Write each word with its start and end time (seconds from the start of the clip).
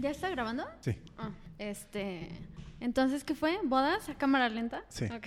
¿Ya 0.00 0.10
está 0.10 0.30
grabando? 0.30 0.64
Sí. 0.80 0.96
Ah, 1.18 1.30
este. 1.58 2.28
Entonces, 2.80 3.22
¿qué 3.22 3.34
fue? 3.34 3.58
¿Bodas 3.64 4.08
a 4.08 4.14
cámara 4.14 4.48
lenta? 4.48 4.82
Sí. 4.88 5.04
Ok. 5.04 5.26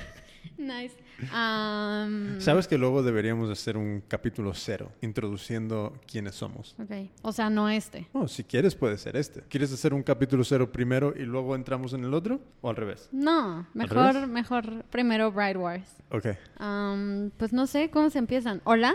nice. 0.58 0.94
Am, 1.32 2.38
Sabes 2.38 2.68
que 2.68 2.76
luego 2.76 3.02
deberíamos 3.02 3.48
hacer 3.48 3.78
un 3.78 4.02
capítulo 4.06 4.52
cero, 4.52 4.92
introduciendo 5.00 5.98
quiénes 6.06 6.34
somos. 6.34 6.76
Ok. 6.78 7.08
O 7.22 7.32
sea, 7.32 7.48
no 7.48 7.70
este. 7.70 8.06
No, 8.12 8.28
si 8.28 8.44
quieres 8.44 8.74
puede 8.74 8.98
ser 8.98 9.16
este. 9.16 9.40
¿Quieres 9.48 9.72
hacer 9.72 9.94
un 9.94 10.02
capítulo 10.02 10.44
cero 10.44 10.70
primero 10.70 11.14
y 11.16 11.22
luego 11.22 11.54
entramos 11.54 11.94
en 11.94 12.04
el 12.04 12.12
otro? 12.12 12.40
¿O 12.60 12.68
al 12.68 12.76
revés? 12.76 13.08
No, 13.12 13.66
revés? 13.74 13.74
mejor, 13.74 14.26
mejor 14.26 14.84
primero 14.90 15.32
Bride 15.32 15.56
Wars. 15.56 15.88
Ok. 16.10 16.26
Am, 16.58 17.30
pues 17.38 17.54
no 17.54 17.66
sé 17.66 17.88
cómo 17.88 18.10
se 18.10 18.18
empiezan. 18.18 18.60
Hola, 18.64 18.94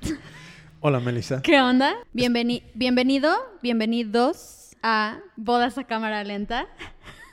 Hola, 0.86 1.00
Melissa. 1.00 1.40
¿qué 1.40 1.58
onda? 1.62 1.94
Bienveni- 2.12 2.62
bienvenido, 2.74 3.32
bienvenidos 3.62 4.76
a 4.82 5.18
Bodas 5.34 5.78
a 5.78 5.84
cámara 5.84 6.22
lenta. 6.24 6.66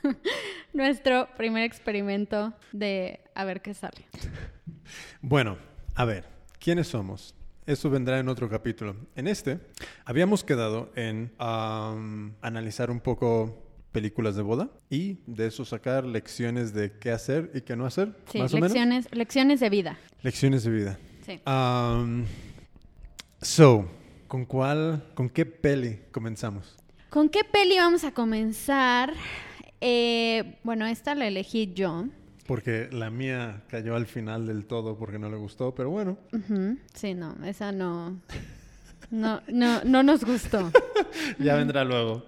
Nuestro 0.72 1.28
primer 1.36 1.62
experimento 1.64 2.54
de 2.72 3.20
a 3.34 3.44
ver 3.44 3.60
qué 3.60 3.74
sale. 3.74 4.06
Bueno, 5.20 5.58
a 5.94 6.06
ver, 6.06 6.24
¿quiénes 6.60 6.88
somos? 6.88 7.34
Eso 7.66 7.90
vendrá 7.90 8.18
en 8.20 8.30
otro 8.30 8.48
capítulo. 8.48 8.96
En 9.16 9.28
este, 9.28 9.60
habíamos 10.06 10.44
quedado 10.44 10.90
en 10.96 11.30
am, 11.36 12.32
analizar 12.40 12.90
un 12.90 13.00
poco 13.00 13.62
películas 13.92 14.34
de 14.34 14.40
boda 14.40 14.70
y 14.88 15.18
de 15.26 15.48
eso 15.48 15.66
sacar 15.66 16.06
lecciones 16.06 16.72
de 16.72 16.92
qué 16.98 17.10
hacer 17.10 17.50
y 17.52 17.60
qué 17.60 17.76
no 17.76 17.84
hacer, 17.84 18.16
Sí, 18.32 18.38
más 18.38 18.54
o 18.54 18.56
menos. 18.56 18.70
lecciones, 18.72 19.08
lecciones 19.12 19.60
de 19.60 19.68
vida. 19.68 19.98
Lecciones 20.22 20.64
de 20.64 20.70
vida. 20.70 20.98
Sí. 21.26 21.38
Um, 21.46 22.24
so, 23.42 23.86
¿con 24.28 24.46
cuál, 24.46 25.04
con 25.14 25.28
qué 25.28 25.44
peli 25.44 26.00
comenzamos? 26.10 26.76
¿Con 27.10 27.28
qué 27.28 27.44
peli 27.44 27.76
vamos 27.76 28.04
a 28.04 28.12
comenzar? 28.12 29.12
Eh, 29.80 30.58
bueno, 30.64 30.86
esta 30.86 31.14
la 31.14 31.26
elegí 31.26 31.72
yo. 31.74 32.06
Porque 32.46 32.88
la 32.90 33.10
mía 33.10 33.62
cayó 33.68 33.96
al 33.96 34.06
final 34.06 34.46
del 34.46 34.64
todo 34.64 34.96
porque 34.96 35.18
no 35.18 35.28
le 35.28 35.36
gustó, 35.36 35.74
pero 35.74 35.90
bueno. 35.90 36.16
Sí, 36.94 37.14
no, 37.14 37.36
esa 37.44 37.72
no. 37.72 38.20
No, 39.10 39.42
no, 39.48 39.84
no 39.84 40.02
nos 40.02 40.24
gustó. 40.24 40.72
ya 41.38 41.54
vendrá 41.56 41.84
luego. 41.84 42.24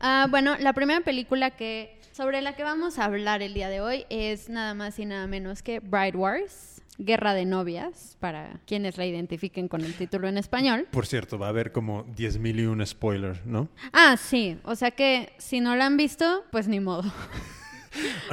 Ah, 0.00 0.26
bueno, 0.30 0.56
la 0.60 0.72
primera 0.72 1.00
película 1.00 1.50
que 1.50 2.00
sobre 2.12 2.40
la 2.42 2.54
que 2.54 2.62
vamos 2.62 2.98
a 3.00 3.06
hablar 3.06 3.42
el 3.42 3.54
día 3.54 3.68
de 3.68 3.80
hoy 3.80 4.06
es 4.08 4.48
nada 4.48 4.74
más 4.74 4.98
y 5.00 5.06
nada 5.06 5.26
menos 5.26 5.62
que 5.62 5.80
Bride 5.80 6.16
Wars, 6.16 6.73
Guerra 6.98 7.34
de 7.34 7.44
Novias, 7.44 8.16
para 8.20 8.60
quienes 8.66 8.98
la 8.98 9.06
identifiquen 9.06 9.68
con 9.68 9.82
el 9.82 9.94
título 9.94 10.28
en 10.28 10.38
español. 10.38 10.86
Por 10.90 11.06
cierto, 11.06 11.38
va 11.38 11.46
a 11.46 11.50
haber 11.50 11.72
como 11.72 12.04
10.000 12.06 12.60
y 12.60 12.66
un 12.66 12.86
spoiler, 12.86 13.40
¿no? 13.44 13.68
Ah, 13.92 14.16
sí, 14.16 14.58
o 14.64 14.74
sea 14.76 14.90
que 14.90 15.32
si 15.38 15.60
no 15.60 15.76
la 15.76 15.86
han 15.86 15.96
visto, 15.96 16.44
pues 16.50 16.68
ni 16.68 16.80
modo. 16.80 17.04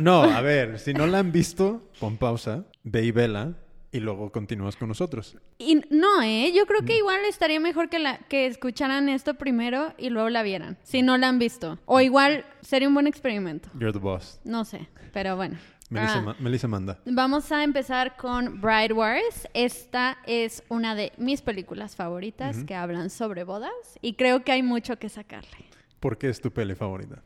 No, 0.02 0.24
a 0.24 0.42
ver, 0.42 0.80
si 0.80 0.92
no 0.92 1.06
la 1.06 1.20
han 1.20 1.32
visto, 1.32 1.84
pon 2.00 2.18
pausa, 2.18 2.66
ve 2.84 3.04
y 3.06 3.12
vela 3.12 3.54
y 3.92 4.00
luego 4.00 4.32
continúas 4.32 4.76
con 4.76 4.88
nosotros. 4.88 5.38
Y 5.58 5.82
no, 5.90 6.22
¿eh? 6.22 6.52
Yo 6.56 6.66
creo 6.66 6.84
que 6.86 6.98
igual 6.98 7.20
estaría 7.28 7.60
mejor 7.60 7.90
que, 7.90 8.00
la, 8.00 8.18
que 8.30 8.48
escucharan 8.48 9.10
esto 9.10 9.36
primero 9.36 9.94
y 9.98 10.10
luego 10.10 10.30
la 10.30 10.44
vieran, 10.44 10.78
si 10.84 11.02
no 11.02 11.18
la 11.18 11.28
han 11.28 11.40
visto. 11.40 11.78
O 11.86 12.00
igual 12.02 12.46
sería 12.62 12.88
un 12.88 12.94
buen 12.94 13.08
experimento. 13.08 13.70
You're 13.74 13.92
the 13.94 14.00
boss. 14.00 14.40
No 14.44 14.66
sé, 14.66 14.88
pero 15.14 15.36
bueno. 15.36 15.58
Melissa, 15.92 16.24
Ah, 16.26 16.36
Melissa 16.40 16.68
manda. 16.70 17.00
Vamos 17.06 17.52
a 17.52 17.64
empezar 17.66 18.16
con 18.16 18.62
Bride 18.62 18.94
Wars. 18.94 19.48
Esta 19.54 20.18
es 20.26 20.64
una 20.70 20.96
de 20.96 21.12
mis 21.18 21.42
películas 21.42 21.96
favoritas 21.98 22.64
que 22.64 22.76
hablan 22.76 23.10
sobre 23.10 23.44
bodas 23.44 23.72
y 24.02 24.14
creo 24.14 24.44
que 24.46 24.54
hay 24.54 24.64
mucho 24.64 24.98
que 24.98 25.10
sacarle. 25.10 25.66
¿Por 26.00 26.18
qué 26.18 26.30
es 26.30 26.40
tu 26.40 26.50
peli 26.52 26.76
favorita? 26.76 27.22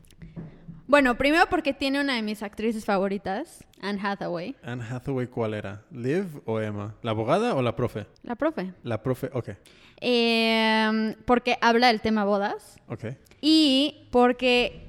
Bueno, 0.88 1.16
primero 1.16 1.46
porque 1.48 1.72
tiene 1.74 2.00
una 2.00 2.14
de 2.16 2.22
mis 2.22 2.42
actrices 2.42 2.84
favoritas, 2.84 3.64
Anne 3.80 4.00
Hathaway, 4.02 4.54
Anne 4.62 4.84
Hathaway, 4.88 5.26
¿cuál 5.28 5.54
era? 5.54 5.82
¿Liv 5.90 6.42
o 6.44 6.60
Emma? 6.60 6.94
¿La 7.02 7.12
abogada 7.12 7.54
o 7.54 7.62
la 7.62 7.74
profe? 7.74 8.06
la 8.22 8.34
profe. 8.36 8.72
La 8.82 9.02
profe, 9.02 9.30
ok, 9.32 9.50
Eh, 10.00 11.16
porque 11.24 11.56
habla 11.60 11.88
del 11.88 12.00
tema 12.00 12.24
bodas 12.24 12.76
ok. 12.88 13.04
y 13.40 14.08
porque, 14.12 14.86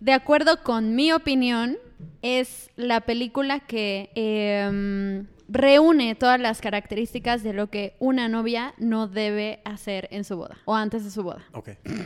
de 0.00 0.12
acuerdo 0.12 0.62
con 0.62 0.94
mi 0.94 1.10
opinión, 1.12 1.78
es 2.22 2.70
la 2.76 3.00
película 3.02 3.60
que 3.60 4.10
eh, 4.14 5.24
reúne 5.48 6.14
todas 6.14 6.38
las 6.40 6.60
características 6.60 7.42
de 7.42 7.52
lo 7.52 7.70
que 7.70 7.96
una 7.98 8.28
novia 8.28 8.72
no 8.78 9.08
debe 9.08 9.60
hacer 9.64 10.06
en 10.12 10.22
su 10.24 10.36
boda 10.36 10.58
o 10.64 10.74
antes 10.76 11.02
de 11.04 11.10
su 11.10 11.22
boda. 11.22 11.44
Ok. 11.52 11.70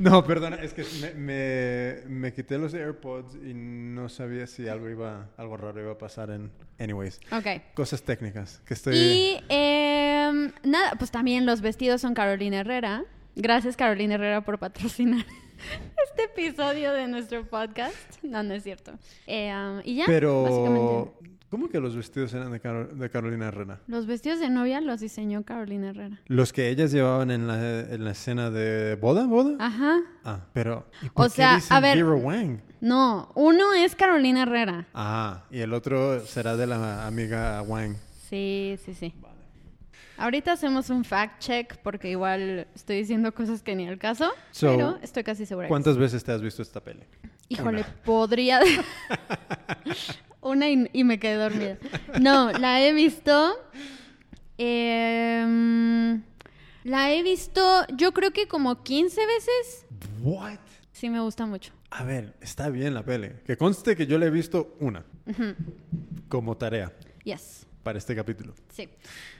No, 0.00 0.24
perdona, 0.24 0.56
es 0.56 0.74
que 0.74 0.84
me, 1.00 1.14
me, 1.14 1.96
me 2.08 2.32
quité 2.32 2.58
los 2.58 2.74
AirPods 2.74 3.36
y 3.36 3.54
no 3.54 4.08
sabía 4.08 4.48
si 4.48 4.66
algo 4.66 4.90
iba, 4.90 5.30
algo 5.36 5.56
raro 5.56 5.80
iba 5.80 5.92
a 5.92 5.98
pasar 5.98 6.30
en... 6.30 6.50
Anyways, 6.80 7.20
Ok. 7.30 7.72
cosas 7.74 8.02
técnicas 8.02 8.60
que 8.66 8.74
estoy... 8.74 8.96
Y 8.96 9.40
eh, 9.48 10.50
nada, 10.64 10.96
pues 10.98 11.12
también 11.12 11.46
los 11.46 11.60
vestidos 11.60 12.00
son 12.00 12.14
Carolina 12.14 12.58
Herrera. 12.58 13.04
Gracias 13.36 13.76
Carolina 13.76 14.16
Herrera 14.16 14.40
por 14.44 14.58
patrocinar 14.58 15.24
este 16.08 16.24
episodio 16.24 16.92
de 16.92 17.08
nuestro 17.08 17.44
podcast. 17.48 17.94
No, 18.22 18.42
no 18.42 18.54
es 18.54 18.62
cierto. 18.62 18.92
Eh, 19.26 19.52
um, 19.54 19.80
y 19.84 19.96
ya, 19.96 20.04
Pero, 20.06 20.42
básicamente. 20.42 21.10
¿cómo 21.50 21.68
que 21.68 21.80
los 21.80 21.96
vestidos 21.96 22.34
eran 22.34 22.52
de, 22.52 22.60
Caro- 22.60 22.86
de 22.88 23.10
Carolina 23.10 23.48
Herrera? 23.48 23.80
Los 23.86 24.06
vestidos 24.06 24.40
de 24.40 24.50
novia 24.50 24.80
los 24.80 25.00
diseñó 25.00 25.44
Carolina 25.44 25.90
Herrera. 25.90 26.20
Los 26.26 26.52
que 26.52 26.68
ellas 26.68 26.92
llevaban 26.92 27.30
en 27.30 27.46
la, 27.46 27.80
en 27.80 28.04
la 28.04 28.10
escena 28.12 28.50
de 28.50 28.96
boda, 28.96 29.26
boda. 29.26 29.56
Ajá. 29.58 29.98
Ah, 30.24 30.40
pero... 30.52 30.86
¿y 31.02 31.06
O 31.14 31.24
qué 31.24 31.30
sea, 31.30 31.54
dicen 31.56 31.76
a 31.76 31.80
ver- 31.80 31.96
Vera 32.04 32.16
Wang? 32.16 32.60
No, 32.80 33.30
uno 33.34 33.72
es 33.74 33.96
Carolina 33.96 34.42
Herrera. 34.42 34.86
Ah, 34.94 35.44
y 35.50 35.60
el 35.60 35.72
otro 35.72 36.20
será 36.26 36.56
de 36.56 36.66
la 36.66 37.06
amiga 37.06 37.62
Wang. 37.62 37.96
Sí, 38.28 38.76
sí, 38.84 38.92
sí. 38.94 39.14
Ahorita 40.18 40.52
hacemos 40.52 40.88
un 40.90 41.04
fact 41.04 41.40
check 41.40 41.76
porque 41.82 42.08
igual 42.10 42.66
estoy 42.74 42.96
diciendo 42.98 43.34
cosas 43.34 43.62
que 43.62 43.74
ni 43.76 43.86
al 43.86 43.98
caso, 43.98 44.30
So, 44.50 44.68
pero 44.70 44.98
estoy 45.02 45.22
casi 45.24 45.44
segura. 45.46 45.66
que 45.66 45.70
¿Cuántas 45.70 45.98
veces 45.98 46.24
te 46.24 46.32
has 46.32 46.40
visto 46.40 46.62
esta 46.62 46.80
peli? 46.82 47.02
Híjole, 47.48 47.80
Una. 47.82 47.94
podría. 48.04 48.60
Una 50.40 50.68
y, 50.70 50.88
y 50.92 51.04
me 51.04 51.18
quedé 51.18 51.34
dormida. 51.36 51.78
No, 52.20 52.50
la 52.52 52.80
he 52.80 52.92
visto. 52.92 53.56
em, 54.58 56.22
la 56.84 57.12
he 57.12 57.22
visto, 57.22 57.84
yo 57.96 58.12
creo 58.12 58.32
que 58.32 58.46
como 58.48 58.82
15 58.82 59.20
veces. 59.26 59.86
What? 60.22 60.58
Sí, 60.92 61.10
me 61.10 61.20
gusta 61.20 61.46
mucho. 61.46 61.72
A 61.90 62.04
ver, 62.04 62.34
está 62.40 62.68
bien 62.68 62.94
la 62.94 63.04
peli. 63.04 63.30
Que 63.44 63.56
conste 63.56 63.96
que 63.96 64.06
yo 64.06 64.18
la 64.18 64.26
he 64.26 64.30
visto 64.30 64.76
una. 64.80 65.04
Como 66.28 66.56
tarea 66.56 66.92
Yes. 67.24 67.66
para 67.82 67.98
este 67.98 68.14
capítulo. 68.14 68.54
Sí. 68.72 68.88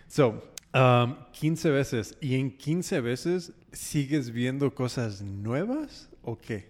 So, 0.09 0.43
um, 0.77 1.17
15 1.33 1.71
veces. 1.71 2.17
¿Y 2.21 2.35
en 2.37 2.57
15 2.57 3.01
veces 3.01 3.53
sigues 3.73 4.31
viendo 4.31 4.75
cosas 4.75 5.23
nuevas 5.23 6.09
o 6.23 6.37
qué? 6.39 6.69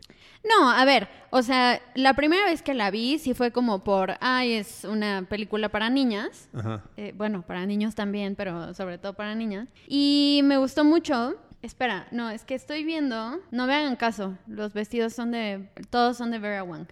No, 0.49 0.71
a 0.71 0.85
ver, 0.85 1.09
o 1.31 1.43
sea, 1.43 1.81
la 1.97 2.15
primera 2.15 2.45
vez 2.45 2.63
que 2.63 2.73
la 2.73 2.93
vi 2.93 3.19
sí 3.19 3.35
fue 3.35 3.51
como 3.51 3.83
por, 3.83 4.15
ay, 4.21 4.53
es 4.53 4.85
una 4.85 5.27
película 5.29 5.69
para 5.71 5.91
niñas. 5.91 6.49
Ajá. 6.55 6.85
Eh, 6.97 7.13
bueno, 7.17 7.43
para 7.43 7.67
niños 7.67 7.97
también, 7.97 8.37
pero 8.37 8.73
sobre 8.75 8.99
todo 8.99 9.15
para 9.15 9.35
niñas. 9.35 9.69
Y 9.89 10.41
me 10.45 10.57
gustó 10.57 10.85
mucho. 10.85 11.35
Espera, 11.63 12.07
no, 12.13 12.31
es 12.31 12.45
que 12.45 12.55
estoy 12.55 12.85
viendo. 12.85 13.41
No 13.51 13.67
me 13.67 13.75
hagan 13.75 13.97
caso. 13.97 14.39
Los 14.47 14.73
vestidos 14.73 15.15
son 15.15 15.33
de. 15.33 15.69
Todos 15.91 16.17
son 16.17 16.31
de 16.31 16.39
Vera 16.39 16.63
Wang. 16.63 16.87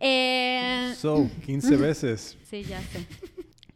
Eh, 0.00 0.92
So, 0.98 1.30
15 1.46 1.76
veces. 1.78 2.36
sí, 2.44 2.62
ya 2.64 2.80
sé. 2.82 3.06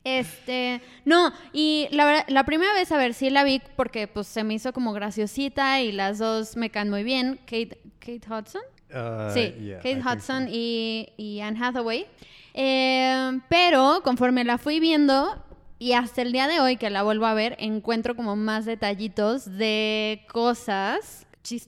Este, 0.06 0.80
no, 1.04 1.32
y 1.52 1.88
la 1.90 2.04
verdad, 2.04 2.24
la 2.28 2.44
primera 2.44 2.72
vez, 2.74 2.92
a 2.92 2.96
ver, 2.96 3.12
sí 3.12 3.28
la 3.28 3.42
vi 3.42 3.60
porque 3.74 4.06
pues 4.06 4.28
se 4.28 4.44
me 4.44 4.54
hizo 4.54 4.72
como 4.72 4.92
graciosita 4.92 5.80
y 5.80 5.90
las 5.90 6.18
dos 6.18 6.56
me 6.56 6.70
caen 6.70 6.90
muy 6.90 7.02
bien. 7.02 7.40
Kate, 7.44 7.76
Kate 7.98 8.20
Hudson. 8.30 8.62
Uh, 8.88 9.32
Sí, 9.34 9.52
yeah, 9.60 9.78
Kate 9.78 10.00
Hudson 10.00 10.44
so. 10.44 10.50
y, 10.52 11.08
y 11.16 11.40
Anne 11.40 11.58
Hathaway. 11.60 12.06
Eh, 12.54 13.40
pero 13.48 14.00
conforme 14.04 14.44
la 14.44 14.58
fui 14.58 14.78
viendo 14.78 15.42
y 15.80 15.94
hasta 15.94 16.22
el 16.22 16.30
día 16.30 16.46
de 16.46 16.60
hoy 16.60 16.76
que 16.76 16.88
la 16.88 17.02
vuelvo 17.02 17.26
a 17.26 17.34
ver, 17.34 17.56
encuentro 17.58 18.14
como 18.14 18.36
más 18.36 18.64
detallitos 18.64 19.58
de 19.58 20.24
cosas 20.32 21.26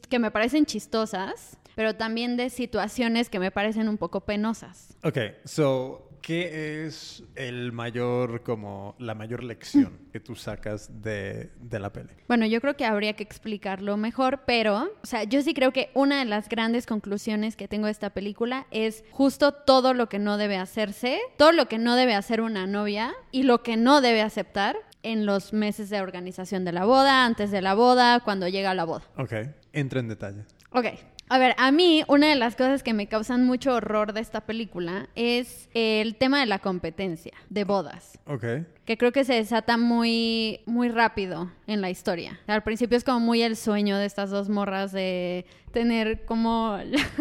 que 0.09 0.19
me 0.21 0.31
parecen 0.31 0.65
chistosas, 0.65 1.59
pero 1.75 1.97
también 1.97 2.37
de 2.37 2.51
situaciones 2.51 3.31
que 3.31 3.41
me 3.41 3.51
parecen 3.51 3.89
un 3.89 3.99
poco 3.99 4.21
penosas. 4.21 4.97
Ok, 5.03 5.19
so, 5.45 6.08
¿qué 6.21 6.87
es 6.87 7.23
el 7.35 7.73
mayor, 7.73 8.43
como, 8.43 8.95
la 8.99 9.15
mayor 9.15 9.45
lección 9.45 9.99
que 10.13 10.21
tú 10.21 10.35
sacas 10.35 11.03
de, 11.03 11.51
de 11.61 11.81
la 11.81 11.93
peli? 11.93 12.11
Bueno, 12.27 12.47
yo 12.47 12.61
creo 12.61 12.77
que 12.77 12.85
habría 12.85 13.15
que 13.15 13.23
explicarlo 13.23 13.97
mejor, 13.97 14.43
pero, 14.47 14.91
o 15.03 15.07
sea, 15.07 15.25
yo 15.25 15.43
sí 15.43 15.55
creo 15.55 15.73
que 15.73 15.91
una 15.95 16.19
de 16.19 16.25
las 16.25 16.49
grandes 16.49 16.87
conclusiones 16.87 17.57
que 17.57 17.69
tengo 17.69 17.87
de 17.87 17.93
esta 17.93 18.11
película 18.11 18.67
es 18.71 19.05
justo 19.11 19.53
todo 19.53 19.95
lo 19.95 20.09
que 20.09 20.19
no 20.19 20.37
debe 20.37 20.57
hacerse, 20.57 21.21
todo 21.37 21.53
lo 21.53 21.67
que 21.67 21.79
no 21.79 21.97
debe 21.97 22.15
hacer 22.15 22.41
una 22.41 22.67
novia 22.67 23.15
y 23.31 23.43
lo 23.43 23.63
que 23.63 23.77
no 23.77 24.01
debe 24.01 24.23
aceptar 24.23 24.77
en 25.03 25.27
los 25.27 25.53
meses 25.53 25.91
de 25.91 26.01
organización 26.01 26.65
de 26.65 26.73
la 26.73 26.85
boda, 26.85 27.25
antes 27.25 27.51
de 27.51 27.63
la 27.63 27.75
boda, 27.75 28.21
cuando 28.21 28.49
llega 28.49 28.75
la 28.75 28.85
boda. 28.85 29.05
Ok, 29.17 29.33
entra 29.73 30.01
en 30.01 30.09
detalle. 30.09 30.45
Ok. 30.71 30.87
A 31.31 31.39
ver, 31.39 31.55
a 31.59 31.71
mí 31.71 32.05
una 32.09 32.29
de 32.29 32.37
las 32.37 32.57
cosas 32.57 32.83
que 32.83 32.95
me 32.95 33.07
causan 33.07 33.45
mucho 33.45 33.75
horror 33.75 34.13
de 34.13 34.21
esta 34.21 34.43
película 34.43 35.09
es 35.15 35.69
el 35.75 36.17
tema 36.17 36.41
de 36.41 36.47
la 36.47 36.59
competencia 36.59 37.35
de 37.51 37.65
bodas. 37.65 38.19
Ok. 38.27 38.45
Que 38.87 38.97
creo 38.97 39.13
que 39.13 39.25
se 39.25 39.35
desata 39.35 39.77
muy, 39.77 40.61
muy 40.65 40.89
rápido 40.89 41.53
en 41.67 41.83
la 41.83 41.91
historia. 41.91 42.41
Al 42.47 42.63
principio 42.63 42.97
es 42.97 43.05
como 43.05 43.21
muy 43.21 43.43
el 43.43 43.57
sueño 43.57 43.99
de 43.99 44.07
estas 44.07 44.31
dos 44.31 44.49
morras 44.49 44.93
de 44.93 45.45
tener 45.73 46.25
como 46.25 46.79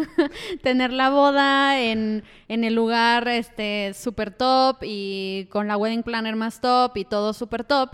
tener 0.62 0.92
la 0.92 1.10
boda 1.10 1.78
en, 1.78 2.24
en 2.48 2.64
el 2.64 2.74
lugar 2.74 3.28
este 3.28 3.92
super 3.92 4.30
top 4.30 4.78
y 4.82 5.46
con 5.50 5.68
la 5.68 5.76
wedding 5.76 6.02
planner 6.02 6.34
más 6.34 6.62
top 6.62 6.96
y 6.96 7.04
todo 7.04 7.34
super 7.34 7.64
top. 7.64 7.90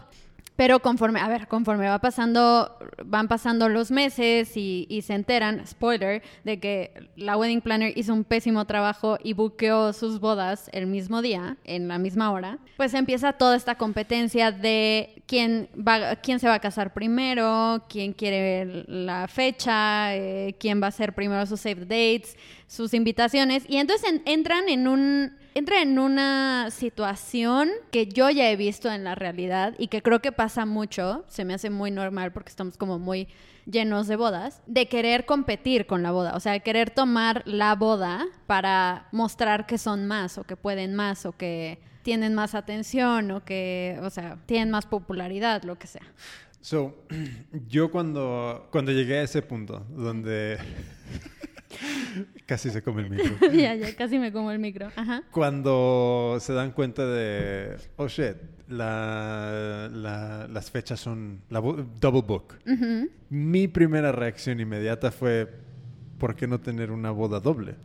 Pero 0.57 0.81
conforme, 0.81 1.21
a 1.21 1.29
ver, 1.29 1.49
conforme 1.49 1.89
va 1.89 1.99
pasando, 1.99 2.79
van 3.05 3.27
pasando 3.27 3.69
los 3.69 3.91
meses 3.91 4.57
y, 4.57 4.87
y, 4.89 5.03
se 5.03 5.15
enteran, 5.15 5.67
spoiler, 5.67 6.23
de 6.45 6.61
que 6.61 7.11
la 7.17 7.37
wedding 7.37 7.61
planner 7.61 7.93
hizo 7.97 8.15
un 8.15 8.23
pésimo 8.23 8.65
trabajo 8.65 9.19
y 9.23 9.33
buqueó 9.33 9.93
sus 9.93 10.21
bodas 10.21 10.71
el 10.73 10.87
mismo 10.87 11.23
día, 11.23 11.57
en 11.65 11.89
la 11.89 11.99
misma 11.99 12.31
hora, 12.31 12.59
pues 12.77 12.95
empieza 12.95 13.33
toda 13.33 13.57
esta 13.57 13.75
competencia 13.75 14.53
de 14.53 15.23
quién, 15.27 15.69
va, 15.77 16.17
quién 16.17 16.39
se 16.39 16.47
va 16.47 16.55
a 16.55 16.61
casar 16.61 16.93
primero, 16.93 17.85
quién 17.89 18.13
quiere 18.13 18.85
la 18.87 19.27
fecha, 19.29 20.15
eh, 20.15 20.55
quién 20.59 20.81
va 20.81 20.87
a 20.87 20.89
hacer 20.89 21.15
primero 21.15 21.47
sus 21.47 21.61
save 21.61 21.81
dates, 21.85 22.37
sus 22.67 22.95
invitaciones. 22.95 23.65
Y 23.69 23.77
entonces 23.77 24.09
en, 24.11 24.23
entran 24.27 24.69
en 24.69 24.89
un 24.89 25.33
entra 25.55 25.83
en 25.83 25.99
una 25.99 26.69
situación 26.71 27.71
que 27.93 28.07
yo 28.07 28.29
ya 28.29 28.51
he 28.51 28.57
visto 28.57 28.91
en 28.91 29.05
la 29.05 29.15
realidad 29.15 29.75
y 29.79 29.87
que 29.87 30.03
creo 30.03 30.21
que 30.21 30.33
pasa 30.33 30.67
mucho, 30.67 31.25
se 31.29 31.45
me 31.45 31.55
hace 31.55 31.71
muy 31.71 31.93
normal 31.93 32.33
porque 32.33 32.51
estamos 32.51 32.77
como 32.77 32.99
muy 32.99 33.29
llenos 33.65 34.09
de 34.09 34.17
bodas, 34.17 34.63
de 34.67 34.89
querer 34.89 35.25
competir 35.25 35.87
con 35.87 36.03
la 36.03 36.11
boda, 36.11 36.35
o 36.35 36.41
sea, 36.41 36.59
querer 36.59 36.91
tomar 36.91 37.43
la 37.47 37.75
boda 37.77 38.27
para 38.47 39.09
mostrar 39.13 39.65
que 39.67 39.79
son 39.79 40.07
más 40.07 40.39
o 40.39 40.45
que 40.45 40.57
pueden 40.57 40.95
más 40.95 41.25
o 41.25 41.33
que 41.33 41.79
tienen 42.03 42.35
más 42.35 42.55
atención 42.55 43.31
o 43.31 43.45
que, 43.45 43.99
o 44.03 44.11
sea, 44.11 44.39
tienen 44.47 44.71
más 44.71 44.87
popularidad, 44.87 45.63
lo 45.63 45.79
que 45.79 45.87
sea. 45.87 46.03
So, 46.61 47.07
yo 47.69 47.91
cuando, 47.91 48.69
cuando 48.73 48.91
llegué 48.91 49.19
a 49.19 49.23
ese 49.23 49.41
punto 49.41 49.87
donde 49.91 50.59
Casi 52.47 52.71
se 52.71 52.83
come 52.83 53.03
el 53.03 53.11
micro. 53.11 53.51
ya, 53.53 53.75
ya, 53.75 53.97
casi 53.97 54.19
me 54.19 54.33
como 54.33 54.51
el 54.51 54.59
micro. 54.59 54.91
Ajá. 54.97 55.23
Cuando 55.31 56.37
se 56.41 56.53
dan 56.53 56.73
cuenta 56.73 57.07
de, 57.07 57.77
oh 57.97 58.07
shit, 58.07 58.37
la, 58.69 59.89
la, 59.91 60.47
las 60.49 60.71
fechas 60.71 61.01
son 61.01 61.41
la 61.49 61.61
double 61.61 62.23
book. 62.23 62.59
Mi 63.31 63.69
primera 63.69 64.13
reacción 64.13 64.61
inmediata 64.61 65.11
fue, 65.11 65.51
¿por 66.19 66.37
qué 66.37 66.47
no 66.47 66.61
tener 66.61 66.91
una 66.91 67.11
boda 67.11 67.41
doble? 67.41 67.77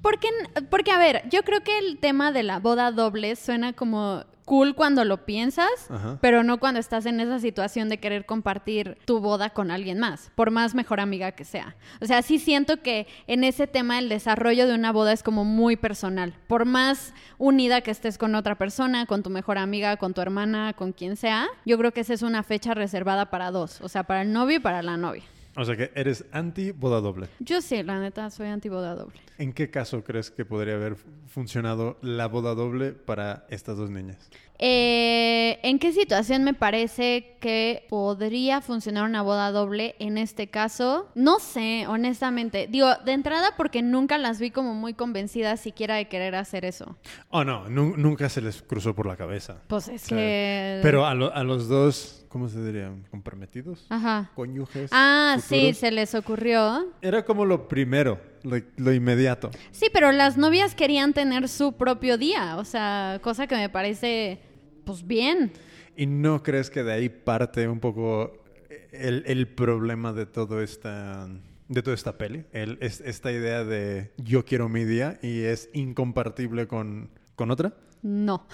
Porque, 0.00 0.28
porque, 0.70 0.92
a 0.92 0.98
ver, 0.98 1.22
yo 1.28 1.42
creo 1.42 1.62
que 1.64 1.76
el 1.78 1.98
tema 1.98 2.30
de 2.30 2.44
la 2.44 2.60
boda 2.60 2.92
doble 2.92 3.34
suena 3.34 3.72
como 3.72 4.24
cool 4.48 4.74
cuando 4.74 5.04
lo 5.04 5.26
piensas, 5.26 5.68
Ajá. 5.90 6.16
pero 6.22 6.42
no 6.42 6.58
cuando 6.58 6.80
estás 6.80 7.04
en 7.04 7.20
esa 7.20 7.38
situación 7.38 7.90
de 7.90 7.98
querer 7.98 8.24
compartir 8.24 8.96
tu 9.04 9.20
boda 9.20 9.50
con 9.50 9.70
alguien 9.70 9.98
más, 9.98 10.32
por 10.34 10.50
más 10.50 10.74
mejor 10.74 11.00
amiga 11.00 11.32
que 11.32 11.44
sea. 11.44 11.76
O 12.00 12.06
sea, 12.06 12.22
sí 12.22 12.38
siento 12.38 12.80
que 12.80 13.06
en 13.26 13.44
ese 13.44 13.66
tema 13.66 13.98
el 13.98 14.08
desarrollo 14.08 14.66
de 14.66 14.74
una 14.74 14.90
boda 14.90 15.12
es 15.12 15.22
como 15.22 15.44
muy 15.44 15.76
personal. 15.76 16.32
Por 16.46 16.64
más 16.64 17.12
unida 17.36 17.82
que 17.82 17.90
estés 17.90 18.16
con 18.16 18.34
otra 18.34 18.56
persona, 18.56 19.04
con 19.04 19.22
tu 19.22 19.28
mejor 19.28 19.58
amiga, 19.58 19.98
con 19.98 20.14
tu 20.14 20.22
hermana, 20.22 20.72
con 20.72 20.92
quien 20.92 21.16
sea, 21.16 21.46
yo 21.66 21.76
creo 21.76 21.92
que 21.92 22.00
esa 22.00 22.14
es 22.14 22.22
una 22.22 22.42
fecha 22.42 22.72
reservada 22.72 23.26
para 23.26 23.50
dos, 23.50 23.82
o 23.82 23.88
sea, 23.90 24.04
para 24.04 24.22
el 24.22 24.32
novio 24.32 24.56
y 24.56 24.60
para 24.60 24.80
la 24.80 24.96
novia. 24.96 25.24
O 25.58 25.64
sea 25.64 25.76
que 25.76 25.90
eres 25.96 26.24
anti 26.30 26.70
boda 26.70 27.00
doble. 27.00 27.26
Yo 27.40 27.60
sí, 27.60 27.82
la 27.82 27.98
neta, 27.98 28.30
soy 28.30 28.46
anti 28.46 28.68
boda 28.68 28.94
doble. 28.94 29.18
¿En 29.38 29.52
qué 29.52 29.70
caso 29.70 30.04
crees 30.04 30.30
que 30.30 30.44
podría 30.44 30.76
haber 30.76 30.94
funcionado 31.26 31.98
la 32.00 32.28
boda 32.28 32.54
doble 32.54 32.92
para 32.92 33.44
estas 33.50 33.76
dos 33.76 33.90
niñas? 33.90 34.30
Eh, 34.60 35.60
¿En 35.62 35.78
qué 35.78 35.92
situación 35.92 36.42
me 36.42 36.52
parece 36.52 37.36
que 37.40 37.86
podría 37.88 38.60
funcionar 38.60 39.04
una 39.04 39.22
boda 39.22 39.52
doble 39.52 39.94
en 40.00 40.18
este 40.18 40.48
caso? 40.48 41.08
No 41.14 41.38
sé, 41.38 41.86
honestamente. 41.86 42.66
Digo, 42.68 42.88
de 43.04 43.12
entrada 43.12 43.50
porque 43.56 43.82
nunca 43.82 44.18
las 44.18 44.40
vi 44.40 44.50
como 44.50 44.74
muy 44.74 44.94
convencidas 44.94 45.60
siquiera 45.60 45.94
de 45.94 46.08
querer 46.08 46.34
hacer 46.34 46.64
eso. 46.64 46.96
Oh, 47.30 47.44
no, 47.44 47.68
nu 47.68 47.96
nunca 47.96 48.28
se 48.28 48.40
les 48.40 48.60
cruzó 48.62 48.94
por 48.94 49.06
la 49.06 49.16
cabeza. 49.16 49.58
Pues 49.68 49.88
es 49.88 50.04
O 50.04 50.06
sea, 50.08 50.18
que... 50.18 50.80
Pero 50.82 51.06
a, 51.06 51.14
lo- 51.14 51.32
a 51.32 51.44
los 51.44 51.68
dos, 51.68 52.26
¿cómo 52.28 52.48
se 52.48 52.62
diría? 52.64 52.90
¿Comprometidos? 53.12 53.86
Ajá. 53.90 54.30
Cónyuges. 54.34 54.90
Ah, 54.92 55.36
sí, 55.40 55.72
se 55.74 55.92
les 55.92 56.14
ocurrió. 56.16 56.86
Era 57.00 57.24
como 57.24 57.44
lo 57.44 57.68
primero, 57.68 58.20
lo, 58.42 58.56
lo 58.76 58.92
inmediato. 58.92 59.50
Sí, 59.70 59.86
pero 59.92 60.10
las 60.10 60.36
novias 60.36 60.74
querían 60.74 61.12
tener 61.12 61.48
su 61.48 61.74
propio 61.74 62.18
día, 62.18 62.56
o 62.58 62.64
sea, 62.64 63.20
cosa 63.22 63.46
que 63.46 63.54
me 63.54 63.68
parece, 63.68 64.40
pues 64.88 65.06
bien. 65.06 65.52
¿Y 65.98 66.06
no 66.06 66.42
crees 66.42 66.70
que 66.70 66.82
de 66.82 66.94
ahí 66.94 67.10
parte 67.10 67.68
un 67.68 67.78
poco 67.78 68.42
el, 68.90 69.22
el 69.26 69.46
problema 69.46 70.14
de 70.14 70.24
todo 70.24 70.62
esta 70.62 71.28
de 71.68 71.82
toda 71.82 71.94
esta 71.94 72.16
peli? 72.16 72.46
El, 72.52 72.78
es, 72.80 73.02
esta 73.02 73.30
idea 73.30 73.64
de 73.64 74.12
yo 74.16 74.46
quiero 74.46 74.70
mi 74.70 74.86
día 74.86 75.18
y 75.20 75.42
es 75.42 75.68
incompartible 75.74 76.66
con, 76.68 77.10
con 77.36 77.50
otra. 77.50 77.74
No. 78.00 78.46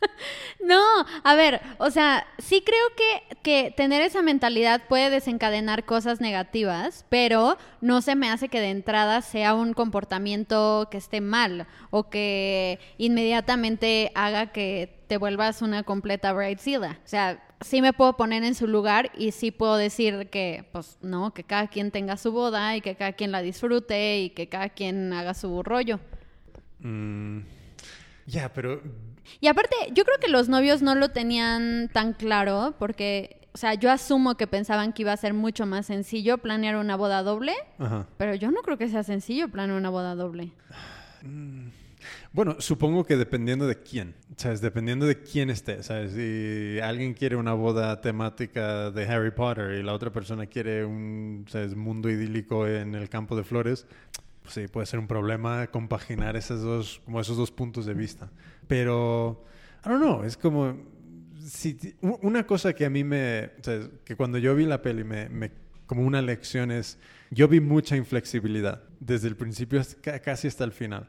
no, 0.64 0.80
a 1.22 1.34
ver, 1.34 1.60
o 1.76 1.90
sea, 1.90 2.26
sí 2.38 2.62
creo 2.64 2.86
que, 2.96 3.36
que 3.42 3.74
tener 3.76 4.00
esa 4.00 4.22
mentalidad 4.22 4.88
puede 4.88 5.10
desencadenar 5.10 5.84
cosas 5.84 6.22
negativas, 6.22 7.04
pero 7.10 7.58
no 7.82 8.00
se 8.00 8.16
me 8.16 8.30
hace 8.30 8.48
que 8.48 8.60
de 8.60 8.70
entrada 8.70 9.20
sea 9.20 9.52
un 9.52 9.74
comportamiento 9.74 10.88
que 10.90 10.96
esté 10.96 11.20
mal 11.20 11.66
o 11.90 12.08
que 12.08 12.78
inmediatamente 12.96 14.12
haga 14.14 14.50
que 14.50 14.93
te 15.06 15.16
vuelvas 15.16 15.62
una 15.62 15.82
completa 15.82 16.32
bridezilla. 16.32 16.98
O 17.04 17.08
sea, 17.08 17.42
sí 17.60 17.80
me 17.82 17.92
puedo 17.92 18.16
poner 18.16 18.44
en 18.44 18.54
su 18.54 18.66
lugar 18.66 19.10
y 19.16 19.32
sí 19.32 19.50
puedo 19.50 19.76
decir 19.76 20.28
que, 20.30 20.68
pues, 20.72 20.98
no, 21.02 21.32
que 21.32 21.44
cada 21.44 21.68
quien 21.68 21.90
tenga 21.90 22.16
su 22.16 22.32
boda 22.32 22.76
y 22.76 22.80
que 22.80 22.94
cada 22.96 23.12
quien 23.12 23.32
la 23.32 23.42
disfrute 23.42 24.18
y 24.20 24.30
que 24.30 24.48
cada 24.48 24.68
quien 24.68 25.12
haga 25.12 25.34
su 25.34 25.62
rollo. 25.62 26.00
Mm, 26.80 27.40
ya, 28.26 28.52
pero 28.52 28.82
Y 29.40 29.46
aparte, 29.46 29.74
yo 29.92 30.04
creo 30.04 30.18
que 30.20 30.28
los 30.28 30.48
novios 30.48 30.82
no 30.82 30.94
lo 30.94 31.10
tenían 31.10 31.88
tan 31.92 32.12
claro 32.12 32.74
porque, 32.78 33.48
o 33.54 33.58
sea, 33.58 33.74
yo 33.74 33.90
asumo 33.90 34.36
que 34.36 34.46
pensaban 34.46 34.92
que 34.92 35.02
iba 35.02 35.12
a 35.12 35.16
ser 35.16 35.32
mucho 35.34 35.64
más 35.66 35.86
sencillo 35.86 36.38
planear 36.38 36.76
una 36.76 36.96
boda 36.96 37.22
doble, 37.22 37.54
ajá. 37.78 38.06
pero 38.18 38.34
yo 38.34 38.50
no 38.50 38.60
creo 38.62 38.76
que 38.76 38.88
sea 38.88 39.02
sencillo 39.02 39.48
planear 39.48 39.78
una 39.78 39.90
boda 39.90 40.14
doble. 40.14 40.52
Bueno, 42.34 42.56
supongo 42.58 43.04
que 43.04 43.16
dependiendo 43.16 43.64
de 43.68 43.80
quién, 43.80 44.16
¿sabes? 44.36 44.60
Dependiendo 44.60 45.06
de 45.06 45.22
quién 45.22 45.50
esté, 45.50 45.84
¿sabes? 45.84 46.14
Si 46.14 46.80
alguien 46.80 47.14
quiere 47.14 47.36
una 47.36 47.52
boda 47.52 48.00
temática 48.00 48.90
de 48.90 49.06
Harry 49.06 49.30
Potter 49.30 49.78
y 49.78 49.84
la 49.84 49.92
otra 49.92 50.10
persona 50.10 50.46
quiere 50.46 50.84
un, 50.84 51.44
¿sabes? 51.46 51.76
Mundo 51.76 52.10
idílico 52.10 52.66
en 52.66 52.96
el 52.96 53.08
campo 53.08 53.36
de 53.36 53.44
flores, 53.44 53.86
pues 54.42 54.52
sí, 54.52 54.66
puede 54.66 54.84
ser 54.86 54.98
un 54.98 55.06
problema 55.06 55.68
compaginar 55.68 56.34
esos 56.34 56.60
dos, 56.60 57.00
como 57.04 57.20
esos 57.20 57.36
dos 57.36 57.52
puntos 57.52 57.86
de 57.86 57.94
vista. 57.94 58.28
Pero, 58.66 59.44
I 59.86 59.90
don't 59.90 60.02
know, 60.02 60.24
es 60.24 60.36
como, 60.36 60.76
si, 61.46 61.78
una 62.00 62.48
cosa 62.48 62.72
que 62.72 62.84
a 62.84 62.90
mí 62.90 63.04
me, 63.04 63.52
¿sabes? 63.62 63.90
Que 64.04 64.16
cuando 64.16 64.38
yo 64.38 64.56
vi 64.56 64.66
la 64.66 64.82
peli 64.82 65.04
me, 65.04 65.28
me 65.28 65.52
como 65.86 66.02
una 66.02 66.20
lección 66.20 66.72
es, 66.72 66.98
yo 67.30 67.46
vi 67.46 67.60
mucha 67.60 67.96
inflexibilidad 67.96 68.82
desde 69.04 69.28
el 69.28 69.36
principio 69.36 69.80
hasta- 69.80 70.18
casi 70.20 70.48
hasta 70.48 70.64
el 70.64 70.72
final, 70.72 71.08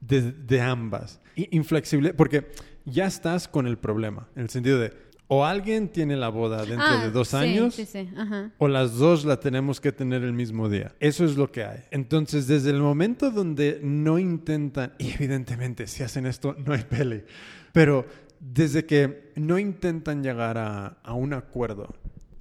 de, 0.00 0.32
de- 0.32 0.60
ambas. 0.60 1.20
Inflexible, 1.36 2.14
porque 2.14 2.46
ya 2.84 3.06
estás 3.06 3.48
con 3.48 3.66
el 3.66 3.76
problema, 3.78 4.28
en 4.36 4.42
el 4.42 4.50
sentido 4.50 4.78
de, 4.78 4.92
o 5.26 5.44
alguien 5.44 5.88
tiene 5.88 6.16
la 6.16 6.28
boda 6.28 6.64
dentro 6.64 6.86
Ah, 6.86 7.02
de 7.04 7.10
dos 7.10 7.28
sí, 7.28 7.36
años, 7.36 7.74
Sí, 7.74 7.86
sí, 7.86 8.08
ajá. 8.16 8.52
o 8.58 8.68
las 8.68 8.96
dos 8.96 9.24
la 9.24 9.40
tenemos 9.40 9.80
que 9.80 9.90
tener 9.90 10.22
el 10.22 10.32
mismo 10.34 10.68
día. 10.68 10.94
Eso 11.00 11.24
es 11.24 11.36
lo 11.36 11.50
que 11.50 11.64
hay. 11.64 11.80
Entonces, 11.90 12.46
desde 12.46 12.70
el 12.70 12.80
momento 12.80 13.30
donde 13.30 13.80
no 13.82 14.18
intentan, 14.18 14.92
y 14.98 15.12
evidentemente 15.12 15.86
si 15.86 16.02
hacen 16.02 16.26
esto 16.26 16.54
no 16.64 16.72
hay 16.74 16.82
pele, 16.82 17.24
pero 17.72 18.06
desde 18.38 18.84
que 18.84 19.32
no 19.36 19.58
intentan 19.58 20.22
llegar 20.22 20.58
a, 20.58 20.98
a 21.02 21.14
un 21.14 21.32
acuerdo 21.32 21.94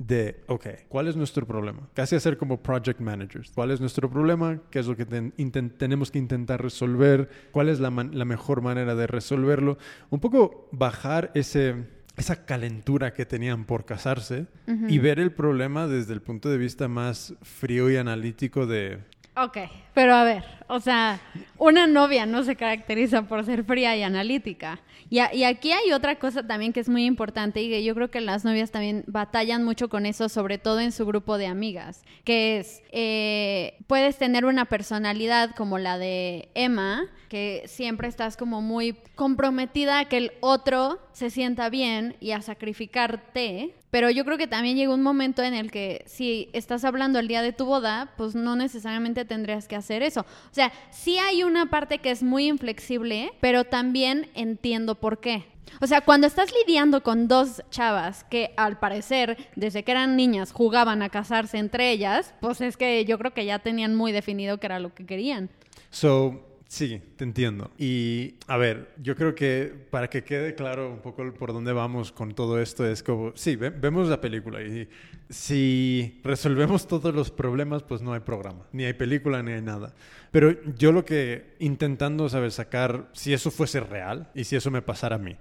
de, 0.08 0.44
ok, 0.48 0.68
¿cuál 0.90 1.08
es 1.08 1.16
nuestro 1.16 1.46
problema? 1.46 1.88
Casi 1.94 2.16
hacer 2.16 2.38
como 2.38 2.62
project 2.62 3.00
managers. 3.00 3.52
¿Cuál 3.54 3.72
es 3.72 3.80
nuestro 3.80 4.10
problema? 4.10 4.60
¿Qué 4.70 4.80
es 4.80 4.88
lo 4.88 4.96
que 4.96 5.06
ten- 5.06 5.34
tenemos 5.78 6.12
que 6.12 6.18
intentar 6.20 6.62
resolver? 6.62 7.30
¿Cuál 7.52 7.70
es 7.70 7.80
la, 7.80 7.90
man- 7.90 8.12
la 8.14 8.26
mejor 8.26 8.62
manera 8.62 8.96
de 8.96 9.08
resolverlo? 9.08 9.78
Un 10.10 10.20
poco 10.20 10.68
bajar 10.72 11.32
ese, 11.36 11.76
esa 12.18 12.46
calentura 12.46 13.14
que 13.14 13.26
tenían 13.26 13.66
por 13.66 13.86
casarse 13.86 14.48
y 14.90 14.98
ver 15.00 15.20
el 15.20 15.32
problema 15.32 15.88
desde 15.88 16.14
el 16.14 16.22
punto 16.22 16.50
de 16.50 16.58
vista 16.58 16.88
más 16.88 17.34
frío 17.42 17.90
y 17.90 17.96
analítico 17.98 18.66
de 18.66 19.00
Ok, 19.36 19.58
pero 19.96 20.13
a 20.13 20.24
ver, 20.24 20.44
o 20.68 20.80
sea, 20.80 21.20
una 21.58 21.88
novia 21.88 22.28
no 22.28 22.44
se 22.44 22.56
caracteriza 22.56 23.24
por 23.24 23.44
ser 23.44 23.63
fría 23.63 23.98
y 23.98 24.04
analítica. 24.04 24.80
Y, 25.10 25.20
y 25.36 25.44
aquí 25.44 25.72
hay 25.72 25.92
otra 25.92 26.20
cosa 26.20 26.46
también 26.46 26.72
que 26.72 26.80
es 26.80 26.88
muy 26.88 27.06
importante 27.06 27.62
y 27.62 27.70
que 27.70 27.84
yo 27.84 27.96
creo 27.96 28.12
que 28.12 28.22
las 28.22 28.46
novias 28.46 28.70
también 28.70 29.04
batallan 29.08 29.63
mucho 29.63 29.90
con 29.90 30.06
eso, 30.06 30.30
sobre 30.30 30.60
todo 30.60 30.80
en 30.80 30.92
su 30.92 31.06
grupo 31.08 31.40
de 31.40 31.48
amigas, 31.48 32.04
que 32.24 32.60
es, 32.60 32.84
eh, 32.92 33.78
puedes 33.88 34.18
tener 34.18 34.46
una 34.46 34.66
personalidad 34.66 35.56
como 35.56 35.80
la 35.80 35.98
de 35.98 36.50
Emma, 36.54 37.08
que 37.28 37.63
siempre 37.66 38.08
estás 38.08 38.38
como 38.38 38.62
muy 38.62 38.96
comprometida 39.16 39.98
a 39.98 40.06
que 40.06 40.18
el 40.18 40.32
otro 40.42 41.00
se 41.12 41.32
sienta 41.32 41.70
bien 41.70 42.16
y 42.20 42.32
a 42.32 42.42
sacrificarte, 42.42 43.74
pero 43.94 44.10
yo 44.10 44.26
creo 44.26 44.40
que 44.40 44.48
también 44.48 44.76
llega 44.76 44.92
un 44.92 45.04
momento 45.04 45.44
en 45.44 45.54
el 45.54 45.70
que 45.70 46.04
si 46.08 46.50
estás 46.52 46.84
hablando 46.84 47.20
el 47.20 47.28
día 47.28 47.44
de 47.44 47.54
tu 47.54 47.66
boda, 47.66 48.12
pues 48.18 48.34
no 48.34 48.56
necesariamente 48.56 49.24
tendrías 49.24 49.68
que 49.68 49.76
hacer 49.76 50.02
eso. 50.02 50.22
O 50.22 50.54
sea, 50.54 50.74
sí 50.90 51.20
hay 51.20 51.44
una 51.44 51.70
parte 51.70 52.00
que 52.00 52.10
es 52.10 52.24
muy 52.24 52.48
inflexible, 52.48 53.34
pero 53.40 53.66
también 53.66 54.32
entiendo 54.34 54.96
por 54.96 55.20
qué. 55.20 55.46
O 55.80 55.86
sea, 55.86 56.02
cuando 56.02 56.26
estás 56.26 56.52
lidiando 56.60 57.04
con 57.04 57.28
dos 57.28 57.62
chavas 57.70 58.24
que 58.24 58.52
al 58.58 58.80
parecer 58.80 59.38
desde 59.56 59.84
que 59.84 59.92
eran 59.92 60.16
niñas 60.16 60.52
jugaban 60.52 61.04
a 61.04 61.10
casarse 61.10 61.60
entre 61.60 61.92
ellas, 61.92 62.34
pues 62.42 62.62
es 62.62 62.78
que 62.78 63.06
yo 63.06 63.20
creo 63.20 63.36
que 63.36 63.46
ya 63.46 63.60
tenían 63.60 63.94
muy 63.94 64.12
definido 64.12 64.58
qué 64.58 64.66
era 64.66 64.80
lo 64.80 64.96
que 64.96 65.06
querían. 65.06 65.52
So, 65.92 66.42
sí, 66.74 67.00
te 67.18 67.24
entiendo. 67.24 67.70
Y 67.77 68.36
a 68.48 68.58
ver, 68.58 68.94
yo 69.01 69.15
creo 69.15 69.36
que 69.36 69.72
para 69.92 70.10
que 70.10 70.24
quede 70.24 70.56
claro 70.56 70.89
un 70.92 71.00
poco 71.01 71.32
por 71.36 71.53
dónde 71.53 71.72
vamos 71.72 72.12
con 72.12 72.34
todo 72.34 72.60
esto, 72.60 72.86
es 72.88 73.03
como, 73.03 73.32
sí, 73.36 73.56
ve- 73.56 73.70
vemos 73.70 74.08
la 74.10 74.20
película 74.20 74.62
y 74.63 74.89
si 75.30 76.20
resolvemos 76.24 76.88
todos 76.88 77.13
los 77.13 77.30
problemas, 77.30 77.84
pues 77.84 78.01
no 78.01 78.13
hay 78.13 78.22
programa, 78.22 78.65
ni 78.72 78.86
hay 78.86 78.94
película, 78.94 79.44
ni 79.44 79.51
hay 79.51 79.62
nada. 79.62 79.94
Pero 80.32 80.56
yo 80.75 80.92
lo 80.92 81.06
que 81.06 81.53
intentando, 81.60 82.27
¿sabes? 82.27 82.56
Sacar, 82.56 83.10
si 83.13 83.34
eso 83.34 83.51
fuese 83.51 83.80
real 83.80 84.30
y 84.34 84.44
si 84.46 84.56
eso 84.56 84.72
me 84.72 84.82
pasara 84.82 85.18
a 85.18 85.20
mí. 85.20 85.38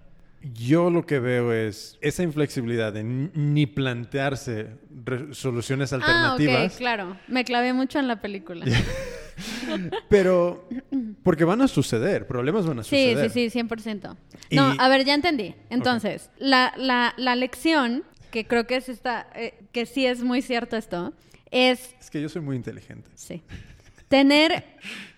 Yo 0.54 0.90
lo 0.90 1.06
que 1.06 1.18
veo 1.20 1.52
es 1.52 1.96
esa 2.00 2.22
inflexibilidad 2.24 2.92
de 2.92 3.04
ni 3.04 3.66
plantearse 3.66 4.70
soluciones 5.30 5.92
alternativas. 5.92 6.62
Ah, 6.62 6.66
ok, 6.66 6.76
claro. 6.78 7.16
Me 7.28 7.44
clavé 7.44 7.72
mucho 7.72 7.98
en 8.00 8.08
la 8.08 8.20
película. 8.20 8.66
Pero, 10.08 10.68
porque 11.22 11.44
van 11.44 11.60
a 11.62 11.68
suceder, 11.68 12.26
problemas 12.26 12.66
van 12.66 12.80
a 12.80 12.84
Sí, 12.84 13.12
suceder. 13.12 13.30
sí, 13.30 13.50
sí, 13.50 13.58
100%. 13.60 14.16
Y- 14.50 14.56
No, 14.56 14.74
a 14.78 14.88
ver, 14.88 15.04
ya 15.04 15.14
entendí. 15.14 15.54
Entonces, 15.70 16.30
la, 16.38 16.72
la, 16.76 17.14
la 17.16 17.36
lección, 17.36 18.04
que 18.30 18.46
creo 18.46 18.66
que 18.66 18.76
es 18.76 18.88
esta, 18.88 19.26
eh, 19.34 19.54
que 19.72 19.86
sí 19.86 20.06
es 20.06 20.22
muy 20.22 20.42
cierto 20.42 20.76
esto, 20.76 21.12
es, 21.50 21.94
Es 22.00 22.10
que 22.10 22.20
yo 22.20 22.28
soy 22.28 22.42
muy 22.42 22.56
inteligente. 22.56 23.10
sí, 23.14 23.42
tener, 24.08 24.64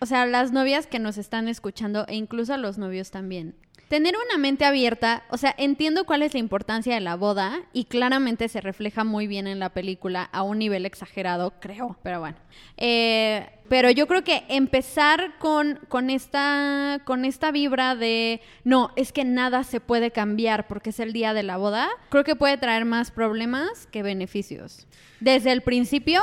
o 0.01 0.07
sea, 0.07 0.25
las 0.27 0.53
novias 0.53 0.87
que 0.87 0.99
nos 1.01 1.19
están 1.19 1.49
escuchando 1.49 2.05
e 2.09 2.15
incluso 2.15 2.55
a 2.55 2.57
los 2.59 2.79
novios 2.79 3.11
también. 3.11 3.55
Tener 3.89 4.15
una 4.29 4.39
mente 4.39 4.65
abierta, 4.65 5.25
o 5.31 5.37
sea, 5.37 5.55
entiendo 5.59 6.05
cuál 6.07 6.23
es 6.23 6.33
la 6.33 6.41
importancia 6.41 6.95
de 6.95 7.01
la 7.01 7.17
boda 7.17 7.61
y 7.73 7.85
claramente 7.85 8.49
se 8.49 8.61
refleja 8.61 9.05
muy 9.05 9.27
bien 9.27 9.47
en 9.47 9.59
la 9.59 9.69
película 9.75 10.23
a 10.33 10.43
un 10.43 10.59
nivel 10.59 10.87
exagerado, 10.87 11.55
creo, 11.61 11.97
pero 12.03 12.19
bueno. 12.21 12.37
Eh, 12.79 13.47
pero 13.69 13.91
yo 13.91 14.07
creo 14.07 14.25
que 14.25 14.45
empezar 14.49 15.39
con, 15.39 15.81
con, 15.89 16.11
esta, 16.11 17.01
con 17.05 17.25
esta 17.25 17.51
vibra 17.51 17.97
de, 17.97 18.41
no, 18.65 18.91
es 18.97 19.13
que 19.13 19.25
nada 19.25 19.65
se 19.65 19.81
puede 19.81 20.11
cambiar 20.11 20.67
porque 20.67 20.91
es 20.91 21.01
el 21.01 21.13
día 21.13 21.33
de 21.33 21.43
la 21.43 21.57
boda, 21.57 21.89
creo 22.11 22.25
que 22.25 22.37
puede 22.37 22.59
traer 22.59 22.85
más 22.85 23.11
problemas 23.11 23.87
que 23.87 24.03
beneficios. 24.03 24.87
Desde 25.21 25.53
el 25.53 25.63
principio 25.63 26.21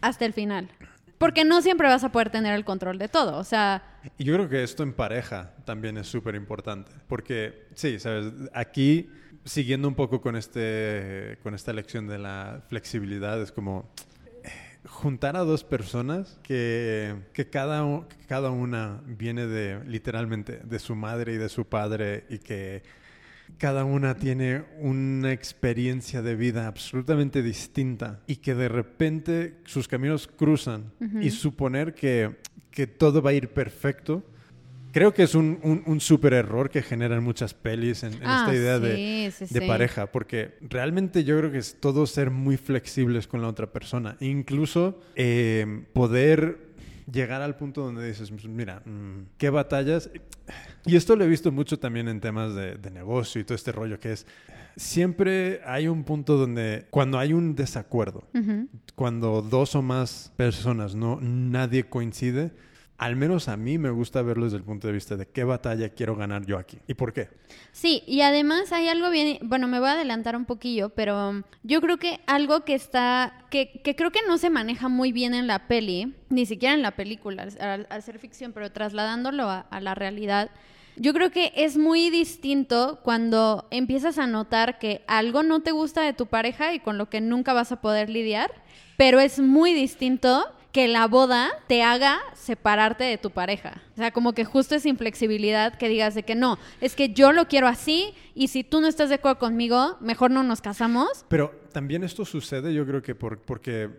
hasta 0.00 0.24
el 0.24 0.32
final. 0.32 0.68
Porque 1.18 1.44
no 1.44 1.60
siempre 1.60 1.86
vas 1.86 2.02
a 2.02 2.12
poder 2.12 2.30
tener 2.30 2.54
el 2.54 2.64
control 2.64 2.98
de 2.98 3.08
todo, 3.08 3.36
o 3.38 3.44
sea... 3.44 3.82
Y 4.16 4.24
yo 4.24 4.34
creo 4.34 4.48
que 4.48 4.62
esto 4.62 4.82
en 4.82 4.94
pareja 4.94 5.52
también 5.66 5.98
es 5.98 6.06
súper 6.06 6.34
importante. 6.34 6.90
Porque, 7.06 7.66
sí, 7.74 7.98
sabes, 7.98 8.32
aquí, 8.54 9.10
siguiendo 9.44 9.86
un 9.86 9.94
poco 9.94 10.22
con, 10.22 10.34
este, 10.34 11.38
con 11.42 11.54
esta 11.54 11.74
lección 11.74 12.06
de 12.08 12.18
la 12.18 12.62
flexibilidad, 12.68 13.40
es 13.42 13.52
como 13.52 13.90
juntar 14.86 15.36
a 15.36 15.40
dos 15.40 15.64
personas 15.64 16.38
que, 16.42 17.14
que 17.32 17.48
cada, 17.48 18.06
cada 18.26 18.50
una 18.50 19.02
viene 19.06 19.46
de, 19.46 19.84
literalmente, 19.84 20.60
de 20.64 20.78
su 20.78 20.94
madre 20.94 21.34
y 21.34 21.36
de 21.36 21.48
su 21.48 21.66
padre 21.66 22.24
y 22.30 22.38
que 22.38 22.82
cada 23.58 23.84
una 23.84 24.16
tiene 24.16 24.64
una 24.78 25.32
experiencia 25.32 26.22
de 26.22 26.36
vida 26.36 26.66
absolutamente 26.66 27.42
distinta 27.42 28.20
y 28.26 28.36
que 28.36 28.54
de 28.54 28.68
repente 28.68 29.58
sus 29.64 29.88
caminos 29.88 30.26
cruzan 30.28 30.92
y 31.20 31.30
suponer 31.30 31.94
que, 31.94 32.36
que 32.70 32.86
todo 32.86 33.22
va 33.22 33.30
a 33.30 33.34
ir 33.34 33.48
perfecto. 33.48 34.24
Creo 34.92 35.14
que 35.14 35.22
es 35.22 35.34
un, 35.34 35.58
un, 35.62 35.82
un 35.86 36.00
súper 36.00 36.32
error 36.34 36.68
que 36.70 36.82
generan 36.82 37.22
muchas 37.22 37.54
pelis 37.54 38.02
en, 38.02 38.14
en 38.14 38.20
Ah, 38.24 38.38
esta 38.40 38.54
idea 38.54 38.78
de, 38.78 39.30
sí, 39.32 39.44
de 39.54 39.60
sí. 39.60 39.66
pareja, 39.66 40.06
porque 40.10 40.56
realmente 40.60 41.22
yo 41.24 41.38
creo 41.38 41.52
que 41.52 41.58
es 41.58 41.76
todo 41.80 42.06
ser 42.06 42.30
muy 42.30 42.56
flexibles 42.56 43.26
con 43.26 43.40
la 43.42 43.48
otra 43.48 43.66
persona, 43.72 44.16
incluso 44.20 45.00
eh, 45.16 45.84
poder 45.92 46.58
llegar 47.10 47.42
al 47.42 47.56
punto 47.56 47.82
donde 47.82 48.06
dices, 48.06 48.30
"Pues 48.30 48.44
mira, 48.46 48.82
mm, 48.84 49.36
¿qué 49.38 49.50
batallas? 49.50 50.10
Y 50.86 50.96
esto 50.96 51.14
lo 51.16 51.24
he 51.24 51.28
visto 51.28 51.52
mucho 51.52 51.78
también 51.78 52.08
en 52.08 52.20
temas 52.20 52.54
de, 52.54 52.76
de 52.76 52.90
negocio 52.90 53.40
y 53.40 53.44
todo 53.44 53.54
este 53.54 53.72
rollo 53.72 53.98
que 54.00 54.12
es, 54.12 54.26
siempre 54.76 55.60
hay 55.66 55.88
un 55.88 56.04
punto 56.04 56.36
donde 56.36 56.86
cuando 56.90 57.18
hay 57.18 57.32
un 57.32 57.54
desacuerdo, 57.54 58.24
cuando 58.94 59.42
dos 59.42 59.74
o 59.74 59.82
más 59.82 60.32
personas 60.36 60.94
no 60.94 61.18
nadie 61.20 61.84
coincide, 61.84 62.50
al 63.00 63.16
menos 63.16 63.48
a 63.48 63.56
mí 63.56 63.78
me 63.78 63.88
gusta 63.88 64.20
verlo 64.20 64.44
desde 64.44 64.58
el 64.58 64.62
punto 64.62 64.86
de 64.86 64.92
vista 64.92 65.16
de 65.16 65.26
qué 65.26 65.42
batalla 65.42 65.88
quiero 65.88 66.16
ganar 66.16 66.44
yo 66.44 66.58
aquí 66.58 66.76
y 66.86 66.92
por 66.92 67.14
qué. 67.14 67.30
Sí, 67.72 68.02
y 68.06 68.20
además 68.20 68.72
hay 68.72 68.88
algo 68.88 69.08
bien, 69.08 69.38
bueno, 69.40 69.68
me 69.68 69.80
voy 69.80 69.88
a 69.88 69.92
adelantar 69.92 70.36
un 70.36 70.44
poquillo, 70.44 70.90
pero 70.90 71.30
um, 71.30 71.42
yo 71.62 71.80
creo 71.80 71.96
que 71.96 72.20
algo 72.26 72.66
que 72.66 72.74
está, 72.74 73.46
que, 73.50 73.80
que 73.82 73.96
creo 73.96 74.10
que 74.10 74.20
no 74.28 74.36
se 74.36 74.50
maneja 74.50 74.90
muy 74.90 75.12
bien 75.12 75.32
en 75.32 75.46
la 75.46 75.66
peli, 75.66 76.14
ni 76.28 76.44
siquiera 76.44 76.74
en 76.74 76.82
la 76.82 76.90
película, 76.90 77.48
al, 77.58 77.86
al 77.88 78.02
ser 78.02 78.18
ficción, 78.18 78.52
pero 78.52 78.70
trasladándolo 78.70 79.48
a, 79.48 79.60
a 79.60 79.80
la 79.80 79.94
realidad, 79.94 80.50
yo 80.96 81.14
creo 81.14 81.30
que 81.30 81.54
es 81.56 81.78
muy 81.78 82.10
distinto 82.10 83.00
cuando 83.02 83.66
empiezas 83.70 84.18
a 84.18 84.26
notar 84.26 84.78
que 84.78 85.04
algo 85.06 85.42
no 85.42 85.60
te 85.60 85.70
gusta 85.70 86.02
de 86.02 86.12
tu 86.12 86.26
pareja 86.26 86.74
y 86.74 86.80
con 86.80 86.98
lo 86.98 87.08
que 87.08 87.22
nunca 87.22 87.54
vas 87.54 87.72
a 87.72 87.80
poder 87.80 88.10
lidiar, 88.10 88.50
pero 88.98 89.20
es 89.20 89.38
muy 89.38 89.72
distinto 89.72 90.44
que 90.72 90.86
la 90.88 91.06
boda 91.08 91.48
te 91.66 91.82
haga 91.82 92.18
separarte 92.34 93.04
de 93.04 93.18
tu 93.18 93.30
pareja. 93.30 93.82
O 93.94 93.96
sea, 93.96 94.12
como 94.12 94.32
que 94.34 94.44
justo 94.44 94.74
esa 94.74 94.88
inflexibilidad 94.88 95.76
que 95.76 95.88
digas 95.88 96.14
de 96.14 96.22
que 96.22 96.34
no, 96.34 96.58
es 96.80 96.94
que 96.94 97.08
yo 97.10 97.32
lo 97.32 97.48
quiero 97.48 97.66
así 97.66 98.14
y 98.34 98.48
si 98.48 98.62
tú 98.64 98.80
no 98.80 98.86
estás 98.86 99.08
de 99.08 99.16
acuerdo 99.16 99.38
conmigo, 99.40 99.96
mejor 100.00 100.30
no 100.30 100.42
nos 100.42 100.60
casamos. 100.60 101.24
Pero 101.28 101.50
también 101.72 102.04
esto 102.04 102.24
sucede, 102.24 102.72
yo 102.72 102.86
creo 102.86 103.02
que 103.02 103.14
por- 103.14 103.40
porque, 103.40 103.90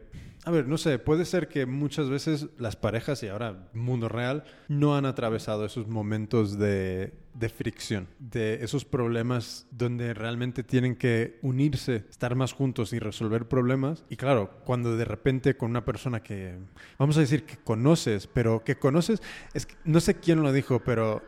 a 0.44 0.52
ver, 0.52 0.68
no 0.68 0.78
sé, 0.78 0.98
puede 0.98 1.26
ser 1.26 1.48
que 1.48 1.68
muchas 1.68 2.10
veces 2.10 2.48
las 2.58 2.76
parejas 2.76 3.22
y 3.22 3.28
ahora 3.28 3.70
mundo 3.74 4.10
real 4.10 4.44
no 4.68 4.96
han 4.96 5.06
atravesado 5.06 5.66
esos 5.66 5.88
momentos 5.88 6.58
de, 6.58 7.14
de 7.36 7.50
fricción, 7.50 8.08
de 8.18 8.64
esos 8.64 8.84
problemas 8.84 9.68
donde 9.70 10.16
realmente 10.16 10.64
tienen 10.64 10.96
que 10.96 11.38
unirse, 11.44 12.06
estar 12.10 12.34
más 12.34 12.54
juntos 12.54 12.92
y 12.94 12.98
resolver 12.98 13.48
problemas. 13.48 14.04
Y 14.10 14.16
claro, 14.16 14.50
cuando 14.66 14.98
de 14.98 15.06
repente 15.06 15.56
con 15.56 15.70
una 15.70 15.86
persona 15.86 16.24
que, 16.24 16.58
vamos 16.98 17.18
a 17.18 17.22
decir 17.22 17.46
que 17.46 17.58
conoces, 17.58 18.26
pero 18.26 18.64
que 18.64 18.78
conoces, 18.78 19.22
es 19.54 19.68
que, 19.68 19.76
no 19.86 20.00
sé 20.00 20.16
quién 20.16 20.42
lo 20.42 20.52
dijo, 20.52 20.80
pero 20.84 21.22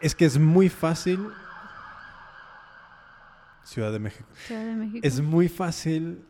es 0.00 0.16
que 0.16 0.24
es 0.24 0.38
muy 0.38 0.68
fácil. 0.68 1.20
Ciudad 3.62 3.92
de 3.92 3.98
México. 4.00 4.28
Ciudad 4.46 4.64
de 4.64 4.74
México. 4.74 5.00
Es 5.02 5.20
muy 5.20 5.48
fácil 5.48 6.24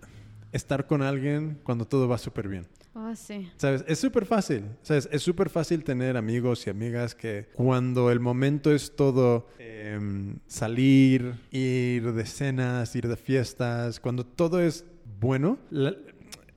estar 0.52 0.86
con 0.86 1.02
alguien 1.02 1.58
cuando 1.62 1.86
todo 1.86 2.08
va 2.08 2.18
súper 2.18 2.48
bien. 2.48 2.66
Oh, 2.94 3.14
sí. 3.14 3.50
¿Sabes? 3.56 3.84
Es 3.86 3.98
súper 3.98 4.24
fácil. 4.24 4.64
¿Sabes? 4.82 5.08
Es 5.12 5.22
súper 5.22 5.50
fácil 5.50 5.84
tener 5.84 6.16
amigos 6.16 6.66
y 6.66 6.70
amigas 6.70 7.14
que 7.14 7.48
cuando 7.54 8.10
el 8.10 8.20
momento 8.20 8.72
es 8.72 8.96
todo 8.96 9.48
em, 9.58 10.36
salir, 10.46 11.34
ir 11.50 12.12
de 12.12 12.24
cenas, 12.24 12.96
ir 12.96 13.06
de 13.06 13.16
fiestas, 13.16 14.00
cuando 14.00 14.24
todo 14.24 14.60
es 14.60 14.84
bueno, 15.20 15.58
la, 15.70 15.94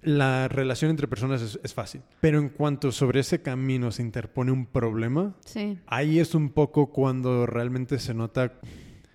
la 0.02 0.48
relación 0.48 0.92
entre 0.92 1.08
personas 1.10 1.42
es, 1.42 1.60
es 1.62 1.74
fácil. 1.74 2.02
Pero 2.22 2.40
en 2.40 2.48
cuanto 2.50 2.92
sobre 2.94 3.20
ese 3.20 3.42
camino 3.42 3.92
se 3.92 4.02
interpone 4.02 4.52
un 4.54 4.66
problema, 4.66 5.36
Sí. 5.46 5.78
ahí 5.88 6.20
es 6.20 6.36
un 6.36 6.50
poco 6.52 6.88
cuando 6.88 7.46
realmente 7.48 8.00
se 8.00 8.14
nota 8.14 8.54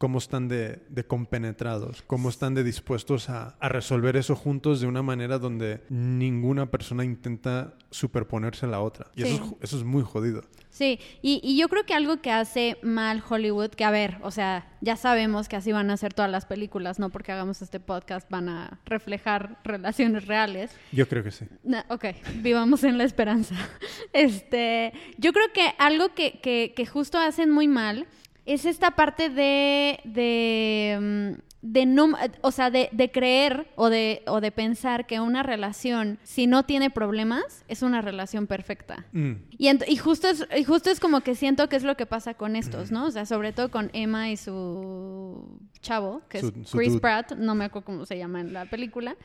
cómo 0.04 0.18
están 0.18 0.48
de, 0.48 0.82
de 0.90 1.06
compenetrados, 1.06 2.02
cómo 2.02 2.28
están 2.28 2.52
de 2.52 2.62
dispuestos 2.62 3.30
a, 3.30 3.56
a 3.58 3.70
resolver 3.70 4.16
eso 4.18 4.36
juntos 4.36 4.82
de 4.82 4.86
una 4.86 5.00
manera 5.00 5.38
donde 5.38 5.80
ninguna 5.88 6.70
persona 6.70 7.04
intenta 7.06 7.72
superponerse 7.90 8.66
a 8.66 8.68
la 8.68 8.80
otra. 8.82 9.06
Y 9.16 9.22
eso, 9.22 9.56
es, 9.62 9.70
eso 9.70 9.78
es 9.78 9.84
muy 9.84 10.02
jodido. 10.02 10.42
Sí, 10.68 11.00
y, 11.22 11.40
y 11.42 11.56
yo 11.56 11.70
creo 11.70 11.86
que 11.86 11.94
algo 11.94 12.18
que 12.20 12.30
hace 12.30 12.76
mal 12.82 13.22
Hollywood, 13.26 13.70
que 13.70 13.84
a 13.84 13.90
ver, 13.90 14.18
o 14.20 14.30
sea, 14.30 14.76
ya 14.82 14.96
sabemos 14.96 15.48
que 15.48 15.56
así 15.56 15.72
van 15.72 15.88
a 15.90 15.96
ser 15.96 16.12
todas 16.12 16.30
las 16.30 16.44
películas, 16.44 16.98
no 16.98 17.08
porque 17.08 17.32
hagamos 17.32 17.62
este 17.62 17.80
podcast 17.80 18.28
van 18.28 18.50
a 18.50 18.80
reflejar 18.84 19.58
relaciones 19.64 20.26
reales. 20.26 20.70
Yo 20.92 21.08
creo 21.08 21.24
que 21.24 21.30
sí. 21.30 21.46
Na- 21.62 21.86
ok, 21.88 22.04
vivamos 22.42 22.84
en 22.84 22.98
la 22.98 23.04
esperanza. 23.04 23.54
Este, 24.12 24.92
yo 25.18 25.32
creo 25.32 25.46
que 25.54 25.72
algo 25.78 26.14
que, 26.14 26.38
que, 26.40 26.72
que 26.76 26.86
justo 26.86 27.18
hacen 27.18 27.50
muy 27.50 27.66
mal 27.68 28.06
es 28.46 28.64
esta 28.64 28.92
parte 28.92 29.30
de, 29.30 30.00
de, 30.04 30.98
mm, 31.00 31.53
de 31.66 31.86
no, 31.86 32.10
o 32.42 32.50
sea, 32.50 32.70
de, 32.70 32.90
de 32.92 33.10
creer 33.10 33.66
o 33.74 33.88
de, 33.88 34.22
o 34.26 34.42
de 34.42 34.52
pensar 34.52 35.06
que 35.06 35.18
una 35.20 35.42
relación, 35.42 36.18
si 36.22 36.46
no 36.46 36.64
tiene 36.64 36.90
problemas, 36.90 37.64
es 37.68 37.80
una 37.80 38.02
relación 38.02 38.46
perfecta. 38.46 39.06
Mm. 39.12 39.32
Y, 39.56 39.70
y 39.90 39.96
justo 39.96 40.28
es, 40.28 40.46
y 40.54 40.64
justo 40.64 40.90
es 40.90 41.00
como 41.00 41.22
que 41.22 41.34
siento 41.34 41.70
que 41.70 41.76
es 41.76 41.82
lo 41.82 41.96
que 41.96 42.04
pasa 42.04 42.34
con 42.34 42.54
estos, 42.54 42.90
¿no? 42.92 43.06
O 43.06 43.10
sea, 43.10 43.24
sobre 43.24 43.52
todo 43.52 43.70
con 43.70 43.88
Emma 43.94 44.30
y 44.30 44.36
su 44.36 45.58
chavo, 45.80 46.20
que 46.28 46.40
Su- 46.40 46.48
es 46.48 46.70
Chris. 46.70 47.00
Pratt, 47.00 47.32
no 47.32 47.54
me 47.54 47.64
acuerdo 47.64 47.86
cómo 47.86 48.04
se 48.04 48.18
llama 48.18 48.42
en 48.42 48.52
la 48.52 48.66
película. 48.66 49.16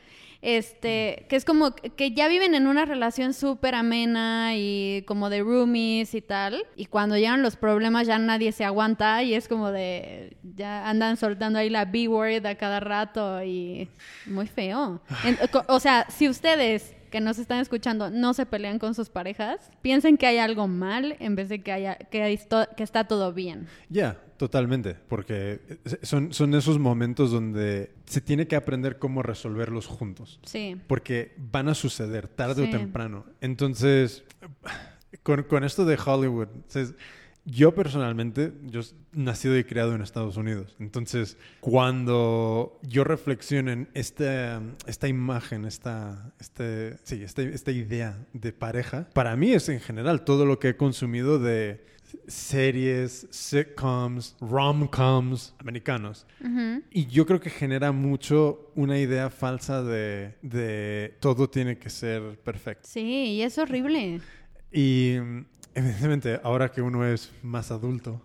Este, 0.42 1.26
que 1.28 1.36
es 1.36 1.44
como 1.44 1.74
que 1.74 2.12
ya 2.12 2.26
viven 2.26 2.54
en 2.54 2.66
una 2.66 2.86
relación 2.86 3.34
súper 3.34 3.74
amena 3.74 4.52
y 4.56 5.04
como 5.06 5.28
de 5.28 5.42
roomies 5.42 6.14
y 6.14 6.22
tal. 6.22 6.64
Y 6.76 6.86
cuando 6.86 7.18
llegan 7.18 7.42
los 7.42 7.56
problemas 7.56 8.06
ya 8.06 8.18
nadie 8.18 8.52
se 8.52 8.64
aguanta 8.64 9.22
y 9.22 9.34
es 9.34 9.48
como 9.48 9.70
de, 9.70 10.38
ya 10.56 10.88
andan 10.88 11.18
soltando 11.18 11.58
ahí 11.58 11.68
la 11.68 11.84
B-word 11.84 12.29
a 12.36 12.54
cada 12.56 12.80
rato 12.80 13.42
y 13.44 13.88
muy 14.26 14.46
feo. 14.46 15.00
En- 15.24 15.38
o 15.68 15.80
sea, 15.80 16.06
si 16.10 16.28
ustedes 16.28 16.94
que 17.10 17.20
nos 17.20 17.38
están 17.40 17.58
escuchando 17.58 18.08
no 18.08 18.34
se 18.34 18.46
pelean 18.46 18.78
con 18.78 18.94
sus 18.94 19.08
parejas, 19.10 19.70
piensen 19.82 20.16
que 20.16 20.26
hay 20.28 20.38
algo 20.38 20.68
mal 20.68 21.16
en 21.18 21.34
vez 21.34 21.48
de 21.48 21.60
que, 21.60 21.72
haya, 21.72 21.96
que, 21.96 22.22
hay 22.22 22.38
que 22.76 22.82
está 22.84 23.08
todo 23.08 23.32
bien. 23.32 23.66
Ya, 23.88 24.16
totalmente, 24.36 24.94
porque 25.08 25.60
son, 26.02 26.32
son 26.32 26.54
esos 26.54 26.78
momentos 26.78 27.32
donde 27.32 27.92
se 28.06 28.20
tiene 28.20 28.46
que 28.46 28.54
aprender 28.54 28.98
cómo 29.00 29.22
resolverlos 29.24 29.86
juntos. 29.88 30.38
Sí. 30.44 30.76
Porque 30.86 31.34
van 31.36 31.68
a 31.68 31.74
suceder 31.74 32.28
tarde 32.28 32.62
Sí. 32.62 32.68
o 32.68 32.70
temprano. 32.78 33.24
Entonces, 33.40 34.22
con, 35.24 35.42
con 35.42 35.64
esto 35.64 35.84
de 35.84 35.98
Hollywood, 36.04 36.48
¿sabes? 36.68 36.94
Yo 37.50 37.74
personalmente, 37.74 38.52
yo 38.66 38.80
nacido 39.12 39.58
y 39.58 39.64
criado 39.64 39.94
en 39.94 40.02
Estados 40.02 40.36
Unidos. 40.36 40.76
Entonces, 40.78 41.36
cuando 41.60 42.78
yo 42.82 43.04
reflexiono 43.04 43.70
en 43.72 43.88
esta, 43.94 44.62
esta 44.86 45.08
imagen, 45.08 45.64
esta, 45.64 46.32
este, 46.40 46.96
sí, 47.02 47.22
esta, 47.22 47.42
esta 47.42 47.70
idea 47.72 48.18
de 48.32 48.52
pareja, 48.52 49.08
para 49.12 49.36
mí 49.36 49.52
es 49.52 49.68
en 49.68 49.80
general 49.80 50.24
todo 50.24 50.46
lo 50.46 50.58
que 50.58 50.70
he 50.70 50.76
consumido 50.76 51.38
de 51.38 51.84
series, 52.26 53.26
sitcoms, 53.30 54.36
rom-coms 54.40 55.54
americanos. 55.58 56.26
Y 56.90 57.06
yo 57.06 57.26
creo 57.26 57.40
que 57.40 57.50
genera 57.50 57.92
mucho 57.92 58.72
una 58.74 58.98
idea 58.98 59.30
falsa 59.30 59.82
de, 59.82 60.34
de 60.42 61.16
todo 61.20 61.48
tiene 61.48 61.78
que 61.78 61.90
ser 61.90 62.38
perfecto. 62.40 62.88
Sí, 62.88 63.36
y 63.36 63.42
es 63.42 63.58
horrible. 63.58 64.20
Y 64.72 65.16
evidentemente, 65.74 66.40
ahora 66.42 66.70
que 66.70 66.82
uno 66.82 67.06
es 67.06 67.30
más 67.42 67.70
adulto, 67.70 68.22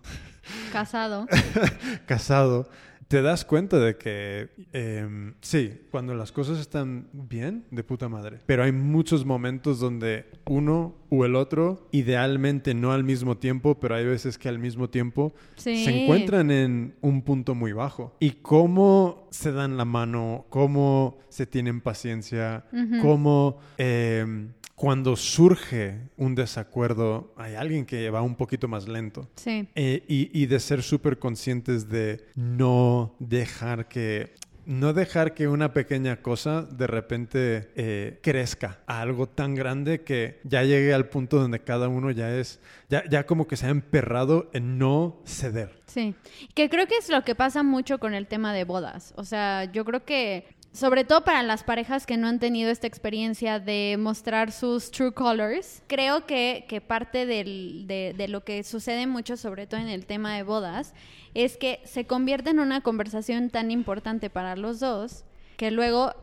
Casado. 0.72 1.25
casado, 2.06 2.70
te 3.08 3.22
das 3.22 3.46
cuenta 3.46 3.80
de 3.80 3.98
que 3.98 4.50
em, 4.74 5.34
sí, 5.42 5.82
cuando 5.92 6.14
las 6.16 6.32
cosas 6.32 6.60
están 6.60 7.08
bien, 7.14 7.66
de 7.72 7.84
puta 7.84 8.10
madre. 8.10 8.40
Pero 8.46 8.64
hay 8.64 8.72
muchos 8.72 9.25
momentos 9.25 9.80
donde 9.80 10.25
uno 10.46 10.96
o 11.10 11.24
el 11.25 11.36
otro, 11.36 11.88
idealmente 11.92 12.74
no 12.74 12.92
al 12.92 13.04
mismo 13.04 13.38
tiempo, 13.38 13.80
pero 13.80 13.96
hay 13.96 14.06
veces 14.06 14.38
que 14.38 14.50
al 14.50 14.60
mismo 14.60 14.90
tiempo 14.90 15.34
Sí. 15.56 15.84
se 15.86 16.04
encuentran 16.04 16.50
en 16.52 16.96
un 17.02 17.22
punto 17.24 17.54
muy 17.56 17.74
bajo. 17.74 18.16
Y 18.20 18.32
cómo 18.32 19.25
se 19.36 19.51
dan 19.51 19.77
la 19.77 19.86
mano, 19.86 20.46
cómo 20.50 21.18
se 21.30 21.46
tienen 21.46 21.82
paciencia, 21.82 22.65
cómo 23.01 23.60
em, 23.77 24.54
cuando 24.75 25.15
surge 25.15 26.10
un 26.18 26.36
desacuerdo, 26.36 27.34
hay 27.38 27.56
alguien 27.56 27.86
que 27.86 28.10
va 28.10 28.22
un 28.22 28.36
poquito 28.36 28.68
más 28.68 28.88
lento. 28.88 29.30
Sí. 29.36 29.68
Eh, 29.75 30.04
y, 30.08 30.42
y 30.42 30.46
de 30.48 30.60
ser 30.60 30.84
súper 30.84 31.20
conscientes 31.20 31.89
de 31.89 32.25
no 32.36 33.15
dejar 33.20 33.88
que... 33.88 34.34
No 34.65 34.93
dejar 34.93 35.34
que 35.34 35.48
una 35.48 35.74
pequeña 35.74 36.17
cosa 36.17 36.63
de 36.63 36.88
repente 36.88 37.69
eh, 37.75 38.19
crezca 38.24 38.79
a 38.88 39.01
algo 39.01 39.27
tan 39.27 39.53
grande 39.53 40.01
que 40.01 40.39
ya 40.43 40.63
llegue 40.63 40.93
al 40.93 41.07
punto 41.07 41.39
donde 41.39 41.60
cada 41.60 41.88
uno 41.88 42.10
ya 42.10 42.36
es, 42.36 42.60
ya, 42.89 43.03
ya 43.07 43.25
como 43.25 43.48
que 43.48 43.57
se 43.57 43.67
ha 43.67 43.69
emperrado 43.69 44.50
en 44.53 44.79
no 44.79 45.22
ceder. 45.25 45.81
Sí, 45.85 46.16
que 46.55 46.70
creo 46.70 46.87
que 46.87 46.98
es 46.98 47.09
lo 47.09 47.22
que 47.24 47.35
pasa 47.35 47.61
mucho 47.61 48.00
con 48.00 48.16
el 48.16 48.25
tema 48.25 48.53
de 48.53 48.63
bodas. 48.63 49.13
O 49.18 49.24
sea, 49.24 49.66
yo 49.66 49.85
creo 49.85 50.03
que, 50.03 50.48
sobre 50.75 51.05
todo 51.05 51.24
para 51.24 51.42
las 51.42 51.64
parejas 51.64 52.05
que 52.05 52.18
no 52.18 52.27
han 52.27 52.38
tenido 52.38 52.70
esta 52.70 52.85
experiencia 52.85 53.59
de 53.59 53.96
mostrar 53.98 54.51
sus 54.51 54.92
true 54.92 55.14
colors, 55.14 55.81
creo 55.88 56.25
que, 56.25 56.66
que 56.68 56.81
parte 56.81 57.25
de, 57.25 58.27
lo 58.27 58.44
que 58.44 58.61
sucede 58.64 59.07
mucho, 59.07 59.38
sobre 59.38 59.68
todo 59.68 59.79
en 59.79 59.88
el 59.88 60.05
tema 60.05 60.35
de 60.35 60.44
bodas, 60.44 60.94
es 61.33 61.55
que 61.55 61.79
se 61.85 62.05
convierte 62.05 62.50
en 62.50 62.59
una 62.59 62.81
conversación 62.81 63.50
tan 63.50 63.72
importante 63.72 64.29
para 64.29 64.57
los 64.57 64.81
dos 64.81 65.24
que 65.55 65.72
luego 65.72 66.14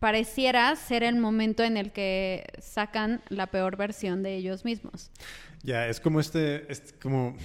pareciera 0.00 0.74
ser 0.76 1.02
el 1.02 1.16
momento 1.16 1.62
en 1.62 1.76
el 1.76 1.92
que 1.92 2.46
sacan 2.58 3.20
la 3.28 3.48
peor 3.48 3.76
versión 3.76 4.22
de 4.22 4.36
ellos 4.36 4.64
mismos. 4.64 5.10
Ya, 5.62 5.86
es 5.86 6.00
como 6.00 6.20
este, 6.20 6.70
es 6.72 6.94
como... 7.02 7.36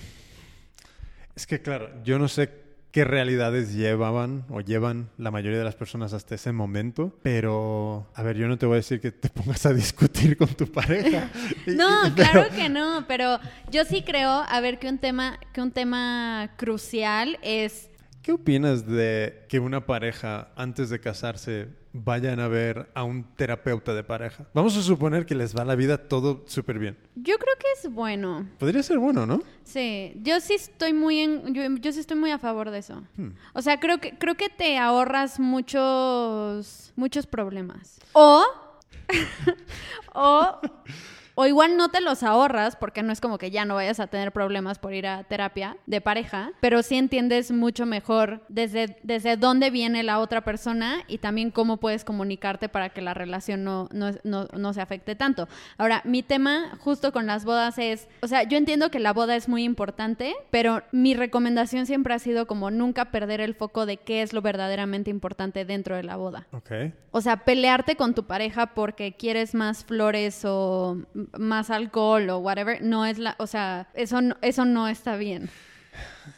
Es 1.36 1.46
que 1.46 1.62
claro, 1.62 1.90
yo 2.04 2.18
no 2.20 2.30
sé 2.30 2.61
qué 2.92 3.04
realidades 3.06 3.74
llevaban 3.74 4.44
o 4.50 4.62
llevan 4.62 5.10
la 5.18 5.32
mayoría 5.32 5.58
de 5.60 5.64
las 5.66 5.76
personas 5.76 6.12
hasta 6.14 6.36
ese 6.36 6.52
momento, 6.52 7.18
pero 7.24 8.08
a 8.16 8.22
ver, 8.24 8.36
yo 8.38 8.48
no 8.48 8.58
te 8.58 8.66
voy 8.66 8.74
a 8.74 8.78
decir 8.78 9.00
que 9.00 9.12
te 9.12 9.30
pongas 9.34 9.66
a 9.66 9.74
discutir 9.74 10.38
con 10.38 10.50
tu 10.50 10.68
pareja. 10.72 11.30
Y- 11.68 11.72
No, 11.72 12.08
y- 12.08 12.12
claro 12.12 12.46
que 12.56 12.70
no, 12.70 13.06
pero 13.08 13.40
yo 13.72 13.86
sí 13.86 14.02
creo, 14.04 14.30
a 14.30 14.60
ver, 14.62 14.80
que 14.80 14.90
un 14.90 14.98
tema, 14.98 15.40
que 15.54 15.62
un 15.62 15.72
tema 15.72 16.52
crucial 16.58 17.38
es 17.42 17.88
¿Qué 18.22 18.34
opinas 18.34 18.86
de 18.86 19.46
que 19.50 19.60
una 19.60 19.88
pareja 19.88 20.50
antes 20.56 20.90
de 20.92 21.00
casarse 21.00 21.70
vayan 21.94 22.40
a 22.40 22.48
ver 22.48 22.90
a 22.94 23.04
un 23.04 23.24
terapeuta 23.36 23.94
de 23.94 24.04
pareja? 24.04 24.46
Vamos 24.54 24.78
a 24.78 24.82
suponer 24.82 25.26
que 25.26 25.36
les 25.36 25.56
va 25.56 25.66
la 25.66 25.76
vida 25.76 25.98
todo 25.98 26.44
súper 26.48 26.80
bien. 26.80 26.98
yo 27.16 27.38
creo 27.38 27.56
que 27.58 27.68
es 27.78 27.92
bueno. 27.92 28.48
Podría 28.60 28.84
ser 28.84 28.98
bueno, 28.98 29.26
¿no? 29.26 29.42
Sí, 29.64 30.14
yo 30.22 30.40
sí 30.40 30.54
estoy 30.54 30.94
muy 30.94 31.20
en, 31.20 31.54
yo, 31.54 31.64
yo 31.80 31.92
sí 31.92 32.00
estoy 32.00 32.18
muy 32.18 32.32
a 32.32 32.40
favor 32.40 32.72
de 32.72 32.80
eso. 32.80 33.04
Hmm. 33.18 33.30
O 33.54 33.62
sea, 33.62 33.80
creo 33.80 34.00
que 34.00 34.18
creo 34.18 34.36
que 34.36 34.50
te 34.50 34.78
ahorras 34.78 35.40
muchos 35.40 36.94
muchos 36.96 37.26
problemas. 37.28 38.00
O 38.14 38.44
o 40.14 40.60
o 41.36 41.46
igual 41.46 41.78
no 41.78 41.90
te 41.90 42.02
los 42.02 42.24
ahorras 42.24 42.76
porque 42.76 43.04
no 43.04 43.12
es 43.12 43.22
como 43.22 43.38
que 43.38 43.52
ya 43.52 43.66
no 43.66 43.76
vayas 43.76 44.00
a 44.00 44.08
tener 44.08 44.32
problemas 44.32 44.80
por 44.80 44.94
ir 44.94 45.08
a 45.08 45.24
terapia 45.24 45.78
de 45.86 46.02
pareja, 46.02 46.52
pero 46.60 46.84
sí 46.84 46.96
entiendes 46.96 47.52
mucho 47.52 47.86
mejor 47.86 48.42
desde, 48.50 48.98
desde 49.04 49.38
dónde 49.38 49.70
viene 49.70 50.04
la 50.04 50.20
otra 50.20 50.42
persona 50.42 51.04
y 51.08 51.20
también 51.20 51.52
cómo 51.52 51.78
puedes 51.78 52.04
comunicarte 52.04 52.70
para 52.70 52.90
que 52.90 53.02
la 53.02 53.14
relación 53.14 53.64
no, 53.64 53.88
no, 53.92 54.12
no, 54.24 54.48
no 54.54 54.74
se 54.74 54.82
afecte 54.82 55.16
tanto. 55.16 55.48
Ahora, 55.78 56.02
mi 56.06 56.24
tema 56.24 56.78
justo 56.80 57.12
con 57.12 57.26
las 57.26 57.46
bodas 57.46 57.78
es, 57.78 58.08
o 58.22 58.28
sea, 58.28 58.44
yo 58.44 58.58
entiendo 58.58 58.92
que 58.92 59.00
la 59.00 59.14
boda 59.14 59.36
es 59.36 59.48
muy 59.48 59.64
importante, 59.64 60.34
pero 60.50 60.84
mi 60.92 61.14
recomendación 61.14 61.86
siempre 61.86 62.14
ha 62.14 62.20
sido 62.20 62.48
como 62.48 62.72
nunca 62.72 63.12
perder 63.12 63.42
el 63.42 63.56
foco 63.56 63.86
de 63.86 63.98
qué 63.98 64.22
es 64.22 64.34
lo 64.34 64.42
verdaderamente 64.42 65.10
importante 65.10 65.66
dentro 65.66 65.96
de 65.96 66.04
la 66.04 66.16
boda. 66.16 66.48
Ok. 66.52 66.72
O 67.12 67.22
sea, 67.22 67.38
pelearte 67.44 67.96
con 67.96 68.14
tu 68.14 68.24
pareja 68.24 68.68
porque 68.68 69.14
quieres 69.14 69.54
más 69.54 69.84
flores 69.84 70.44
o 70.46 70.98
más 71.38 71.70
alcohol 71.70 72.30
o 72.30 72.38
whatever, 72.40 72.82
no 72.82 73.06
es 73.06 73.18
la, 73.18 73.36
o 73.40 73.48
sea, 73.48 73.88
eso 73.94 74.22
no, 74.22 74.38
eso 74.42 74.66
no 74.66 74.88
está 74.88 75.16
bien. 75.18 75.50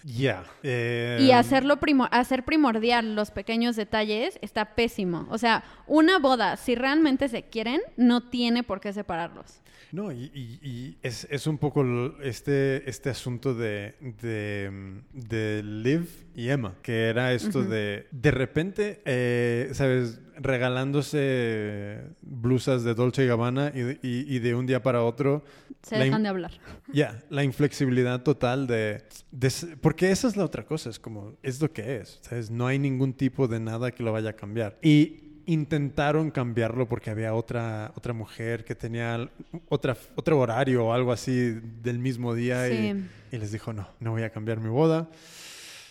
Ya. 0.04 0.44
eh, 0.64 1.20
Y 1.22 1.32
hacerlo 1.32 1.78
primo- 1.80 2.08
hacer 2.12 2.44
primordial 2.44 3.16
los 3.16 3.32
pequeños 3.32 3.76
detalles 3.76 4.40
está 4.42 4.76
pésimo. 4.76 5.28
O 5.30 5.38
sea, 5.38 5.64
una 5.88 6.18
boda, 6.20 6.58
si 6.58 6.76
realmente 6.76 7.28
se 7.30 7.44
quieren, 7.44 7.82
no 7.98 8.22
tiene 8.30 8.64
por 8.64 8.80
qué 8.82 8.94
separarlos. 8.94 9.60
No, 9.92 10.12
y, 10.12 10.32
y- 10.34 10.60
y 10.68 10.98
es, 11.04 11.28
es 11.30 11.46
un 11.46 11.60
poco 11.60 11.86
este, 12.24 12.90
este 12.90 13.12
asunto 13.12 13.54
de, 13.54 13.94
de, 14.24 14.72
de 15.14 15.62
Liv 15.64 16.10
y 16.36 16.50
Emma, 16.50 16.74
que 16.82 17.10
era 17.10 17.32
esto 17.32 17.62
de, 17.62 18.08
de 18.10 18.32
repente, 18.32 19.04
eh, 19.06 19.70
¿sabes? 19.74 20.20
Regalándose 20.40 22.00
blusas 22.22 22.84
de 22.84 22.94
Dolce 22.94 23.24
y 23.24 23.28
Gabbana 23.28 23.72
y, 23.74 23.80
de- 23.82 24.00
y- 24.02 24.36
y 24.36 24.40
de 24.40 24.56
un 24.56 24.66
día 24.66 24.82
para 24.82 25.04
otro. 25.04 25.44
Se 25.82 25.98
dejan 25.98 26.20
in- 26.20 26.24
de 26.24 26.30
hablar. 26.30 26.52
Ya, 26.94 27.20
la 27.30 27.44
inflexibilidad 27.44 28.22
total 28.24 28.68
de, 28.68 29.04
de 29.32 29.52
Porque 29.82 30.12
esa 30.12 30.28
es 30.28 30.38
la 30.38 30.46
otra 30.46 30.64
cosa, 30.66 30.90
es 30.90 31.00
como, 31.00 31.34
es 31.44 31.62
lo 31.62 31.72
que 31.72 31.98
es, 31.98 32.20
¿sabes? 32.22 32.50
No 32.52 32.68
hay 32.68 32.80
ningún 32.80 33.14
tipo 33.14 33.48
de 33.48 33.60
nada 33.60 33.92
que 33.92 34.04
lo 34.04 34.12
vaya 34.12 34.32
a 34.32 34.34
cambiar. 34.34 34.78
Y 34.82 35.20
intentaron 35.46 36.32
cambiarlo 36.32 36.88
porque 36.88 37.10
había 37.10 37.34
otra, 37.34 37.92
otra 37.96 38.14
mujer 38.14 38.64
que 38.64 38.76
tenía 38.76 39.30
otra, 39.68 39.98
otro 40.16 40.40
horario 40.40 40.86
o 40.86 40.94
algo 40.94 41.12
así 41.12 41.60
del 41.82 42.00
mismo 42.00 42.34
día 42.34 42.68
Sí. 42.70 42.74
y, 43.32 43.36
y 43.36 43.40
les 43.40 43.52
dijo, 43.52 43.74
no, 43.74 43.88
no 44.00 44.12
voy 44.12 44.24
a 44.24 44.30
cambiar 44.30 44.60
mi 44.62 44.70
boda. 44.70 45.10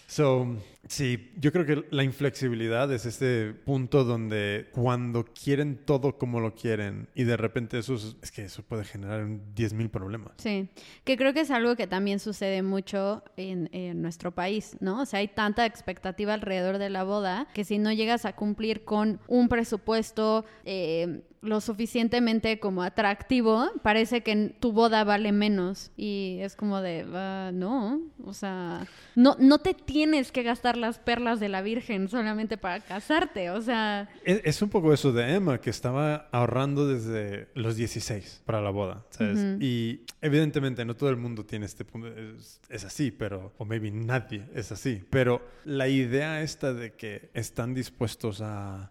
So, 0.06 0.56
Sí, 0.88 1.32
yo 1.36 1.52
creo 1.52 1.64
que 1.64 1.84
la 1.90 2.02
inflexibilidad 2.02 2.92
es 2.92 3.06
este 3.06 3.52
punto 3.52 4.04
donde 4.04 4.68
cuando 4.72 5.24
quieren 5.24 5.76
todo 5.84 6.18
como 6.18 6.40
lo 6.40 6.54
quieren 6.54 7.08
y 7.14 7.22
de 7.22 7.36
repente 7.36 7.78
eso 7.78 7.94
es, 7.94 8.30
que 8.32 8.44
eso 8.44 8.62
puede 8.64 8.84
generar 8.84 9.24
10.000 9.24 9.90
problemas. 9.90 10.32
Sí, 10.38 10.68
que 11.04 11.16
creo 11.16 11.32
que 11.32 11.40
es 11.40 11.50
algo 11.52 11.76
que 11.76 11.86
también 11.86 12.18
sucede 12.18 12.62
mucho 12.62 13.22
en, 13.36 13.70
nuestro 14.02 14.32
país, 14.32 14.76
¿no? 14.80 15.02
O 15.02 15.06
sea, 15.06 15.20
hay 15.20 15.28
tanta 15.28 15.66
expectativa 15.66 16.34
alrededor 16.34 16.78
de 16.78 16.90
la 16.90 17.04
boda 17.04 17.46
que 17.54 17.64
si 17.64 17.78
no 17.78 17.92
llegas 17.92 18.24
a 18.24 18.34
cumplir 18.34 18.84
con 18.84 19.20
un 19.28 19.48
presupuesto 19.48 20.44
eh, 20.64 21.22
lo 21.42 21.60
suficientemente 21.60 22.60
como 22.60 22.82
atractivo, 22.82 23.68
parece 23.82 24.22
que 24.22 24.54
tu 24.60 24.72
boda 24.72 25.02
vale 25.02 25.32
menos. 25.32 25.90
Y 25.96 26.38
es 26.40 26.54
como 26.54 26.80
de, 26.80 27.04
uh, 27.04 27.52
no, 27.52 28.00
o 28.24 28.32
sea, 28.32 28.86
no, 29.16 29.36
no 29.40 29.58
te 29.58 29.74
tienes 29.74 30.30
que 30.30 30.44
gastar 30.44 30.71
las 30.76 30.98
perlas 30.98 31.40
de 31.40 31.48
la 31.48 31.62
Virgen 31.62 32.08
solamente 32.08 32.56
para 32.56 32.80
casarte, 32.80 33.50
o 33.50 33.60
sea... 33.60 34.08
Es, 34.24 34.40
es 34.44 34.62
un 34.62 34.68
poco 34.68 34.92
eso 34.92 35.12
de 35.12 35.34
Emma, 35.34 35.60
que 35.60 35.70
estaba 35.70 36.28
ahorrando 36.32 36.86
desde 36.86 37.48
los 37.54 37.76
16 37.76 38.42
para 38.44 38.60
la 38.60 38.70
boda, 38.70 39.04
¿sabes? 39.10 39.38
Uh 39.38 39.40
-huh. 39.40 39.62
Y 39.62 40.02
evidentemente 40.20 40.84
no 40.84 40.94
todo 40.94 41.10
el 41.10 41.16
mundo 41.16 41.44
tiene 41.44 41.66
este 41.66 41.84
punto, 41.84 42.08
es, 42.08 42.60
es, 42.68 42.84
así, 42.84 43.10
pero, 43.10 43.52
o 43.58 43.64
maybe 43.64 43.90
nadie 43.90 44.44
es 44.54 44.72
así, 44.72 45.02
pero 45.10 45.42
la 45.64 45.88
idea 45.88 46.42
esta 46.42 46.72
de 46.72 46.92
que 46.92 47.30
están 47.34 47.74
dispuestos 47.74 48.40
a 48.40 48.90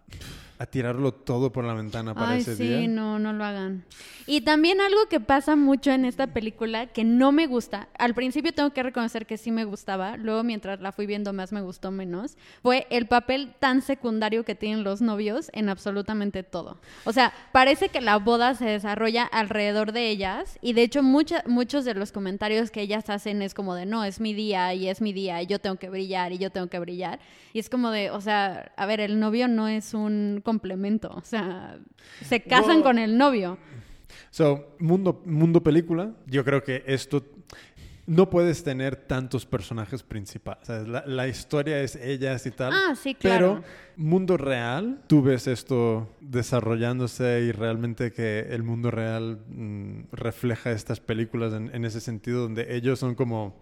a 0.62 0.66
tirarlo 0.66 1.12
todo 1.12 1.50
por 1.50 1.64
la 1.64 1.74
ventana 1.74 2.14
para 2.14 2.30
Ay, 2.30 2.42
ese 2.42 2.54
sí, 2.54 2.68
día. 2.68 2.86
no, 2.86 3.18
no 3.18 3.32
lo 3.32 3.44
hagan. 3.44 3.84
Y 4.26 4.42
también 4.42 4.80
algo 4.80 5.08
que 5.10 5.18
pasa 5.18 5.56
mucho 5.56 5.90
en 5.90 6.04
esta 6.04 6.28
película 6.28 6.86
que 6.86 7.02
no 7.02 7.32
me 7.32 7.48
gusta. 7.48 7.88
Al 7.98 8.14
principio 8.14 8.52
tengo 8.54 8.70
que 8.70 8.84
reconocer 8.84 9.26
que 9.26 9.38
sí 9.38 9.50
me 9.50 9.64
gustaba, 9.64 10.16
luego 10.16 10.44
mientras 10.44 10.80
la 10.80 10.92
fui 10.92 11.06
viendo 11.06 11.32
más 11.32 11.50
me 11.50 11.62
gustó 11.62 11.90
menos. 11.90 12.36
Fue 12.62 12.86
el 12.90 13.08
papel 13.08 13.52
tan 13.58 13.82
secundario 13.82 14.44
que 14.44 14.54
tienen 14.54 14.84
los 14.84 15.02
novios 15.02 15.50
en 15.52 15.68
absolutamente 15.68 16.44
todo. 16.44 16.78
O 17.04 17.12
sea, 17.12 17.32
parece 17.50 17.88
que 17.88 18.00
la 18.00 18.18
boda 18.18 18.54
se 18.54 18.66
desarrolla 18.66 19.24
alrededor 19.24 19.90
de 19.90 20.10
ellas 20.10 20.60
y 20.62 20.74
de 20.74 20.82
hecho 20.82 21.02
mucha, 21.02 21.42
muchos 21.46 21.84
de 21.84 21.94
los 21.94 22.12
comentarios 22.12 22.70
que 22.70 22.82
ellas 22.82 23.10
hacen 23.10 23.42
es 23.42 23.52
como 23.52 23.74
de 23.74 23.84
no, 23.84 24.04
es 24.04 24.20
mi 24.20 24.32
día 24.32 24.72
y 24.74 24.86
es 24.86 25.00
mi 25.00 25.12
día 25.12 25.42
y 25.42 25.46
yo 25.46 25.58
tengo 25.58 25.74
que 25.74 25.90
brillar 25.90 26.30
y 26.30 26.38
yo 26.38 26.50
tengo 26.50 26.68
que 26.68 26.78
brillar. 26.78 27.18
Y 27.52 27.58
es 27.58 27.68
como 27.68 27.90
de, 27.90 28.12
o 28.12 28.20
sea, 28.20 28.70
a 28.76 28.86
ver, 28.86 29.00
el 29.00 29.18
novio 29.18 29.48
no 29.48 29.66
es 29.66 29.92
un 29.92 30.40
complemento, 30.52 31.08
o 31.08 31.22
sea, 31.22 31.78
se 32.22 32.42
casan 32.42 32.76
Well, 32.76 32.82
con 32.82 32.98
el 32.98 33.16
novio. 33.16 33.56
So, 34.30 34.76
mundo, 34.78 35.22
mundo 35.24 35.62
película, 35.62 36.12
yo 36.26 36.44
creo 36.44 36.62
que 36.62 36.84
esto 36.86 37.24
no 38.06 38.28
puedes 38.28 38.62
tener 38.62 38.96
tantos 38.96 39.46
personajes 39.46 40.02
principales. 40.02 40.62
O 40.62 40.66
sea, 40.66 40.82
la, 40.82 41.04
la, 41.06 41.26
historia 41.28 41.80
es 41.80 41.96
ellas 41.96 42.44
y 42.46 42.50
tal. 42.50 42.72
Ah, 42.72 42.94
sí, 42.94 43.14
claro. 43.14 43.62
Pero 43.62 43.64
mundo 43.96 44.36
real, 44.36 45.02
tú 45.06 45.22
ves 45.22 45.46
esto 45.46 46.08
desarrollándose 46.20 47.42
y 47.42 47.52
realmente 47.52 48.12
que 48.12 48.40
el 48.50 48.62
mundo 48.62 48.90
real 48.90 49.40
mmm, 49.48 50.02
refleja 50.12 50.72
estas 50.72 51.00
películas 51.00 51.54
en, 51.54 51.74
en 51.74 51.84
ese 51.86 52.00
sentido 52.00 52.42
donde 52.42 52.76
ellos 52.76 52.98
son 52.98 53.14
como 53.14 53.56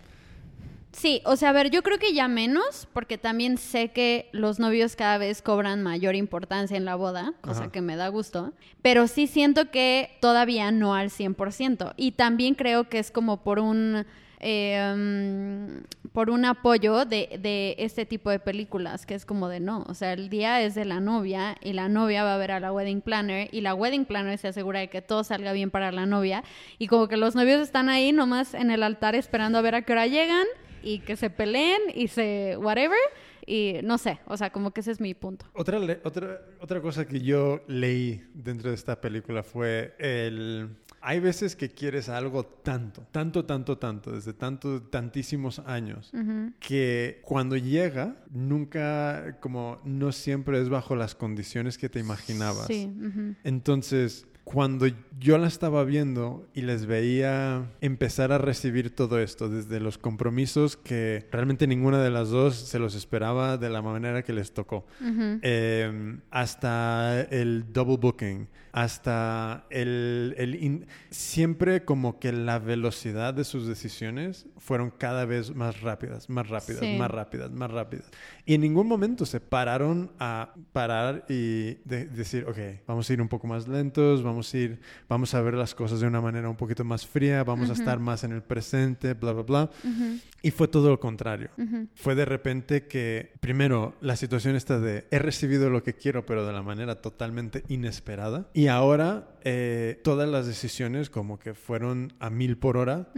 Sí, 0.93 1.23
o 1.25 1.37
sea, 1.37 1.51
a 1.51 1.53
ver, 1.53 1.71
yo 1.71 1.83
creo 1.83 1.99
que 1.99 2.13
ya 2.13 2.27
menos, 2.27 2.89
porque 2.93 3.17
también 3.17 3.59
sé 3.59 3.89
que 3.93 4.29
los 4.33 4.59
novios 4.59 4.97
cada 4.97 5.19
vez 5.19 5.41
cobran 5.41 5.83
mayor 5.83 6.17
importancia 6.17 6.77
en 6.77 6.85
la 6.85 6.97
boda, 6.97 7.33
cosa 7.43 7.63
Ajá. 7.63 7.73
que 7.73 7.81
me 7.81 7.97
da 7.97 8.09
gusto, 8.09 8.53
pero 8.83 9.07
sí 9.07 9.27
siento 9.27 9.71
que 9.71 10.19
todavía 10.21 10.73
no 10.73 10.95
al 10.95 11.11
100%. 11.11 11.95
Y 11.97 12.13
también 12.13 12.55
creo 12.55 12.89
que 12.89 12.99
es 12.99 13.11
como 13.11 13.43
por 13.43 13.59
un... 13.59 14.05
Eh, 14.43 14.95
um, 14.95 15.83
por 16.13 16.31
un 16.31 16.47
apoyo 16.47 17.05
de, 17.05 17.39
de, 17.41 17.77
este 17.79 18.07
tipo 18.07 18.31
de 18.31 18.39
películas, 18.39 19.05
que 19.05 19.15
es 19.15 19.27
como 19.27 19.49
de 19.49 19.61
no, 19.61 19.85
o 19.87 19.95
sea, 19.95 20.15
el 20.15 20.31
día 20.31 20.63
es 20.63 20.75
de 20.75 20.87
la 20.87 20.99
novia 20.99 21.57
y 21.61 21.75
la 21.75 21.91
novia 21.91 22.25
va 22.25 22.35
a 22.35 22.39
ver 22.39 22.53
a 22.53 22.59
la 22.59 22.73
wedding 22.73 23.03
planner 23.03 23.49
y 23.53 23.61
la 23.61 23.75
wedding 23.75 24.07
planner 24.07 24.39
se 24.39 24.49
asegura 24.49 24.81
de 24.81 24.89
que 24.89 25.03
todo 25.03 25.25
salga 25.25 25.53
bien 25.53 25.71
para 25.71 25.93
la 25.93 26.07
novia 26.07 26.43
y 26.79 26.87
como 26.87 27.07
que 27.07 27.19
los 27.19 27.35
novios 27.35 27.61
están 27.61 27.89
ahí 27.91 28.13
nomás 28.13 28.55
en 28.55 28.71
el 28.71 28.83
altar 28.83 29.15
esperando 29.15 29.59
a 29.59 29.61
ver 29.61 29.75
a 29.75 29.83
qué 29.83 29.93
hora 29.93 30.07
llegan 30.07 30.47
y 30.83 31.01
que 31.01 31.17
se 31.17 31.31
peleen 31.31 31.81
y 31.95 32.09
se 32.09 32.57
whatever 32.59 32.99
y 33.47 33.81
no 33.83 33.99
sé, 33.99 34.21
o 34.27 34.37
sea, 34.37 34.51
como 34.51 34.71
que 34.73 34.81
ese 34.81 34.93
es 34.93 35.01
mi 35.01 35.15
punto. 35.15 35.47
Otra, 35.55 35.81
otra, 36.05 36.41
otra 36.61 36.81
cosa 36.81 37.07
que 37.07 37.21
yo 37.21 37.63
leí 37.67 38.23
dentro 38.33 38.71
de 38.71 38.77
esta 38.77 39.01
película 39.01 39.43
fue 39.43 39.95
el... 39.99 40.69
Hay 41.03 41.19
veces 41.19 41.57
que 41.57 41.71
quieres 41.71 42.11
algo 42.11 42.45
tanto, 42.45 43.07
tanto, 43.11 43.47
tanto, 43.47 43.79
tanto, 43.79 44.13
desde 44.13 44.35
tanto, 44.35 44.83
tantísimos 44.83 45.59
años, 45.61 46.11
uh 46.13 46.19
-huh. 46.19 46.53
que 46.61 47.21
cuando 47.25 47.57
llega, 47.57 48.17
nunca, 48.31 49.39
como 49.41 49.81
no 49.83 50.13
siempre 50.13 50.61
es 50.61 50.69
bajo 50.69 50.95
las 50.97 51.15
condiciones 51.15 51.79
que 51.79 51.89
te 51.89 52.01
imaginabas. 52.01 52.67
Sí. 52.67 52.87
Uh 52.95 53.05
-huh. 53.05 53.37
Entonces, 53.45 54.27
cuando 54.53 54.87
yo 55.21 55.39
la 55.39 55.47
estaba 55.47 55.85
viendo 55.85 56.49
y 56.55 56.63
les 56.63 56.87
veía 56.87 57.71
empezar 57.81 58.33
a 58.33 58.39
recibir 58.39 58.93
todo 58.93 59.21
esto, 59.21 59.49
desde 59.49 59.79
los 59.79 59.97
compromisos 59.97 60.77
que 60.77 61.29
realmente 61.31 61.69
ninguna 61.69 62.03
de 62.03 62.11
las 62.11 62.31
dos 62.31 62.57
se 62.57 62.81
los 62.81 62.97
esperaba 62.97 63.59
de 63.59 63.71
la 63.71 63.81
manera 63.81 64.25
que 64.25 64.33
les 64.33 64.53
tocó, 64.53 64.85
uh 65.01 65.05
-huh. 65.05 65.39
eh, 65.43 66.19
hasta 66.33 67.21
el 67.31 67.73
double 67.73 67.99
booking, 67.99 68.49
hasta 68.73 69.67
el... 69.71 70.35
el 70.39 70.55
in... 70.55 70.87
siempre 71.11 71.85
como 71.85 72.19
que 72.19 72.33
la 72.33 72.59
velocidad 72.59 73.35
de 73.35 73.45
sus 73.45 73.67
decisiones 73.67 74.47
fueron 74.59 74.91
cada 74.91 75.25
vez 75.25 75.55
más 75.55 75.81
rápidas, 75.81 76.29
más 76.29 76.49
rápidas, 76.49 76.81
sí. 76.81 76.97
más 76.99 77.11
rápidas, 77.11 77.51
más 77.51 77.71
rápidas. 77.71 78.11
Y 78.45 78.55
en 78.55 78.61
ningún 78.63 78.87
momento 78.87 79.27
se 79.27 79.41
pararon 79.41 80.13
a 80.19 80.55
parar 80.73 81.25
y 81.29 81.75
de 81.85 82.07
decir, 82.07 82.47
ok, 82.49 82.59
vamos 82.87 83.09
a 83.09 83.13
ir 83.13 83.21
un 83.23 83.29
poco 83.29 83.47
más 83.47 83.69
lentos, 83.69 84.23
vamos 84.23 84.53
a 84.53 84.59
ir, 84.59 84.81
vamos 85.09 85.35
a 85.35 85.41
ver 85.41 85.55
las 85.55 85.75
cosas 85.75 86.01
de 86.01 86.07
una 86.07 86.21
manera 86.21 86.49
un 86.49 86.57
poquito 86.57 86.85
más 86.85 87.07
fría, 87.07 87.45
vamos 87.45 87.69
uh 87.69 87.73
-huh. 87.73 87.77
a 87.77 87.79
estar 87.79 87.99
más 87.99 88.25
en 88.25 88.33
el 88.33 88.43
presente, 88.43 89.15
bla, 89.15 89.33
bla, 89.33 89.43
bla. 89.43 89.71
Uh 89.85 89.89
-huh. 89.89 90.21
Y 90.43 90.51
fue 90.51 90.69
todo 90.69 90.89
lo 90.89 90.99
contrario. 90.99 91.51
Uh 91.59 91.63
-huh. 91.63 91.89
Fue 91.95 92.15
de 92.15 92.25
repente 92.25 92.87
que, 92.87 93.33
primero, 93.41 93.95
la 94.01 94.17
situación 94.17 94.57
está 94.57 94.81
de, 94.81 95.07
he 95.11 95.19
recibido 95.19 95.71
lo 95.71 95.83
que 95.83 95.95
quiero, 95.95 96.25
pero 96.27 96.47
de 96.47 96.53
la 96.53 96.63
manera 96.63 97.01
totalmente 97.01 97.63
inesperada. 97.69 98.49
Y 98.55 98.60
ahora 98.69 99.29
eh, 99.45 100.01
todas 100.03 100.29
las 100.29 100.47
decisiones 100.47 101.11
como 101.11 101.39
que 101.39 101.55
fueron 101.55 102.13
a 102.19 102.31
mil 102.31 102.57
por 102.57 102.77
hora 102.77 103.09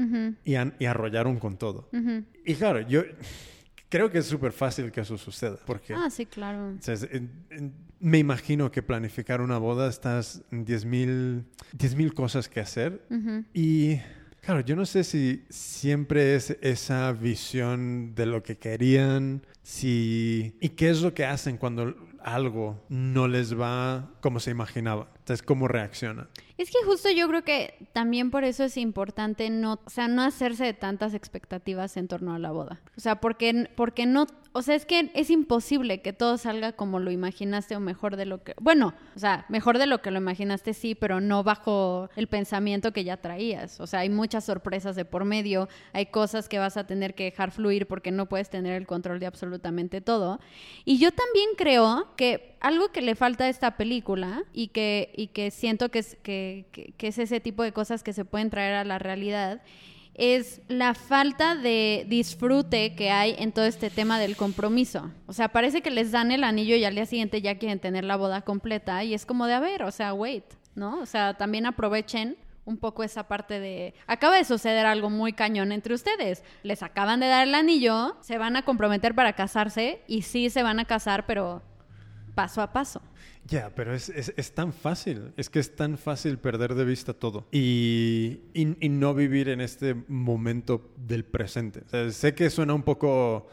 y, 0.45 0.55
an, 0.55 0.75
y, 0.79 0.87
arrollaron 0.87 1.39
con 1.39 1.57
todo. 1.57 1.89
Y 2.45 2.55
claro, 2.55 2.81
yo... 2.81 3.03
Creo 3.89 4.11
que 4.11 4.17
es 4.17 4.25
súper 4.25 4.53
fácil 4.53 4.91
que 4.91 5.03
eso 5.03 5.19
suceda, 5.19 5.59
porque... 5.67 5.93
Ah, 5.93 6.09
sí, 6.09 6.25
claro. 6.25 6.69
O 6.69 6.81
sea, 6.81 6.97
me 8.01 8.17
imagino 8.17 8.71
que 8.71 8.83
planificar 8.83 9.43
una 9.43 9.59
boda 9.59 9.87
estás 9.87 10.43
en 10.51 10.65
10.000 10.65 11.45
mil 11.95 12.15
cosas 12.15 12.49
que 12.49 12.61
hacer 12.61 13.05
uh 13.11 13.15
-huh. 13.15 13.45
y... 13.53 14.01
Claro, 14.41 14.61
yo 14.61 14.75
no 14.75 14.87
sé 14.87 15.05
si 15.05 15.45
siempre 15.51 16.35
es 16.35 16.57
esa 16.63 17.13
visión 17.13 18.15
de 18.15 18.27
lo 18.27 18.43
que 18.43 18.57
querían, 18.57 19.47
si... 19.63 20.57
¿Y 20.61 20.71
qué 20.71 20.89
es 20.89 21.03
lo 21.03 21.13
que 21.15 21.27
hacen 21.27 21.59
cuando 21.59 21.95
algo 22.25 22.83
no 22.89 23.29
les 23.29 23.57
va 23.57 24.11
como 24.21 24.41
se 24.41 24.51
imaginaba? 24.51 25.12
Entonces, 25.23 25.47
¿cómo 25.47 25.69
reaccionan? 25.69 26.29
Es 26.63 26.71
que 26.71 26.79
justo 26.87 27.11
yo 27.11 27.27
creo 27.27 27.43
que 27.43 27.75
también 27.93 28.31
por 28.31 28.45
eso 28.45 28.63
es 28.63 28.77
importante 28.77 29.51
no, 29.51 29.81
o 29.85 29.91
sea, 29.91 30.07
no 30.07 30.23
hacerse 30.23 30.65
de 30.65 30.75
tantas 30.75 31.13
expectativas 31.13 31.97
en 31.97 32.07
torno 32.07 32.35
a 32.35 32.39
la 32.39 32.53
boda. 32.53 32.81
O 32.97 33.01
sea, 33.01 33.17
porque, 33.17 33.69
porque 33.75 34.07
no, 34.07 34.29
o 34.53 34.63
sea, 34.63 34.77
es 34.77 34.87
que 34.87 35.11
es 35.15 35.31
imposible 35.31 36.03
que 36.03 36.13
todo 36.13 36.39
salga 36.39 36.71
como 36.71 37.01
lo 37.01 37.11
imaginaste 37.11 37.75
o 37.75 37.81
mejor 37.81 38.15
de 38.15 38.27
lo 38.27 38.45
que, 38.45 38.55
bueno, 38.61 38.95
o 39.17 39.19
sea, 39.19 39.45
mejor 39.49 39.79
de 39.79 39.87
lo 39.87 40.03
que 40.03 40.13
lo 40.13 40.19
imaginaste 40.19 40.73
sí, 40.73 40.95
pero 40.95 41.21
no 41.21 41.43
bajo 41.43 42.11
el 42.15 42.29
pensamiento 42.29 42.93
que 42.93 43.03
ya 43.03 43.17
traías. 43.17 43.81
O 43.81 43.89
sea, 43.89 44.01
hay 44.01 44.11
muchas 44.11 44.45
sorpresas 44.45 44.95
de 44.95 45.05
por 45.05 45.25
medio, 45.25 45.69
hay 45.93 46.07
cosas 46.07 46.49
que 46.49 46.61
vas 46.61 46.77
a 46.77 46.87
tener 46.87 47.17
que 47.17 47.25
dejar 47.25 47.51
fluir 47.51 47.89
porque 47.89 48.13
no 48.13 48.27
puedes 48.27 48.51
tener 48.51 48.75
el 48.75 48.87
control 48.87 49.19
de 49.19 49.27
absolutamente 49.27 50.01
todo. 50.01 50.39
Y 50.85 50.99
yo 50.99 51.11
también 51.11 51.49
creo 51.57 52.15
que 52.17 52.53
algo 52.61 52.93
que 52.93 53.03
le 53.03 53.17
falta 53.17 53.45
a 53.45 53.49
esta 53.49 53.77
película 53.77 54.45
y 54.53 54.69
que, 54.69 55.13
y 55.17 55.29
que 55.29 55.51
siento 55.51 55.91
que 55.91 55.99
es, 55.99 56.17
que, 56.71 56.95
es 56.99 57.19
ese 57.19 57.41
tipo 57.41 57.63
de 57.63 57.73
cosas 57.73 58.03
que 58.03 58.13
se 58.13 58.25
pueden 58.25 58.51
traer 58.51 58.75
a 58.75 58.85
la 58.85 58.99
realidad 58.99 59.63
es 60.15 60.61
la 60.69 60.93
falta 60.93 61.55
de 61.57 62.05
disfrute 62.07 62.95
que 62.95 63.11
hay 63.11 63.35
en 63.39 63.51
todo 63.51 63.65
este 63.65 63.89
tema 63.89 64.19
del 64.19 64.37
compromiso. 64.37 65.11
O 65.27 65.33
sea, 65.33 65.49
parece 65.49 65.81
que 65.81 65.91
les 65.91 66.13
dan 66.13 66.31
el 66.33 66.45
anillo 66.45 66.77
y 66.77 66.85
al 66.85 66.95
día 66.95 67.07
siguiente 67.07 67.41
ya 67.41 67.59
quieren 67.59 67.81
tener 67.81 68.05
la 68.05 68.17
boda 68.17 68.43
completa 68.43 69.03
y 69.05 69.15
es 69.15 69.25
como 69.25 69.47
de, 69.47 69.55
a 69.55 69.61
ver, 69.61 69.83
o 69.85 69.91
sea, 69.91 70.13
wait, 70.13 70.45
¿no? 70.75 71.01
O 71.01 71.07
sea, 71.07 71.35
también 71.35 71.65
aprovechen 71.65 72.37
un 72.65 72.77
poco 72.77 73.03
esa 73.03 73.27
parte 73.27 73.59
de 73.59 73.95
acaba 74.07 74.37
de 74.37 74.45
suceder 74.45 74.87
algo 74.87 75.11
muy 75.11 75.33
cañón 75.33 75.73
entre 75.73 75.95
ustedes. 75.95 76.45
Les 76.63 76.83
acaban 76.83 77.21
de 77.21 77.29
dar 77.29 77.47
el 77.47 77.55
anillo, 77.55 78.17
se 78.21 78.39
van 78.39 78.57
a 78.57 78.65
comprometer 78.65 79.15
para 79.15 79.33
casarse 79.33 80.03
y 80.07 80.23
sí 80.23 80.51
se 80.51 80.63
van 80.63 80.79
a 80.79 80.85
casar, 80.85 81.27
pero 81.27 81.63
paso 82.35 82.63
a 82.63 82.73
paso. 82.73 83.03
Ya, 83.45 83.59
yeah, 83.59 83.71
pero 83.75 83.95
es, 83.95 84.09
es, 84.09 84.33
es, 84.37 84.53
tan 84.53 84.73
fácil, 84.73 85.33
es 85.37 85.51
que 85.51 85.59
es 85.59 85.75
tan 85.75 85.99
fácil 85.99 86.39
perder 86.39 86.75
de 86.75 86.85
vista 86.85 87.13
todo 87.13 87.47
y, 87.51 88.41
y, 88.55 88.89
no 88.89 89.15
vivir 89.15 89.49
en 89.49 89.61
este 89.61 89.95
momento 90.07 90.93
del 90.97 91.25
presente. 91.25 91.83
Sé 92.13 92.35
que 92.35 92.51
suena 92.51 92.73
un 92.73 92.85
poco 92.85 93.49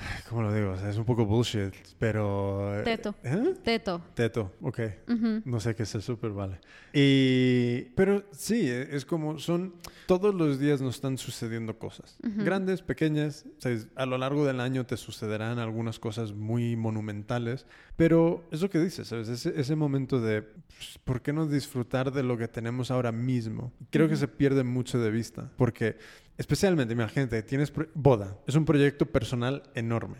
¿Cómo 0.28 0.42
lo 0.42 0.52
digo? 0.52 0.70
O 0.72 0.76
sea, 0.76 0.90
es 0.90 0.96
un 0.96 1.04
poco 1.04 1.26
bullshit, 1.26 1.74
pero... 1.98 2.80
Teto. 2.84 3.14
¿Eh? 3.22 3.54
Teto. 3.62 4.00
Teto, 4.14 4.52
ok. 4.62 4.80
Ujú. 5.08 5.42
No 5.44 5.60
sé 5.60 5.74
qué 5.74 5.82
es 5.82 5.94
el 5.94 6.02
súper, 6.02 6.30
vale. 6.30 6.58
Y... 6.92 7.82
Pero 7.96 8.24
sí, 8.32 8.68
e- 8.68 8.94
es 8.96 9.04
como 9.04 9.38
son... 9.38 9.74
Todos 10.06 10.34
los 10.34 10.58
días 10.58 10.80
nos 10.80 10.96
están 10.96 11.18
sucediendo 11.18 11.78
cosas. 11.78 12.16
Grandes, 12.22 12.82
pequeñas. 12.82 13.44
o 13.58 13.60
sea, 13.60 13.76
a 13.94 14.06
lo 14.06 14.18
largo 14.18 14.44
del 14.44 14.58
año 14.60 14.84
te 14.84 14.96
sucederán 14.96 15.58
algunas 15.58 15.98
cosas 16.00 16.32
muy 16.32 16.74
monumentales. 16.76 17.66
Pero 17.96 18.44
es 18.50 18.60
lo 18.62 18.70
que 18.70 18.78
dices, 18.80 19.08
¿sabes? 19.08 19.28
Ese, 19.28 19.52
ese 19.60 19.76
momento 19.76 20.20
de... 20.20 20.42
pues, 20.42 20.98
¿Por 21.04 21.22
qué 21.22 21.32
no 21.32 21.46
disfrutar 21.46 22.10
de 22.12 22.22
lo 22.24 22.36
que 22.38 22.48
tenemos 22.48 22.90
ahora 22.90 23.12
mismo? 23.12 23.72
Creo 23.90 24.08
que 24.08 24.16
se 24.16 24.26
pierde 24.28 24.64
mucho 24.64 24.98
de 24.98 25.10
vista. 25.10 25.50
Porque... 25.56 25.98
Especialmente, 26.40 26.94
imagínate, 26.94 27.42
tienes 27.42 27.70
boda. 27.92 28.38
Es 28.46 28.54
un 28.54 28.64
proyecto 28.64 29.04
personal 29.04 29.62
enorme 29.74 30.16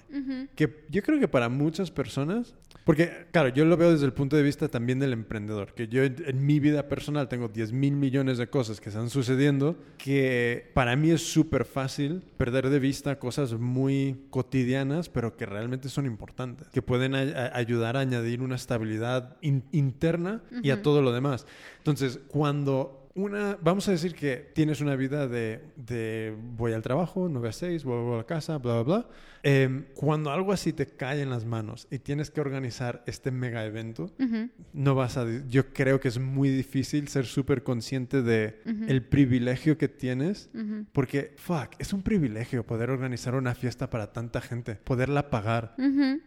que 0.54 0.84
yo 0.90 1.02
creo 1.02 1.18
que 1.18 1.28
para 1.28 1.48
muchas 1.48 1.90
personas, 1.90 2.54
porque 2.84 3.26
claro, 3.32 3.48
yo 3.48 3.64
lo 3.64 3.74
veo 3.78 3.90
desde 3.92 4.04
el 4.04 4.12
punto 4.12 4.36
de 4.36 4.42
vista 4.42 4.68
también 4.68 4.98
del 4.98 5.14
emprendedor, 5.14 5.72
que 5.74 5.88
yo 5.88 6.04
en, 6.04 6.16
en 6.26 6.44
mi 6.44 6.60
vida 6.60 6.88
personal 6.88 7.26
tengo 7.28 7.48
10 7.48 7.72
mil 7.72 7.96
millones 7.96 8.36
de 8.36 8.48
cosas 8.48 8.82
que 8.82 8.90
están 8.90 9.08
sucediendo, 9.08 9.78
que 9.96 10.70
para 10.74 10.94
mí 10.94 11.10
es 11.10 11.22
súper 11.32 11.64
fácil 11.64 12.22
perder 12.36 12.68
de 12.68 12.80
vista 12.80 13.18
cosas 13.18 13.54
muy 13.54 14.26
cotidianas, 14.28 15.08
pero 15.08 15.38
que 15.38 15.46
realmente 15.46 15.88
son 15.88 16.04
importantes, 16.04 16.68
que 16.68 16.82
pueden 16.82 17.14
a- 17.14 17.50
ayudar 17.56 17.96
a 17.96 18.00
añadir 18.00 18.42
una 18.42 18.56
estabilidad 18.56 19.36
in- 19.40 19.64
interna 19.72 20.42
y 20.62 20.68
a 20.70 20.82
todo 20.82 21.00
lo 21.00 21.12
demás. 21.12 21.46
Entonces, 21.78 22.20
cuando 22.28 22.99
una, 23.24 23.58
vamos 23.60 23.88
a 23.88 23.92
decir 23.92 24.14
que 24.14 24.36
tienes 24.36 24.80
una 24.80 24.96
vida 24.96 25.26
de, 25.26 25.60
de 25.76 26.34
voy 26.56 26.72
al 26.72 26.82
trabajo, 26.82 27.28
9 27.30 27.48
a 27.48 27.52
6, 27.52 27.84
vuelvo 27.84 28.18
a 28.18 28.26
casa, 28.26 28.58
bla, 28.58 28.82
bla, 28.82 28.82
bla. 28.82 29.06
Em, 29.42 29.84
cuando 29.94 30.30
algo 30.30 30.52
así 30.52 30.72
te 30.72 30.86
cae 30.86 31.22
en 31.22 31.30
las 31.30 31.44
manos 31.46 31.88
y 31.90 31.98
tienes 31.98 32.30
que 32.30 32.40
organizar 32.40 33.02
este 33.06 33.30
mega 33.30 33.64
evento, 33.64 34.10
Ujú. 34.18 34.50
no 34.74 34.94
vas 34.94 35.16
a... 35.16 35.24
Yo 35.48 35.72
creo 35.72 35.98
que 35.98 36.08
es 36.08 36.18
muy 36.18 36.50
difícil 36.50 37.08
ser 37.08 37.24
súper 37.26 37.62
consciente 37.62 38.22
de 38.22 38.60
el 38.88 39.02
privilegio 39.02 39.78
que 39.78 39.88
tienes, 39.88 40.50
Ujú. 40.54 40.84
porque, 40.92 41.32
fuck, 41.36 41.70
es 41.78 41.92
un 41.92 42.02
privilegio 42.02 42.64
poder 42.66 42.90
organizar 42.90 43.34
una 43.34 43.54
fiesta 43.54 43.88
para 43.88 44.12
tanta 44.12 44.40
gente, 44.40 44.74
poderla 44.76 45.30
pagar, 45.30 45.74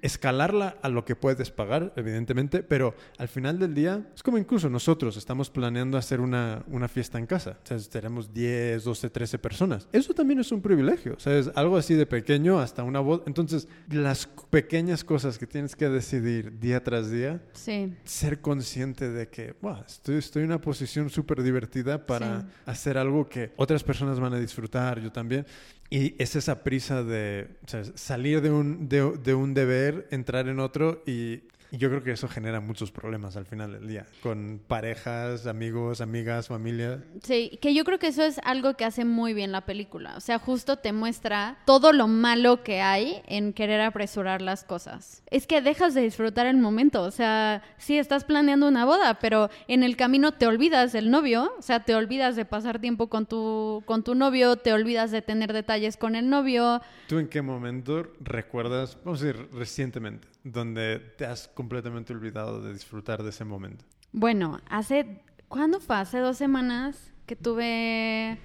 escalarla 0.02 0.78
a 0.82 0.90
lo 0.90 1.06
que 1.06 1.16
puedes 1.16 1.52
pagar, 1.52 1.94
evidentemente, 1.96 2.64
pero 2.64 2.96
al 3.18 3.28
final 3.28 3.60
del 3.60 3.74
día 3.74 4.06
es 4.16 4.24
como 4.24 4.38
incluso 4.38 4.70
nosotros 4.70 5.18
estamos 5.18 5.50
planeando 5.50 5.98
hacer 5.98 6.20
una, 6.20 6.64
una 6.68 6.88
fiesta 6.88 7.18
en 7.20 7.26
casa. 7.26 7.58
O 7.64 7.68
sea, 7.68 7.78
tenemos 7.92 8.34
10, 8.34 8.84
12, 8.84 9.10
13 9.10 9.40
personas. 9.40 9.88
Eso 9.92 10.14
también 10.14 10.40
es 10.40 10.52
un 10.52 10.62
privilegio. 10.62 11.14
O 11.16 11.20
sea, 11.20 11.38
es 11.38 11.52
algo 11.56 11.78
así 11.78 11.94
de 11.94 12.06
pequeño 12.06 12.60
hasta 12.60 12.84
una 12.84 13.03
boda. 13.04 13.24
Entonces, 13.28 13.68
las 13.90 14.28
pequeñas 14.50 15.04
cosas 15.04 15.38
que 15.38 15.46
tienes 15.48 15.76
que 15.76 15.88
decidir 15.90 16.60
día 16.60 16.84
tras 16.84 17.12
día, 17.12 17.42
Sí. 17.54 17.94
ser 18.04 18.42
consciente 18.42 19.10
de 19.10 19.28
que, 19.28 19.56
wow, 19.62 19.84
estoy, 19.86 20.16
estoy 20.18 20.44
en 20.44 20.50
una 20.50 20.62
posición 20.62 21.10
súper 21.10 21.44
divertida 21.44 22.06
para 22.06 22.42
Sí. 22.42 22.48
hacer 22.66 22.98
algo 22.98 23.30
que 23.30 23.52
otras 23.58 23.84
personas 23.84 24.20
van 24.20 24.34
a 24.34 24.40
disfrutar, 24.40 25.00
yo 25.02 25.12
también. 25.12 25.46
Y 25.90 26.16
es 26.22 26.36
esa 26.36 26.64
prisa 26.64 27.04
de 27.04 27.50
o 27.66 27.68
sea, 27.70 27.84
salir 27.96 28.42
de 28.42 28.50
un, 28.50 28.90
de, 28.90 29.16
de 29.24 29.34
un 29.36 29.54
deber, 29.54 30.08
entrar 30.10 30.48
en 30.48 30.60
otro 30.60 31.04
y, 31.06 31.44
y 31.74 31.78
yo 31.80 31.90
creo 31.90 32.04
que 32.04 32.12
eso 32.12 32.28
genera 32.28 32.60
muchos 32.60 32.92
problemas 32.92 33.36
al 33.36 33.48
final 33.48 33.72
del 33.72 33.88
día, 33.88 34.06
con 34.22 34.62
parejas, 34.68 35.48
amigos, 35.48 36.02
amigas, 36.02 36.48
familia. 36.48 37.04
Sí, 37.24 37.58
que 37.64 37.74
yo 37.74 37.84
creo 37.84 37.98
que 37.98 38.10
eso 38.10 38.24
es 38.24 38.40
algo 38.44 38.76
que 38.76 38.86
hace 38.86 39.06
muy 39.06 39.34
bien 39.34 39.52
la 39.52 39.62
película. 39.62 40.14
O 40.16 40.20
sea, 40.20 40.38
justo 40.38 40.78
te 40.78 40.94
muestra 40.94 41.58
todo 41.66 41.92
lo 41.92 42.08
malo 42.08 42.62
que 42.62 42.82
hay 42.82 43.24
en 43.26 43.54
querer 43.54 43.82
apresurar 43.82 44.44
las 44.44 44.64
cosas. 44.64 45.24
Es 45.32 45.48
que 45.48 45.64
dejas 45.64 45.96
de 45.96 46.02
disfrutar 46.02 46.46
el 46.46 46.58
momento. 46.58 47.02
O 47.02 47.10
sea, 47.10 47.64
sí 47.80 47.98
estás 47.98 48.24
planeando 48.24 48.68
una 48.68 48.86
boda, 48.86 49.16
pero 49.16 49.50
en 49.68 49.82
el 49.82 49.98
camino 49.98 50.32
te 50.32 50.46
olvidas 50.46 50.94
del 50.94 51.10
novio. 51.10 51.56
O 51.58 51.64
sea, 51.64 51.84
te 51.84 51.96
olvidas 51.96 52.36
de 52.36 52.46
pasar 52.46 52.82
tiempo 52.82 53.08
con 53.08 53.26
tu, 53.26 53.82
con 53.88 54.04
tu 54.04 54.14
novio, 54.14 54.58
te 54.58 54.74
olvidas 54.74 55.10
de 55.10 55.24
tener 55.24 55.52
detalles 55.52 55.98
con 55.98 56.16
el 56.16 56.30
novio. 56.30 56.84
¿Tú 57.08 57.18
en 57.18 57.28
qué 57.28 57.42
momento 57.42 58.14
recuerdas, 58.20 59.00
vamos 59.04 59.24
a 59.24 59.26
decir 59.26 59.48
recientemente, 59.52 60.28
donde 60.44 61.00
te 61.18 61.26
has 61.26 61.48
completamente 61.48 62.14
olvidado 62.14 62.62
de 62.62 62.74
disfrutar 62.74 63.24
de 63.24 63.30
ese 63.30 63.46
momento? 63.46 63.86
Bueno, 64.12 64.60
hace. 64.70 65.22
¿Cuándo 65.48 65.80
fue? 65.80 65.96
Hace 65.98 66.20
dos 66.20 66.38
semanas 66.38 67.12
que 67.26 67.36
tuve. 67.36 68.38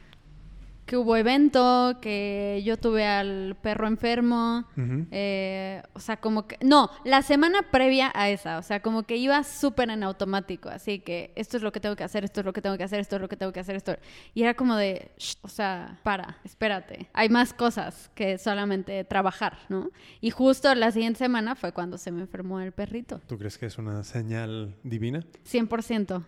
Que 0.88 0.96
hubo 0.96 1.16
evento, 1.16 1.98
que 2.00 2.62
yo 2.64 2.78
tuve 2.78 3.06
al 3.06 3.56
perro 3.62 3.86
enfermo. 3.86 4.64
Eh, 5.12 5.82
o 5.92 6.00
sea, 6.00 6.16
como 6.16 6.48
que. 6.48 6.56
No, 6.62 6.90
la 7.04 7.20
semana 7.20 7.60
previa 7.70 8.10
a 8.14 8.30
esa. 8.30 8.58
O 8.58 8.62
sea, 8.62 8.80
como 8.80 9.02
que 9.02 9.16
iba 9.16 9.44
súper 9.44 9.90
en 9.90 10.02
automático. 10.02 10.70
Así 10.70 11.00
que 11.00 11.30
esto 11.36 11.58
es 11.58 11.62
lo 11.62 11.72
que 11.72 11.78
tengo 11.80 11.94
que 11.94 12.04
hacer, 12.04 12.24
esto 12.24 12.40
es 12.40 12.46
lo 12.46 12.54
que 12.54 12.62
tengo 12.62 12.76
que 12.78 12.84
hacer, 12.84 13.00
esto 13.00 13.16
es 13.16 13.22
lo 13.22 13.28
que 13.28 13.36
tengo 13.36 13.52
que 13.52 13.60
hacer, 13.60 13.76
esto. 13.76 13.96
Y 14.34 14.42
era 14.42 14.54
como 14.54 14.76
de. 14.76 15.12
"Shh, 15.18 15.36
o 15.42 15.48
sea, 15.48 16.00
para, 16.02 16.38
espérate. 16.42 17.10
Hay 17.12 17.28
más 17.28 17.52
cosas 17.52 18.10
que 18.14 18.38
solamente 18.38 19.04
trabajar, 19.04 19.58
¿no? 19.68 19.90
Y 20.22 20.30
justo 20.30 20.74
la 20.74 20.90
siguiente 20.90 21.18
semana 21.18 21.54
fue 21.54 21.72
cuando 21.72 21.98
se 21.98 22.10
me 22.10 22.22
enfermó 22.22 22.60
el 22.60 22.72
perrito. 22.72 23.20
¿Tú 23.26 23.36
crees 23.36 23.58
que 23.58 23.66
es 23.66 23.76
una 23.76 24.02
señal 24.04 24.74
divina? 24.82 25.22
100%. 25.44 26.24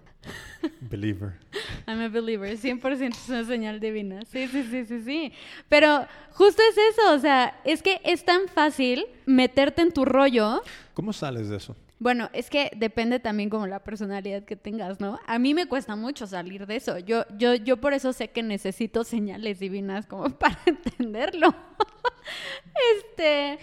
Believer. 0.81 1.39
I'm 1.87 2.01
a 2.01 2.09
believer, 2.09 2.57
100% 2.59 3.09
es 3.17 3.29
una 3.29 3.45
señal 3.45 3.81
divina. 3.81 4.21
Sí, 4.27 4.47
sí, 4.51 4.65
sí, 4.71 4.85
sí, 4.87 5.03
sí. 5.03 5.33
Pero 5.69 6.07
justo 6.33 6.63
es 6.71 6.77
eso, 6.77 7.15
o 7.15 7.19
sea, 7.19 7.61
es 7.65 7.83
que 7.83 8.01
es 8.05 8.25
tan 8.25 8.49
fácil 8.49 9.07
meterte 9.27 9.83
en 9.83 9.93
tu 9.93 10.05
rollo. 10.05 10.63
¿Cómo 10.95 11.13
sales 11.13 11.49
de 11.49 11.57
eso? 11.57 11.77
Bueno, 12.01 12.31
es 12.33 12.49
que 12.49 12.71
depende 12.75 13.21
también 13.21 13.51
como 13.51 13.67
la 13.67 13.81
personalidad 13.85 14.45
que 14.45 14.57
tengas, 14.57 15.01
¿no? 15.01 15.21
A 15.27 15.39
mí 15.39 15.53
me 15.53 15.67
cuesta 15.67 15.97
mucho 15.97 16.27
salir 16.27 16.67
de 16.67 16.77
eso. 16.77 16.99
Yo, 16.99 17.25
yo, 17.37 17.55
yo 17.55 17.77
por 17.77 17.93
eso 17.93 18.15
sé 18.15 18.29
que 18.29 18.43
necesito 18.43 19.05
señales 19.05 19.59
divinas 19.59 20.07
como 20.07 20.31
para 20.39 20.59
entenderlo. 20.65 21.55
este. 22.97 23.59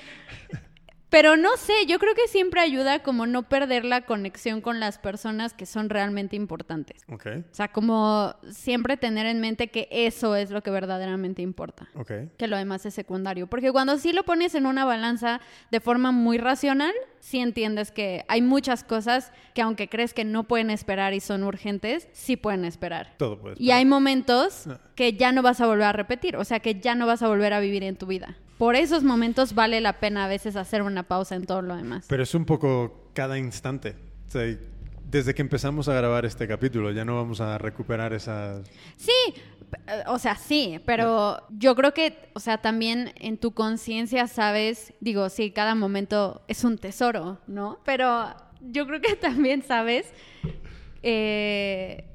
Pero 1.10 1.38
no 1.38 1.56
sé, 1.56 1.74
yo 1.88 2.00
creo 2.00 2.14
que 2.16 2.28
siempre 2.28 2.60
ayuda 2.60 3.02
como 3.02 3.26
no 3.28 3.44
perder 3.44 3.86
la 3.86 4.02
conexión 4.02 4.60
con 4.60 4.82
las 4.82 4.98
personas 4.98 5.54
que 5.54 5.66
son 5.66 5.90
realmente 5.90 6.36
importantes. 6.36 7.04
Ok, 7.10 7.28
O 7.50 7.56
sea, 7.56 7.70
como 7.70 8.36
siempre 8.52 8.98
tener 8.98 9.26
en 9.26 9.40
mente 9.40 9.70
que 9.70 9.88
eso 9.90 10.36
es 10.36 10.52
lo 10.52 10.62
que 10.64 10.70
verdaderamente 10.70 11.42
importa, 11.42 11.88
ok. 11.96 12.12
que 12.38 12.48
lo 12.48 12.58
demás 12.58 12.86
es 12.86 12.94
secundario. 12.94 13.48
Porque 13.48 13.72
cuando 13.72 13.98
sí 13.98 14.12
lo 14.12 14.24
pones 14.24 14.54
en 14.54 14.66
una 14.66 14.84
balanza 14.84 15.40
de 15.72 15.80
forma 15.80 16.12
muy 16.12 16.38
racional, 16.40 16.94
sí 17.22 17.40
entiendes 17.40 17.92
que 17.92 18.26
hay 18.28 18.42
muchas 18.42 18.84
cosas 18.84 19.32
que 19.54 19.62
aunque 19.62 19.88
crees 19.88 20.14
que 20.14 20.26
no 20.26 20.44
pueden 20.44 20.70
esperar 20.70 21.14
y 21.14 21.22
son 21.22 21.44
urgentes, 21.46 22.10
sí 22.12 22.36
pueden 22.36 22.66
esperar. 22.66 23.14
Todo 23.18 23.40
puede 23.40 23.56
Y 23.58 23.72
hay 23.72 23.86
momentos 23.86 24.68
Ah. 24.68 24.80
que 24.96 25.14
ya 25.14 25.32
no 25.32 25.42
vas 25.42 25.62
a 25.62 25.68
volver 25.68 25.86
a 25.86 25.94
repetir, 25.94 26.36
o 26.36 26.44
sea, 26.44 26.60
que 26.60 26.82
ya 26.82 26.96
no 26.96 27.08
vas 27.08 27.22
a 27.24 27.30
volver 27.30 27.54
a 27.54 27.62
vivir 27.62 27.84
en 27.84 27.96
tu 27.96 28.08
vida. 28.08 28.36
Por 28.58 28.76
esos 28.76 29.04
momentos 29.04 29.54
vale 29.54 29.82
la 29.82 30.00
pena 30.00 30.26
a 30.26 30.28
veces 30.28 30.56
hacer 30.56 30.82
una 30.82 31.04
pausa 31.04 31.36
en 31.36 31.46
todo 31.46 31.62
lo 31.62 31.76
demás. 31.76 32.06
Pero 32.10 32.24
es 32.24 32.34
un 32.34 32.46
poco 32.46 33.12
cada 33.14 33.38
instante. 33.38 33.96
O 34.28 34.32
sea, 34.32 34.58
desde 35.10 35.34
que 35.34 35.42
empezamos 35.42 35.88
a 35.88 35.94
grabar 35.94 36.26
este 36.26 36.48
capítulo 36.48 36.92
ya 36.92 37.06
no 37.06 37.16
vamos 37.16 37.40
a 37.40 37.58
recuperar 37.58 38.14
esas... 38.14 38.68
Sí, 38.98 39.12
eh, 39.88 40.04
o 40.08 40.20
sea, 40.20 40.36
sí, 40.36 40.80
pero 40.86 41.42
yo 41.50 41.76
creo 41.76 41.94
que, 41.94 42.30
o 42.34 42.40
sea, 42.40 42.58
también 42.58 43.14
en 43.16 43.38
tu 43.38 43.52
conciencia 43.52 44.28
sabes, 44.28 44.94
digo, 45.00 45.30
sí, 45.30 45.52
cada 45.52 45.76
momento 45.76 46.42
es 46.48 46.64
un 46.64 46.78
tesoro, 46.78 47.40
¿no? 47.48 47.80
Pero 47.86 48.36
yo 48.62 48.86
creo 48.88 49.02
que 49.02 49.16
también 49.22 49.64
sabes, 49.64 50.12
eh, 51.04 52.06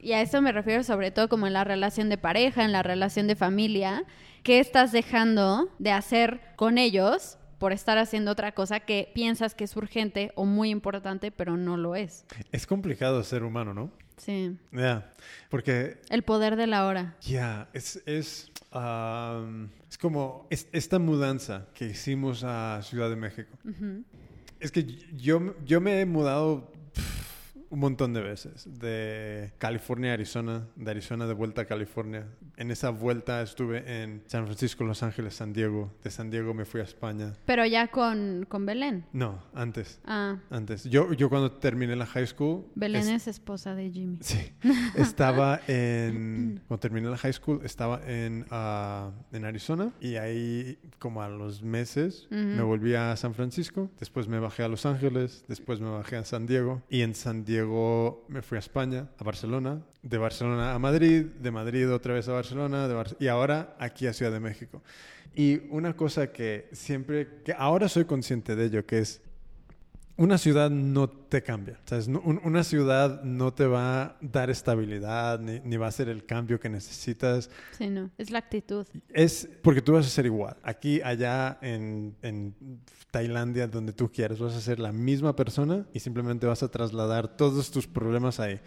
y 0.00 0.12
a 0.12 0.20
eso 0.20 0.40
me 0.42 0.52
refiero 0.52 0.82
sobre 0.82 1.10
todo 1.10 1.28
como 1.28 1.46
en 1.46 1.52
la 1.52 1.64
relación 1.64 2.08
de 2.08 2.18
pareja, 2.18 2.64
en 2.64 2.72
la 2.72 2.82
relación 2.82 3.26
de 3.26 3.36
familia, 3.36 4.04
qué 4.42 4.60
estás 4.60 4.92
dejando 4.92 5.68
de 5.78 5.90
hacer 5.92 6.40
con 6.56 6.78
ellos 6.78 7.38
por 7.58 7.72
estar 7.72 7.96
haciendo 7.98 8.32
otra 8.32 8.52
cosa 8.52 8.80
que 8.80 9.10
piensas 9.14 9.54
que 9.54 9.64
es 9.64 9.76
urgente 9.76 10.32
o 10.34 10.44
muy 10.44 10.70
importante, 10.70 11.30
pero 11.30 11.56
no 11.56 11.76
lo 11.76 11.94
es. 11.94 12.24
Es 12.50 12.66
complicado 12.66 13.22
ser 13.22 13.44
humano, 13.44 13.72
¿no? 13.72 13.90
Sí, 14.16 14.56
Ya, 14.72 15.10
porque 15.48 16.00
el 16.10 16.22
poder 16.22 16.56
de 16.56 16.66
la 16.66 16.86
hora. 16.86 17.16
ya, 17.22 17.68
es, 17.72 18.02
es, 18.06 18.50
am, 18.72 19.70
es 19.88 19.96
como 19.98 20.46
es- 20.50 20.68
esta 20.72 20.98
mudanza 20.98 21.66
que 21.74 21.86
hicimos 21.86 22.42
a 22.44 22.80
Ciudad 22.82 23.08
de 23.10 23.16
México. 23.16 23.56
Es 24.60 24.70
que 24.72 24.84
yo, 25.16 25.54
yo 25.64 25.80
me 25.80 26.00
he 26.00 26.06
mudado 26.06 26.71
un 27.72 27.80
montón 27.80 28.12
de 28.12 28.20
veces. 28.20 28.68
De 28.78 29.50
California 29.58 30.10
a 30.10 30.14
Arizona, 30.14 30.66
de 30.76 30.90
Arizona 30.90 31.26
de 31.26 31.32
vuelta 31.34 31.62
a 31.62 31.64
California. 31.64 32.26
En 32.58 32.70
esa 32.70 32.90
vuelta 32.90 33.40
estuve 33.42 34.02
en 34.02 34.22
San 34.26 34.44
Francisco, 34.44 34.84
Los 34.84 35.02
Ángeles, 35.02 35.34
San 35.34 35.54
Diego. 35.54 35.90
De 36.04 36.10
San 36.10 36.30
Diego 36.30 36.52
me 36.52 36.66
fui 36.66 36.80
a 36.82 36.84
España. 36.84 37.32
Pero 37.46 37.64
ya 37.64 37.88
con, 37.88 38.44
con 38.46 38.66
Belén. 38.66 39.06
No, 39.14 39.42
antes. 39.54 40.00
Ah, 40.04 40.36
Antes. 40.50 40.84
Yo, 40.84 41.14
yo 41.14 41.30
cuando 41.30 41.50
terminé 41.52 41.96
la 41.96 42.04
high 42.06 42.26
school... 42.26 42.66
Belén 42.74 43.02
es- 43.08 43.22
es 43.22 43.28
esposa 43.28 43.74
de 43.74 43.90
Jimmy. 43.90 44.18
Sí. 44.20 44.52
Estaba 44.96 45.60
en... 45.66 46.60
Cuando 46.68 46.80
terminé 46.80 47.08
la 47.08 47.16
high 47.16 47.32
school, 47.32 47.60
estaba 47.64 48.00
en, 48.06 48.44
ah, 48.50 49.10
en 49.32 49.44
Arizona. 49.46 49.92
Y 50.00 50.16
ahí, 50.16 50.78
como 50.98 51.22
a 51.22 51.28
los 51.30 51.62
meses, 51.62 52.26
me 52.30 52.60
volví 52.62 52.94
a 52.94 53.16
San 53.16 53.32
Francisco. 53.34 53.90
Después 53.98 54.28
me 54.28 54.38
bajé 54.38 54.62
a 54.62 54.68
Los 54.68 54.84
Ángeles. 54.84 55.44
Después 55.48 55.80
me 55.80 55.88
bajé 55.88 56.16
a 56.16 56.24
San 56.26 56.46
Diego. 56.46 56.82
Y 56.90 57.00
en 57.00 57.14
San 57.14 57.44
Diego 57.46 57.61
me 58.28 58.42
fui 58.42 58.56
a 58.56 58.60
España, 58.60 59.08
a 59.18 59.24
Barcelona. 59.24 59.82
De 60.02 60.18
Barcelona 60.18 60.74
a 60.74 60.78
Madrid. 60.78 61.26
De 61.40 61.50
Madrid 61.50 61.90
otra 61.90 62.14
vez 62.14 62.28
a 62.28 62.32
Barcelona. 62.32 62.88
y 63.18 63.28
ahora 63.28 63.76
aquí 63.78 64.06
a 64.06 64.12
Ciudad 64.12 64.32
de 64.32 64.40
México. 64.40 64.82
Y 65.34 65.68
una 65.70 65.94
cosa 65.96 66.32
que 66.32 66.68
siempre... 66.72 67.42
Que 67.44 67.54
ahora 67.56 67.88
soy 67.88 68.04
consciente 68.04 68.56
de 68.56 68.66
ello, 68.66 68.86
que 68.86 68.98
es... 68.98 69.22
Una 70.16 70.36
ciudad 70.38 70.70
no 70.70 71.08
te 71.08 71.42
cambia. 71.42 71.80
¿sabes? 71.86 72.06
No- 72.06 72.20
un- 72.20 72.40
una 72.44 72.64
ciudad 72.64 73.22
no 73.22 73.52
te 73.54 73.66
va 73.66 74.02
a 74.02 74.16
dar 74.20 74.50
estabilidad 74.50 75.40
ni, 75.40 75.60
ni 75.60 75.76
va 75.76 75.86
a 75.86 75.92
ser 75.92 76.08
el 76.08 76.24
cambio 76.26 76.60
que 76.60 76.68
necesitas. 76.68 77.48
Sí, 77.78 77.88
no. 77.88 78.10
Es 78.18 78.30
la 78.30 78.38
actitud. 78.38 78.86
Es 79.08 79.48
porque 79.62 79.80
tú 79.80 79.92
vas 79.94 80.06
a 80.06 80.10
ser 80.10 80.26
igual. 80.26 80.56
Aquí, 80.62 81.00
allá, 81.02 81.58
en, 81.62 82.14
en 82.22 82.54
Tailandia, 83.10 83.66
donde 83.66 83.92
tú 83.92 84.10
quieras, 84.12 84.38
vas 84.38 84.54
a 84.54 84.60
ser 84.60 84.78
la 84.78 84.92
misma 84.92 85.34
persona 85.34 85.86
y 85.92 86.00
simplemente 86.00 86.46
vas 86.46 86.62
a 86.62 86.68
trasladar 86.68 87.36
todos 87.36 87.70
tus 87.70 87.86
problemas 87.86 88.38
ahí. 88.38 88.60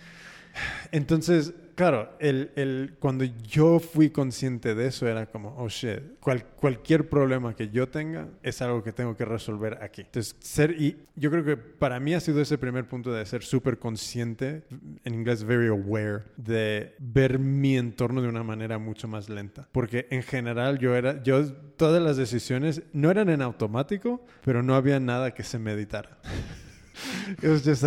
Entonces, 0.92 1.54
claro, 1.76 2.10
el, 2.20 2.52
el- 2.56 2.96
cuando 3.00 3.24
yo 3.26 3.80
fui 3.80 4.10
consciente 4.10 4.76
de 4.76 4.88
eso 4.88 5.08
era 5.08 5.26
como, 5.26 5.56
oh 5.58 5.68
shit, 5.68 6.20
cual- 6.20 6.46
cualquier 6.56 7.10
problema 7.10 7.56
que 7.56 7.70
yo 7.70 7.90
tenga 7.90 8.28
es 8.44 8.62
algo 8.62 8.84
que 8.84 8.92
tengo 8.94 9.16
que 9.18 9.26
resolver 9.26 9.80
aquí. 9.84 10.02
Entonces, 10.02 10.36
ser, 10.40 10.72
y 10.82 10.98
yo 11.16 11.30
creo 11.32 11.44
que 11.44 11.58
para 11.58 12.00
mí 12.00 12.14
ha 12.14 12.20
sido 12.20 12.42
ese 12.42 12.58
primer 12.58 12.88
punto 12.88 13.12
de 13.12 13.26
ser 13.26 13.44
súper 13.44 13.78
consciente, 13.80 14.64
en 15.04 15.14
inglés 15.14 15.44
very 15.44 15.68
aware, 15.68 16.24
de 16.38 16.96
ver 17.00 17.40
mi 17.40 17.78
entorno 17.78 18.22
de 18.22 18.30
una 18.30 18.44
manera 18.44 18.78
mucho 18.78 19.08
más 19.08 19.30
lenta. 19.30 19.68
Porque 19.72 20.08
en 20.12 20.24
general 20.24 20.80
yo 20.80 20.96
era, 20.96 21.22
yo, 21.24 21.52
todas 21.78 22.02
las 22.02 22.18
decisiones 22.18 22.84
no 22.94 23.12
eran 23.12 23.30
en 23.30 23.42
automático, 23.42 24.26
pero 24.44 24.64
no 24.64 24.76
había 24.76 25.00
nada 25.00 25.34
que 25.34 25.44
se 25.44 25.60
meditara. 25.60 26.18
It 27.42 27.48
was 27.50 27.64
just 27.64 27.84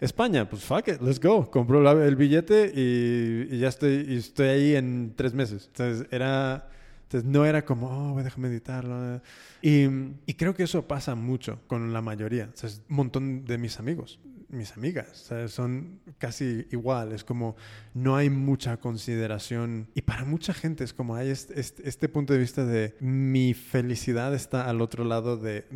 España, 0.00 0.48
pues 0.48 0.62
fuck 0.64 0.88
it, 0.88 1.00
let's 1.00 1.18
go. 1.20 1.48
Compro 1.50 1.80
la- 1.82 2.04
el 2.06 2.16
billete 2.16 2.72
y, 2.74 3.48
y 3.54 3.58
ya 3.58 3.68
estoy, 3.68 4.04
y 4.08 4.16
estoy 4.16 4.48
ahí 4.48 4.76
en 4.76 5.12
tres 5.16 5.32
meses. 5.34 5.66
Entonces, 5.68 6.06
era, 6.10 6.68
entonces 7.12 7.30
no 7.30 7.44
era 7.44 7.62
como, 7.64 8.14
oh, 8.14 8.22
dejar 8.22 8.38
meditarlo. 8.38 9.20
Y, 9.60 9.84
y 10.24 10.34
creo 10.34 10.54
que 10.54 10.62
eso 10.62 10.88
pasa 10.88 11.14
mucho 11.14 11.60
con 11.66 11.92
la 11.92 12.00
mayoría. 12.00 12.50
O 12.50 12.66
es 12.66 12.80
un 12.88 12.96
montón 12.96 13.44
de 13.44 13.58
mis 13.58 13.78
amigos, 13.78 14.18
mis 14.48 14.72
amigas, 14.72 15.30
son 15.48 16.00
casi 16.16 16.66
iguales. 16.70 17.22
Como 17.22 17.54
no 17.92 18.16
hay 18.16 18.30
mucha 18.30 18.78
consideración. 18.78 19.88
Y 19.94 20.00
para 20.00 20.24
mucha 20.24 20.54
gente 20.54 20.84
es 20.84 20.94
como 20.94 21.16
hay 21.16 21.28
este, 21.28 22.08
punto 22.08 22.32
de 22.32 22.38
vista 22.38 22.64
de 22.64 22.94
mi 23.00 23.52
felicidad 23.52 24.34
está 24.34 24.70
al 24.70 24.80
otro 24.80 25.04
lado 25.04 25.36
de, 25.36 25.66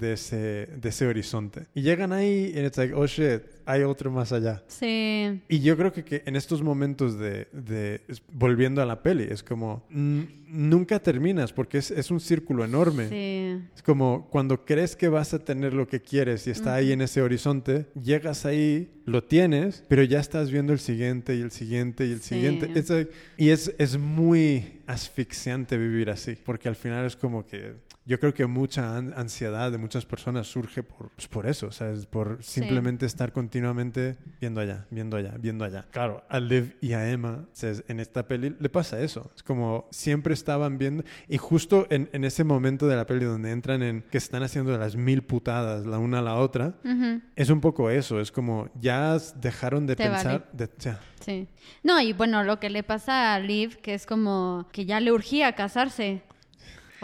ese, 0.00 1.06
horizonte. 1.06 1.66
Y 1.74 1.82
llegan 1.82 2.14
ahí 2.14 2.54
y 2.54 2.60
it's 2.60 2.78
like, 2.78 2.94
oh 2.94 3.06
shit, 3.06 3.42
hay 3.66 3.82
otro 3.82 4.10
más 4.10 4.32
allá. 4.32 4.62
Sí. 4.68 5.42
Y 5.48 5.60
yo 5.60 5.76
creo 5.76 5.92
que, 5.92 6.04
que 6.04 6.22
en 6.24 6.36
estos 6.36 6.62
momentos 6.62 7.18
de, 7.18 7.48
de- 7.52 8.00
volviendo 8.32 8.80
a 8.80 8.86
la 8.86 9.02
peli, 9.02 9.26
es 9.28 9.42
como, 9.42 9.84
nunca 9.90 11.00
terminas 11.00 11.52
porque 11.52 11.78
es, 11.78 11.90
es 11.90 12.10
un 12.10 12.20
círculo 12.20 12.64
enorme. 12.64 13.08
Sí. 13.08 13.66
Es 13.74 13.82
como 13.82 14.28
cuando 14.30 14.64
crees 14.64 14.96
que 14.96 15.08
vas 15.08 15.34
a 15.34 15.44
tener 15.44 15.72
lo 15.74 15.86
que 15.88 16.00
quieres 16.00 16.46
y 16.46 16.50
está 16.50 16.74
ahí 16.74 16.92
en 16.92 17.00
ese 17.02 17.20
horizonte, 17.22 17.86
llegas 18.00 18.46
ahí, 18.46 18.90
lo 19.04 19.22
tienes, 19.24 19.84
pero 19.88 20.02
ya 20.02 20.20
estás 20.20 20.50
viendo 20.50 20.72
el 20.72 20.78
siguiente 20.78 21.34
y 21.36 21.40
el 21.40 21.50
siguiente 21.50 22.06
y 22.06 22.12
el 22.12 22.20
Sí. 22.20 22.34
siguiente. 22.36 22.68
Like- 22.68 23.10
y 23.36 23.50
es, 23.50 23.74
es 23.78 23.98
muy 23.98 24.80
asfixiante 24.86 25.76
vivir 25.76 26.10
así, 26.10 26.36
porque 26.44 26.68
al 26.68 26.76
final 26.76 27.04
es 27.06 27.16
como 27.16 27.46
que 27.46 27.74
yo 28.06 28.18
creo 28.20 28.32
que 28.32 28.46
mucha 28.46 28.96
an- 28.96 29.12
ansiedad 29.16 29.70
de 29.72 29.78
muchas 29.78 30.06
personas 30.06 30.46
surge 30.46 30.82
por, 30.82 31.10
pues 31.10 31.26
por 31.28 31.46
eso, 31.46 31.70
¿sabes? 31.72 32.06
Por 32.06 32.42
simplemente 32.42 33.04
estar 33.06 33.32
continuamente 33.32 34.16
viendo 34.40 34.60
allá, 34.60 34.86
viendo 34.90 35.16
allá, 35.16 35.34
viendo 35.38 35.64
allá. 35.64 35.86
Claro, 35.90 36.24
a 36.28 36.38
Liv 36.40 36.76
y 36.80 36.92
a 36.92 37.10
Emma, 37.10 37.46
¿sabes? 37.52 37.84
en 37.88 38.00
esta 38.00 38.26
peli 38.28 38.54
le 38.58 38.68
pasa 38.68 39.00
eso. 39.00 39.30
Es 39.34 39.42
como 39.42 39.88
siempre 39.90 40.34
estaban 40.34 40.78
viendo, 40.78 41.04
y 41.28 41.36
justo 41.38 41.86
en, 41.90 42.08
en 42.12 42.24
ese 42.24 42.44
momento 42.44 42.86
de 42.86 42.96
la 42.96 43.06
peli 43.06 43.24
donde 43.24 43.50
entran 43.50 43.82
en 43.82 44.02
que 44.02 44.18
están 44.18 44.42
haciendo 44.42 44.76
las 44.78 44.96
mil 44.96 45.22
putadas 45.22 45.84
la 45.86 45.98
una 45.98 46.20
a 46.20 46.22
la 46.22 46.36
otra, 46.36 46.74
Ujú. 46.84 47.20
es 47.34 47.50
un 47.50 47.60
poco 47.60 47.90
eso, 47.90 48.20
es 48.20 48.30
como 48.30 48.68
ya 48.80 49.16
dejaron 49.36 49.86
de 49.86 49.96
Te 49.96 50.04
pensar, 50.08 50.48
de- 50.52 50.64
o 50.64 50.68
sea, 50.78 51.00
Sí. 51.20 51.48
No, 51.82 52.00
y 52.00 52.12
bueno, 52.12 52.44
lo 52.44 52.60
que 52.60 52.70
le 52.70 52.84
pasa 52.84 53.34
a 53.34 53.40
Liv, 53.40 53.78
que 53.78 53.94
es 53.94 54.06
como 54.06 54.68
que 54.70 54.84
ya 54.84 55.00
le 55.00 55.10
urgía 55.10 55.52
casarse. 55.56 56.22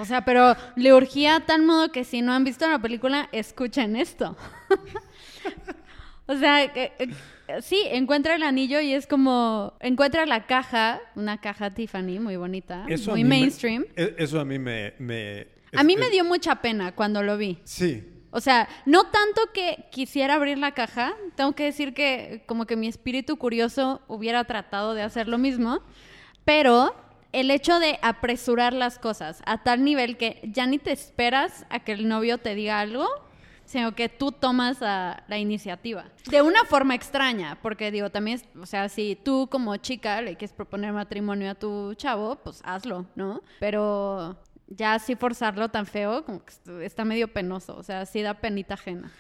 O 0.03 0.05
sea, 0.05 0.25
pero 0.25 0.57
le 0.75 0.93
urgía 0.93 1.37
a 1.37 1.41
tal 1.47 1.63
modo 1.63 1.93
que 1.93 2.03
si 2.05 2.23
no 2.23 2.33
han 2.33 2.43
visto 2.45 2.69
la 2.69 2.81
película, 2.81 3.29
escuchen 3.31 3.95
esto. 3.95 4.37
o 6.27 6.37
sea, 6.37 6.73
que- 6.73 6.93
eh, 6.99 7.63
sí, 7.63 7.81
encuentra 7.91 8.35
el 8.35 8.43
anillo 8.43 8.81
y 8.81 8.93
es 8.95 9.07
como, 9.07 9.75
encuentra 9.81 10.27
la 10.27 10.47
caja, 10.47 11.01
una 11.15 11.41
caja 11.41 11.71
Tiffany 11.73 12.19
muy 12.21 12.37
bonita, 12.37 12.85
eso 12.89 13.13
muy 13.13 13.23
me- 13.25 13.31
mainstream. 13.31 13.85
e- 13.97 14.15
eso 14.19 14.41
a 14.41 14.45
mí 14.45 14.59
me... 14.59 14.95
me- 14.99 15.47
A 15.75 15.83
mí 15.85 15.95
es- 15.95 16.01
me 16.01 16.11
dio 16.11 16.25
mucha 16.25 16.57
pena 16.57 16.93
cuando 16.95 17.23
lo 17.23 17.37
vi. 17.37 17.59
Sí, 17.65 18.09
O 18.35 18.41
sea, 18.41 18.67
no 18.87 19.05
tanto 19.05 19.43
que 19.53 19.85
quisiera 19.91 20.35
abrir 20.35 20.57
la 20.59 20.73
caja, 20.73 21.13
tengo 21.37 21.53
que 21.53 21.65
decir 21.65 21.93
que 21.93 22.43
como 22.47 22.65
que 22.67 22.77
mi 22.77 22.89
espíritu 22.89 23.37
curioso 23.37 24.01
hubiera 24.09 24.45
tratado 24.45 24.95
de 24.95 25.03
hacer 25.03 25.29
lo 25.29 25.37
mismo, 25.39 25.81
pero 26.45 26.95
el 27.33 27.51
hecho 27.51 27.79
de 27.79 27.99
apresurar 28.03 28.73
las 28.73 28.99
cosas 28.99 29.43
a 29.47 29.63
tal 29.63 29.85
nivel 29.85 30.17
que 30.17 30.41
ya 30.45 30.67
ni 30.67 30.79
te 30.79 30.93
esperas 30.93 31.65
a 31.71 31.81
que 31.81 31.93
el 31.93 32.07
novio 32.09 32.39
te 32.39 32.55
diga 32.55 32.81
algo, 32.81 33.09
sino 33.65 33.95
que 33.95 34.09
tú 34.11 34.33
tomas 34.33 34.81
la 34.81 35.39
iniciativa. 35.39 36.05
De 36.31 36.43
una 36.43 36.65
forma 36.65 36.95
extraña, 36.95 37.59
porque 37.63 37.91
digo, 37.91 38.11
también, 38.11 38.43
o 38.61 38.67
sea, 38.67 38.89
si 38.89 39.17
tú 39.17 39.49
como 39.51 39.77
chica 39.79 40.21
le 40.21 40.37
quieres 40.37 40.53
proponer 40.55 40.93
matrimonio 40.93 41.51
a 41.51 41.55
tu 41.55 41.95
chavo, 41.95 42.37
pues 42.37 42.61
hazlo, 42.65 43.07
¿no? 43.15 43.41
Pero 43.61 44.37
ya 44.67 44.95
así 44.95 45.17
forzarlo 45.17 45.71
tan 45.71 45.87
feo, 45.87 46.25
como 46.25 46.45
que 46.45 46.51
est- 46.53 46.69
está 46.83 47.05
medio 47.05 47.29
penoso, 47.33 47.77
o 47.77 47.83
sea, 47.83 48.05
sí 48.05 48.21
da 48.21 48.35
penita 48.35 48.75
ajena. 48.75 49.11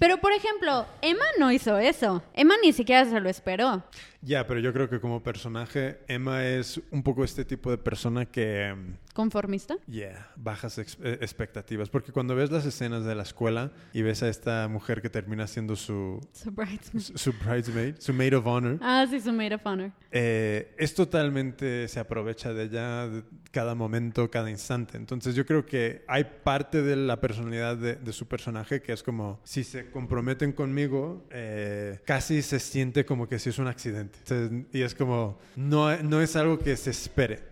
Pero, 0.00 0.18
por 0.18 0.32
ejemplo, 0.32 0.86
Emma 1.02 1.24
no 1.38 1.52
hizo 1.52 1.78
eso. 1.78 2.22
Emma 2.34 2.54
ni 2.62 2.72
siquiera 2.72 3.04
se 3.04 3.20
lo 3.20 3.28
esperó. 3.28 3.84
Ya, 4.20 4.46
pero 4.46 4.60
yo 4.60 4.72
creo 4.72 4.88
que 4.90 5.00
como 5.00 5.22
personaje, 5.22 5.98
Emma 6.08 6.44
es 6.46 6.80
un 6.90 7.02
poco 7.02 7.24
este 7.24 7.44
tipo 7.44 7.70
de 7.70 7.78
persona 7.78 8.26
que... 8.26 8.74
mm, 8.76 9.08
¿Conformista? 9.14 9.76
Yeah, 9.88 10.30
bajas 10.36 10.78
eh, 10.78 10.84
expectativas. 11.20 11.88
Porque 11.90 12.12
cuando 12.12 12.36
ves 12.36 12.52
las 12.52 12.64
escenas 12.64 13.04
de 13.04 13.16
la 13.16 13.24
escuela 13.24 13.72
y 13.92 14.02
ves 14.02 14.22
a 14.22 14.28
esta 14.28 14.68
mujer 14.68 15.02
que 15.02 15.10
termina 15.10 15.46
siendo 15.48 15.74
su, 15.74 16.20
Su 16.32 16.50
bridesmaid. 16.52 17.02
su, 17.04 17.18
su 17.18 17.32
bridesmaid, 17.32 17.96
su 17.98 18.12
maid 18.14 18.36
of 18.36 18.46
honor, 18.46 18.78
Ah, 18.80 19.04
sí, 19.10 19.18
su 19.20 19.32
maid 19.32 19.54
of 19.54 19.66
honor. 19.66 19.90
eh, 20.12 20.72
es 20.78 20.94
totalmente, 20.94 21.88
se 21.88 21.98
aprovecha 21.98 22.52
de 22.52 22.64
ella 22.64 23.08
cada 23.50 23.74
momento, 23.74 24.30
cada 24.30 24.50
instante. 24.50 24.96
Entonces 24.96 25.34
yo 25.34 25.44
creo 25.44 25.66
que 25.66 26.04
hay 26.06 26.24
parte 26.44 26.82
de 26.82 26.94
la 26.94 27.20
personalidad 27.20 27.76
de, 27.76 27.96
de 27.96 28.12
su 28.12 28.26
personaje 28.28 28.82
que 28.82 28.92
es 28.92 29.02
como, 29.02 29.40
si 29.42 29.64
se 29.64 29.90
comprometen 29.90 30.52
conmigo, 30.52 31.26
eh, 31.30 31.98
casi 32.04 32.40
se 32.42 32.60
siente 32.60 33.04
como 33.04 33.28
que 33.28 33.38
si 33.40 33.48
es 33.50 33.58
un 33.58 33.66
accidente. 33.66 34.07
Entonces, 34.16 34.66
y 34.72 34.82
es 34.82 34.94
como, 34.94 35.38
no, 35.56 35.96
no 36.02 36.20
es 36.20 36.34
algo 36.36 36.58
que 36.58 36.76
se 36.76 36.90
espere. 36.90 37.42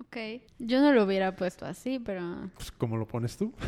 Ok. 0.00 0.16
Yo 0.58 0.80
no 0.80 0.92
lo 0.92 1.04
hubiera 1.04 1.36
puesto 1.36 1.64
así, 1.66 1.98
pero... 1.98 2.50
Pues, 2.54 2.70
¿Cómo 2.72 2.96
lo 2.96 3.06
pones 3.06 3.36
tú? 3.36 3.52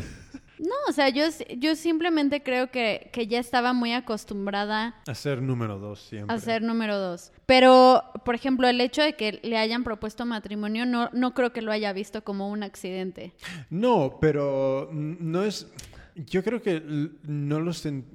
No, 0.59 0.75
o 0.87 0.93
sea, 0.93 1.09
yo, 1.09 1.25
yo 1.57 1.75
simplemente 1.75 2.41
creo 2.41 2.71
que, 2.71 3.09
que 3.11 3.27
ya 3.27 3.39
estaba 3.39 3.73
muy 3.73 3.91
acostumbrada 3.91 4.95
A 5.07 5.15
ser 5.15 5.41
número 5.41 5.77
dos 5.77 5.99
siempre. 5.99 6.33
a 6.33 6.39
ser 6.39 6.61
número 6.61 6.97
dos. 6.99 7.33
Pero, 7.47 8.01
por 8.23 8.33
ejemplo, 8.33 8.69
el 8.69 8.79
hecho 8.79 9.01
de 9.01 9.15
que 9.17 9.41
le 9.43 9.57
hayan 9.57 9.83
propuesto 9.83 10.25
matrimonio 10.25 10.85
no, 10.85 11.09
no 11.11 11.33
creo 11.33 11.51
que 11.51 11.61
lo 11.61 11.71
haya 11.73 11.91
visto 11.91 12.23
como 12.23 12.49
un 12.49 12.63
accidente. 12.63 13.33
No, 13.69 14.19
pero 14.21 14.89
no 14.93 15.43
es. 15.43 15.67
Yo 16.15 16.43
creo 16.45 16.61
que 16.61 16.81
no 17.23 17.59
lo 17.59 17.71
sen- 17.71 18.05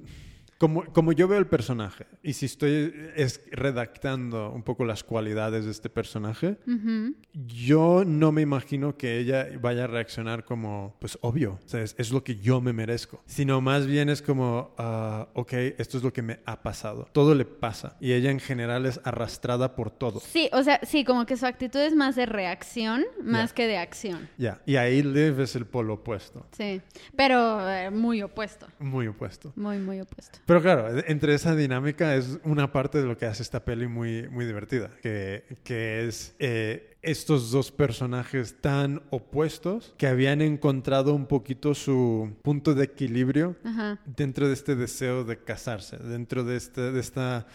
como, 0.59 0.83
como 0.93 1.13
yo 1.13 1.27
veo 1.29 1.39
el 1.39 1.47
personaje 1.47 2.05
y 2.21 2.33
si 2.33 2.45
estoy 2.45 2.93
es, 3.15 3.41
redactando 3.51 4.51
un 4.51 4.61
poco 4.61 4.83
las 4.83 5.03
cualidades 5.05 5.63
de 5.65 5.71
este 5.71 5.89
personaje, 5.89 6.57
Ujú. 6.67 7.15
yo 7.33 8.03
no 8.05 8.31
me 8.33 8.41
imagino 8.41 8.97
que 8.97 9.19
ella 9.19 9.47
vaya 9.61 9.85
a 9.85 9.87
reaccionar 9.87 10.43
como, 10.43 10.97
pues 10.99 11.17
obvio, 11.21 11.59
es, 11.73 12.11
lo 12.11 12.23
que 12.25 12.35
yo 12.35 12.59
me 12.59 12.73
merezco, 12.73 13.23
sino 13.25 13.61
más 13.61 13.87
bien 13.87 14.09
es 14.09 14.21
como, 14.21 14.75
ah, 14.77 15.29
ok, 15.33 15.53
esto 15.77 15.97
es 15.97 16.03
lo 16.03 16.11
que 16.11 16.21
me 16.21 16.39
ha 16.45 16.61
pasado, 16.61 17.07
todo 17.13 17.33
le 17.35 17.45
pasa 17.45 17.95
y 18.01 18.11
ella 18.11 18.29
en 18.29 18.41
general 18.41 18.85
es 18.85 18.99
arrastrada 19.05 19.75
por 19.75 19.89
todo. 19.91 20.19
Sí, 20.19 20.49
o 20.51 20.61
sea, 20.63 20.81
sí, 20.83 21.05
como 21.05 21.25
que 21.25 21.37
su 21.37 21.45
actitud 21.45 21.79
es 21.79 21.95
más 21.95 22.17
de 22.17 22.25
reacción 22.25 23.05
más 23.23 23.51
Ya. 23.51 23.55
que 23.55 23.67
de 23.67 23.77
acción. 23.77 24.27
Ya, 24.37 24.61
y 24.65 24.75
ahí 24.75 25.01
Liv 25.03 25.39
es 25.39 25.55
el 25.55 25.65
polo 25.65 25.93
opuesto, 25.93 26.45
Sí, 26.51 26.81
pero 27.15 27.67
eh, 27.69 27.89
muy 27.91 28.21
opuesto, 28.21 28.67
muy 28.79 29.07
opuesto. 29.07 29.53
muy, 29.55 29.77
muy 29.77 30.01
opuesto. 30.01 30.39
Pero 30.49 30.63
claro, 30.63 30.87
entre 31.05 31.35
esa 31.35 31.55
dinámica 31.55 32.15
es 32.15 32.39
una 32.43 32.71
parte 32.71 32.97
de 32.97 33.05
lo 33.05 33.15
que 33.15 33.27
hace 33.27 33.43
esta 33.43 33.63
peli 33.63 33.85
muy, 33.85 34.27
muy 34.29 34.45
divertida, 34.45 34.89
que, 34.99 35.43
que 35.63 36.07
es 36.07 36.35
eh, 36.39 36.97
estos 37.03 37.51
dos 37.51 37.71
personajes 37.71 38.59
tan 38.59 39.03
opuestos 39.11 39.93
que 39.95 40.07
habían 40.07 40.41
encontrado 40.41 41.13
un 41.13 41.27
poquito 41.27 41.75
su 41.75 42.35
punto 42.41 42.73
de 42.73 42.85
equilibrio 42.85 43.57
Ajá. 43.63 43.99
dentro 44.07 44.47
de 44.47 44.55
este 44.55 44.75
deseo 44.75 45.23
de 45.23 45.37
casarse, 45.37 45.97
dentro 45.97 46.43
de, 46.43 46.55
este, 46.55 46.81
de 46.93 46.99
esta 46.99 47.45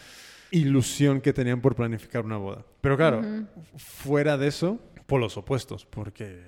ilusión 0.52 1.20
que 1.20 1.32
tenían 1.32 1.60
por 1.60 1.74
planificar 1.74 2.24
una 2.24 2.36
boda. 2.36 2.64
Pero 2.80 2.96
claro, 2.96 3.22
fuera 3.76 4.38
de 4.38 4.46
eso, 4.46 4.78
polos 5.06 5.36
opuestos, 5.36 5.84
porque 5.86 6.42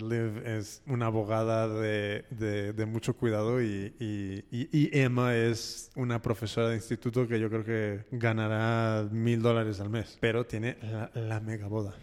Liv 0.00 0.38
es 0.46 0.82
una 0.86 1.06
abogada 1.06 1.68
de, 1.68 2.24
de- 2.30 2.72
de 2.72 2.86
mucho 2.86 3.14
cuidado 3.16 3.60
y, 3.60 3.94
y- 3.98 4.44
y- 4.50 4.68
y 4.72 4.98
Emma 4.98 5.34
es 5.34 5.90
una 5.96 6.22
profesora 6.22 6.68
de 6.68 6.76
instituto 6.76 7.26
que 7.26 7.38
yo 7.40 7.48
creo 7.50 7.64
que 7.64 8.04
ganará 8.12 9.08
mil 9.10 9.42
dólares 9.42 9.80
al 9.80 9.90
mes, 9.90 10.16
pero 10.20 10.46
tiene 10.46 10.76
la, 10.82 11.10
la 11.14 11.40
mega 11.40 11.66
boda. 11.66 11.94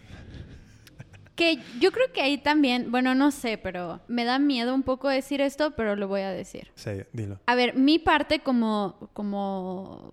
Que 1.34 1.58
yo 1.80 1.90
creo 1.90 2.12
que 2.12 2.22
ahí 2.22 2.38
también, 2.38 2.92
bueno, 2.92 3.16
no 3.16 3.32
sé, 3.32 3.58
pero 3.58 4.00
me 4.06 4.24
da 4.24 4.38
miedo 4.38 4.72
un 4.72 4.84
poco 4.84 5.08
decir 5.08 5.40
esto, 5.40 5.72
pero 5.72 5.96
lo 5.96 6.06
voy 6.06 6.20
a 6.20 6.30
decir. 6.30 6.68
Sí, 6.76 6.92
dilo. 7.12 7.40
A 7.46 7.56
ver, 7.56 7.74
mi 7.76 7.98
parte 7.98 8.38
como, 8.38 9.10
como 9.14 10.12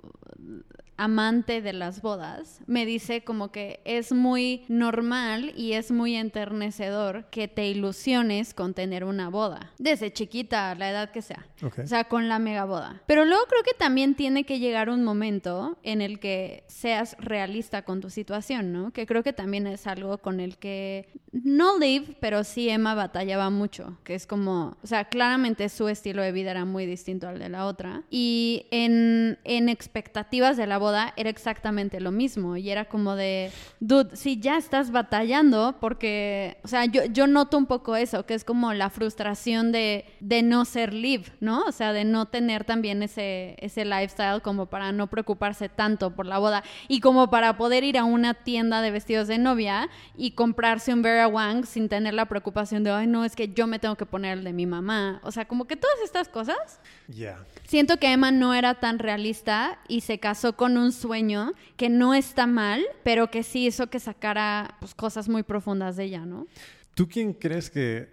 amante 0.98 1.62
de 1.62 1.74
las 1.74 2.02
bodas 2.02 2.62
me 2.68 2.86
dice 2.86 3.24
como 3.24 3.52
que 3.52 3.82
es 3.86 4.12
muy 4.12 4.64
normal 4.68 5.54
y 5.56 5.74
es 5.74 5.92
muy 5.92 6.16
enternecedor 6.16 7.26
que 7.32 7.48
te 7.48 7.68
ilusiones 7.68 8.54
con 8.54 8.74
tener 8.74 9.04
una 9.04 9.30
boda, 9.30 9.72
desde 9.78 10.14
chiquita, 10.14 10.76
la 10.76 10.90
edad 10.90 11.12
que 11.12 11.22
sea. 11.22 11.46
O 11.62 11.88
sea, 11.88 12.06
con 12.06 12.28
la 12.28 12.40
mega 12.40 12.66
boda. 12.66 13.02
Pero 13.06 13.26
luego 13.26 13.44
creo 13.48 13.64
que 13.64 13.74
también 13.78 14.16
tiene 14.16 14.46
que 14.46 14.60
llegar 14.60 14.90
un 14.90 15.04
momento 15.04 15.78
en 15.84 16.02
el 16.02 16.20
que 16.20 16.64
seas 16.68 17.16
realista 17.20 17.84
con 17.84 18.02
tu 18.02 18.10
situación, 18.10 18.72
¿no? 18.72 18.92
Que 18.92 19.06
creo 19.06 19.24
que 19.24 19.34
también 19.34 19.68
es 19.68 19.86
algo 19.88 20.18
con 20.18 20.40
el 20.40 20.58
que 20.58 21.10
no 21.32 21.80
Liv, 21.80 22.18
pero 22.20 22.44
sí 22.44 22.70
Emma 22.70 22.94
batallaba 22.94 23.50
mucho, 23.50 23.98
que 24.04 24.16
es 24.16 24.28
como, 24.28 24.78
o 24.84 24.88
sea, 24.88 25.06
claramente 25.06 25.70
su 25.70 25.88
estilo 25.88 26.22
de 26.22 26.32
vida 26.32 26.52
era 26.52 26.66
muy 26.66 26.86
distinto 26.86 27.28
al 27.28 27.40
de 27.40 27.50
la 27.50 27.66
otra. 27.66 28.04
Y 28.10 28.68
en, 28.72 29.40
en 29.44 29.70
expectativas 29.70 30.58
de 30.58 30.68
la 30.68 30.78
boda 30.82 31.14
era 31.16 31.30
exactamente 31.30 32.02
lo 32.02 32.12
mismo. 32.12 32.58
Y 32.58 32.70
era 32.70 32.84
como 32.84 33.16
de, 33.16 33.52
dude, 33.80 34.18
si 34.18 34.38
ya 34.38 34.58
estás 34.58 34.92
batallando, 34.92 35.78
porque, 35.80 36.58
o 36.64 36.68
sea, 36.68 36.84
yo, 36.84 37.06
yo 37.06 37.28
noto 37.28 37.58
un 37.58 37.68
poco 37.68 37.96
eso, 37.96 38.26
que 38.26 38.34
es 38.34 38.44
como 38.44 38.74
la 38.74 38.90
frustración 38.90 39.72
de, 39.72 40.04
de 40.20 40.44
no 40.44 40.66
ser 40.66 40.94
Liv, 40.94 41.32
¿no? 41.40 41.62
O 41.62 41.72
sea, 41.72 41.94
de 41.94 42.04
no 42.04 42.26
tener 42.26 42.66
también 42.66 43.02
ese, 43.04 43.56
ese 43.60 43.86
lifestyle 43.86 44.42
como 44.42 44.66
para 44.66 44.92
no 44.92 45.08
preocuparse 45.08 45.70
tanto 45.70 46.12
por 46.12 46.26
la 46.26 46.40
boda 46.40 46.64
y 46.90 47.00
como 47.00 47.30
para 47.30 47.56
poder 47.56 47.84
ir 47.84 47.98
a 47.98 48.04
una 48.04 48.34
tienda 48.34 48.82
de 48.82 48.92
vestidos 48.92 49.28
de 49.28 49.38
novia 49.38 49.90
y 50.18 50.32
comprarse 50.32 50.94
un 50.94 51.02
Vera 51.02 51.28
Wang 51.28 51.66
sin 51.66 51.88
tener 51.88 52.14
la 52.14 52.26
preocupación 52.26 52.84
de, 52.84 52.92
ay, 52.92 53.08
no, 53.08 53.24
es 53.24 53.36
que 53.36 53.54
yo 53.54 53.68
me 53.68 53.80
tengo 53.80 53.96
que 53.96 54.06
poner 54.06 54.40
el 54.40 54.44
de 54.44 54.54
mi 54.54 54.66
mamá. 54.66 55.22
O 55.24 55.32
sea, 55.32 55.46
como 55.46 55.66
que 55.66 55.76
todas 55.76 56.00
estas 56.04 56.28
cosas. 56.28 56.80
Ya. 57.08 57.38
Siento 57.66 57.98
que 57.98 58.12
Emma 58.12 58.32
no 58.32 58.54
era 58.54 58.76
tan 58.76 59.00
realista 59.00 59.80
y 59.88 60.02
se 60.02 60.20
casó 60.20 60.54
con 60.54 60.71
un 60.78 60.92
sueño 60.92 61.54
que 61.78 61.90
no 61.90 62.14
está 62.14 62.48
mal, 62.48 62.84
pero 63.04 63.30
que 63.32 63.44
sí 63.44 63.68
hizo 63.68 63.88
que 63.88 64.00
sacara 64.00 64.76
pues, 64.80 64.94
cosas 64.96 65.28
muy 65.30 65.44
profundas 65.44 65.96
de 65.98 66.06
ella, 66.06 66.26
¿no? 66.26 66.48
¿Tú 66.96 67.08
quién 67.08 67.34
crees 67.34 67.70
que... 67.70 68.10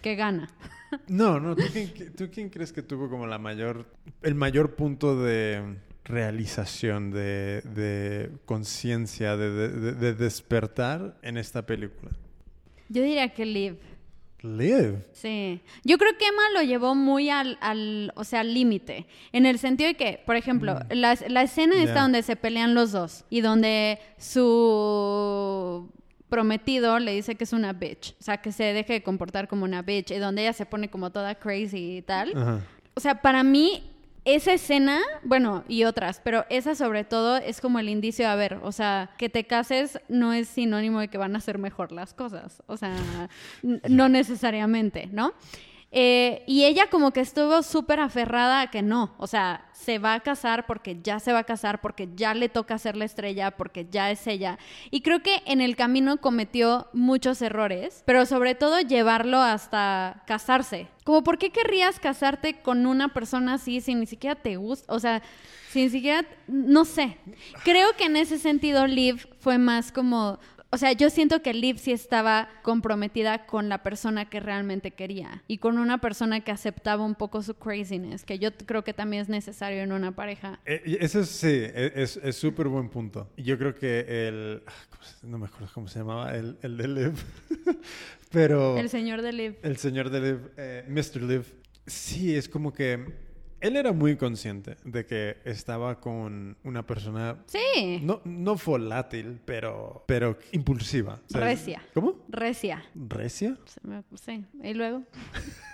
Que 0.00 0.14
gana. 0.16 0.48
No, 1.08 1.40
no, 1.40 1.54
¿tú 1.56 1.62
quién, 1.72 1.92
tú 2.16 2.28
quién 2.32 2.50
crees 2.50 2.72
que 2.72 2.82
tuvo 2.82 3.08
como 3.08 3.26
la 3.26 3.38
mayor, 3.38 3.86
el 4.22 4.34
mayor 4.34 4.74
punto 4.76 5.20
de 5.22 5.76
realización, 6.04 7.10
de, 7.10 7.62
de 7.74 8.30
conciencia, 8.44 9.36
de- 9.36 9.50
de- 9.70 9.92
de 9.94 10.14
despertar 10.14 11.16
en 11.22 11.36
esta 11.36 11.64
película? 11.64 12.10
Yo 12.88 13.02
diría 13.02 13.32
que 13.32 13.46
Liv. 13.46 13.76
Liv. 14.42 15.04
Sí, 15.12 15.60
yo 15.84 15.98
creo 15.98 16.16
que 16.18 16.26
Emma 16.26 16.42
lo 16.54 16.62
llevó 16.62 16.94
muy 16.94 17.30
al, 17.30 17.58
al 17.60 18.12
o 18.16 18.24
sea, 18.24 18.40
al 18.40 18.52
límite, 18.54 19.06
en 19.32 19.46
el 19.46 19.58
sentido 19.58 19.88
de 19.88 19.94
que, 19.94 20.20
por 20.26 20.36
ejemplo, 20.36 20.78
la, 20.90 21.16
la 21.28 21.42
escena 21.42 21.76
Mm. 21.76 21.86
Ya. 21.86 21.94
donde 22.02 22.22
se 22.22 22.36
pelean 22.36 22.74
los 22.74 22.92
dos 22.92 23.24
y 23.30 23.40
donde 23.40 23.98
su 24.66 25.88
prometido 26.28 26.98
le 26.98 27.12
dice 27.12 27.34
que 27.34 27.44
es 27.44 27.52
una 27.52 27.72
bitch, 27.72 28.14
o 28.18 28.22
sea, 28.22 28.38
que 28.38 28.52
se 28.52 28.64
deje 28.72 28.94
de 28.94 29.02
comportar 29.02 29.48
como 29.48 29.64
una 29.64 29.82
bitch 29.82 30.10
y 30.12 30.16
donde 30.18 30.42
ella 30.42 30.52
se 30.54 30.64
pone 30.66 30.88
como 30.88 31.10
toda 31.10 31.34
crazy 31.34 31.98
y 31.98 32.02
tal. 32.02 32.62
O 32.94 33.00
sea, 33.00 33.20
para 33.20 33.42
mí 33.42 33.82
esa 34.24 34.52
escena, 34.52 35.00
bueno, 35.24 35.64
y 35.66 35.84
otras, 35.84 36.20
pero 36.22 36.44
esa 36.48 36.74
sobre 36.74 37.04
todo 37.04 37.38
es 37.38 37.60
como 37.60 37.78
el 37.80 37.88
indicio, 37.88 38.28
a 38.28 38.36
ver, 38.36 38.60
o 38.62 38.70
sea, 38.70 39.10
que 39.18 39.28
te 39.28 39.44
cases 39.44 39.98
no 40.08 40.32
es 40.32 40.48
sinónimo 40.48 41.00
de 41.00 41.08
que 41.08 41.18
van 41.18 41.34
a 41.34 41.40
ser 41.40 41.58
mejor 41.58 41.90
las 41.90 42.14
cosas, 42.14 42.62
o 42.66 42.76
sea, 42.76 42.94
no 43.62 44.08
necesariamente, 44.08 45.08
¿no? 45.10 45.34
Eh, 45.94 46.42
y 46.46 46.64
ella 46.64 46.88
como 46.88 47.12
que 47.12 47.20
estuvo 47.20 47.62
súper 47.62 48.00
aferrada 48.00 48.62
a 48.62 48.70
que 48.70 48.80
no, 48.80 49.14
o 49.18 49.26
sea, 49.26 49.66
se 49.74 49.98
va 49.98 50.14
a 50.14 50.20
casar 50.20 50.64
porque 50.66 50.98
ya 51.02 51.20
se 51.20 51.34
va 51.34 51.40
a 51.40 51.44
casar, 51.44 51.82
porque 51.82 52.08
ya 52.14 52.32
le 52.32 52.48
toca 52.48 52.78
ser 52.78 52.96
la 52.96 53.04
estrella, 53.04 53.50
porque 53.50 53.86
ya 53.90 54.10
es 54.10 54.26
ella. 54.26 54.58
Y 54.90 55.02
creo 55.02 55.22
que 55.22 55.42
en 55.44 55.60
el 55.60 55.76
camino 55.76 56.16
cometió 56.16 56.88
muchos 56.94 57.42
errores, 57.42 58.02
pero 58.06 58.24
sobre 58.24 58.54
todo 58.54 58.80
llevarlo 58.80 59.38
hasta 59.38 60.22
casarse. 60.26 60.88
Como, 61.04 61.22
¿por 61.22 61.36
qué 61.36 61.50
querrías 61.50 62.00
casarte 62.00 62.62
con 62.62 62.86
una 62.86 63.12
persona 63.12 63.54
así 63.54 63.82
si 63.82 63.94
ni 63.94 64.06
siquiera 64.06 64.34
te 64.34 64.56
gusta? 64.56 64.90
O 64.94 64.98
sea, 64.98 65.20
si 65.68 65.82
ni 65.82 65.90
siquiera, 65.90 66.26
no 66.46 66.84
sé. 66.86 67.18
Creo 67.64 67.94
que 67.96 68.04
en 68.04 68.16
ese 68.16 68.38
sentido 68.38 68.86
Liv 68.86 69.28
fue 69.40 69.58
más 69.58 69.92
como... 69.92 70.38
O 70.74 70.78
sea, 70.78 70.92
yo 70.92 71.10
siento 71.10 71.42
que 71.42 71.52
Liv 71.52 71.76
sí 71.78 71.92
estaba 71.92 72.48
comprometida 72.62 73.44
con 73.44 73.68
la 73.68 73.82
persona 73.82 74.30
que 74.30 74.40
realmente 74.40 74.92
quería 74.92 75.42
y 75.46 75.58
con 75.58 75.76
una 75.76 75.98
persona 75.98 76.40
que 76.40 76.50
aceptaba 76.50 77.04
un 77.04 77.14
poco 77.14 77.42
su 77.42 77.54
craziness, 77.56 78.24
que 78.24 78.38
yo 78.38 78.48
creo 78.56 78.82
que 78.82 78.94
también 78.94 79.20
es 79.22 79.28
necesario 79.28 79.82
en 79.82 79.92
una 79.92 80.12
pareja. 80.16 80.60
Eh, 80.64 80.96
ese 81.00 81.20
es- 81.20 81.28
sí, 81.28 81.48
e- 81.50 81.92
es 81.94 82.18
súper 82.36 82.68
buen 82.68 82.88
punto. 82.88 83.28
Yo 83.36 83.58
creo 83.58 83.74
que 83.74 84.06
el... 84.28 84.62
ah, 84.66 84.72
¿cómo 84.88 85.02
se- 85.04 85.26
No 85.26 85.36
me 85.38 85.44
acuerdo 85.46 85.68
cómo 85.74 85.88
se 85.88 85.98
llamaba, 85.98 86.34
el, 86.34 86.56
el 86.62 86.76
de 86.78 86.88
Liv. 86.88 87.12
Pero... 88.30 88.78
El 88.78 88.88
señor 88.88 89.20
de 89.20 89.32
Liv. 89.34 89.56
El 89.62 89.76
señor 89.76 90.08
de 90.08 90.20
Liv, 90.22 90.38
eh, 90.56 90.84
Mr. 90.88 91.22
Liv, 91.22 91.44
sí, 91.86 92.34
es 92.34 92.48
como 92.48 92.72
que 92.72 93.12
él 93.62 93.76
era 93.76 93.92
muy 93.92 94.16
consciente 94.16 94.76
de 94.84 95.06
que 95.06 95.38
estaba 95.44 96.00
con 96.00 96.56
una 96.64 96.86
persona 96.86 97.38
Sí, 97.46 98.00
no, 98.02 98.20
no 98.24 98.56
volátil, 98.56 99.40
pero, 99.44 100.04
pero 100.06 100.36
impulsiva. 100.52 101.20
Recia. 101.30 101.82
¿Cómo? 101.94 102.16
recia. 102.28 102.84
¿Recia? 102.94 103.56
Sí, 104.24 104.44
y 104.62 104.74
luego. 104.74 105.02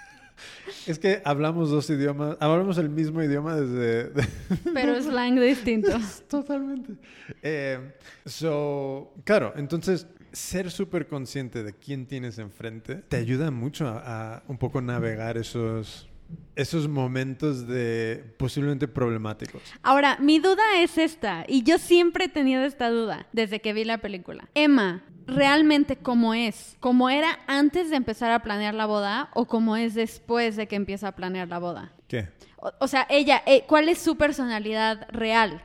Es 0.86 0.99
que 1.01 1.20
hablamos 1.24 1.70
dos 1.70 1.91
idiomas, 1.91 2.36
hablamos 2.41 2.78
el 2.78 2.89
mismo 2.89 3.20
idioma 3.22 3.57
desde... 3.57 4.11
de- 4.11 4.28
Pero 4.74 5.01
slang 5.03 5.41
distinto. 5.41 5.91
Totalmente. 6.28 6.95
Eh, 7.43 7.93
so, 8.24 9.12
claro, 9.24 9.53
entonces 9.57 10.07
ser 10.30 10.70
súper 10.70 11.09
consciente 11.09 11.62
de 11.64 11.72
quién 11.72 12.07
tienes 12.07 12.39
enfrente 12.39 12.97
te 12.97 13.16
ayuda 13.16 13.51
mucho 13.51 13.89
a, 13.89 14.36
a 14.36 14.43
un 14.47 14.59
poco 14.59 14.80
navegar 14.80 15.36
esos, 15.39 16.08
esos 16.57 16.89
momentos 16.89 17.66
de 17.66 18.35
posiblemente 18.37 18.89
problemáticos. 18.89 19.62
Ahora, 19.83 20.16
mi 20.20 20.39
duda 20.41 20.62
es 20.79 20.99
esta, 20.99 21.45
y 21.49 21.62
yo 21.62 21.79
siempre 21.79 22.26
he 22.26 22.29
tenido 22.29 22.64
esta 22.64 22.91
duda 22.91 23.26
desde 23.33 23.61
que 23.61 23.72
vi 23.72 23.85
la 23.85 23.99
película. 23.99 24.49
Emma, 24.55 25.03
¿realmente 25.26 25.97
cómo 25.97 26.35
es? 26.35 26.76
¿Cómo 26.81 27.09
era 27.11 27.39
antes 27.47 27.91
de 27.91 27.97
empezar 27.97 28.31
a 28.33 28.43
planear 28.43 28.74
la 28.74 28.87
boda 28.87 29.31
o 29.35 29.47
cómo 29.47 29.76
es 29.76 29.95
después 29.95 30.57
de 30.57 30.66
que 30.66 30.76
empieza 30.76 31.09
a 31.09 31.12
planear 31.16 31.49
la 31.49 31.59
boda? 31.59 31.93
¿Qué? 32.09 32.29
O, 32.57 32.72
o 32.81 32.89
sea, 32.89 33.07
ella, 33.09 33.43
eh, 33.47 33.64
¿cuál 33.66 33.89
es 33.89 33.99
su 33.99 34.16
personalidad 34.16 35.07
real? 35.12 35.62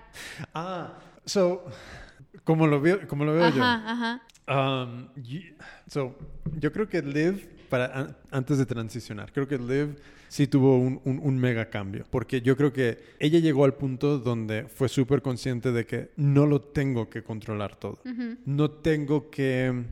Ah, 0.53 0.93
so, 1.25 1.65
como 2.43 2.67
lo 2.67 2.79
veo, 2.79 3.07
como 3.07 3.25
lo 3.25 3.33
veo 3.33 3.49
yo. 3.49 3.63
Ajá, 3.63 3.91
ajá. 3.91 4.21
Um, 4.85 5.07
so, 5.87 6.15
yo 6.59 6.71
creo 6.71 6.87
que 6.87 7.01
Liv 7.01 7.49
para, 7.69 7.85
an- 7.85 8.17
antes 8.29 8.57
de 8.57 8.65
transicionar, 8.65 9.31
creo 9.31 9.47
que 9.47 9.57
Liv 9.57 9.97
sí 10.33 10.47
tuvo 10.47 10.77
un, 10.79 10.99
un- 11.05 11.19
un 11.21 11.37
mega 11.37 11.69
cambio, 11.69 12.05
porque 12.09 12.41
yo 12.41 12.57
creo 12.57 12.73
que 12.73 12.97
ella 13.19 13.37
llegó 13.37 13.65
al 13.65 13.75
punto 13.75 14.17
donde 14.17 14.63
fue 14.67 14.89
súper 14.89 15.21
consciente 15.21 15.71
de 15.71 15.85
que 15.85 16.09
no 16.17 16.47
lo 16.47 16.59
tengo 16.59 17.07
que 17.07 17.21
controlar 17.21 17.75
todo, 17.75 17.99
no 18.45 18.71
tengo 18.71 19.29
que 19.29 19.83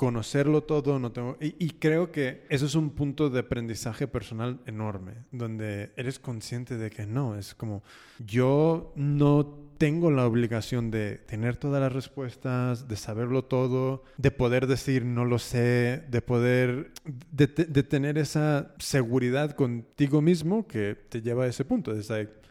conocerlo 0.00 0.62
todo, 0.62 0.98
no 0.98 1.12
tengo... 1.12 1.36
Y, 1.42 1.72
creo 1.72 2.10
que 2.10 2.46
eso 2.48 2.64
es 2.64 2.74
un 2.74 2.88
punto 2.88 3.28
de 3.28 3.40
aprendizaje 3.40 4.08
personal 4.08 4.58
enorme, 4.64 5.12
donde 5.30 5.92
eres 5.94 6.18
consciente 6.18 6.78
de 6.78 6.88
que 6.88 7.04
no, 7.04 7.36
es 7.36 7.54
como 7.54 7.82
yo 8.18 8.94
no 8.96 9.58
tengo 9.76 10.10
la 10.10 10.26
obligación 10.26 10.90
de 10.90 11.16
tener 11.26 11.58
todas 11.58 11.82
las 11.82 11.92
respuestas, 11.92 12.88
de 12.88 12.96
saberlo 12.96 13.44
todo, 13.44 14.02
de 14.16 14.30
poder 14.30 14.66
decir 14.66 15.04
no 15.04 15.26
lo 15.26 15.38
sé, 15.38 16.02
de 16.08 16.22
poder, 16.22 16.92
de, 17.30 17.48
te- 17.48 17.66
de 17.66 17.82
tener 17.82 18.16
esa 18.16 18.74
seguridad 18.78 19.50
contigo 19.50 20.22
mismo 20.22 20.66
que 20.66 20.94
te 21.10 21.20
lleva 21.20 21.44
a 21.44 21.48
ese 21.48 21.66
punto. 21.66 21.92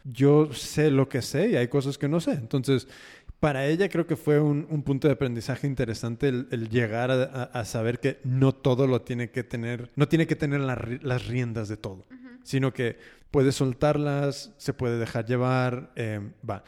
Yo 0.04 0.52
sé 0.52 0.90
lo 0.90 1.08
que 1.08 1.20
sé 1.20 1.50
y 1.50 1.56
hay 1.56 1.68
cosas 1.68 1.98
que 1.98 2.08
no 2.08 2.20
sé. 2.20 2.32
Entonces, 2.32 2.88
para 3.40 3.66
ella 3.66 3.88
creo 3.88 4.06
que 4.06 4.16
fue 4.16 4.38
un, 4.38 4.66
un 4.70 4.82
punto 4.82 5.08
de 5.08 5.14
aprendizaje 5.14 5.66
interesante 5.66 6.28
el, 6.28 6.46
el 6.50 6.68
llegar 6.68 7.10
a, 7.10 7.22
a- 7.24 7.42
a 7.60 7.64
saber 7.64 7.98
que 7.98 8.18
no 8.22 8.52
todo 8.54 8.86
lo 8.86 9.00
tiene 9.02 9.30
que 9.30 9.42
tener, 9.42 9.90
no 9.96 10.06
tiene 10.08 10.26
que 10.26 10.36
tener 10.36 10.60
la 10.60 10.76
las 11.02 11.26
riendas 11.26 11.68
de 11.68 11.76
todo, 11.76 12.06
sino 12.42 12.72
que 12.72 12.98
puede 13.30 13.52
soltarlas, 13.52 14.52
se 14.58 14.72
puede 14.74 14.98
dejar 14.98 15.24
llevar, 15.26 15.90
eh, 15.96 16.20
va. 16.48 16.64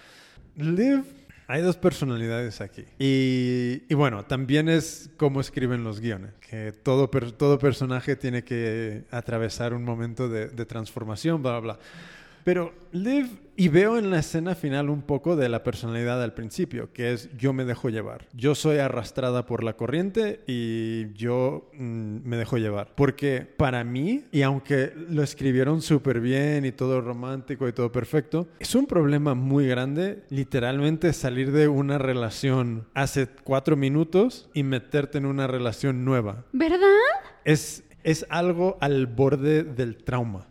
Liv, 0.56 1.02
hay 1.48 1.60
dos 1.62 1.76
personalidades 1.76 2.60
aquí. 2.60 2.84
Y, 2.98 3.82
y 3.88 3.94
bueno, 3.94 4.24
también 4.24 4.68
es 4.68 5.10
cómo 5.16 5.40
escriben 5.40 5.82
los 5.84 6.00
guiones, 6.00 6.32
que 6.48 6.72
todo, 6.72 7.10
per- 7.10 7.32
todo 7.32 7.58
personaje 7.58 8.16
tiene 8.16 8.44
que 8.44 9.04
atravesar 9.10 9.74
un 9.74 9.82
momento 9.84 10.28
de, 10.28 10.48
de 10.48 10.64
transformación, 10.66 11.42
bla, 11.42 11.58
bla, 11.58 11.60
bla. 11.60 11.78
Pero 12.44 12.72
Liv, 12.92 13.40
y 13.56 13.68
veo 13.68 13.96
en 13.96 14.10
la 14.10 14.18
escena 14.18 14.54
final 14.54 14.90
un 14.90 15.00
poco 15.00 15.34
de 15.34 15.48
la 15.48 15.62
personalidad 15.62 16.22
al 16.22 16.34
principio, 16.34 16.92
que 16.92 17.12
es 17.12 17.30
yo 17.38 17.54
me 17.54 17.64
dejo 17.64 17.88
llevar. 17.88 18.26
Yo 18.34 18.54
soy 18.54 18.78
arrastrada 18.78 19.46
por 19.46 19.64
la 19.64 19.78
corriente 19.78 20.42
y 20.46 21.10
yo 21.14 21.70
mm, 21.72 22.18
me 22.22 22.36
dejo 22.36 22.58
llevar. 22.58 22.92
Porque 22.94 23.40
para 23.56 23.82
mí, 23.82 24.24
y 24.30 24.42
aunque 24.42 24.92
lo 25.08 25.22
escribieron 25.22 25.80
súper 25.80 26.20
bien 26.20 26.66
y 26.66 26.72
todo 26.72 27.00
romántico 27.00 27.66
y 27.66 27.72
todo 27.72 27.90
perfecto, 27.90 28.46
es 28.58 28.74
un 28.74 28.86
problema 28.86 29.34
muy 29.34 29.66
grande 29.66 30.24
literalmente 30.28 31.14
salir 31.14 31.50
de 31.50 31.68
una 31.68 31.96
relación 31.96 32.86
hace 32.92 33.26
cuatro 33.42 33.74
minutos 33.74 34.50
y 34.52 34.64
meterte 34.64 35.16
en 35.16 35.24
una 35.24 35.46
relación 35.46 36.04
nueva. 36.04 36.44
¿Verdad? 36.52 36.88
Es, 37.44 37.84
es 38.04 38.26
algo 38.28 38.76
al 38.82 39.06
borde 39.06 39.64
del 39.64 39.96
trauma. 39.96 40.46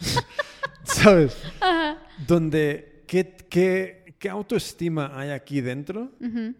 ¿Sabes? 0.92 1.36
Donde, 2.26 3.02
¿qué, 3.06 3.34
qué, 3.48 4.01
qué 4.22 4.28
autoestima 4.30 5.10
hay 5.18 5.30
aquí 5.30 5.60
dentro 5.60 6.08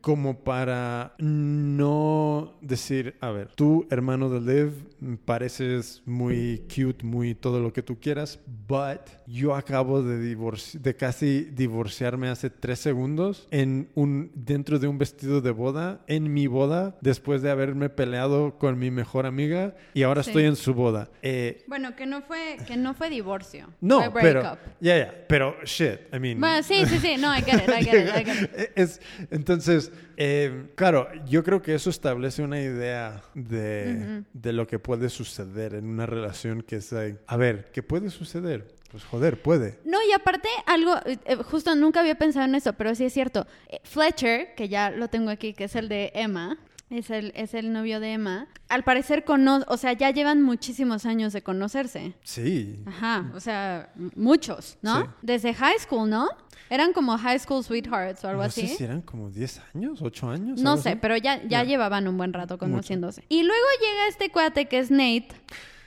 como 0.01 0.41
para 0.43 1.15
no 1.19 2.55
decir, 2.61 3.15
a 3.21 3.31
ver, 3.31 3.51
tú, 3.55 3.87
hermano 3.89 4.29
de 4.29 4.41
Liv, 4.41 4.73
me 4.99 5.17
pareces 5.17 6.03
muy 6.05 6.65
cute, 6.69 7.05
muy 7.05 7.37
todo 7.37 7.61
lo 7.61 7.73
que 7.73 7.83
tú 7.85 8.01
quieras, 8.01 8.41
but 8.67 8.99
yo 9.29 9.55
acabo 9.55 10.03
de, 10.03 10.37
de 10.75 10.97
casi 10.97 11.43
divorciarme 11.53 12.29
hace 12.31 12.51
tres 12.51 12.81
segundos 12.81 13.47
en 13.53 13.89
un, 13.95 14.33
dentro 14.35 14.81
de 14.81 14.89
un 14.89 14.99
vestido 14.99 15.41
de 15.41 15.53
boda, 15.53 16.01
en 16.09 16.33
mi 16.33 16.49
boda, 16.49 16.97
después 17.01 17.43
de 17.43 17.51
haberme 17.53 17.91
peleado 17.91 18.59
con 18.59 18.77
mi 18.77 18.91
mejor 18.91 19.25
amiga 19.25 19.77
y 19.95 20.03
ahora 20.03 20.25
Sí. 20.25 20.31
estoy 20.31 20.45
en 20.47 20.57
su 20.57 20.75
boda. 20.75 21.11
Eh, 21.23 21.63
Bueno, 21.69 21.95
que 21.95 22.07
no 22.07 22.23
fue, 22.23 22.57
que 22.67 22.77
no 22.77 22.95
fue 22.95 23.09
divorcio. 23.09 23.69
no, 23.81 24.11
fue 24.11 24.21
pero, 24.23 24.41
breakup. 24.41 24.59
ya, 24.81 24.99
ya, 24.99 25.15
pero 25.29 25.55
shit, 25.65 26.01
I 26.13 26.19
mean. 26.19 26.41
Bueno, 26.41 26.61
sí, 26.65 26.85
sí, 26.87 26.99
sí, 26.99 27.15
no, 27.21 27.37
I 27.37 27.43
get 27.59 27.69
it, 27.69 27.75
I 27.75 27.85
get 27.85 27.95
it, 27.95 28.17
I 28.17 28.25
get 28.25 28.43
it. 28.43 28.73
Es, 28.77 29.01
entonces, 29.31 29.93
eh, 30.17 30.71
claro, 30.75 31.09
yo 31.27 31.43
creo 31.45 31.63
que 31.63 31.75
eso 31.75 31.91
establece 31.91 32.43
una 32.43 32.61
idea 32.61 33.23
de, 33.35 34.25
de 34.33 34.53
lo 34.53 34.67
que 34.67 34.79
puede 34.79 35.09
suceder 35.09 35.75
en 35.75 35.87
una 35.87 36.07
relación 36.07 36.63
que 36.63 36.77
es, 36.77 36.93
a 36.93 37.37
ver, 37.37 37.71
¿qué 37.73 37.83
puede 37.83 38.11
suceder? 38.11 38.67
Pues 38.91 39.05
joder, 39.05 39.41
puede. 39.41 39.79
No, 39.87 39.99
y 40.07 40.13
aparte, 40.13 40.49
algo, 40.67 40.95
eh, 41.07 41.19
eh, 41.25 41.37
justo 41.37 41.75
nunca 41.75 42.01
había 42.01 42.15
pensado 42.15 42.45
en 42.45 42.55
eso, 42.55 42.75
pero 42.75 42.95
sí 42.95 43.07
es 43.07 43.13
cierto. 43.15 43.47
Fletcher, 43.85 44.55
que 44.55 44.69
ya 44.69 44.91
lo 44.91 45.09
tengo 45.09 45.31
aquí, 45.31 45.55
que 45.55 45.65
es 45.65 45.77
el 45.77 45.89
de 45.89 46.13
Emma, 46.15 46.59
es 46.93 47.11
el, 47.11 47.33
es 47.35 47.55
el 47.55 47.73
novio 47.73 48.01
de 48.01 48.13
Emma, 48.13 48.47
al 48.69 48.85
parecer 48.85 49.25
cono 49.25 49.61
o 49.69 49.77
sea, 49.77 49.93
ya 49.95 50.11
llevan 50.11 50.43
muchísimos 50.43 51.07
años 51.07 51.33
de 51.33 51.43
conocerse. 51.43 52.15
Sí. 52.23 52.83
Ajá, 52.87 53.31
o 53.35 53.41
sea, 53.41 53.93
muchos, 54.17 54.79
¿no? 54.83 55.03
Sí. 55.03 55.09
Desde 55.23 55.55
high 55.55 55.79
school, 55.79 56.09
¿no? 56.09 56.29
Eran 56.71 56.93
como 56.93 57.17
high 57.19 57.39
school 57.39 57.63
sweethearts 57.63 58.25
o 58.25 58.29
algo 58.29 58.43
no 58.43 58.47
así. 58.49 58.67
sé 58.69 58.77
si 58.77 58.85
eran 58.85 59.03
como 59.03 59.31
10 59.31 59.61
años, 59.75 60.01
8 60.01 60.31
años. 60.31 60.61
No 60.63 60.77
sé, 60.79 60.91
así. 60.91 60.99
pero 61.03 61.17
ya, 61.17 61.37
ya 61.43 61.49
Ya. 61.49 61.65
llevaban 61.65 62.09
un 62.09 62.17
buen 62.17 62.33
rato 62.33 62.57
conociéndose. 62.59 63.25
Y 63.29 63.43
luego 63.43 63.65
llega 63.81 64.09
este 64.09 64.31
cuate 64.31 64.67
que 64.69 64.79
es 64.79 64.91
Nate, 64.91 65.29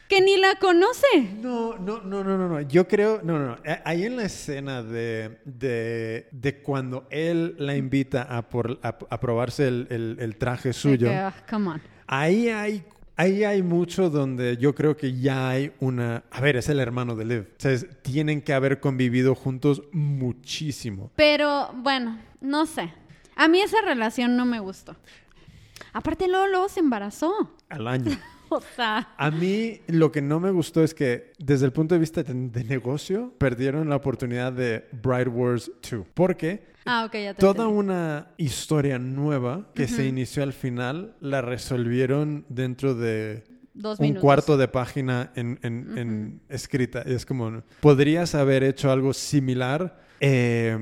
que 0.08 0.22
ni 0.22 0.38
la 0.38 0.56
conoce. 0.56 1.06
No, 1.42 1.78
no, 1.78 2.02
no, 2.02 2.24
no, 2.24 2.38
no, 2.38 2.48
no. 2.50 2.62
Yo 2.62 2.88
creo, 2.88 3.22
no, 3.24 3.40
no, 3.40 3.46
no. 3.48 3.58
Ahí 3.84 4.04
en 4.06 4.18
la 4.18 4.24
escena 4.26 4.84
de, 4.84 5.40
de, 5.46 6.28
de 6.32 6.62
cuando 6.62 7.08
él 7.10 7.56
la 7.58 7.76
invita 7.76 8.24
a, 8.24 8.48
por, 8.50 8.80
a, 8.84 8.90
a 9.10 9.20
probarse 9.20 9.68
el, 9.68 9.88
el- 9.90 10.18
el 10.20 10.36
traje 10.38 10.74
suyo, 10.74 11.10
ah, 11.12 11.34
come 11.50 11.70
on. 11.70 11.82
ahí 12.08 12.50
hay, 12.50 12.84
ahí 13.16 13.44
hay 13.44 13.64
mucho 13.64 14.10
donde 14.10 14.58
yo 14.58 14.76
creo 14.76 14.96
que 14.96 15.18
ya 15.20 15.50
hay 15.50 15.72
una... 15.80 16.24
A 16.30 16.40
ver, 16.42 16.56
es 16.58 16.70
el 16.70 16.80
hermano 16.80 17.16
de 17.16 17.26
Liv. 17.26 17.48
O 17.58 17.62
sea, 17.62 17.72
es- 17.72 17.88
tienen 18.04 18.42
que 18.42 18.54
haber 18.54 18.80
convivido 18.80 19.34
juntos 19.34 19.82
muchísimo. 19.92 21.12
Pero 21.16 21.72
bueno, 21.78 22.20
no 22.42 22.66
sé. 22.66 22.94
A 23.36 23.48
mí 23.48 23.60
esa 23.60 23.82
relación 23.82 24.38
no 24.38 24.46
me 24.46 24.60
gustó. 24.60 24.96
Aparte, 25.94 26.28
luego, 26.28 26.48
luego 26.48 26.70
se 26.70 26.80
embarazó. 26.82 27.56
Al 27.70 27.88
año. 27.88 28.12
A 29.18 29.32
mí 29.32 29.82
lo 29.88 30.12
que 30.12 30.22
no 30.22 30.40
me 30.40 30.52
gustó 30.52 30.84
es 30.84 30.94
que 30.94 31.34
desde 31.40 31.66
el 31.66 31.72
punto 31.74 31.96
de 31.96 32.00
vista 32.00 32.24
de, 32.24 32.34
de 32.34 32.64
negocio 32.64 33.34
perdieron 33.38 33.90
la 33.90 33.96
oportunidad 33.96 34.54
de 34.54 34.88
Bride 34.92 35.30
Wars 35.30 35.72
2. 35.90 36.06
Porque 36.14 36.68
ah, 36.86 37.06
ok, 37.06 37.14
ya 37.14 37.34
te 37.34 37.40
Toda 37.40 37.64
entendí. 37.64 37.80
una 37.80 38.28
historia 38.38 39.00
nueva 39.00 39.70
que 39.74 39.88
se 39.88 40.06
inició 40.08 40.44
al 40.44 40.54
final 40.54 41.16
la 41.22 41.42
resolvieron 41.42 42.46
dentro 42.50 42.96
de 42.96 43.44
Dos 43.74 44.00
un 44.00 44.14
cuarto 44.14 44.56
de 44.56 44.68
página 44.70 45.32
en, 45.36 45.60
en- 45.62 45.98
en 45.98 46.42
escrita. 46.48 47.02
Es 47.02 47.26
como, 47.26 47.62
podrías 47.82 48.34
haber 48.34 48.64
hecho 48.64 48.90
algo 48.90 49.14
similar 49.14 50.00
eh, 50.22 50.78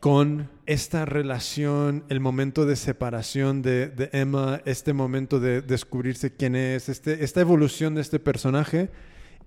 con 0.00 0.48
esta 0.68 1.04
relación, 1.04 2.04
el 2.08 2.20
momento 2.20 2.66
de 2.66 2.76
separación 2.76 3.62
de, 3.62 3.88
de 3.88 4.10
Emma, 4.12 4.60
este 4.66 4.92
momento 4.92 5.40
de 5.40 5.62
descubrirse 5.62 6.36
quién 6.36 6.54
es, 6.54 6.88
este, 6.88 7.24
esta 7.24 7.40
evolución 7.40 7.94
de 7.94 8.02
este 8.02 8.20
personaje 8.20 8.90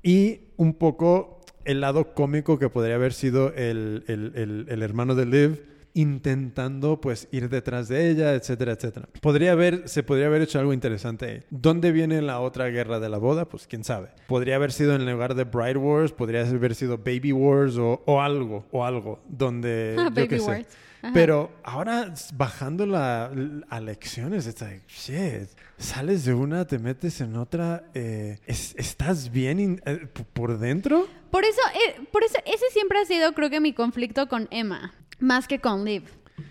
y 0.03 0.41
un 0.57 0.74
poco 0.74 1.39
el 1.63 1.80
lado 1.80 2.13
cómico 2.15 2.57
que 2.59 2.69
podría 2.69 2.95
haber 2.95 3.13
sido 3.13 3.53
el, 3.53 4.03
el- 4.07 4.32
el- 4.36 4.65
el 4.67 4.82
hermano 4.82 5.13
de 5.15 5.26
Liv 5.28 5.63
intentando 5.93 6.99
pues 7.01 7.28
ir 7.32 7.49
detrás 7.49 7.88
de 7.88 8.09
ella, 8.09 8.34
etcétera, 8.34 8.72
etcétera. 8.72 9.07
Podría 9.22 9.51
haber, 9.51 9.88
se 9.89 10.03
podría 10.03 10.28
haber 10.28 10.41
hecho 10.41 10.57
algo 10.57 10.74
interesante 10.74 11.26
ahí. 11.26 11.39
¿Dónde 11.49 11.91
viene 11.91 12.22
la 12.22 12.39
otra 12.39 12.67
guerra 12.69 12.99
de 12.99 13.09
la 13.09 13.17
boda? 13.17 13.45
Pues 13.47 13.67
quién 13.67 13.84
sabe. 13.84 14.07
Podría 14.28 14.55
haber 14.55 14.72
sido 14.72 14.95
en 14.95 15.05
lugar 15.09 15.36
de 15.36 15.43
Bride 15.43 15.78
Wars, 15.78 16.11
podría 16.13 16.47
haber 16.47 16.76
sido 16.76 16.97
Baby 16.97 17.32
Wars 17.34 17.78
o, 17.78 18.01
o 18.05 18.22
algo, 18.22 18.65
o 18.72 18.86
algo, 18.86 19.19
donde 19.28 19.95
Ah, 19.99 20.03
yo 20.09 20.15
Baby 20.15 20.28
qué 20.30 20.39
sé. 20.39 20.65
Ajá. 21.02 21.12
Pero 21.14 21.52
ahora 21.64 22.14
bajando 22.36 22.86
la, 22.86 23.32
a 23.70 23.80
lecciones, 23.80 24.45
it's 24.47 24.62
like, 24.62 24.84
shit, 24.88 25.49
sales 25.78 26.26
de 26.26 26.34
una, 26.34 26.66
te 26.66 26.78
metes 26.80 27.22
en 27.22 27.36
otra, 27.36 27.84
eh, 27.93 28.38
es- 28.45 28.76
¿estás 28.78 29.32
bien 29.32 29.60
in- 29.60 29.82
eh, 29.86 30.08
por 30.34 30.58
dentro? 30.60 31.08
Por 31.32 31.43
eso, 31.43 31.62
eh, 31.74 32.02
por 32.12 32.24
eso, 32.24 32.38
ese 32.45 32.66
siempre 32.72 32.99
ha 32.99 33.06
sido, 33.06 33.34
creo 33.34 33.49
que, 33.49 33.60
mi 33.60 33.74
conflicto 33.74 34.28
con 34.28 34.47
Emma, 34.52 34.93
más 35.20 35.47
que 35.47 35.60
con 35.60 35.86
Liv. 35.86 36.04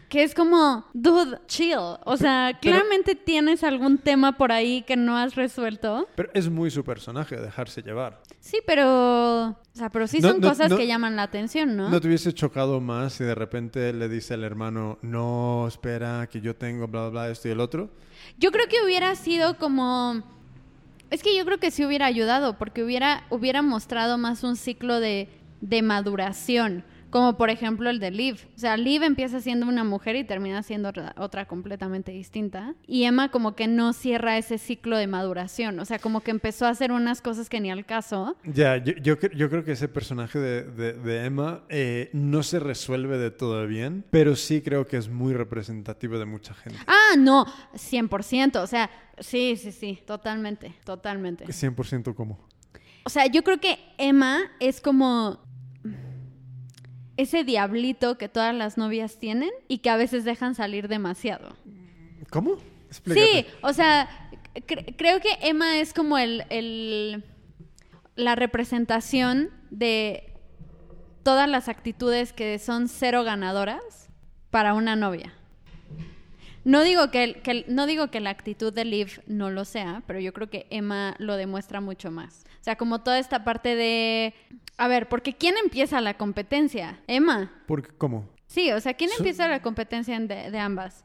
Que 0.08 0.22
es 0.24 0.34
como, 0.34 0.84
dude, 0.92 1.38
chill. 1.46 1.76
O 2.04 2.16
sea, 2.16 2.58
Pero- 2.60 2.76
claramente 2.76 3.14
tienes 3.14 3.62
algún 3.64 3.98
tema 3.98 4.36
por 4.36 4.50
ahí 4.52 4.82
que 4.82 4.96
no 4.96 5.16
has 5.16 5.34
resuelto. 5.36 6.08
Pero 6.16 6.30
es 6.34 6.48
muy 6.48 6.70
su 6.70 6.82
personaje, 6.84 7.36
dejarse 7.36 7.82
llevar. 7.82 8.20
Sí, 8.40 8.58
pero. 8.66 9.48
O 9.50 9.56
sea, 9.74 9.90
pero 9.90 10.06
sí 10.06 10.18
No, 10.20 10.30
son 10.30 10.40
no, 10.40 10.48
cosas 10.48 10.70
no- 10.70 10.76
que 10.76 10.86
llaman 10.86 11.14
la 11.14 11.22
atención, 11.24 11.76
¿no? 11.76 11.88
¿No 11.90 12.00
te 12.00 12.08
hubiese 12.08 12.32
chocado 12.32 12.80
más 12.80 13.12
si 13.12 13.24
de 13.24 13.34
repente 13.34 13.92
le 13.92 14.08
dice 14.08 14.34
al 14.34 14.44
hermano, 14.44 14.98
no, 15.02 15.66
espera, 15.68 16.26
que 16.30 16.40
yo 16.40 16.56
tengo, 16.56 16.88
bla, 16.88 17.02
bla, 17.02 17.10
bla, 17.10 17.30
esto 17.30 17.48
y 17.48 17.52
el 17.52 17.60
otro? 17.60 17.90
Yo 18.38 18.50
creo 18.50 18.66
que 18.68 18.82
hubiera 18.84 19.14
sido 19.14 19.56
como. 19.58 20.22
Es 21.10 21.22
que 21.22 21.36
yo 21.36 21.44
creo 21.44 21.58
que 21.58 21.70
sí 21.70 21.84
hubiera 21.84 22.06
ayudado, 22.06 22.56
porque 22.56 22.82
hubiera, 22.84 23.24
hubiera 23.30 23.62
mostrado 23.62 24.16
más 24.16 24.42
un 24.42 24.56
ciclo 24.56 25.00
de, 25.00 25.28
de 25.60 25.82
maduración. 25.82 26.84
Como 27.10 27.36
por 27.36 27.50
ejemplo 27.50 27.90
el 27.90 27.98
de 27.98 28.10
Liv. 28.10 28.48
O 28.56 28.58
sea, 28.58 28.76
Liv 28.76 29.02
empieza 29.02 29.40
siendo 29.40 29.66
una 29.66 29.84
mujer 29.84 30.16
y 30.16 30.24
termina 30.24 30.62
siendo 30.62 30.92
otra, 31.16 31.46
completamente 31.46 32.12
distinta. 32.12 32.74
Y 32.86 33.04
Emma 33.04 33.30
como 33.30 33.54
que 33.56 33.66
no 33.66 33.92
cierra 33.92 34.38
ese 34.38 34.58
ciclo 34.58 34.96
de 34.96 35.06
maduración. 35.06 35.78
O 35.80 35.84
sea, 35.84 35.98
como 35.98 36.20
que 36.20 36.30
empezó 36.30 36.66
a 36.66 36.70
hacer 36.70 36.92
unas 36.92 37.20
cosas 37.20 37.48
que 37.48 37.60
ni 37.60 37.70
al 37.70 37.84
caso. 37.84 38.36
Ya, 38.44 38.76
yo, 38.76 38.92
yo, 39.02 39.16
yo 39.34 39.50
creo 39.50 39.64
que 39.64 39.72
ese 39.72 39.88
personaje 39.88 40.38
de, 40.38 40.62
de- 40.62 40.92
de 40.94 41.24
Emma 41.26 41.62
eh, 41.68 42.10
no 42.12 42.42
se 42.42 42.60
resuelve 42.60 43.18
de 43.18 43.30
todo 43.30 43.66
bien, 43.66 44.04
pero 44.10 44.36
sí 44.36 44.60
creo 44.62 44.86
que 44.86 44.96
es 44.96 45.08
muy 45.08 45.32
representativo 45.34 46.18
de 46.18 46.26
mucha 46.26 46.54
gente. 46.54 46.78
Ah, 46.86 47.16
no, 47.18 47.44
100%. 47.74 48.56
O 48.62 48.66
sea, 48.66 48.88
sí, 49.18 49.56
sí, 49.56 49.72
sí, 49.72 49.98
totalmente, 50.06 50.74
totalmente. 50.84 51.44
100% 51.46 52.14
como. 52.14 52.38
O 53.04 53.10
sea, 53.10 53.26
yo 53.26 53.42
creo 53.42 53.58
que 53.58 53.78
Emma 53.98 54.40
es 54.60 54.80
como 54.80 55.40
ese 57.16 57.44
diablito 57.44 58.16
que 58.18 58.28
todas 58.28 58.54
las 58.54 58.78
novias 58.78 59.18
tienen 59.18 59.50
y 59.68 59.78
que 59.78 59.90
a 59.90 59.96
veces 59.96 60.24
dejan 60.24 60.54
salir 60.54 60.88
demasiado. 60.88 61.56
¿Cómo? 62.30 62.56
Explícate. 62.88 63.26
Sí, 63.26 63.46
o 63.62 63.72
sea, 63.72 64.08
cre- 64.54 64.94
creo 64.96 65.20
que 65.20 65.28
Emma 65.42 65.78
es 65.78 65.92
como 65.92 66.18
el, 66.18 66.44
el- 66.50 67.24
la 68.16 68.34
representación 68.36 69.50
de 69.70 70.32
todas 71.22 71.48
las 71.48 71.68
actitudes 71.68 72.32
que 72.32 72.58
son 72.58 72.88
cero 72.88 73.22
ganadoras 73.24 74.08
para 74.50 74.74
una 74.74 74.96
novia. 74.96 75.32
No 76.64 76.82
digo 76.82 77.10
que, 77.10 77.24
el- 77.24 77.42
que 77.42 77.50
el- 77.52 77.64
no 77.68 77.86
digo 77.86 78.10
que 78.10 78.20
la 78.20 78.30
actitud 78.30 78.72
de 78.72 78.84
Liv 78.84 79.22
no 79.26 79.50
lo 79.50 79.64
sea, 79.64 80.02
pero 80.06 80.20
yo 80.20 80.32
creo 80.32 80.50
que 80.50 80.66
Emma 80.70 81.14
lo 81.18 81.36
demuestra 81.36 81.80
mucho 81.80 82.10
más. 82.10 82.44
O 82.60 82.62
sea, 82.62 82.76
como 82.76 83.02
toda 83.02 83.18
esta 83.18 83.42
parte 83.44 83.74
de... 83.74 84.34
A 84.76 84.86
ver, 84.88 85.08
porque 85.08 85.34
¿quién 85.34 85.54
empieza 85.62 86.00
la 86.00 86.14
competencia? 86.18 87.00
Emma. 87.06 87.50
¿Por 87.66 87.82
qué? 87.82 87.88
¿Cómo? 87.96 88.28
Sí, 88.46 88.70
o 88.72 88.80
sea, 88.80 88.94
¿quién 88.94 89.10
empieza 89.16 89.48
la 89.48 89.62
competencia 89.62 90.16
en 90.16 90.26
de, 90.28 90.50
de 90.50 90.58
ambas? 90.58 91.04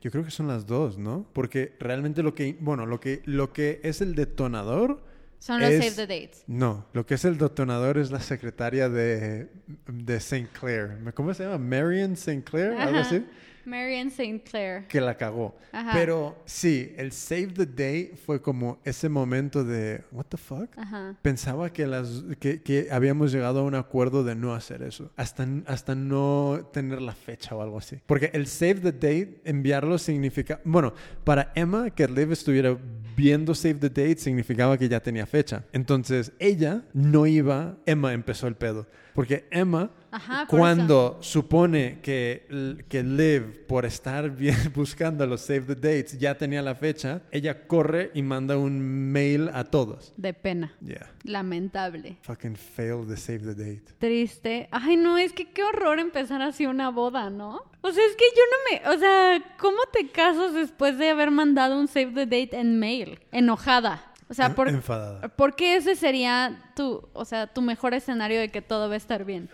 Yo 0.00 0.10
creo 0.10 0.24
que 0.24 0.30
son 0.30 0.46
las 0.46 0.66
dos, 0.66 0.98
¿no? 0.98 1.26
Porque 1.32 1.74
realmente 1.80 2.22
lo 2.22 2.34
que, 2.34 2.56
bueno, 2.60 2.86
lo 2.86 3.00
que, 3.00 3.22
lo 3.24 3.52
que 3.52 3.80
es 3.82 4.00
el 4.00 4.14
detonador 4.14 5.02
Son 5.38 5.60
los 5.60 5.70
es- 5.70 5.94
Save 5.94 6.06
the 6.06 6.14
Dates. 6.22 6.44
No, 6.46 6.86
lo 6.92 7.06
que 7.06 7.14
es 7.14 7.24
el 7.24 7.38
detonador 7.38 7.98
es 7.98 8.10
la 8.10 8.20
secretaria 8.20 8.88
de, 8.88 9.50
de 9.88 10.16
St. 10.16 10.48
Clair. 10.58 11.12
¿Cómo 11.14 11.34
se 11.34 11.44
llama? 11.44 11.58
Marion 11.58 12.12
St. 12.12 12.44
Clair, 12.44 12.72
algo 12.72 12.98
así. 13.00 13.24
Marion 13.66 14.08
St. 14.08 14.42
Clair. 14.48 14.86
Que 14.86 15.00
la 15.00 15.16
cagó. 15.16 15.56
Ajá. 15.72 15.92
Pero 15.92 16.36
sí, 16.44 16.94
el 16.96 17.12
Save 17.12 17.48
the 17.48 17.66
Day 17.66 18.12
fue 18.24 18.40
como 18.40 18.78
ese 18.84 19.08
momento 19.08 19.64
de, 19.64 20.02
¿What 20.12 20.26
the 20.28 20.36
fuck? 20.36 20.70
Ajá. 20.76 21.16
Pensaba 21.22 21.72
que, 21.72 21.86
las, 21.86 22.24
que, 22.38 22.62
que 22.62 22.88
habíamos 22.90 23.32
llegado 23.32 23.60
a 23.60 23.62
un 23.62 23.74
acuerdo 23.74 24.24
de 24.24 24.34
no 24.34 24.54
hacer 24.54 24.82
eso, 24.82 25.10
hasta, 25.16 25.46
hasta 25.66 25.94
no 25.94 26.68
tener 26.72 27.02
la 27.02 27.14
fecha 27.14 27.54
o 27.54 27.62
algo 27.62 27.78
así. 27.78 27.98
Porque 28.06 28.30
el 28.32 28.46
save 28.46 28.76
the 28.76 28.92
date, 28.92 29.40
enviarlo 29.44 29.98
significa, 29.98 30.60
bueno, 30.64 30.94
para 31.24 31.52
Emma, 31.54 31.90
que 31.90 32.06
Liv 32.08 32.32
estuviera 32.32 32.76
viendo 33.16 33.54
save 33.54 33.74
the 33.74 33.88
date 33.88 34.18
significaba 34.18 34.76
que 34.78 34.88
ya 34.88 35.00
tenía 35.00 35.26
fecha. 35.26 35.64
Entonces 35.72 36.32
ella 36.38 36.84
no 36.92 37.26
iba, 37.26 37.76
Emma 37.86 38.12
empezó 38.12 38.46
el 38.46 38.54
pedo. 38.54 38.86
Porque 39.14 39.46
Emma, 39.50 39.90
Ajá, 40.16 40.46
cuando 40.46 41.18
supone 41.20 42.00
que, 42.00 42.46
que 42.88 43.02
Liv, 43.02 43.66
por 43.66 43.84
estar 43.84 44.30
bien 44.30 44.56
buscando 44.74 45.26
los 45.26 45.42
save 45.42 45.62
the 45.62 45.74
dates, 45.74 46.18
ya 46.18 46.38
tenía 46.38 46.62
la 46.62 46.74
fecha, 46.74 47.20
ella 47.30 47.66
corre 47.66 48.12
y 48.14 48.22
manda 48.22 48.56
un 48.56 48.80
mail 49.12 49.50
a 49.52 49.64
todos. 49.64 50.14
De 50.16 50.32
pena. 50.32 50.74
Yeah. 50.80 51.12
Lamentable. 51.24 52.16
Fucking 52.22 52.56
failed 52.56 53.08
the 53.08 53.16
save 53.18 53.40
the 53.40 53.54
date. 53.54 53.92
Triste. 53.98 54.68
Ay, 54.70 54.96
no, 54.96 55.18
es 55.18 55.34
que 55.34 55.50
qué 55.52 55.62
horror 55.62 55.98
empezar 55.98 56.40
así 56.40 56.64
una 56.64 56.88
boda, 56.88 57.28
¿no? 57.28 57.64
O 57.82 57.92
sea, 57.92 58.06
es 58.06 58.16
que 58.16 58.24
yo 58.34 58.42
no 58.50 58.90
me... 58.90 58.96
O 58.96 58.98
sea, 58.98 59.56
¿cómo 59.58 59.78
te 59.92 60.08
casas 60.08 60.54
después 60.54 60.96
de 60.96 61.10
haber 61.10 61.30
mandado 61.30 61.78
un 61.78 61.88
save 61.88 62.12
the 62.12 62.24
date 62.24 62.58
en 62.58 62.78
mail? 62.78 63.20
Enojada. 63.32 64.14
O 64.28 64.34
sea, 64.34 64.54
por, 64.54 64.68
enfadada. 64.68 65.28
¿por 65.28 65.54
qué 65.54 65.76
ese 65.76 65.94
sería 65.94 66.72
tu, 66.74 67.08
o 67.12 67.24
sea, 67.24 67.46
tu 67.46 67.62
mejor 67.62 67.94
escenario 67.94 68.40
de 68.40 68.48
que 68.48 68.60
todo 68.60 68.88
va 68.88 68.94
a 68.94 68.96
estar 68.96 69.24
bien? 69.24 69.48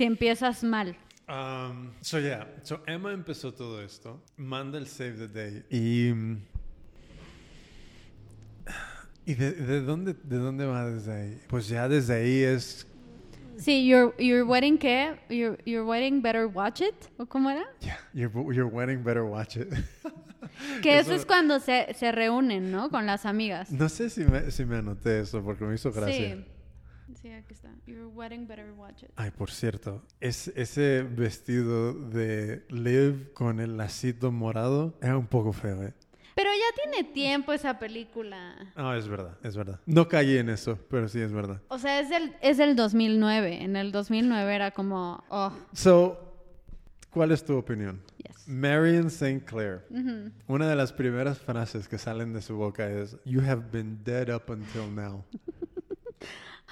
Si 0.00 0.04
empiezas 0.06 0.64
mal. 0.64 0.96
Um, 1.28 1.90
so 2.00 2.18
yeah, 2.18 2.46
so 2.62 2.80
Emma 2.86 3.12
empezó 3.12 3.52
todo 3.52 3.82
esto, 3.82 4.18
manda 4.38 4.78
el 4.78 4.86
save 4.86 5.18
the 5.18 5.28
day 5.28 5.62
y 5.68 6.10
mm, 6.10 6.38
y 9.26 9.34
de, 9.34 9.52
de 9.52 9.80
dónde 9.82 10.14
de 10.14 10.38
dónde 10.38 10.64
va 10.64 10.86
desde 10.88 11.12
ahí? 11.12 11.40
Pues 11.48 11.68
ya 11.68 11.86
desde 11.86 12.14
ahí 12.14 12.42
es 12.44 12.86
Sí, 13.58 13.86
your, 13.86 14.16
your 14.16 14.44
wedding, 14.44 14.78
¿qué? 14.78 15.18
Your, 15.28 15.58
your 15.66 15.84
wedding 15.84 16.22
better 16.22 16.46
watch 16.46 16.80
it. 16.80 16.94
¿O 17.18 17.26
cómo 17.26 17.50
era? 17.50 17.66
yeah, 17.82 17.98
your 18.14 18.30
your 18.54 18.68
wedding 18.72 19.04
better 19.04 19.24
watch 19.24 19.58
it. 19.58 19.68
Que 20.80 20.98
eso, 20.98 21.10
Eso- 21.12 21.14
es 21.20 21.26
cuando 21.26 21.60
se, 21.60 21.92
se 21.92 22.10
reúnen, 22.10 22.72
¿no? 22.72 22.88
Con 22.88 23.04
las 23.04 23.26
amigas. 23.26 23.70
no 23.70 23.90
sé 23.90 24.08
si 24.08 24.24
me, 24.24 24.50
si 24.50 24.64
me 24.64 24.78
anoté 24.78 25.20
eso 25.20 25.42
porque 25.44 25.66
me 25.66 25.74
hizo 25.74 25.92
gracia. 25.92 26.36
Sí. 26.36 26.44
Sí, 27.14 27.30
aquí 27.30 27.54
está. 27.54 27.70
Your 27.86 28.06
wedding 28.06 28.46
better 28.46 28.72
watch 28.72 29.02
it. 29.02 29.10
Ay, 29.16 29.30
por 29.30 29.50
cierto, 29.50 30.02
es, 30.20 30.48
ese 30.48 31.02
vestido 31.02 31.92
de 31.92 32.64
Liv 32.68 33.32
con 33.32 33.60
el 33.60 33.76
lacito 33.76 34.30
morado 34.32 34.94
era 35.02 35.16
un 35.18 35.26
poco 35.26 35.52
feo, 35.52 35.82
¿eh? 35.82 35.94
Pero 36.36 36.48
ya 36.50 36.90
tiene 36.90 37.12
tiempo 37.12 37.52
esa 37.52 37.78
película. 37.78 38.54
No, 38.76 38.94
es 38.94 39.06
verdad, 39.08 39.36
es 39.42 39.56
verdad. 39.56 39.80
No 39.84 40.08
caí 40.08 40.38
en 40.38 40.48
eso, 40.48 40.78
pero 40.88 41.08
sí 41.08 41.20
es 41.20 41.32
verdad. 41.32 41.60
O 41.68 41.78
sea, 41.78 42.00
es 42.00 42.08
del, 42.08 42.34
es 42.40 42.56
del 42.56 42.76
2009. 42.76 43.62
En 43.62 43.76
el 43.76 43.92
2009 43.92 44.54
era 44.54 44.70
como, 44.70 45.22
oh, 45.28 45.52
So, 45.74 46.18
¿cuál 47.10 47.32
es 47.32 47.44
tu 47.44 47.56
opinión? 47.58 48.00
yes. 48.16 48.48
Marion 48.48 49.08
St. 49.08 49.44
Clair. 49.44 49.84
Ujú. 49.90 50.30
Una 50.46 50.68
de 50.68 50.76
las 50.76 50.92
primeras 50.92 51.38
frases 51.38 51.88
que 51.88 51.98
salen 51.98 52.32
de 52.32 52.40
su 52.40 52.56
boca 52.56 52.88
es 52.88 53.16
You 53.24 53.42
have 53.42 53.64
been 53.70 54.02
dead 54.02 54.34
up 54.34 54.44
until 54.48 54.90
now. 54.94 55.24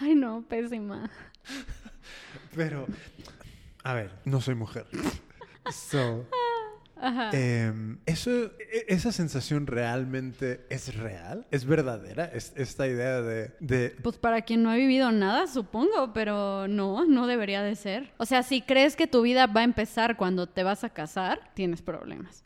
Ay, 0.00 0.14
no, 0.14 0.42
pésima. 0.48 1.10
Pero, 2.54 2.86
a 3.84 3.94
ver, 3.94 4.10
no 4.24 4.40
soy 4.40 4.54
mujer. 4.54 4.86
So, 5.70 6.24
Ajá. 6.96 7.28
em, 7.34 7.98
eso, 8.06 8.30
e- 8.58 8.86
esa 8.88 9.12
sensación 9.12 9.66
realmente 9.66 10.64
es 10.70 10.94
real, 10.96 11.46
es 11.50 11.66
verdadera, 11.66 12.24
es, 12.24 12.54
esta 12.56 12.86
idea 12.88 13.20
de, 13.20 13.54
de 13.60 13.90
Pues 14.02 14.16
para 14.16 14.40
quien 14.40 14.62
no 14.62 14.70
ha 14.70 14.76
vivido 14.76 15.12
nada, 15.12 15.46
supongo, 15.46 16.14
pero 16.14 16.68
no, 16.68 17.04
no 17.04 17.26
debería 17.26 17.62
de 17.62 17.76
ser. 17.76 18.14
O 18.16 18.24
sea, 18.24 18.42
si 18.42 18.62
crees 18.62 18.96
que 18.96 19.06
tu 19.06 19.20
vida 19.20 19.46
va 19.46 19.60
a 19.60 19.64
empezar 19.64 20.16
cuando 20.16 20.46
te 20.48 20.62
vas 20.62 20.84
a 20.84 20.88
casar, 20.88 21.50
tienes 21.52 21.82
problemas. 21.82 22.44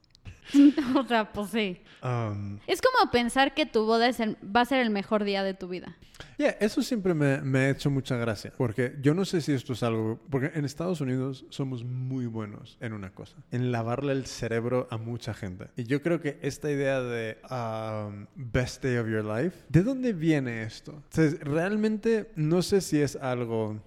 o 0.97 1.07
sea, 1.07 1.33
pues 1.33 1.51
sí. 1.51 1.81
um, 2.03 2.59
Es 2.67 2.81
como 2.83 3.11
pensar 3.11 3.55
que 3.55 3.67
tu 3.67 3.85
boda 3.85 4.09
es 4.09 4.21
el- 4.21 4.37
va 4.45 4.63
a 4.63 4.65
ser 4.65 4.81
el 4.81 4.91
mejor 4.91 5.25
día 5.25 5.43
de 5.43 5.55
tu 5.55 5.69
vida. 5.69 5.97
Yeah, 6.39 6.57
eso 6.61 6.83
siempre 6.83 7.15
me, 7.15 7.41
me 7.43 7.59
ha 7.61 7.71
hecho 7.71 7.91
mucha 7.91 8.17
gracia, 8.17 8.53
porque 8.57 8.97
yo 9.03 9.13
no 9.15 9.25
sé 9.25 9.41
si 9.41 9.53
esto 9.53 9.73
es 9.73 9.83
algo, 9.83 10.21
porque 10.31 10.53
en 10.55 10.65
Estados 10.65 11.01
Unidos 11.01 11.45
somos 11.51 11.85
muy 11.85 12.27
buenos 12.27 12.77
en 12.81 12.93
una 12.93 13.11
cosa, 13.13 13.37
en 13.51 13.73
lavarle 13.73 14.13
el 14.13 14.27
cerebro 14.27 14.87
a 14.91 14.99
mucha 14.99 15.35
gente. 15.35 15.67
Y 15.77 15.85
yo 15.85 16.01
creo 16.01 16.21
que 16.21 16.39
esta 16.43 16.71
idea 16.71 17.01
de 17.03 17.39
um, 17.51 18.27
best 18.37 18.83
day 18.85 18.97
of 18.99 19.09
your 19.09 19.25
life, 19.25 19.59
¿de 19.69 19.83
dónde 19.83 20.13
viene 20.13 20.63
esto? 20.63 20.93
O 20.93 21.03
sea, 21.11 21.29
realmente 21.41 22.31
no 22.37 22.63
sé 22.63 22.81
si 22.81 23.01
es 23.01 23.17
algo 23.17 23.81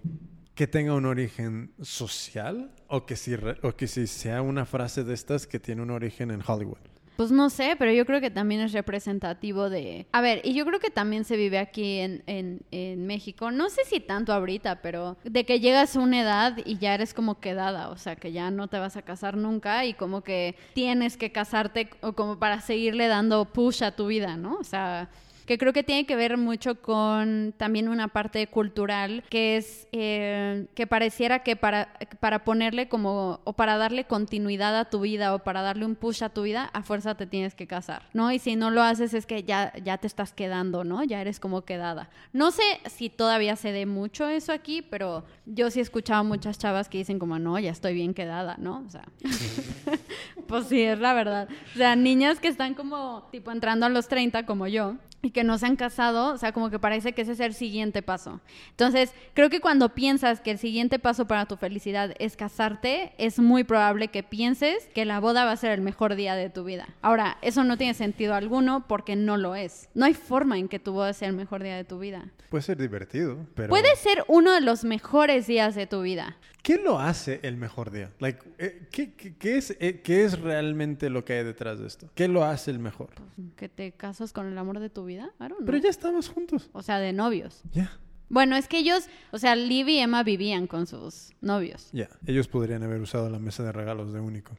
que 0.55 0.67
tenga 0.67 0.93
un 0.93 1.05
origen 1.05 1.73
social 1.81 2.71
o 2.87 3.05
que 3.05 3.15
si, 3.15 3.35
re- 3.35 3.57
o 3.61 3.75
que 3.75 3.87
si 3.87 4.07
sea 4.07 4.41
una 4.41 4.65
frase 4.65 5.03
de 5.03 5.13
estas 5.13 5.45
que 5.47 5.59
tiene 5.59 5.81
un 5.81 5.91
origen 5.91 6.31
en 6.31 6.41
Hollywood. 6.45 6.77
Pues 7.17 7.31
no 7.31 7.49
sé, 7.49 7.75
pero 7.79 7.93
yo 7.93 8.05
creo 8.05 8.19
que 8.19 8.29
también 8.29 8.59
es 8.59 8.73
representativo 8.73 9.69
de... 9.69 10.05
A 10.11 10.19
ver, 10.19 10.41
y 10.43 10.53
yo 10.53 10.65
creo 10.65 10.81
que 10.81 10.89
también 10.89 11.23
se 11.23 11.37
vive 11.37 11.59
aquí 11.59 11.99
en, 11.99 12.23
en, 12.27 12.61
en 12.71 13.07
México. 13.07 13.51
No 13.51 13.69
sé 13.69 13.85
si 13.85 14.01
tanto 14.01 14.33
ahorita, 14.33 14.81
pero 14.81 15.17
de 15.23 15.45
que 15.45 15.61
llegas 15.61 15.95
a 15.95 16.01
una 16.01 16.21
edad 16.21 16.57
y 16.65 16.77
ya 16.77 16.93
eres 16.93 17.13
como 17.13 17.39
quedada, 17.39 17.87
o 17.89 17.95
sea, 17.97 18.17
que 18.17 18.33
ya 18.33 18.51
no 18.51 18.67
te 18.67 18.79
vas 18.79 18.97
a 18.97 19.01
casar 19.01 19.37
nunca 19.37 19.85
y 19.85 19.93
como 19.93 20.23
que 20.23 20.57
tienes 20.73 21.15
que 21.15 21.31
casarte 21.31 21.89
o 22.01 22.13
como 22.13 22.37
para 22.37 22.59
seguirle 22.59 23.07
dando 23.07 23.45
push 23.45 23.83
a 23.83 23.95
tu 23.95 24.07
vida, 24.07 24.35
¿no? 24.35 24.55
O 24.55 24.65
sea, 24.65 25.09
que 25.45 25.57
creo 25.57 25.73
que 25.73 25.83
tiene 25.83 26.05
que 26.05 26.15
ver 26.15 26.37
mucho 26.37 26.81
con 26.81 27.53
también 27.57 27.87
una 27.87 28.07
parte 28.07 28.47
cultural 28.47 29.23
que 29.29 29.57
es 29.57 29.87
eh, 29.91 30.67
que 30.75 30.87
pareciera 30.87 31.39
que 31.39 31.55
para, 31.55 31.97
para 32.19 32.43
ponerle 32.43 32.87
como 32.87 33.41
o 33.43 33.53
para 33.53 33.77
darle 33.77 34.05
continuidad 34.05 34.77
a 34.77 34.85
tu 34.85 35.01
vida 35.01 35.33
o 35.35 35.39
para 35.39 35.61
darle 35.61 35.85
un 35.85 35.95
push 35.95 36.23
a 36.23 36.29
tu 36.29 36.43
vida 36.43 36.69
a 36.73 36.83
fuerza 36.83 37.15
te 37.15 37.27
tienes 37.27 37.55
que 37.55 37.67
casar 37.67 38.03
no 38.13 38.31
y 38.31 38.39
si 38.39 38.55
no 38.55 38.71
lo 38.71 38.81
haces 38.81 39.13
es 39.13 39.25
que 39.25 39.43
ya 39.43 39.73
ya 39.83 39.97
te 39.97 40.07
estás 40.07 40.33
quedando 40.33 40.83
no 40.83 41.03
ya 41.03 41.21
eres 41.21 41.39
como 41.39 41.63
quedada. 41.63 42.09
No 42.33 42.51
sé 42.51 42.63
si 42.85 43.09
todavía 43.09 43.55
se 43.55 43.71
dé 43.71 43.85
mucho 43.85 44.27
eso 44.27 44.51
aquí 44.51 44.81
pero 44.81 45.25
yo 45.45 45.69
sí 45.69 45.79
he 45.79 45.83
escuchado 45.83 46.23
muchas 46.23 46.57
chavas 46.57 46.89
que 46.89 46.97
dicen 46.97 47.19
como 47.19 47.39
no 47.39 47.57
ya 47.59 47.71
estoy 47.71 47.93
bien 47.93 48.13
quedada 48.13 48.55
no 48.57 48.83
o 48.85 48.89
sea 48.89 49.03
pues 50.47 50.67
sí, 50.67 50.81
es 50.81 50.99
la 50.99 51.13
verdad. 51.13 51.47
O 51.73 51.77
sea, 51.77 51.95
niñas 51.95 52.39
que 52.39 52.47
están 52.47 52.73
como, 52.73 53.27
tipo, 53.31 53.51
entrando 53.51 53.85
a 53.85 53.89
los 53.89 54.07
30 54.07 54.45
como 54.45 54.67
yo, 54.67 54.95
y 55.25 55.31
que 55.31 55.43
no 55.43 55.57
se 55.57 55.65
han 55.65 55.75
casado, 55.75 56.33
o 56.33 56.37
sea, 56.37 56.51
como 56.51 56.69
que 56.69 56.77
parece 56.77 57.13
que 57.13 57.23
ese 57.23 57.31
es 57.31 57.39
el 57.39 57.55
siguiente 57.55 58.03
paso. 58.03 58.41
Entonces, 58.69 59.11
creo 59.33 59.49
que 59.49 59.59
cuando 59.59 59.89
piensas 59.89 60.39
que 60.39 60.51
el 60.51 60.59
siguiente 60.59 60.99
paso 60.99 61.25
para 61.25 61.47
tu 61.47 61.57
felicidad 61.57 62.13
es 62.19 62.37
casarte, 62.37 63.13
es 63.17 63.39
muy 63.39 63.63
probable 63.63 64.09
que 64.09 64.21
pienses 64.21 64.87
que 64.93 65.03
la 65.03 65.19
boda 65.19 65.43
va 65.43 65.51
a 65.51 65.57
ser 65.57 65.71
el 65.71 65.81
mejor 65.81 66.15
día 66.15 66.35
de 66.35 66.51
tu 66.51 66.63
vida. 66.63 66.87
Ahora, 67.01 67.37
eso 67.41 67.63
no 67.63 67.75
tiene 67.75 67.95
sentido 67.95 68.35
alguno 68.35 68.85
porque 68.87 69.15
no 69.15 69.37
lo 69.37 69.55
es. 69.55 69.89
No 69.95 70.05
hay 70.05 70.13
forma 70.13 70.59
en 70.59 70.67
que 70.67 70.77
tu 70.77 70.93
boda 70.93 71.13
sea 71.13 71.27
el 71.27 71.35
mejor 71.35 71.63
día 71.63 71.75
de 71.75 71.85
tu 71.85 71.97
vida. 71.97 72.29
Puede 72.49 72.61
ser 72.61 72.77
divertido, 72.77 73.47
pero... 73.55 73.69
Puede 73.69 73.95
ser 73.95 74.23
uno 74.27 74.53
de 74.53 74.61
los 74.61 74.83
mejores 74.83 75.47
días 75.47 75.73
de 75.73 75.87
tu 75.87 76.03
vida. 76.03 76.37
¿Qué 76.65 76.79
lo 76.79 76.97
hace 76.99 77.39
el 77.43 77.57
mejor 77.57 77.91
día? 77.91 78.11
Like, 78.19 78.39
eh, 78.57 78.87
¿qué, 78.91 79.13
qué- 79.13 79.35
qué 79.37 79.57
es, 79.57 79.77
eh, 79.79 80.01
¿Qué 80.03 80.23
es 80.25 80.39
realmente 80.39 81.11
lo 81.11 81.23
que 81.23 81.33
hay 81.33 81.43
detrás 81.43 81.79
de 81.79 81.85
esto? 81.85 82.09
¿Qué 82.15 82.27
lo 82.27 82.43
hace 82.43 82.71
el 82.71 82.79
mejor? 82.79 83.09
¿Que 83.55 83.69
te 83.69 83.91
casas 83.91 84.33
con 84.33 84.47
el 84.47 84.57
amor 84.57 84.79
de 84.79 84.89
tu 84.89 85.05
vida? 85.05 85.25
I 85.39 85.43
don't 85.43 85.57
know. 85.57 85.65
Pero 85.67 85.77
ya 85.77 85.89
estamos 85.89 86.27
juntos. 86.27 86.67
O 86.73 86.81
sea, 86.81 86.97
de 86.97 87.13
novios. 87.13 87.61
Ya. 87.71 87.95
Bueno, 88.29 88.55
es 88.55 88.67
que 88.67 88.79
ellos, 88.79 89.07
o 89.31 89.37
sea, 89.37 89.55
Liv 89.55 89.87
y 89.89 89.99
Emma 89.99 90.23
vivían 90.23 90.65
con 90.65 90.87
sus 90.87 91.33
novios. 91.39 91.89
Ya. 91.91 92.09
Ellos 92.25 92.47
podrían 92.47 92.81
haber 92.81 92.99
usado 92.99 93.29
la 93.29 93.37
mesa 93.37 93.61
de 93.63 93.71
regalos 93.71 94.11
de 94.11 94.19
único. 94.19 94.57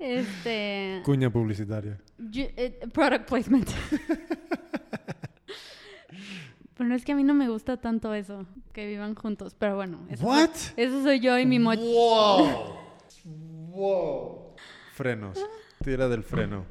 Este. 0.00 1.00
Cuña 1.04 1.30
publicitaria. 1.30 1.96
Yo- 2.18 2.46
eh, 2.56 2.80
product 2.92 3.28
placement. 3.28 3.68
Pero 6.76 6.94
es 6.94 7.04
que 7.04 7.12
a 7.12 7.16
mí 7.16 7.24
no 7.24 7.34
me 7.34 7.48
gusta 7.48 7.78
tanto 7.78 8.12
eso, 8.12 8.44
que 8.72 8.86
vivan 8.86 9.14
juntos. 9.14 9.54
Pero 9.58 9.76
bueno, 9.76 10.06
eso, 10.10 10.26
What? 10.26 10.50
Soy, 10.54 10.84
eso 10.84 11.02
soy 11.02 11.20
yo 11.20 11.38
y 11.38 11.46
mi 11.46 11.58
moch. 11.58 11.78
Wow. 11.78 12.76
Wow. 13.24 14.54
Frenos. 14.92 15.38
Tira 15.82 16.08
del 16.08 16.22
freno. 16.22 16.66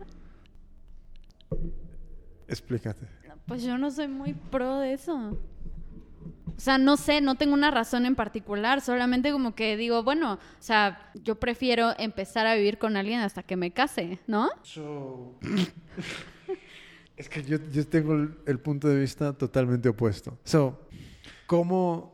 Explícate. 2.48 3.08
Pues 3.48 3.64
yo 3.64 3.78
no 3.78 3.90
soy 3.92 4.08
muy 4.08 4.34
pro 4.34 4.80
de 4.80 4.94
eso. 4.94 5.38
O 6.58 6.60
sea, 6.60 6.78
no 6.78 6.98
sé, 6.98 7.20
no 7.22 7.36
tengo 7.36 7.54
una 7.54 7.70
razón 7.70 8.06
en 8.06 8.16
particular, 8.16 8.82
solamente 8.82 9.32
como 9.32 9.56
que 9.56 9.76
digo, 9.76 10.04
bueno, 10.04 10.34
o 10.34 10.40
sea, 10.60 11.12
yo 11.16 11.36
prefiero 11.36 11.94
empezar 11.98 12.48
a 12.48 12.56
vivir 12.56 12.78
con 12.78 12.96
alguien 12.96 13.20
hasta 13.20 13.44
que 13.44 13.56
me 13.56 13.72
case, 13.72 14.20
¿no? 14.28 14.50
So... 14.64 15.38
es 17.18 17.30
que 17.30 17.44
yo, 17.44 17.58
yo 17.72 17.88
tengo 17.88 18.14
el, 18.14 18.36
el 18.46 18.60
punto 18.60 18.88
de 18.88 19.00
vista 19.00 19.34
totalmente 19.34 19.90
opuesto. 19.90 20.38
So, 20.44 20.88
¿cómo... 21.48 22.14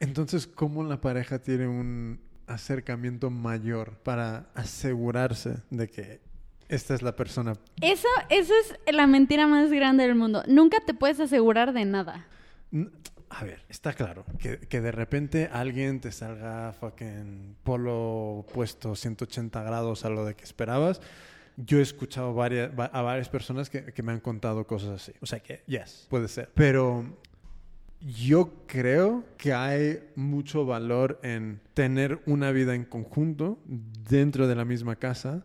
Entonces, 0.00 0.46
¿cómo 0.46 0.84
la 0.84 1.00
pareja 1.00 1.38
tiene 1.40 1.66
un 1.66 2.20
acercamiento 2.46 3.30
mayor 3.30 3.96
para 3.98 4.48
asegurarse 4.54 5.56
de 5.70 5.88
que 5.88 6.20
esta 6.68 6.94
es 6.94 7.02
la 7.02 7.16
persona? 7.16 7.54
Eso, 7.80 8.06
eso 8.28 8.52
es 8.86 8.94
la 8.94 9.06
mentira 9.06 9.46
más 9.46 9.70
grande 9.72 10.06
del 10.06 10.14
mundo. 10.14 10.42
Nunca 10.46 10.78
te 10.84 10.94
puedes 10.94 11.18
asegurar 11.18 11.72
de 11.72 11.84
nada. 11.84 12.26
N- 12.70 12.90
A 13.30 13.42
ver, 13.44 13.64
está 13.68 13.92
claro 13.92 14.24
que, 14.38 14.58
que 14.60 14.80
de 14.80 14.92
repente 14.92 15.48
alguien 15.52 16.00
te 16.00 16.12
salga 16.12 16.72
fucking 16.74 17.56
polo 17.64 18.46
puesto 18.54 18.94
180 18.94 19.62
grados 19.64 20.04
a 20.04 20.10
lo 20.10 20.24
de 20.24 20.34
que 20.36 20.44
esperabas. 20.44 21.00
Yo 21.58 21.78
he 21.78 21.82
escuchado 21.82 22.32
varias, 22.34 22.70
a 22.78 23.02
varias 23.02 23.28
personas 23.28 23.68
que, 23.68 23.84
que 23.92 24.02
me 24.02 24.12
han 24.12 24.20
contado 24.20 24.66
cosas 24.66 24.90
así. 24.90 25.12
O 25.20 25.26
sea 25.26 25.40
que, 25.40 25.62
yes, 25.66 26.06
puede 26.08 26.28
ser. 26.28 26.50
Pero 26.54 27.04
yo 28.00 28.52
creo 28.66 29.24
que 29.36 29.52
hay 29.52 30.00
mucho 30.14 30.64
valor 30.64 31.18
en 31.22 31.60
tener 31.74 32.20
una 32.26 32.52
vida 32.52 32.74
en 32.74 32.84
conjunto 32.84 33.58
dentro 33.66 34.46
de 34.46 34.54
la 34.54 34.64
misma 34.64 34.96
casa 34.96 35.44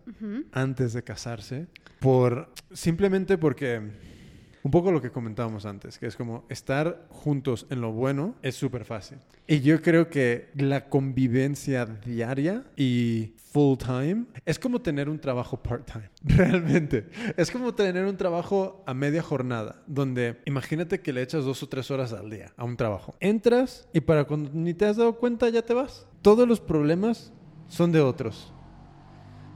antes 0.52 0.94
de 0.94 1.04
casarse 1.04 1.68
por 2.00 2.54
simplemente 2.72 3.38
porque 3.38 3.82
un 4.64 4.72
poco 4.72 4.92
lo 4.92 5.02
que 5.02 5.12
comentábamos 5.12 5.66
antes, 5.66 6.00
que 6.00 6.08
es 6.08 6.16
como 6.16 6.46
estar 6.50 7.06
juntos 7.10 7.68
en 7.70 7.82
lo 7.82 7.92
bueno 7.92 8.36
es 8.42 8.56
súper 8.56 8.86
fácil. 8.86 9.20
Y 9.46 9.60
yo 9.60 9.82
creo 9.82 10.10
que 10.10 10.50
la 10.56 10.88
convivencia 10.88 11.86
diaria 11.86 12.64
y 12.78 13.34
full 13.52 13.78
time 13.78 14.26
es 14.46 14.58
como 14.58 14.82
tener 14.82 15.10
un 15.10 15.20
trabajo 15.20 15.62
part 15.62 15.92
time, 15.92 16.10
realmente. 16.24 17.10
Es 17.36 17.52
como 17.52 17.76
tener 17.76 18.06
un 18.06 18.16
trabajo 18.16 18.84
a 18.88 18.94
media 18.94 19.22
jornada, 19.22 19.84
donde 19.86 20.40
imagínate 20.46 21.02
que 21.02 21.12
le 21.12 21.22
echas 21.22 21.44
dos 21.44 21.62
o 21.62 21.68
tres 21.68 21.92
horas 21.92 22.14
al 22.14 22.30
día 22.30 22.54
a 22.56 22.64
un 22.64 22.78
trabajo. 22.78 23.16
Entras 23.20 23.88
y 23.94 24.00
para 24.00 24.24
cuando 24.24 24.50
ni 24.54 24.74
te 24.74 24.86
has 24.86 24.96
dado 24.96 25.18
cuenta 25.18 25.50
ya 25.50 25.62
te 25.62 25.74
vas. 25.74 26.08
Todos 26.22 26.48
los 26.48 26.62
problemas 26.62 27.34
son 27.68 27.92
de 27.92 28.00
otros. 28.00 28.54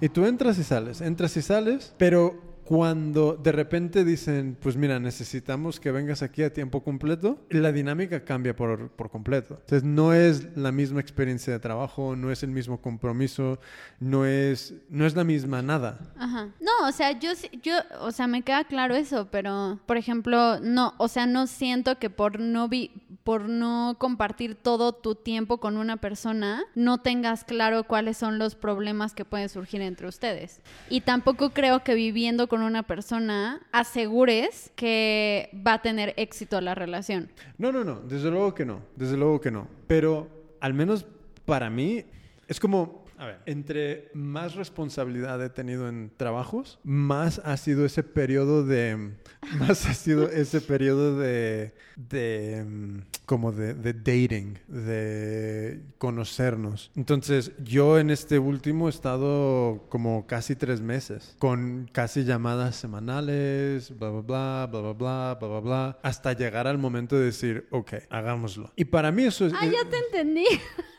Y 0.01 0.09
tú 0.09 0.25
entras 0.25 0.59
y 0.59 0.63
sales, 0.63 1.01
entras 1.01 1.35
y 1.37 1.41
sales, 1.41 1.95
pero 1.97 2.46
cuando 2.67 3.37
de 3.41 3.53
repente 3.53 4.03
dicen, 4.03 4.57
pues 4.61 4.75
mira, 4.75 4.99
necesitamos 4.99 5.79
que 5.79 5.89
vengas 5.89 6.21
aquí 6.21 6.43
a 6.43 6.51
tiempo 6.51 6.83
completo, 6.83 7.39
la 7.49 7.71
dinámica 7.71 8.25
cambia 8.25 8.57
por, 8.57 8.89
por 8.89 9.09
completo. 9.09 9.53
Entonces 9.61 9.85
no 9.85 10.11
es 10.11 10.57
la 10.57 10.73
misma 10.73 10.99
experiencia 10.99 11.53
de 11.53 11.59
trabajo, 11.59 12.17
no 12.17 12.29
es 12.29 12.43
el 12.43 12.49
mismo 12.49 12.81
compromiso, 12.81 13.57
no 14.01 14.25
es, 14.25 14.73
no 14.89 15.05
es 15.05 15.15
la 15.15 15.23
misma 15.23 15.61
nada. 15.61 15.97
Ajá. 16.17 16.49
No, 16.59 16.89
o 16.89 16.91
sea, 16.91 17.17
yo, 17.17 17.31
yo, 17.63 17.77
o 18.01 18.11
sea, 18.11 18.27
me 18.27 18.41
queda 18.41 18.65
claro 18.65 18.95
eso, 18.95 19.29
pero, 19.31 19.79
por 19.85 19.95
ejemplo, 19.95 20.59
no, 20.59 20.93
o 20.97 21.07
sea, 21.07 21.25
no 21.25 21.47
siento 21.47 21.97
que 21.99 22.09
por 22.09 22.41
no 22.41 22.67
vi, 22.67 22.91
por 23.23 23.47
no 23.47 23.95
compartir 23.97 24.55
todo 24.55 24.91
tu 24.91 25.15
tiempo 25.15 25.59
con 25.59 25.77
una 25.77 25.97
persona, 25.97 26.63
no 26.75 26.97
tengas 26.99 27.45
claro 27.45 27.85
cuáles 27.85 28.17
son 28.17 28.39
los 28.39 28.55
problemas 28.55 29.13
que 29.13 29.23
pueden 29.23 29.47
surgir 29.47 29.81
entre 29.81 30.07
ustedes. 30.07 30.59
Y 30.89 31.01
tampoco 31.01 31.51
creo 31.51 31.83
que 31.83 31.93
viviendo 31.93 32.47
con 32.47 32.56
una 32.61 32.83
persona 32.83 33.61
asegures 33.71 34.71
que 34.75 35.49
va 35.65 35.73
a 35.73 35.81
tener 35.81 36.13
éxito 36.17 36.61
la 36.61 36.75
relación. 36.75 37.29
No, 37.57 37.71
no, 37.71 37.83
no, 37.83 38.01
desde 38.01 38.29
luego 38.29 38.53
que 38.53 38.65
no, 38.65 38.81
desde 38.95 39.17
luego 39.17 39.41
que 39.41 39.51
no. 39.51 39.67
Pero 39.87 40.27
al 40.59 40.73
menos 40.73 41.05
para 41.45 41.69
mí 41.69 42.05
es 42.47 42.59
como, 42.59 43.05
a 43.17 43.25
ver, 43.25 43.39
entre 43.45 44.09
más 44.13 44.55
responsabilidad 44.55 45.43
he 45.43 45.49
tenido 45.49 45.89
en 45.89 46.11
trabajos, 46.15 46.79
más 46.83 47.41
ha 47.43 47.57
sido 47.57 47.85
ese 47.85 48.03
periodo 48.03 48.63
de, 48.63 49.13
más 49.59 49.85
ha 49.87 49.93
sido 49.93 50.29
ese 50.29 50.61
periodo 50.61 51.17
de, 51.17 51.73
de, 51.95 52.63
mm, 52.63 52.99
como 53.25 53.51
de, 53.51 53.73
de 53.73 53.93
dating, 53.93 54.59
de 54.67 55.81
conocernos. 55.97 56.91
Entonces 56.95 57.51
yo 57.63 57.97
en 57.97 58.11
este 58.11 58.37
último 58.37 58.87
he 58.87 58.91
estado 58.91 59.85
como 59.89 60.27
casi 60.27 60.55
tres 60.55 60.81
meses, 60.81 61.35
con 61.39 61.89
casi 61.91 62.23
llamadas 62.23 62.75
semanales, 62.75 63.97
bla, 63.97 64.09
bla, 64.09 64.21
bla, 64.21 64.67
bla, 64.69 64.81
bla, 64.81 64.93
bla, 64.93 65.37
bla, 65.39 65.47
bla, 65.47 65.59
bla, 65.59 65.99
hasta 66.03 66.33
llegar 66.33 66.67
al 66.67 66.77
momento 66.77 67.15
de 67.15 67.25
decir, 67.25 67.67
ok, 67.71 67.93
hagámoslo. 68.09 68.71
Y 68.75 68.85
para 68.85 69.11
mí 69.11 69.23
eso 69.23 69.47
es... 69.47 69.53
Ah, 69.53 69.65
ya 69.65 69.89
te 69.89 69.97
entendí. 69.97 70.45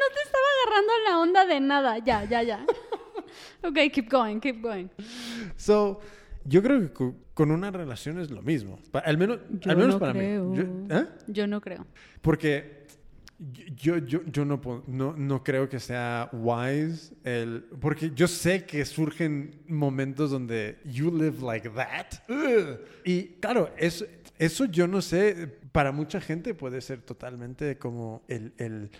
no 0.00 0.14
te 0.14 0.20
estaba 0.24 0.44
agarrando 0.62 0.92
la 1.08 1.18
onda 1.20 1.46
de 1.46 1.60
nada. 1.60 1.98
Ya, 1.98 2.24
ya, 2.24 2.42
ya. 2.42 2.64
Ok, 3.64 3.78
keep 3.92 4.08
going, 4.10 4.38
keep 4.40 4.60
going. 4.62 4.88
So, 5.56 5.98
yo 6.44 6.62
creo 6.62 6.80
que 6.82 6.92
co- 6.92 7.14
con 7.32 7.50
una 7.50 7.70
relación 7.70 8.20
es 8.20 8.30
lo 8.30 8.42
mismo. 8.42 8.78
Pa- 8.92 9.00
al 9.00 9.16
menos, 9.18 9.38
Yo 9.60 9.70
al 9.70 9.76
menos 9.78 9.94
no 9.94 9.98
para 10.00 10.12
creo. 10.12 10.44
mí. 10.44 10.56
Yo- 10.56 10.96
¿eh? 10.96 11.06
Yo 11.26 11.46
no 11.46 11.60
creo. 11.60 11.86
Porque 12.20 12.84
yo, 13.74 13.96
yo, 13.98 14.20
yo 14.26 14.44
no, 14.44 14.60
no, 14.86 15.14
no 15.16 15.42
creo 15.42 15.68
que 15.68 15.80
sea 15.80 16.28
wise 16.32 17.14
el... 17.24 17.64
Porque 17.80 18.12
yo 18.14 18.28
sé 18.28 18.64
que 18.66 18.84
surgen 18.84 19.62
momentos 19.66 20.30
donde 20.30 20.78
you 20.84 21.10
live 21.10 21.40
like 21.42 21.68
that. 21.70 22.06
Ugh. 22.28 22.78
Y 23.04 23.24
claro, 23.40 23.70
eso, 23.78 24.04
eso 24.38 24.66
yo 24.66 24.86
no 24.86 25.00
sé, 25.02 25.58
para 25.74 25.90
mucha 25.90 26.20
gente 26.20 26.54
puede 26.54 26.80
ser 26.80 27.02
totalmente 27.02 27.78
como 27.78 28.22
el, 28.28 28.52
el- 28.58 28.90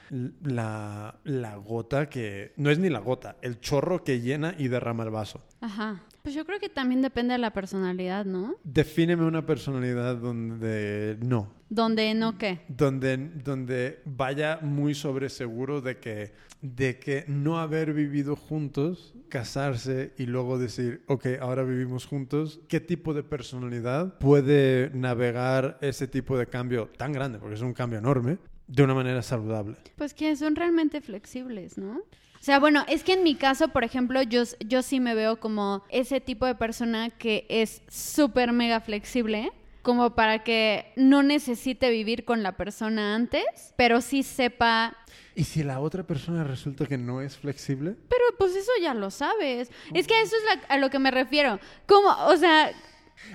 la, 0.42 1.14
la 1.22 1.54
gota 1.54 2.08
que... 2.08 2.52
No 2.56 2.68
es 2.68 2.80
ni 2.80 2.88
la 2.90 2.98
gota, 2.98 3.36
el 3.42 3.60
chorro 3.60 4.02
que 4.02 4.20
llena 4.20 4.56
y 4.58 4.66
derrama 4.66 5.04
el 5.04 5.10
vaso. 5.10 5.40
Ajá. 5.60 6.02
Pues 6.24 6.34
yo 6.34 6.46
creo 6.46 6.58
que 6.58 6.70
también 6.70 7.02
depende 7.02 7.32
de 7.32 7.38
la 7.38 7.52
personalidad, 7.52 8.24
¿no? 8.24 8.56
Defíneme 8.64 9.26
una 9.26 9.44
personalidad 9.44 10.16
donde 10.16 11.18
no. 11.20 11.52
Donde 11.68 12.14
no 12.14 12.38
qué. 12.38 12.60
donde, 12.66 13.18
donde 13.18 14.00
vaya 14.06 14.58
muy 14.62 14.94
sobre 14.94 15.28
seguro 15.28 15.82
de 15.82 15.98
que, 15.98 16.32
de 16.62 16.98
que 16.98 17.26
no 17.28 17.58
haber 17.58 17.92
vivido 17.92 18.36
juntos, 18.36 19.12
casarse 19.28 20.14
y 20.16 20.24
luego 20.24 20.58
decir, 20.58 21.04
ok, 21.08 21.26
ahora 21.42 21.62
vivimos 21.62 22.06
juntos, 22.06 22.58
¿qué 22.68 22.80
tipo 22.80 23.12
de 23.12 23.22
personalidad 23.22 24.16
puede 24.16 24.88
navegar 24.94 25.76
ese 25.82 26.08
tipo 26.08 26.38
de 26.38 26.46
cambio 26.46 26.88
tan 26.96 27.12
grande, 27.12 27.38
porque 27.38 27.56
es 27.56 27.60
un 27.60 27.74
cambio 27.74 27.98
enorme, 27.98 28.38
de 28.66 28.82
una 28.82 28.94
manera 28.94 29.20
saludable? 29.20 29.76
Pues 29.96 30.14
que 30.14 30.34
son 30.36 30.56
realmente 30.56 31.02
flexibles, 31.02 31.76
¿no? 31.76 32.00
O 32.44 32.46
sea, 32.46 32.58
bueno, 32.58 32.84
es 32.88 33.04
que 33.04 33.14
en 33.14 33.22
mi 33.22 33.36
caso, 33.36 33.68
por 33.68 33.84
ejemplo, 33.84 34.20
yo, 34.20 34.42
yo 34.60 34.82
sí 34.82 35.00
me 35.00 35.14
veo 35.14 35.40
como 35.40 35.82
ese 35.88 36.20
tipo 36.20 36.44
de 36.44 36.54
persona 36.54 37.08
que 37.08 37.46
es 37.48 37.80
súper 37.88 38.52
mega 38.52 38.80
flexible, 38.80 39.50
como 39.80 40.14
para 40.14 40.44
que 40.44 40.92
no 40.94 41.22
necesite 41.22 41.88
vivir 41.88 42.26
con 42.26 42.42
la 42.42 42.52
persona 42.52 43.14
antes, 43.14 43.72
pero 43.76 44.02
sí 44.02 44.22
sepa 44.22 44.94
¿Y 45.34 45.44
si 45.44 45.62
la 45.62 45.80
otra 45.80 46.02
persona 46.02 46.44
resulta 46.44 46.84
que 46.84 46.98
no 46.98 47.22
es 47.22 47.34
flexible? 47.38 47.96
Pero 48.10 48.24
pues 48.36 48.54
eso 48.54 48.72
ya 48.78 48.92
lo 48.92 49.10
sabes. 49.10 49.70
Es 49.94 50.06
que 50.06 50.12
a 50.12 50.20
eso 50.20 50.36
es 50.36 50.42
la- 50.44 50.66
a 50.74 50.76
lo 50.76 50.90
que 50.90 50.98
me 50.98 51.10
refiero. 51.10 51.58
¿Cómo? 51.86 52.10
O 52.26 52.36
sea, 52.36 52.72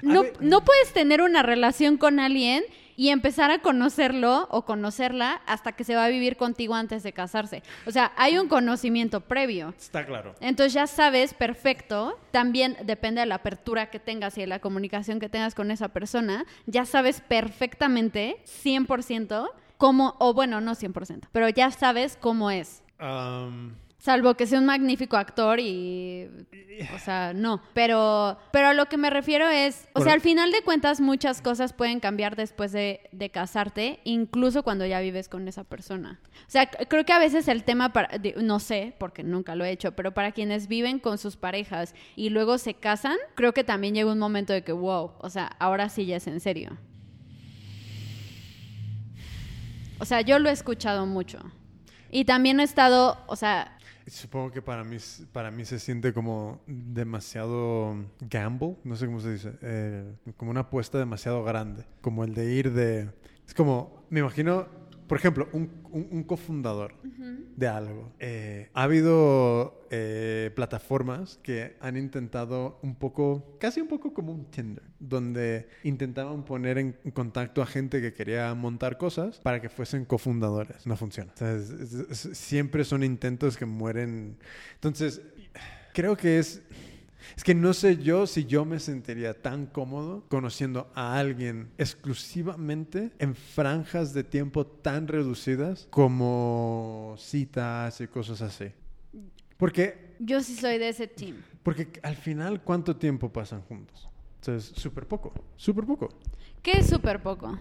no, 0.03 0.21
ver. 0.21 0.33
no 0.39 0.63
puedes 0.63 0.93
tener 0.93 1.23
una 1.23 1.41
relación 1.41 1.97
con 1.97 2.19
alguien 2.19 2.63
y 2.99 3.11
empezar 3.11 3.49
a 3.49 3.59
conocerlo 3.59 4.49
o 4.51 4.65
conocerla 4.65 5.41
hasta 5.45 5.71
que 5.71 5.85
se 5.85 5.95
va 5.95 6.03
a 6.03 6.09
vivir 6.09 6.35
contigo 6.35 6.75
antes 6.75 7.01
de 7.01 7.13
casarse. 7.13 7.63
O 7.85 7.91
sea, 7.91 8.11
hay 8.17 8.37
un 8.37 8.49
conocimiento 8.49 9.21
previo. 9.21 9.73
Está 9.77 10.05
claro. 10.05 10.35
Entonces 10.41 10.73
ya 10.73 10.85
sabes 10.85 11.33
perfecto, 11.33 12.19
también 12.31 12.75
depende 12.83 13.21
de 13.21 13.27
la 13.27 13.35
apertura 13.35 13.89
que 13.89 14.01
tengas 14.01 14.37
y 14.37 14.41
de 14.41 14.47
la 14.47 14.59
comunicación 14.59 15.21
que 15.21 15.29
tengas 15.29 15.55
con 15.55 15.71
esa 15.71 15.87
persona, 15.87 16.45
ya 16.65 16.83
sabes 16.83 17.21
perfectamente, 17.21 18.43
100%, 18.43 19.49
cómo, 19.77 20.17
o 20.19 20.33
bueno, 20.33 20.59
no 20.59 20.75
100%, 20.75 21.29
pero 21.31 21.47
ya 21.47 21.71
sabes 21.71 22.17
cómo 22.19 22.51
es. 22.51 22.83
Salvo 24.01 24.35
que 24.35 24.47
sea 24.47 24.59
un 24.59 24.65
magnífico 24.65 25.17
actor 25.17 25.59
y... 25.59 26.29
O 26.95 26.99
sea, 26.99 27.33
no. 27.35 27.61
Pero, 27.73 28.37
pero 28.53 28.67
a 28.67 28.73
lo 28.73 28.85
que 28.85 28.95
me 28.95 29.09
refiero 29.09 29.49
es... 29.49 29.89
O 29.93 29.99
sea, 29.99 30.13
al 30.13 30.21
final 30.21 30.53
de 30.53 30.61
cuentas 30.61 31.01
muchas 31.01 31.41
cosas 31.41 31.73
pueden 31.73 31.99
cambiar 31.99 32.37
después 32.37 32.71
de, 32.71 33.01
de 33.11 33.29
casarte, 33.29 33.99
incluso 34.05 34.63
cuando 34.63 34.85
ya 34.85 35.01
vives 35.01 35.27
con 35.27 35.45
esa 35.49 35.65
persona. 35.65 36.21
O 36.47 36.49
sea, 36.49 36.67
creo 36.69 37.05
que 37.05 37.11
a 37.11 37.19
veces 37.19 37.49
el 37.49 37.65
tema 37.65 37.91
para... 37.91 38.17
de- 38.17 38.35
no 38.41 38.61
sé, 38.61 38.95
porque 38.97 39.21
nunca 39.21 39.55
lo 39.55 39.65
he 39.65 39.71
hecho, 39.71 39.91
pero 39.91 40.13
para 40.13 40.31
quienes 40.31 40.69
viven 40.69 40.99
con 40.99 41.17
sus 41.17 41.35
parejas 41.35 41.93
y 42.15 42.29
luego 42.29 42.57
se 42.57 42.75
casan, 42.75 43.17
creo 43.35 43.53
que 43.53 43.65
también 43.65 43.95
llega 43.95 44.13
un 44.13 44.19
momento 44.19 44.53
de 44.53 44.63
que, 44.63 44.71
wow, 44.71 45.11
o 45.19 45.29
sea, 45.29 45.47
ahora 45.59 45.89
sí 45.89 46.05
ya 46.05 46.15
es 46.15 46.27
en 46.27 46.39
serio. 46.39 46.77
O 49.99 50.05
sea, 50.05 50.21
yo 50.21 50.39
lo 50.39 50.47
he 50.47 50.53
escuchado 50.53 51.05
mucho. 51.05 51.39
Y 52.11 52.25
también 52.25 52.59
he 52.59 52.63
estado, 52.63 53.17
o 53.27 53.35
sea, 53.35 53.77
Supongo 54.09 54.51
que 54.51 54.61
para 54.61 54.83
mí, 54.83 54.97
para 55.31 55.51
mí 55.51 55.65
se 55.65 55.79
siente 55.79 56.13
como 56.13 56.61
demasiado 56.67 57.95
gamble, 58.19 58.77
no 58.83 58.95
sé 58.95 59.05
cómo 59.05 59.19
se 59.19 59.33
dice, 59.33 59.53
eh, 59.61 60.13
como 60.37 60.51
una 60.51 60.61
apuesta 60.61 60.97
demasiado 60.97 61.43
grande, 61.43 61.85
como 62.01 62.23
el 62.23 62.33
de 62.33 62.53
ir 62.53 62.73
de... 62.73 63.09
Es 63.47 63.53
como, 63.53 64.05
me 64.09 64.19
imagino, 64.19 64.67
por 65.09 65.17
ejemplo, 65.17 65.49
un, 65.51 65.69
un- 65.91 66.07
un 66.11 66.23
cofundador 66.23 66.93
de 67.57 67.67
algo. 67.67 68.13
Eh, 68.19 68.69
ha 68.73 68.83
habido 68.83 69.85
eh, 69.91 70.51
plataformas 70.55 71.39
que 71.43 71.75
han 71.81 71.97
intentado 71.97 72.79
un 72.83 72.95
poco, 72.95 73.57
casi 73.59 73.81
un 73.81 73.87
poco 73.89 74.13
como 74.13 74.31
un 74.31 74.45
Tinder, 74.45 74.83
donde 74.99 75.67
intentaban 75.83 76.45
poner 76.45 76.77
en 76.77 76.93
contacto 77.13 77.61
a 77.61 77.65
gente 77.65 77.99
que 78.01 78.13
quería 78.13 78.53
montar 78.53 78.97
cosas 78.97 79.39
para 79.39 79.59
que 79.59 79.67
fuesen 79.67 80.05
cofundadores. 80.05 80.85
No 80.87 80.95
funciona. 80.95 81.33
O 81.33 81.37
sea, 81.37 81.53
es- 81.55 81.69
es- 81.71 81.93
es- 82.25 82.37
siempre 82.37 82.85
son 82.85 83.03
intentos 83.03 83.57
que 83.57 83.65
mueren. 83.65 84.37
Entonces, 84.75 85.21
creo 85.93 86.15
que 86.15 86.39
es... 86.39 86.61
Es 87.35 87.43
que 87.43 87.53
no 87.55 87.73
sé 87.73 87.97
yo 87.97 88.27
si 88.27 88.45
yo 88.45 88.65
me 88.65 88.79
sentiría 88.79 89.39
tan 89.41 89.65
cómodo 89.65 90.23
conociendo 90.29 90.91
a 90.95 91.17
alguien 91.17 91.69
exclusivamente 91.77 93.11
en 93.19 93.35
franjas 93.35 94.13
de 94.13 94.23
tiempo 94.23 94.65
tan 94.65 95.07
reducidas 95.07 95.87
como 95.89 97.15
citas 97.17 98.01
y 98.01 98.07
cosas 98.07 98.41
así. 98.41 98.71
Porque, 99.57 100.15
yo 100.19 100.41
sí 100.41 100.55
soy 100.55 100.77
de 100.77 100.89
ese 100.89 101.07
team. 101.07 101.37
porque 101.63 101.89
al 102.03 102.15
final, 102.15 102.63
¿cuánto 102.63 102.95
tiempo 102.95 103.31
pasan 103.31 103.61
juntos? 103.61 104.07
Entonces, 104.39 104.71
súper 104.81 105.05
poco, 105.05 105.33
súper 105.57 105.85
poco. 105.85 106.09
Que 106.63 106.79
es 106.79 106.87
súper 106.87 107.21
poco. 107.21 107.57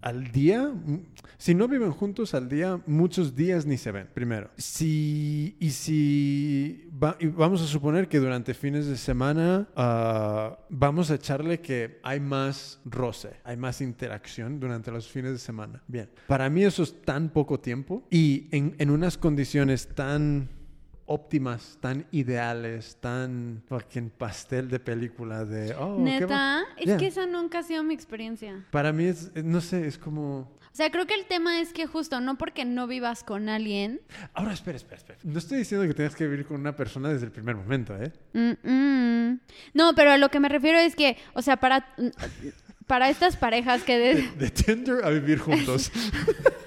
Al 0.00 0.30
día, 0.30 0.72
si 1.38 1.54
no 1.54 1.68
viven 1.68 1.90
juntos 1.90 2.34
al 2.34 2.48
día, 2.48 2.80
muchos 2.86 3.34
días 3.34 3.66
ni 3.66 3.76
se 3.76 3.92
ven, 3.92 4.08
primero. 4.12 4.50
Si, 4.56 5.56
y 5.60 5.70
si 5.70 6.88
vamos 6.92 7.62
a 7.62 7.66
suponer 7.66 8.08
que 8.08 8.18
durante 8.18 8.54
fines 8.54 8.86
de 8.86 8.96
semana 8.96 9.68
ah, 9.76 10.58
vamos 10.68 11.10
a 11.10 11.16
echarle 11.16 11.60
que 11.60 11.98
hay 12.02 12.20
más 12.20 12.80
roce, 12.84 13.40
hay 13.44 13.56
más 13.56 13.80
interacción 13.80 14.60
durante 14.60 14.90
los 14.90 15.08
fines 15.08 15.32
de 15.32 15.38
semana. 15.38 15.82
Bien, 15.86 16.08
para 16.26 16.48
mí 16.50 16.64
eso 16.64 16.82
es 16.82 17.02
tan 17.02 17.28
poco 17.30 17.60
tiempo 17.60 18.06
y 18.10 18.48
en 18.50 18.90
unas 18.90 19.18
condiciones 19.18 19.88
tan 19.88 20.55
óptimas, 21.06 21.78
tan 21.80 22.06
ideales, 22.10 22.96
tan 23.00 23.62
fucking 23.68 24.10
pastel 24.10 24.68
de 24.68 24.80
película 24.80 25.44
de... 25.44 25.74
Oh, 25.74 25.96
qué 25.96 26.02
Neta, 26.02 26.64
es 26.76 26.86
Yeah. 26.86 26.96
que 26.98 27.06
esa 27.06 27.26
nunca 27.26 27.60
ha 27.60 27.62
sido 27.62 27.82
mi 27.84 27.94
experiencia. 27.94 28.64
Para 28.70 28.92
mí 28.92 29.04
es, 29.04 29.30
no 29.36 29.60
sé, 29.60 29.86
es 29.86 29.98
como... 29.98 30.40
O 30.40 30.76
sea, 30.76 30.90
creo 30.90 31.06
que 31.06 31.14
el 31.14 31.24
tema 31.24 31.60
es 31.60 31.72
que 31.72 31.86
justo 31.86 32.20
no 32.20 32.36
porque 32.36 32.66
no 32.66 32.86
vivas 32.86 33.24
con 33.24 33.48
alguien. 33.48 34.02
Ahora, 34.34 34.52
espera, 34.52 34.76
espera, 34.76 34.96
espera. 34.96 35.18
No 35.22 35.38
estoy 35.38 35.58
diciendo 35.58 35.86
que 35.86 35.94
tengas 35.94 36.14
que 36.14 36.26
vivir 36.26 36.44
con 36.44 36.60
una 36.60 36.76
persona 36.76 37.08
desde 37.08 37.24
el 37.24 37.32
primer 37.32 37.56
momento, 37.56 37.96
¿eh? 37.96 38.12
Mm, 38.34 38.68
mm. 38.70 39.40
No, 39.72 39.94
pero 39.94 40.10
a 40.10 40.18
lo 40.18 40.28
que 40.28 40.38
me 40.38 40.50
refiero 40.50 40.78
es 40.78 40.94
que, 40.94 41.16
o 41.32 41.40
sea, 41.40 41.56
para, 41.56 41.94
para 42.86 43.08
estas 43.08 43.36
parejas 43.38 43.84
que... 43.84 43.96
de- 43.98 44.30
De 44.32 44.50
Tinder 44.50 45.02
a 45.02 45.08
vivir 45.08 45.38
juntos. 45.38 45.90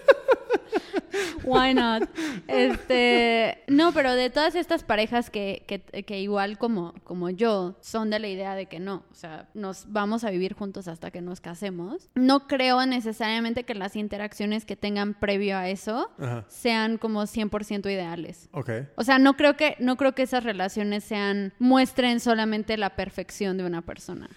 Why 1.49 1.73
not? 1.75 2.09
Este, 2.47 3.63
no, 3.67 3.91
pero 3.93 4.13
de 4.15 4.29
todas 4.29 4.55
estas 4.55 4.83
parejas 4.83 5.29
que, 5.29 5.63
que, 5.67 5.81
que 5.81 6.19
igual 6.19 6.57
como, 6.57 6.93
como 7.03 7.29
yo 7.29 7.77
son 7.81 8.09
de 8.09 8.19
la 8.19 8.27
idea 8.27 8.55
de 8.55 8.67
que 8.67 8.79
no, 8.79 9.03
o 9.11 9.15
sea, 9.15 9.49
nos 9.53 9.91
vamos 9.91 10.23
a 10.23 10.29
vivir 10.29 10.53
juntos 10.53 10.87
hasta 10.87 11.11
que 11.11 11.21
nos 11.21 11.41
casemos. 11.41 12.09
No 12.15 12.47
creo 12.47 12.85
necesariamente 12.85 13.63
que 13.63 13.75
las 13.75 13.95
interacciones 13.95 14.65
que 14.65 14.75
tengan 14.75 15.13
previo 15.13 15.57
a 15.57 15.69
eso 15.69 16.11
Ajá. 16.19 16.45
sean 16.47 16.97
como 16.97 17.23
100% 17.23 17.91
ideales. 17.91 18.49
Ok. 18.51 18.69
O 18.95 19.03
sea, 19.03 19.19
no 19.19 19.35
creo 19.35 19.55
que 19.57 19.75
no 19.79 19.97
creo 19.97 20.13
que 20.13 20.23
esas 20.23 20.43
relaciones 20.43 21.03
sean 21.03 21.53
muestren 21.59 22.19
solamente 22.19 22.77
la 22.77 22.91
perfección 22.91 23.57
de 23.57 23.65
una 23.65 23.81
persona. 23.81 24.29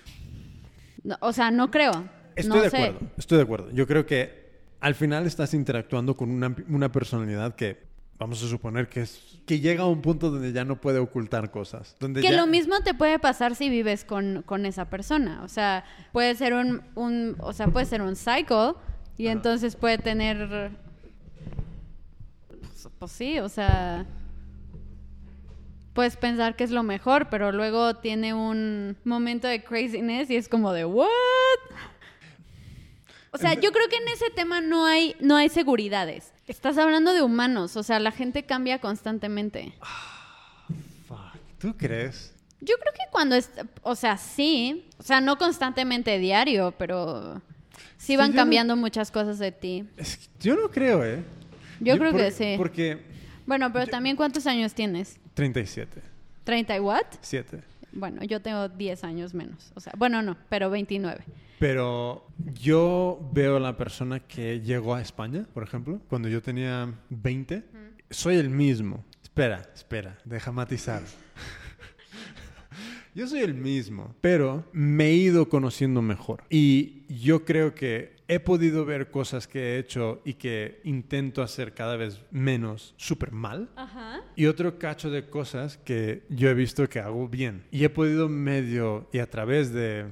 No, 1.05 1.17
o 1.21 1.33
sea, 1.33 1.51
no 1.51 1.71
creo. 1.71 2.09
Estoy 2.37 2.57
no 2.57 2.63
de 2.63 2.71
sé. 2.71 2.77
acuerdo, 2.77 3.07
estoy 3.17 3.37
de 3.39 3.45
acuerdo. 3.45 3.71
Yo 3.73 3.87
creo 3.87 4.07
que 4.07 4.42
al 4.83 4.95
final 4.95 5.27
estás 5.27 5.55
interactuando 5.55 6.17
con 6.17 6.31
una, 6.31 6.55
una 6.69 6.91
personalidad 6.93 7.55
que 7.55 7.79
vamos 8.19 8.43
a 8.45 8.49
suponer 8.49 8.89
que 8.89 9.03
es 9.03 9.39
que 9.47 9.59
llega 9.61 9.83
a 9.85 9.87
un 9.87 10.03
punto 10.03 10.31
donde 10.31 10.53
ya 10.53 10.65
no 10.65 10.81
puede 10.81 10.99
ocultar 10.99 11.51
cosas. 11.51 11.97
Donde 11.99 12.21
Que 12.21 12.31
ya- 12.31 12.37
lo 12.37 12.47
mismo 12.47 12.81
te 12.85 12.93
puede 12.95 13.19
pasar 13.19 13.55
si 13.57 13.69
vives 13.71 14.05
con, 14.05 14.43
con 14.47 14.67
esa 14.67 14.91
persona. 14.91 15.43
O 15.45 15.49
sea, 15.49 15.85
puede 16.13 16.35
ser 16.35 16.53
un, 16.55 16.83
un 16.95 17.37
o 17.41 17.53
sea, 17.53 17.69
puede 17.69 17.87
ser 17.87 18.03
un 18.03 18.15
psycho 18.17 18.77
y 19.17 19.29
entonces 19.29 19.75
puede 19.77 19.99
tener 19.99 20.71
pues, 22.61 22.89
pues 22.99 23.13
sí, 23.13 23.39
o 23.39 23.49
sea, 23.49 24.05
puedes 25.95 26.17
pensar 26.17 26.57
que 26.57 26.65
es 26.65 26.71
lo 26.71 26.83
mejor, 26.83 27.29
pero 27.31 27.53
luego 27.53 27.95
tiene 27.97 28.35
un 28.35 28.97
momento 29.05 29.47
de 29.49 29.63
craziness 29.63 30.31
y 30.31 30.37
es 30.37 30.49
como 30.49 30.73
de 30.73 30.85
what? 30.85 31.09
O 33.35 33.39
sea, 33.39 33.55
yo 33.55 33.73
creo 33.73 33.89
que 33.89 33.97
en 33.97 34.09
ese 34.09 34.31
tema 34.31 34.61
no 34.61 34.85
hay 34.87 35.17
no 35.21 35.37
hay 35.37 35.49
seguridades. 35.49 36.33
Estás 36.47 36.77
hablando 36.79 37.13
de 37.15 37.23
humanos, 37.23 37.77
o 37.77 37.83
sea, 37.83 37.99
la 37.99 38.11
gente 38.13 38.45
cambia 38.45 38.79
constantemente. 38.81 39.73
Fuck. 41.09 41.19
¿Tú 41.59 41.77
crees? 41.77 42.35
Yo 42.61 42.77
creo 42.79 42.93
que 42.93 43.11
cuando 43.11 43.35
es, 43.35 43.51
o 43.83 43.95
sea, 43.97 44.17
sí, 44.19 44.87
o 44.99 45.03
sea, 45.03 45.21
no 45.21 45.37
constantemente 45.39 46.19
diario, 46.19 46.75
pero 46.79 47.41
sí 47.97 48.09
Sí, 48.13 48.17
van 48.17 48.31
no- 48.31 48.37
cambiando 48.37 48.77
muchas 48.77 49.11
cosas 49.11 49.39
de 49.39 49.51
ti. 49.53 49.85
Es 49.97 50.31
yo 50.41 50.55
no 50.57 50.71
creo, 50.71 51.05
¿eh? 51.05 51.25
Yo 51.81 51.99
creo 51.99 52.13
por- 52.13 52.21
que 52.21 52.31
sí. 52.31 52.55
Porque 52.57 52.99
Bueno, 53.47 53.73
pero 53.73 53.87
también 53.89 54.15
¿cuántos 54.17 54.47
años 54.47 54.75
tienes? 54.75 55.19
37, 55.35 56.01
¿30 56.47 56.77
y 56.77 56.81
what? 56.81 57.07
7. 57.21 57.63
Bueno, 57.93 58.23
yo 58.25 58.41
tengo 58.41 58.69
10 58.69 59.03
años 59.05 59.35
menos. 59.35 59.73
O 59.75 59.81
sea, 59.81 59.93
bueno, 59.97 60.23
no, 60.23 60.37
pero 60.49 60.71
29. 60.71 61.25
Pero 61.63 62.27
yo 62.61 63.31
veo 63.33 63.57
a 63.57 63.61
la 63.61 63.77
persona 63.77 64.19
que 64.19 64.61
llegó 64.63 64.97
a 64.97 65.01
España, 65.01 65.47
por 65.55 65.63
ejemplo, 65.63 66.01
cuando 66.09 66.29
yo 66.29 66.43
tenía 66.43 66.93
20. 67.09 67.63
Soy 68.11 68.35
el 68.35 68.51
mismo. 68.51 69.05
Espera, 69.23 69.71
espera, 69.73 70.19
deja 70.25 70.51
matizar. 70.51 71.05
yo 73.15 73.29
soy 73.29 73.43
el 73.43 73.55
mismo, 73.55 74.13
pero 74.21 74.65
me 74.73 75.11
he 75.11 75.15
ido 75.15 75.49
conociendo 75.49 76.03
mejor. 76.03 76.43
Y 76.51 77.05
yo 77.07 77.45
creo 77.45 77.77
que 77.77 78.17
he 78.27 78.41
podido 78.41 78.85
ver 78.85 79.13
cosas 79.13 79.47
que 79.47 79.61
he 79.61 79.79
hecho 79.79 80.21
y 80.25 80.35
que 80.35 80.81
intento 80.83 81.43
hacer 81.43 81.75
cada 81.75 81.97
vez 81.97 82.23
menos 82.33 82.93
súper 82.97 83.31
mal. 83.31 83.71
Ajá. 83.77 84.21
Y 84.35 84.47
otro 84.47 84.81
cacho 84.81 85.11
de 85.11 85.29
cosas 85.29 85.77
que 85.77 86.25
yo 86.29 86.49
he 86.49 86.55
visto 86.55 86.89
que 86.89 86.99
hago 86.99 87.29
bien. 87.29 87.63
Y 87.71 87.85
he 87.85 87.89
podido 87.89 88.29
medio, 88.29 89.09
y 89.13 89.21
a 89.21 89.31
través 89.31 89.73
de, 89.73 90.07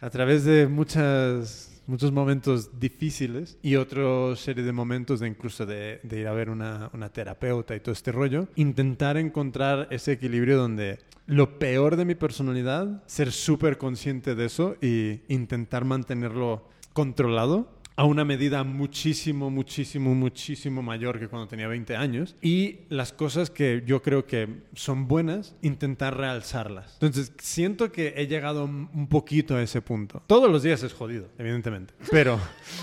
a 0.00 0.10
través 0.10 0.44
de 0.44 0.66
muchas 0.66 1.74
muchos 1.88 2.12
momentos 2.12 2.78
difíciles 2.78 3.56
y 3.62 3.76
otra 3.76 4.36
serie 4.36 4.62
de 4.62 4.72
momentos 4.72 5.20
de 5.20 5.28
incluso 5.28 5.64
de, 5.64 6.00
de 6.02 6.20
ir 6.20 6.28
a 6.28 6.32
ver 6.32 6.50
una, 6.50 6.90
una 6.92 7.08
terapeuta 7.08 7.74
y 7.74 7.80
todo 7.80 7.94
este 7.94 8.12
rollo. 8.12 8.46
Intentar 8.56 9.16
encontrar 9.16 9.88
ese 9.90 10.12
equilibrio 10.12 10.58
donde 10.58 10.98
lo 11.26 11.58
peor 11.58 11.96
de 11.96 12.04
mi 12.04 12.14
personalidad, 12.14 13.02
ser 13.06 13.32
súper 13.32 13.78
consciente 13.78 14.34
de 14.34 14.44
eso 14.44 14.76
y 14.82 15.20
intentar 15.28 15.86
mantenerlo 15.86 16.68
controlado 16.92 17.77
a 17.98 18.04
una 18.04 18.24
medida 18.24 18.62
muchísimo, 18.62 19.50
muchísimo, 19.50 20.14
muchísimo 20.14 20.82
mayor 20.82 21.18
que 21.18 21.26
cuando 21.26 21.48
tenía 21.48 21.66
20 21.66 21.96
años. 21.96 22.36
Y 22.40 22.82
las 22.90 23.12
cosas 23.12 23.50
que 23.50 23.82
yo 23.84 24.02
creo 24.02 24.24
que 24.24 24.62
son 24.74 25.08
buenas, 25.08 25.56
intentar 25.62 26.16
realzarlas. 26.16 26.92
Entonces, 26.94 27.32
siento 27.38 27.90
que 27.90 28.14
he 28.16 28.28
llegado 28.28 28.66
un 28.66 29.08
poquito 29.08 29.56
a 29.56 29.62
ese 29.62 29.82
punto. 29.82 30.22
Todos 30.28 30.48
los 30.48 30.62
días 30.62 30.80
es 30.84 30.92
jodido, 30.92 31.26
evidentemente. 31.38 31.92
Pero, 32.12 32.38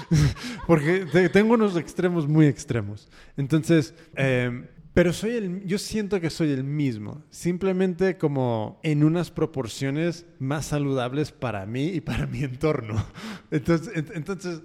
porque 0.68 1.05
te- 1.11 1.30
tengo 1.30 1.53
unos 1.53 1.78
extremos 1.78 2.28
muy 2.28 2.47
extremos. 2.47 3.07
Entonces, 3.38 3.93
eh, 4.18 4.68
pero 4.93 5.11
soy 5.11 5.32
el, 5.32 5.66
yo 5.66 5.78
siento 5.78 6.22
que 6.22 6.30
soy 6.30 6.51
el 6.51 6.63
mismo, 6.63 7.22
simplemente 7.30 8.18
como 8.18 8.80
en 8.82 9.03
unas 9.03 9.30
proporciones 9.30 10.26
más 10.39 10.68
saludables 10.68 11.34
para 11.34 11.66
mí 11.66 11.88
y 11.88 12.01
para 12.01 12.28
mi 12.28 12.43
entorno. 12.43 13.05
Entonces, 13.51 13.93
ent- 13.93 14.11
entonces 14.16 14.61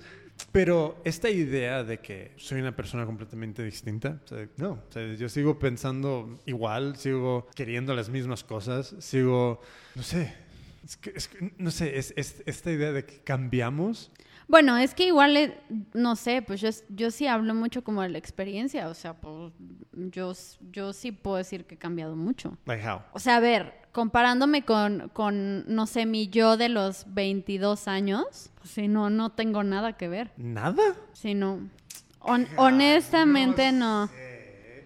pero 0.53 1.01
esta 1.05 1.29
idea 1.31 1.83
de 1.85 1.99
que 1.99 2.33
soy 2.37 2.61
una 2.61 2.75
persona 2.75 3.07
completamente 3.07 3.63
distinta, 3.65 4.21
o 4.25 4.29
sea, 4.29 4.49
no, 4.57 4.71
o 4.89 4.93
sea, 4.93 5.15
yo 5.15 5.29
sigo 5.29 5.59
pensando 5.59 6.39
igual, 6.47 6.97
sigo 6.97 7.49
queriendo 7.55 7.95
las 7.95 8.09
mismas 8.09 8.45
cosas, 8.45 8.95
sigo, 9.01 9.61
no 9.95 10.03
sé, 10.03 10.35
es 10.85 10.97
que- 10.97 11.13
es 11.15 11.29
que, 11.29 11.53
no 11.59 11.71
sé, 11.71 11.99
es, 11.99 12.13
es- 12.17 12.43
esta 12.47 12.71
idea 12.71 12.93
de 12.93 13.05
que 13.05 13.19
cambiamos. 13.21 14.11
Bueno, 14.51 14.77
es 14.77 14.95
que 14.95 15.07
igual, 15.07 15.37
eh, 15.37 15.57
no 15.95 16.17
sé, 16.17 16.43
pues 16.43 16.61
yo, 16.61 16.71
yo 16.89 17.13
sí 17.13 17.29
hablo 17.29 17.55
mucho 17.55 17.85
como 17.85 18.03
de 18.03 18.09
la 18.09 18.19
experiencia, 18.19 18.89
o 18.89 18.95
sea, 18.95 19.15
pues 19.15 19.53
yo, 19.93 20.33
yo 20.73 20.93
sí 20.93 21.13
puedo 21.13 21.37
decir 21.37 21.67
que 21.67 21.77
he 21.77 21.79
cambiado 21.79 22.17
mucho. 22.17 22.57
Like 22.67 22.85
how? 22.85 23.03
O 23.13 23.21
sea, 23.21 23.37
a 23.37 23.41
ver, 23.41 23.75
comparándome 23.93 24.65
con, 24.65 25.09
con, 25.13 25.65
no 25.73 25.87
sé, 25.87 26.05
mi 26.05 26.27
yo 26.29 26.57
de 26.57 26.69
los 26.69 27.05
22 27.15 27.87
años, 27.87 28.51
pues 28.59 28.71
sí, 28.71 28.89
no, 28.89 29.09
no 29.09 29.31
tengo 29.31 29.63
nada 29.63 29.93
que 29.97 30.09
ver. 30.09 30.33
¿Nada? 30.37 30.83
Sí, 31.13 31.35
no. 31.35 31.61
Hon- 32.19 32.49
honestamente 32.57 33.71
no. 33.71 34.11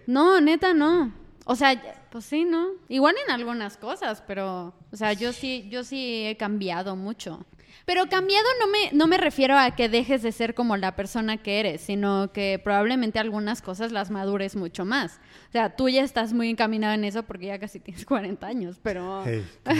No, 0.05 0.39
neta 0.41 0.75
no. 0.75 1.11
O 1.45 1.55
sea, 1.55 1.81
pues 2.11 2.25
sí, 2.25 2.45
no. 2.45 2.67
Igual 2.87 3.15
en 3.25 3.31
algunas 3.31 3.77
cosas, 3.77 4.23
pero, 4.27 4.75
o 4.91 4.95
sea, 4.95 5.13
yo 5.13 5.33
sí, 5.33 5.67
yo 5.71 5.83
sí 5.83 6.23
he 6.27 6.37
cambiado 6.37 6.95
mucho. 6.95 7.43
Pero 7.85 8.07
cambiado 8.09 8.47
no 8.59 8.67
me, 8.67 8.91
no 8.93 9.07
me 9.07 9.17
refiero 9.17 9.57
a 9.57 9.71
que 9.71 9.89
dejes 9.89 10.23
de 10.23 10.31
ser 10.31 10.55
como 10.55 10.75
la 10.77 10.95
persona 10.95 11.37
que 11.37 11.59
eres, 11.59 11.81
sino 11.81 12.31
que 12.33 12.59
probablemente 12.63 13.19
algunas 13.19 13.61
cosas 13.61 13.91
las 13.91 14.09
madures 14.09 14.55
mucho 14.55 14.85
más. 14.85 15.19
O 15.49 15.51
sea, 15.51 15.75
tú 15.75 15.87
ya 15.89 16.03
estás 16.03 16.33
muy 16.33 16.49
encaminado 16.49 16.93
en 16.93 17.03
eso 17.03 17.23
porque 17.23 17.47
ya 17.47 17.59
casi 17.59 17.79
tienes 17.79 18.05
40 18.05 18.47
años, 18.47 18.79
pero... 18.81 19.23
Hey. 19.25 19.45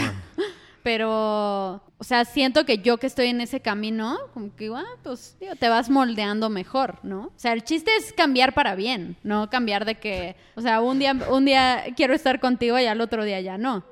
Pero, 0.85 1.81
o 1.97 2.03
sea, 2.03 2.25
siento 2.25 2.63
que 2.63 2.77
yo 2.77 2.99
que 2.99 3.07
estoy 3.07 3.29
en 3.29 3.41
ese 3.41 3.59
camino, 3.59 4.19
como 4.35 4.55
que, 4.55 4.71
ah, 4.71 4.83
pues, 5.01 5.35
te 5.59 5.67
vas 5.67 5.89
moldeando 5.89 6.51
mejor, 6.51 6.99
¿no? 7.01 7.21
O 7.21 7.33
sea, 7.37 7.53
el 7.53 7.63
chiste 7.63 7.89
es 7.97 8.13
cambiar 8.13 8.53
para 8.53 8.75
bien, 8.75 9.17
no 9.23 9.49
cambiar 9.49 9.83
de 9.85 9.95
que, 9.95 10.35
o 10.53 10.61
sea, 10.61 10.81
un 10.81 10.99
día, 10.99 11.17
un 11.31 11.45
día 11.45 11.85
quiero 11.95 12.13
estar 12.13 12.39
contigo 12.39 12.77
y 12.77 12.85
al 12.85 13.01
otro 13.01 13.25
día 13.25 13.41
ya 13.41 13.57
no. 13.57 13.83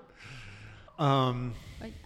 Um, 0.99 1.53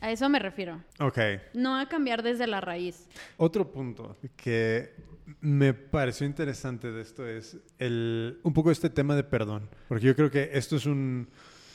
A 0.01 0.11
eso 0.11 0.29
me 0.29 0.39
refiero. 0.39 0.81
ok. 0.99 1.19
No 1.53 1.79
a 1.79 1.87
cambiar 1.87 2.23
desde 2.23 2.47
la 2.47 2.61
raíz. 2.61 3.07
Otro 3.37 3.71
punto 3.71 4.17
que 4.35 4.93
me 5.41 5.73
pareció 5.73 6.25
interesante 6.25 6.91
de 6.91 7.01
esto 7.01 7.27
es 7.27 7.57
el, 7.79 8.39
un 8.43 8.53
poco 8.53 8.71
este 8.71 8.89
tema 8.89 9.15
de 9.15 9.23
perdón. 9.23 9.69
Porque 9.87 10.05
yo 10.05 10.15
creo 10.15 10.31
que 10.31 10.51
esto 10.53 10.75
es 10.77 10.85
un... 10.85 11.27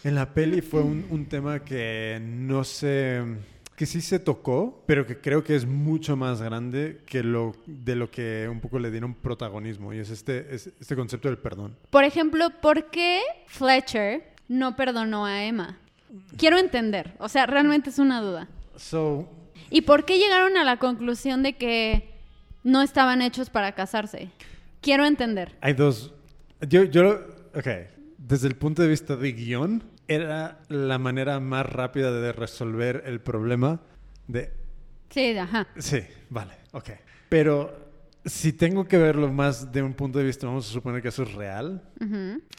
En 0.04 0.14
la 0.14 0.34
peli 0.34 0.62
fue 0.62 0.82
un, 0.82 1.06
un 1.10 1.26
tema 1.26 1.60
que 1.60 2.18
no 2.20 2.64
se... 2.64 3.22
que 3.76 3.86
sí 3.86 4.00
se 4.00 4.18
tocó, 4.18 4.82
pero 4.86 5.06
que 5.06 5.20
creo 5.20 5.44
que 5.44 5.54
es 5.54 5.64
mucho 5.66 6.16
más 6.16 6.42
grande 6.42 7.02
que 7.06 7.22
lo 7.22 7.52
de 7.66 7.94
lo 7.94 8.10
que 8.10 8.48
un 8.50 8.60
poco 8.60 8.78
le 8.78 8.90
dieron 8.90 9.14
protagonismo. 9.14 9.92
Y 9.92 9.98
es 9.98 10.10
este, 10.10 10.54
es 10.54 10.68
este 10.80 10.96
concepto 10.96 11.28
del 11.28 11.38
perdón. 11.38 11.76
Por 11.90 12.04
ejemplo, 12.04 12.48
¿por 12.60 12.90
qué 12.90 13.20
Fletcher 13.46 14.32
no 14.48 14.74
perdonó 14.76 15.24
a 15.24 15.44
Emma? 15.44 15.78
Quiero 16.36 16.58
entender. 16.58 17.14
O 17.18 17.28
sea, 17.28 17.46
realmente 17.46 17.90
es 17.90 17.98
una 17.98 18.20
duda. 18.20 18.48
So, 18.76 19.28
¿Y 19.70 19.82
por 19.82 20.04
qué 20.04 20.18
llegaron 20.18 20.56
a 20.56 20.64
la 20.64 20.78
conclusión 20.78 21.42
de 21.42 21.54
que 21.54 22.10
no 22.62 22.82
estaban 22.82 23.22
hechos 23.22 23.50
para 23.50 23.72
casarse? 23.72 24.30
Quiero 24.80 25.06
entender. 25.06 25.56
hay 25.60 25.74
dos... 25.74 26.12
Yo, 26.68 26.84
yo... 26.84 27.26
Ok. 27.54 27.68
Desde 28.18 28.48
el 28.48 28.56
punto 28.56 28.82
de 28.82 28.88
vista 28.88 29.16
de 29.16 29.32
guion, 29.32 29.82
era 30.08 30.60
la 30.68 30.98
manera 30.98 31.40
más 31.40 31.66
rápida 31.66 32.12
de 32.12 32.32
resolver 32.32 33.02
el 33.06 33.20
problema 33.20 33.80
de 34.28 34.52
Sí, 35.12 35.36
ajá. 35.36 35.68
Sí, 35.76 36.00
vale, 36.30 36.52
ok. 36.72 36.90
Pero 37.28 37.74
si 38.24 38.52
tengo 38.52 38.86
que 38.86 38.96
verlo 38.96 39.30
más 39.30 39.70
de 39.70 39.82
un 39.82 39.92
punto 39.92 40.18
de 40.18 40.24
vista, 40.24 40.46
vamos 40.46 40.68
a 40.68 40.72
suponer 40.72 41.02
que 41.02 41.08
eso 41.08 41.24
es 41.24 41.34
real, 41.34 41.82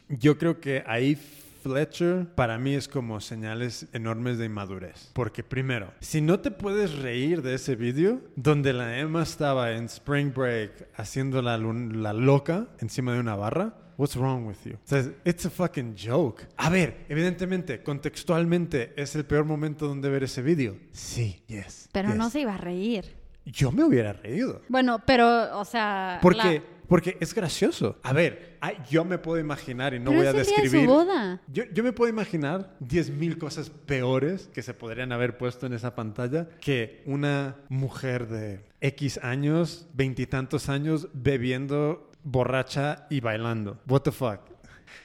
yo 0.08 0.38
creo 0.38 0.60
que 0.60 0.84
ahí 0.86 1.18
Fletcher 1.64 2.28
para 2.36 2.57
mí 2.57 2.76
es 2.76 2.89
como 2.89 3.22
señales 3.22 3.88
enormes 3.93 4.38
de 4.38 4.45
inmadurez. 4.45 5.11
Porque 5.14 5.43
primero, 5.43 5.93
si 6.01 6.20
no 6.20 6.41
te 6.41 6.51
puedes 6.51 6.97
reír 6.99 7.41
de 7.41 7.55
ese 7.55 7.78
vídeo 7.78 8.22
donde 8.36 8.74
la 8.74 8.99
Emma 8.99 9.24
estaba 9.24 9.72
en 9.72 9.86
Spring 9.86 10.34
Break 10.34 10.89
haciendo 10.95 11.41
la, 11.41 11.57
loca 11.57 12.68
encima 12.80 13.14
de 13.14 13.22
una 13.22 13.36
barra, 13.36 13.80
What's 13.95 14.16
wrong 14.16 14.47
with 14.47 14.57
you? 14.66 14.74
O 14.74 14.80
sea, 14.86 15.05
it's 15.24 15.45
a 15.45 15.51
fucking 15.51 15.95
joke. 15.95 16.47
A 16.57 16.72
ver, 16.72 17.05
evidentemente, 17.09 17.84
contextualmente, 17.84 18.91
¿es 18.97 19.16
el 19.16 19.24
peor 19.24 19.45
momento 19.45 19.88
donde 19.88 20.09
ver 20.09 20.24
ese 20.24 20.41
vídeo? 20.41 20.76
Sí, 20.91 21.43
yes. 21.47 21.89
Pero 21.91 22.16
no 22.16 22.32
se 22.32 22.39
iba 22.39 22.55
a 22.55 22.57
reír. 22.57 23.16
Yo 23.45 23.72
me 23.72 23.84
hubiera 23.84 24.14
reído. 24.14 24.61
Bueno, 24.68 25.03
pero, 25.05 25.59
o 25.59 25.64
sea... 25.64 26.18
Porque, 26.24 26.38
la- 26.38 26.72
porque 26.93 27.17
es 27.19 27.33
gracioso. 27.33 27.97
A 28.03 28.13
ver, 28.13 28.59
yo 28.87 29.03
me 29.03 29.17
puedo 29.17 29.39
imaginar 29.39 29.95
y 29.95 29.99
no 29.99 30.11
Pero 30.11 30.17
voy 30.17 30.27
a 30.27 30.29
es 30.29 30.35
el 30.35 30.43
día 30.45 30.55
de 30.55 30.55
su 30.57 30.61
describir. 30.61 30.87
boda. 30.87 31.41
Yo, 31.51 31.63
yo 31.73 31.83
me 31.83 31.91
puedo 31.91 32.07
imaginar 32.07 32.77
10.000 32.81 33.39
cosas 33.39 33.71
peores 33.71 34.47
que 34.53 34.61
se 34.61 34.75
podrían 34.75 35.11
haber 35.11 35.39
puesto 35.39 35.65
en 35.65 35.73
esa 35.73 35.95
pantalla 35.95 36.47
que 36.61 37.01
una 37.07 37.55
mujer 37.67 38.27
de 38.27 38.63
X 38.79 39.19
años, 39.23 39.87
veintitantos 39.95 40.69
años, 40.69 41.07
bebiendo 41.13 42.11
borracha 42.23 43.07
y 43.09 43.21
bailando. 43.21 43.79
What 43.87 44.01
the 44.01 44.11
fuck? 44.11 44.41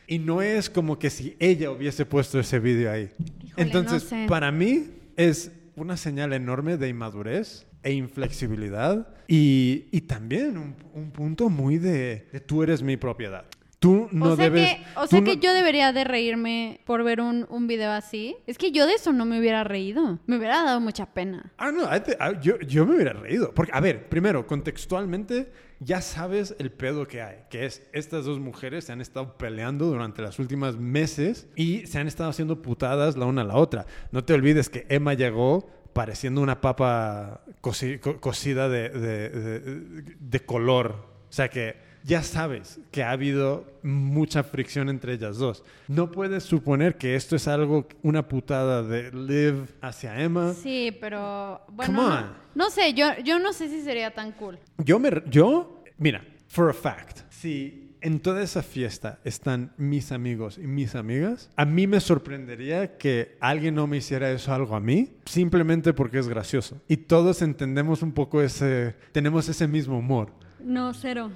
Y 0.06 0.18
no 0.18 0.42
es 0.42 0.68
como 0.68 0.98
que 0.98 1.08
si 1.08 1.36
ella 1.38 1.70
hubiese 1.70 2.04
puesto 2.04 2.38
ese 2.38 2.58
vídeo 2.58 2.92
ahí. 2.92 3.08
Híjole, 3.42 3.62
Entonces, 3.62 4.02
no 4.04 4.08
sé. 4.10 4.26
para 4.28 4.52
mí 4.52 4.90
es 5.16 5.52
una 5.74 5.96
señal 5.96 6.34
enorme 6.34 6.76
de 6.76 6.86
inmadurez 6.90 7.64
e 7.82 7.92
inflexibilidad 7.92 9.08
y, 9.26 9.86
y 9.92 10.02
también 10.02 10.56
un, 10.58 10.74
un 10.94 11.10
punto 11.10 11.48
muy 11.50 11.78
de, 11.78 12.28
de 12.32 12.40
tú 12.40 12.62
eres 12.62 12.82
mi 12.82 12.96
propiedad. 12.96 13.44
Tú 13.80 14.08
no 14.10 14.32
o 14.32 14.36
sea, 14.36 14.46
debes... 14.50 14.74
que, 14.74 14.80
o 14.96 15.06
sea 15.06 15.20
no- 15.20 15.24
que 15.26 15.36
yo 15.36 15.54
debería 15.54 15.92
de 15.92 16.02
reírme 16.02 16.80
por 16.84 17.04
ver 17.04 17.20
un, 17.20 17.46
un 17.48 17.68
video 17.68 17.92
así. 17.92 18.34
Es 18.48 18.58
que 18.58 18.72
yo 18.72 18.88
de 18.88 18.94
eso 18.94 19.12
no 19.12 19.24
me 19.24 19.38
hubiera 19.38 19.62
reído. 19.62 20.18
Me 20.26 20.36
hubiera 20.36 20.64
dado 20.64 20.80
mucha 20.80 21.06
pena. 21.14 21.52
Ah, 21.58 21.70
no, 21.70 21.82
I 21.84 22.00
thi- 22.00 22.16
ah, 22.18 22.32
yo, 22.40 22.58
yo 22.58 22.84
me 22.84 22.96
hubiera 22.96 23.12
reído. 23.12 23.54
Porque, 23.54 23.70
a 23.72 23.78
ver, 23.80 24.08
primero, 24.08 24.48
contextualmente, 24.48 25.52
ya 25.78 26.00
sabes 26.00 26.56
el 26.58 26.72
pedo 26.72 27.06
que 27.06 27.22
hay. 27.22 27.36
Que 27.50 27.66
es, 27.66 27.88
estas 27.92 28.24
dos 28.24 28.40
mujeres 28.40 28.86
se 28.86 28.90
han 28.92 29.00
estado 29.00 29.38
peleando 29.38 29.86
durante 29.86 30.22
las 30.22 30.40
últimas 30.40 30.76
meses 30.76 31.46
y 31.54 31.86
se 31.86 32.00
han 32.00 32.08
estado 32.08 32.30
haciendo 32.30 32.60
putadas 32.60 33.16
la 33.16 33.26
una 33.26 33.42
a 33.42 33.44
la 33.44 33.54
otra. 33.54 33.86
No 34.10 34.24
te 34.24 34.32
olvides 34.34 34.68
que 34.70 34.86
Emma 34.88 35.14
llegó 35.14 35.70
pareciendo 35.98 36.40
una 36.40 36.60
papa 36.60 37.40
coci- 37.60 37.98
co- 37.98 38.20
cocida 38.20 38.68
de, 38.68 38.88
de- 38.88 39.30
de- 39.30 39.80
de 40.20 40.40
color. 40.40 40.94
O 41.28 41.32
sea 41.32 41.48
que 41.50 41.74
ya 42.04 42.22
sabes 42.22 42.78
que 42.92 43.02
ha 43.02 43.10
habido 43.10 43.64
mucha 43.82 44.44
fricción 44.44 44.88
entre 44.90 45.14
ellas 45.14 45.38
dos. 45.38 45.64
No 45.88 46.12
puedes 46.12 46.44
suponer 46.44 46.96
que 46.98 47.16
esto 47.16 47.34
es 47.34 47.48
algo, 47.48 47.88
una 48.04 48.28
putada 48.28 48.84
de 48.84 49.10
Liv 49.10 49.74
hacia 49.80 50.20
Emma. 50.22 50.54
Sí, 50.54 50.96
pero 51.00 51.60
bueno, 51.68 51.92
Come 51.98 52.08
no, 52.14 52.26
no 52.54 52.70
sé, 52.70 52.94
yo, 52.94 53.06
yo 53.24 53.40
no 53.40 53.52
sé 53.52 53.68
si 53.68 53.82
sería 53.82 54.12
tan 54.14 54.30
cool. 54.32 54.56
Yo 54.78 55.00
me, 55.00 55.10
yo, 55.28 55.82
mira, 55.98 56.24
for 56.46 56.70
a 56.70 56.72
fact, 56.74 57.22
si 57.28 57.87
en 58.00 58.20
toda 58.20 58.42
esa 58.42 58.62
fiesta 58.62 59.18
están 59.24 59.72
mis 59.76 60.12
amigos 60.12 60.58
y 60.58 60.66
mis 60.66 60.94
amigas, 60.94 61.50
a 61.56 61.64
mí 61.64 61.86
me 61.86 62.00
sorprendería 62.00 62.96
que 62.98 63.36
alguien 63.40 63.74
no 63.74 63.86
me 63.86 63.96
hiciera 63.98 64.30
eso 64.30 64.52
algo 64.52 64.74
a 64.76 64.80
mí, 64.80 65.16
simplemente 65.24 65.92
porque 65.92 66.18
es 66.18 66.28
gracioso. 66.28 66.80
Y 66.88 66.96
todos 66.98 67.42
entendemos 67.42 68.02
un 68.02 68.12
poco 68.12 68.42
ese, 68.42 68.94
tenemos 69.12 69.48
ese 69.48 69.66
mismo 69.68 69.98
humor. 69.98 70.32
No, 70.60 70.92
cero. 70.94 71.30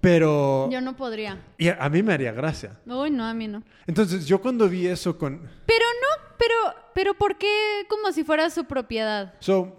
Pero 0.00 0.68
Yo 0.70 0.80
no 0.80 0.96
podría. 0.96 1.42
y 1.58 1.68
a, 1.68 1.76
a 1.80 1.88
mí 1.88 2.02
me 2.04 2.12
haría 2.12 2.30
gracia. 2.32 2.78
Uy, 2.86 3.10
no, 3.10 3.24
a 3.24 3.34
mí 3.34 3.48
no. 3.48 3.64
Entonces 3.86 4.26
yo 4.26 4.40
cuando 4.40 4.68
vi 4.68 4.86
eso 4.86 5.18
con... 5.18 5.38
Pero 5.66 5.84
no, 6.00 6.34
pero, 6.38 6.54
pero 6.94 7.14
¿por 7.14 7.36
qué 7.36 7.48
como 7.88 8.12
si 8.12 8.22
fuera 8.22 8.48
su 8.50 8.64
propiedad? 8.64 9.34
So, 9.40 9.76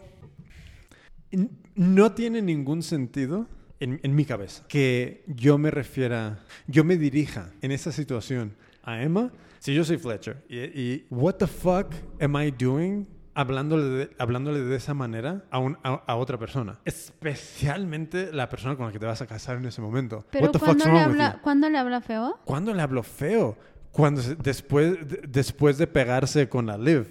no 1.75 2.11
tiene 2.11 2.41
ningún 2.41 2.83
sentido 2.83 3.47
en, 3.79 3.99
en 4.03 4.15
mi 4.15 4.25
cabeza 4.25 4.63
que 4.67 5.23
yo 5.27 5.57
me 5.57 5.71
refiera, 5.71 6.39
yo 6.67 6.83
me 6.83 6.97
dirija 6.97 7.51
en 7.61 7.71
esa 7.71 7.91
situación 7.91 8.55
a 8.83 9.01
Emma 9.03 9.31
si 9.59 9.73
yo 9.73 9.83
soy 9.83 9.97
Fletcher. 9.97 10.43
Y, 10.49 10.57
y 10.59 11.05
what 11.09 11.35
the 11.35 11.47
fuck 11.47 11.93
am 12.21 12.35
I 12.37 12.51
doing 12.51 13.07
hablándole 13.35 13.83
de, 13.85 14.09
hablándole 14.17 14.61
de 14.61 14.75
esa 14.75 14.93
manera 14.93 15.43
a, 15.51 15.59
un- 15.59 15.77
a, 15.83 15.93
a 16.07 16.15
otra 16.15 16.37
persona? 16.37 16.79
Especialmente 16.85 18.31
la 18.33 18.49
persona 18.49 18.75
con 18.75 18.85
la 18.87 18.91
que 18.91 18.99
te 18.99 19.05
vas 19.05 19.21
a 19.21 19.27
casar 19.27 19.57
en 19.57 19.65
ese 19.65 19.81
momento. 19.81 20.25
Pero 20.31 20.45
what 20.47 20.51
the 20.53 20.59
cuando 20.59 20.83
fuck's 20.85 20.93
le, 20.93 20.99
habla, 20.99 21.33
you? 21.35 21.41
¿cuándo 21.41 21.69
le 21.69 21.77
habla 21.77 22.01
feo? 22.01 22.39
¿Cuándo 22.45 22.73
le 22.73 22.81
habló 22.81 23.03
feo? 23.03 23.57
Cuando 23.91 24.21
se- 24.21 24.35
después, 24.35 25.07
de- 25.07 25.21
después 25.27 25.77
de 25.77 25.87
pegarse 25.87 26.47
con 26.49 26.65
la 26.67 26.77
Liv 26.77 27.07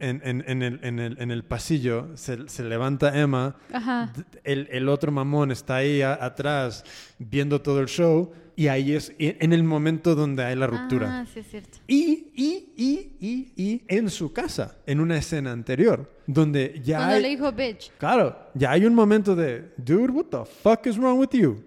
en, 0.00 0.20
en- 0.24 0.44
en 0.46 0.62
el, 0.62 0.80
en 0.82 0.98
el- 0.98 1.16
en 1.20 1.30
el 1.30 1.44
pasillo, 1.44 2.08
se, 2.16 2.48
se 2.48 2.64
levanta 2.64 3.18
Emma, 3.18 3.56
Ajá. 3.72 4.12
el, 4.44 4.68
el 4.70 4.88
otro 4.88 5.12
mamón 5.12 5.50
está 5.50 5.76
ahí 5.76 6.02
a- 6.02 6.14
atrás 6.24 6.84
viendo 7.18 7.60
todo 7.60 7.80
el 7.80 7.86
show 7.86 8.32
y 8.56 8.68
ahí 8.68 8.92
es 8.92 9.12
y- 9.18 9.36
en 9.38 9.52
el 9.52 9.62
momento 9.62 10.14
donde 10.14 10.44
hay 10.44 10.56
la 10.56 10.66
ruptura. 10.66 11.20
Ah, 11.20 11.26
sí, 11.32 11.40
es 11.40 11.46
cierto. 11.48 11.78
Y, 11.86 12.32
y, 12.34 12.72
y, 12.76 13.12
y, 13.20 13.52
y 13.62 13.82
en 13.88 14.10
su 14.10 14.32
casa, 14.32 14.76
en 14.86 15.00
una 15.00 15.16
escena 15.16 15.52
anterior, 15.52 16.10
donde 16.26 16.80
ya 16.84 16.96
Cuando 16.98 17.14
hay... 17.16 17.22
le 17.22 17.28
dijo 17.30 17.52
bitch. 17.52 17.90
Claro, 17.98 18.36
ya 18.54 18.72
hay 18.72 18.84
un 18.84 18.94
momento 18.94 19.34
de, 19.36 19.72
dude, 19.76 20.10
what 20.12 20.26
the 20.26 20.44
fuck 20.62 20.86
is 20.86 20.96
wrong 20.96 21.18
with 21.18 21.30
you? 21.32 21.62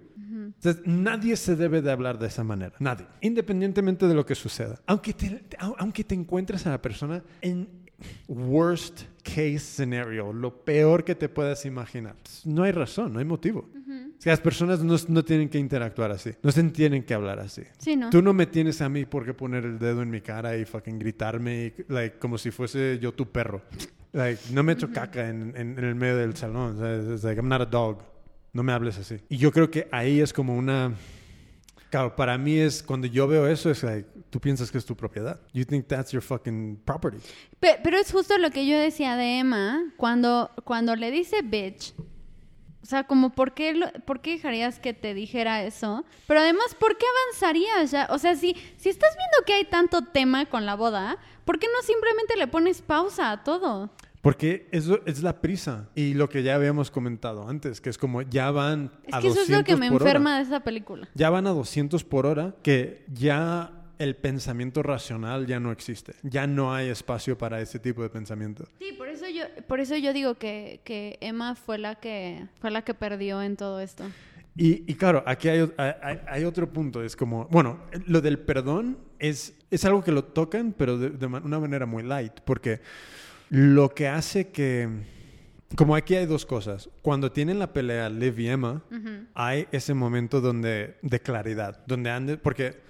Entonces, 0.56 0.82
nadie 0.86 1.36
se 1.36 1.56
debe 1.56 1.82
de 1.82 1.92
hablar 1.92 2.18
de 2.20 2.28
esa 2.28 2.44
manera, 2.44 2.74
nadie, 2.80 3.06
independientemente 3.22 4.08
de 4.08 4.14
lo 4.14 4.26
que 4.26 4.36
suceda. 4.36 4.80
Aunque 4.86 5.14
te, 5.14 5.30
te- 5.30 5.58
au- 5.58 5.76
aunque 5.78 6.04
te 6.04 6.16
encuentres 6.16 6.66
a 6.68 6.70
la 6.70 6.82
persona 6.82 7.22
en 7.42 7.68
worst 8.28 9.02
case 9.24 9.60
scenario, 9.60 10.34
lo 10.34 10.64
peor 10.64 11.04
que 11.04 11.16
te 11.16 11.30
puedas 11.30 11.66
imaginar, 11.66 12.16
no 12.46 12.64
hay 12.64 12.72
razón, 12.72 13.14
no 13.14 13.20
hay 13.20 13.26
motivo. 13.26 13.70
Que 14.22 14.30
las 14.30 14.40
personas 14.40 14.82
no, 14.82 14.96
no 15.10 15.24
tienen 15.26 15.50
que 15.50 15.58
interactuar 15.60 16.12
así, 16.12 16.32
no 16.42 16.52
se 16.52 16.64
tienen 16.64 17.04
que 17.04 17.14
hablar 17.14 17.40
así. 17.40 17.64
Sí, 17.78 17.96
¿no? 17.98 18.10
Tú 18.10 18.22
no 18.22 18.34
me 18.34 18.46
tienes 18.46 18.82
a 18.82 18.88
mí 18.90 19.06
por 19.06 19.26
qué 19.26 19.34
poner 19.34 19.66
el 19.66 19.78
dedo 19.80 20.02
en 20.02 20.10
mi 20.10 20.22
cara 20.22 20.56
y 20.58 20.64
fucking 20.66 20.98
gritarme 20.98 21.66
y, 21.78 21.92
like, 21.92 22.18
como 22.20 22.38
si 22.38 22.50
fuese 22.52 23.00
yo 23.02 23.14
tu 23.14 23.30
perro. 23.30 23.62
Like, 24.14 24.40
no 24.54 24.64
me 24.64 24.74
echo 24.74 24.92
caca 24.92 25.28
en, 25.30 25.54
en- 25.58 25.78
en 25.78 25.84
el 25.84 25.96
medio 25.96 26.16
del 26.18 26.36
salón. 26.38 26.78
like, 26.80 27.40
I'm 27.40 27.50
not 27.50 27.62
a 27.62 27.66
dog. 27.66 28.04
No 28.54 28.62
me 28.64 28.72
hables 28.72 28.98
así. 28.98 29.18
Y 29.30 29.38
yo 29.38 29.52
creo 29.52 29.70
que 29.72 29.88
ahí 29.92 30.20
es 30.22 30.32
como 30.32 30.56
una... 30.56 30.94
Claro, 31.94 32.16
para 32.16 32.40
mí 32.40 32.58
es 32.58 32.82
cuando 32.82 33.06
yo 33.06 33.28
veo 33.28 33.48
eso 33.48 33.70
es 33.70 33.84
like, 33.84 34.10
tú 34.32 34.40
piensas 34.42 34.72
que 34.72 34.80
es 34.80 34.86
tu 34.86 34.98
propiedad. 34.98 35.40
You 35.54 35.64
think 35.64 35.88
that's 35.88 36.12
your 36.12 36.24
fucking 36.24 36.82
property. 36.84 37.20
Pe- 37.60 37.80
pero 37.84 38.00
es 38.00 38.12
justo 38.12 38.36
lo 38.40 38.50
que 38.50 38.66
yo 38.66 38.76
decía 38.80 39.16
de 39.16 39.38
Emma 39.38 39.84
cuando, 39.96 40.50
cuando 40.64 40.96
le 40.96 41.12
dice 41.12 41.44
bitch. 41.44 41.94
O 42.82 42.86
sea, 42.88 43.04
como, 43.04 43.30
¿por 43.30 43.54
qué, 43.54 43.80
¿por 44.08 44.22
qué 44.22 44.32
dejarías 44.32 44.80
que 44.80 44.96
te 44.96 45.14
dijera 45.14 45.64
eso? 45.64 46.04
Pero 46.26 46.40
además, 46.40 46.74
¿por 46.80 46.98
qué 46.98 47.06
avanzarías 47.28 47.92
ya? 47.92 48.08
O 48.10 48.18
sea, 48.18 48.36
si, 48.36 48.56
si 48.76 48.90
estás 48.90 49.16
viendo 49.16 49.46
que 49.46 49.54
hay 49.54 49.66
tanto 49.66 50.02
tema 50.02 50.48
con 50.48 50.66
la 50.66 50.74
boda, 50.76 51.20
¿por 51.46 51.60
qué 51.60 51.68
no 51.68 51.84
simplemente 51.86 52.36
le 52.38 52.48
pones 52.48 52.82
pausa 52.82 53.30
a 53.30 53.44
todo? 53.44 53.92
Porque 54.24 54.68
eso 54.72 55.02
es 55.06 55.22
la 55.22 55.42
prisa. 55.42 55.90
Y 55.96 56.14
lo 56.16 56.30
que 56.30 56.42
ya 56.44 56.56
habíamos 56.56 56.90
comentado 56.90 57.48
antes, 57.48 57.80
que 57.82 57.90
es 57.90 57.98
como 57.98 58.22
ya 58.24 58.50
van 58.52 58.90
Es 59.06 59.14
a 59.14 59.20
que 59.20 59.28
eso 59.28 59.42
es 59.42 59.50
lo 59.50 59.64
que 59.66 59.74
200 59.74 59.80
me 59.80 59.90
hora. 59.96 60.06
enferma 60.06 60.38
de 60.38 60.44
esa 60.44 60.62
película. 60.62 61.08
ya 61.14 61.30
van 61.30 61.46
a 61.46 61.50
200 61.52 62.04
por 62.06 62.26
hora 62.26 62.56
que 62.64 63.04
ya 63.14 63.72
el 64.00 64.16
pensamiento 64.16 64.82
racional 64.82 65.46
ya 65.46 65.60
no 65.60 65.72
existe. 65.74 66.14
Ya 66.24 66.48
no 66.48 66.74
hay 66.74 66.88
espacio 66.88 67.38
para 67.38 67.60
ese 67.60 67.80
tipo 67.80 68.02
de 68.02 68.10
pensamiento. 68.10 68.66
Sí, 68.80 68.94
por 68.98 69.10
eso 69.10 69.26
yo, 69.28 69.44
por 69.68 69.82
eso 69.82 69.98
yo 69.98 70.14
digo 70.14 70.36
que, 70.36 70.80
que 70.86 71.18
Emma 71.22 71.56
fue 71.56 71.78
la 71.78 71.96
que, 71.96 72.48
fue 72.62 72.72
la 72.72 72.82
que 72.84 72.94
perdió 72.94 73.42
en 73.42 73.58
todo 73.58 73.82
esto. 73.82 74.06
Y, 74.56 74.90
y 74.90 74.96
claro, 74.96 75.22
aquí 75.26 75.50
hay, 75.50 75.70
hay- 76.28 76.46
otro 76.46 76.72
punto. 76.72 77.04
Es 77.04 77.16
como, 77.18 77.46
bueno, 77.52 77.80
lo 78.08 78.22
del 78.22 78.40
perdón 78.40 78.98
es, 79.20 79.54
es 79.70 79.84
algo 79.84 80.04
que 80.04 80.12
lo 80.14 80.24
tocan, 80.24 80.74
pero 80.78 80.98
de, 80.98 81.10
de 81.10 81.26
una 81.26 81.60
manera 81.60 81.86
muy 81.86 82.04
light. 82.04 82.34
Porque 82.46 82.80
lo 83.54 83.94
que 83.94 84.08
hace 84.08 84.48
que... 84.48 84.90
Como 85.76 85.96
aquí 85.96 86.16
hay 86.16 86.26
dos 86.26 86.44
cosas. 86.44 86.90
Cuando 87.04 87.32
tienen 87.32 87.60
la 87.60 87.72
pelea 87.72 88.10
Liv 88.10 88.40
y 88.40 88.48
Emma, 88.48 88.84
hay 89.36 89.68
ese 89.72 89.94
momento 89.94 90.42
donde 90.42 90.98
de 91.04 91.20
claridad, 91.20 91.84
donde 91.86 92.10
ande, 92.10 92.38
porque 92.38 92.82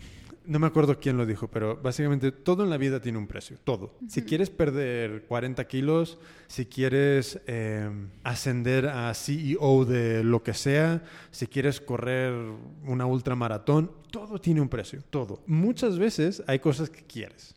no 0.46 0.60
me 0.60 0.68
acuerdo 0.68 1.00
quién 1.00 1.18
lo 1.18 1.26
dijo, 1.26 1.48
pero 1.48 1.78
básicamente 1.78 2.32
todo 2.32 2.64
en 2.64 2.70
la 2.70 2.78
vida 2.78 3.00
tiene 3.00 3.18
un 3.18 3.28
precio, 3.28 3.58
todo. 3.64 3.96
Si 4.08 4.24
quieres 4.24 4.50
perder 4.50 5.24
40 5.24 5.66
kilos, 5.68 6.18
si 6.48 6.66
quieres 6.66 7.40
eh, 7.48 7.90
ascender 8.24 8.88
a 8.88 9.14
CEO 9.14 9.86
de 9.86 10.24
lo 10.24 10.44
que 10.44 10.54
sea, 10.54 11.04
si 11.32 11.48
quieres 11.48 11.80
correr 11.80 12.34
una 12.86 13.06
ultramaratón, 13.06 13.92
todo 14.12 14.40
tiene 14.40 14.62
un 14.62 14.70
precio, 14.70 15.02
todo. 15.10 15.42
Muchas 15.48 15.98
veces 15.98 16.44
hay 16.48 16.60
cosas 16.60 16.90
que 16.90 17.04
quieres, 17.04 17.56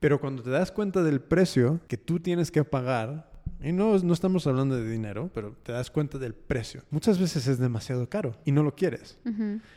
pero 0.00 0.20
cuando 0.20 0.42
te 0.42 0.50
das 0.50 0.72
cuenta 0.72 1.02
del 1.02 1.20
precio 1.20 1.80
que 1.88 1.96
tú 1.96 2.20
tienes 2.20 2.50
que 2.50 2.64
pagar, 2.64 3.28
y 3.62 3.72
no, 3.72 3.98
no 3.98 4.12
estamos 4.12 4.46
hablando 4.46 4.76
de 4.76 4.88
dinero, 4.88 5.30
pero 5.34 5.56
te 5.62 5.72
das 5.72 5.90
cuenta 5.90 6.18
del 6.18 6.34
precio. 6.34 6.82
Muchas 6.90 7.18
veces 7.18 7.46
es 7.48 7.58
demasiado 7.58 8.08
caro 8.08 8.36
y 8.44 8.52
no 8.52 8.62
lo 8.62 8.74
quieres. 8.74 9.18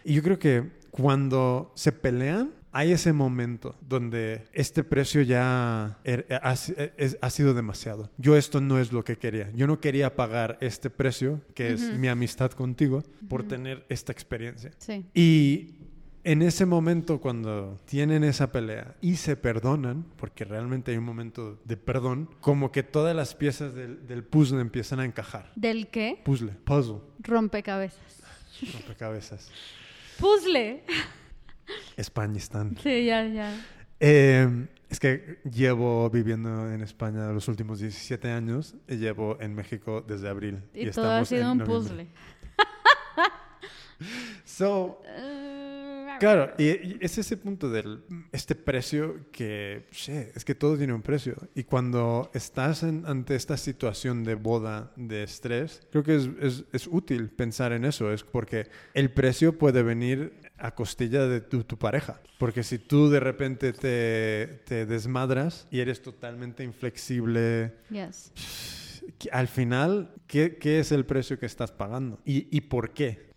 Y 0.03 0.13
yo 0.13 0.21
creo 0.21 0.37
que 0.37 0.80
cuando 0.91 1.71
se 1.75 1.91
pelean, 1.91 2.51
hay 2.73 2.91
ese 2.93 3.11
momento 3.11 3.75
donde 3.81 4.45
este 4.53 4.83
precio 4.83 5.21
ya 5.23 5.97
er- 6.05 6.25
ha, 6.41 6.55
si- 6.55 6.73
es- 6.97 7.17
ha 7.21 7.29
sido 7.29 7.53
demasiado. 7.53 8.09
Yo 8.17 8.37
esto 8.37 8.61
no 8.61 8.79
es 8.79 8.93
lo 8.93 9.03
que 9.03 9.17
quería. 9.17 9.51
Yo 9.53 9.67
no 9.67 9.79
quería 9.81 10.15
pagar 10.15 10.57
este 10.61 10.89
precio, 10.89 11.41
que 11.53 11.73
es 11.73 11.81
mi 11.97 12.07
amistad 12.07 12.51
contigo, 12.51 13.03
por 13.27 13.43
tener 13.47 13.85
esta 13.89 14.11
experiencia. 14.13 14.71
Sí. 14.77 15.05
Y 15.13 15.75
en 16.23 16.41
ese 16.43 16.65
momento, 16.65 17.19
cuando 17.19 17.77
tienen 17.85 18.23
esa 18.23 18.51
pelea 18.53 18.95
y 19.01 19.15
se 19.17 19.35
perdonan, 19.35 20.05
porque 20.15 20.45
realmente 20.45 20.91
hay 20.91 20.97
un 20.97 21.03
momento 21.03 21.59
de 21.65 21.75
perdón, 21.75 22.29
como 22.39 22.71
que 22.71 22.83
todas 22.83 23.13
las 23.15 23.35
piezas 23.35 23.73
del, 23.73 24.07
del 24.07 24.23
puzzle 24.23 24.61
empiezan 24.61 24.99
a 25.01 25.05
encajar. 25.05 25.51
¿Del 25.55 25.87
qué? 25.87 26.21
Puzzle, 26.23 26.51
puzzle, 26.63 26.99
Rompecabezas. 27.19 28.21
rompecabezas. 28.73 29.49
Puzzle. 30.21 30.83
España 31.97 32.37
están. 32.37 32.77
Sí, 32.77 33.05
ya, 33.05 33.25
ya. 33.27 33.53
Eh, 33.99 34.67
es 34.89 34.99
que 34.99 35.39
llevo 35.43 36.09
viviendo 36.09 36.71
en 36.71 36.81
España 36.81 37.31
los 37.31 37.47
últimos 37.47 37.79
17 37.79 38.29
años 38.29 38.75
y 38.87 38.97
llevo 38.97 39.37
en 39.41 39.55
México 39.55 40.03
desde 40.07 40.29
abril. 40.29 40.61
Y, 40.73 40.89
todo 40.91 41.11
ha 41.11 41.25
sido 41.25 41.41
en 41.41 41.47
un 41.47 41.57
noviembre. 41.57 41.89
puzzle. 41.89 42.07
So, 44.45 44.99
Claro, 46.19 46.53
y, 46.57 46.65
y 46.65 46.97
es 47.01 47.17
ese 47.17 47.37
punto 47.37 47.69
del 47.69 48.03
este 48.31 48.55
precio 48.55 49.27
que, 49.31 49.87
sí, 49.91 50.11
es 50.11 50.45
que 50.45 50.55
todo 50.55 50.77
tiene 50.77 50.93
un 50.93 51.01
precio. 51.01 51.35
Y 51.55 51.63
cuando 51.63 52.29
estás 52.33 52.83
en- 52.83 53.03
ante 53.05 53.35
esta 53.35 53.57
situación 53.57 54.23
de 54.23 54.35
boda, 54.35 54.91
de 54.95 55.23
estrés, 55.23 55.87
creo 55.91 56.03
que 56.03 56.15
es, 56.15 56.29
es- 56.41 56.63
es 56.71 56.87
útil 56.87 57.29
pensar 57.29 57.71
en 57.73 57.85
eso. 57.85 58.11
Es 58.11 58.23
porque 58.23 58.67
el 58.93 59.11
precio 59.11 59.57
puede 59.57 59.83
venir 59.83 60.33
a 60.57 60.75
costilla 60.75 61.25
de 61.27 61.41
tu, 61.41 61.63
tu 61.63 61.77
pareja. 61.77 62.21
Porque 62.37 62.63
si 62.63 62.77
tú 62.77 63.09
de 63.09 63.19
repente 63.19 63.73
te, 63.73 64.61
te 64.65 64.85
desmadras 64.85 65.67
y 65.71 65.79
eres 65.79 66.01
totalmente 66.01 66.63
inflexible, 66.63 67.73
Yes. 67.89 68.31
al 69.31 69.47
final, 69.47 70.13
¿qué, 70.27 70.57
qué 70.57 70.79
es 70.79 70.91
el 70.91 71.05
precio 71.05 71.39
que 71.39 71.45
estás 71.47 71.71
pagando? 71.71 72.19
¿Y, 72.25 72.47
y 72.55 72.61
por 72.61 72.91
qué? 72.91 73.30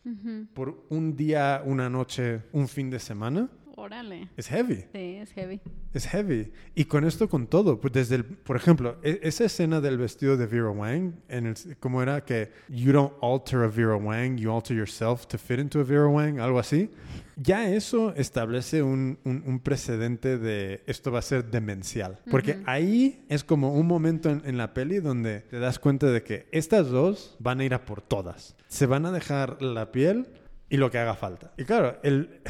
¿Por 0.53 0.85
un 0.91 1.17
día, 1.17 1.63
una 1.65 1.89
noche, 1.89 2.43
un 2.53 2.69
fin 2.69 2.91
de 2.91 2.99
semana? 2.99 3.49
Órale. 3.85 4.29
Es 4.39 4.49
heavy. 4.49 4.85
Sí, 4.93 5.17
es 5.21 5.31
heavy. 5.33 5.61
Es 5.93 6.07
heavy. 6.07 6.51
Y 6.75 6.87
con 6.87 7.05
esto, 7.05 7.29
con 7.29 7.47
todo. 7.47 7.79
Pues 7.81 7.93
desde 7.93 8.15
el, 8.17 8.25
por 8.25 8.57
ejemplo, 8.57 8.97
e- 9.03 9.21
esa 9.23 9.45
escena 9.45 9.83
del 9.83 9.99
vestido 9.99 10.39
de 10.39 10.47
Vera 10.47 10.71
Wang, 10.71 11.13
en 11.29 11.47
el, 11.47 11.55
¿cómo 11.81 12.03
era? 12.03 12.25
Que 12.25 12.51
you 12.71 12.93
don't 12.93 13.13
alter 13.21 13.61
a 13.61 13.69
Vera 13.69 13.97
Wang, 13.97 14.39
you 14.39 14.51
alter 14.51 14.75
yourself 14.75 15.27
to 15.27 15.37
fit 15.37 15.59
into 15.59 15.81
a 15.81 15.85
Vera 15.85 16.07
Wang, 16.09 16.41
algo 16.41 16.59
así. 16.59 16.89
Ya 17.37 17.69
eso 17.69 18.15
establece 18.17 18.83
un, 18.83 19.19
un- 19.25 19.43
un 19.45 19.61
precedente 19.61 20.39
de 20.39 20.83
esto 20.87 21.13
va 21.13 21.19
a 21.19 21.23
ser 21.23 21.45
demencial. 21.51 22.21
Porque 22.31 22.61
ahí 22.65 23.27
es 23.29 23.45
como 23.45 23.75
un 23.75 23.87
momento 23.87 24.31
en, 24.31 24.41
en 24.47 24.57
la 24.57 24.73
peli 24.73 25.01
donde 25.01 25.41
te 25.41 25.59
das 25.59 25.79
cuenta 25.79 26.07
de 26.11 26.23
que 26.23 26.47
estas 26.53 26.89
dos 26.89 27.37
van 27.39 27.61
a 27.61 27.65
ir 27.65 27.75
a 27.75 27.85
por 27.85 28.01
todas. 28.01 28.57
Se 28.69 28.87
van 28.87 29.05
a 29.05 29.13
dejar 29.13 29.61
la 29.61 29.93
piel 29.93 30.29
y 30.71 30.79
lo 30.79 30.91
que 30.91 30.97
haga 30.99 31.15
falta. 31.15 31.53
Y 31.59 31.65
claro, 31.65 31.99
el... 32.03 32.41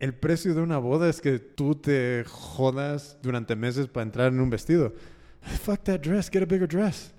El 0.00 0.14
precio 0.14 0.54
de 0.54 0.62
una 0.62 0.78
boda 0.78 1.08
es 1.08 1.20
que 1.20 1.38
tú 1.38 1.74
te 1.74 2.24
jodas 2.26 3.18
durante 3.22 3.54
meses 3.54 3.86
para 3.86 4.02
entrar 4.02 4.32
en 4.32 4.40
un 4.40 4.48
vestido. 4.48 4.94
Fuck 5.42 5.84
that 5.84 6.00
dress, 6.00 6.30
get 6.30 6.42
a 6.42 6.46
bigger 6.46 6.66
dress. 6.66 7.14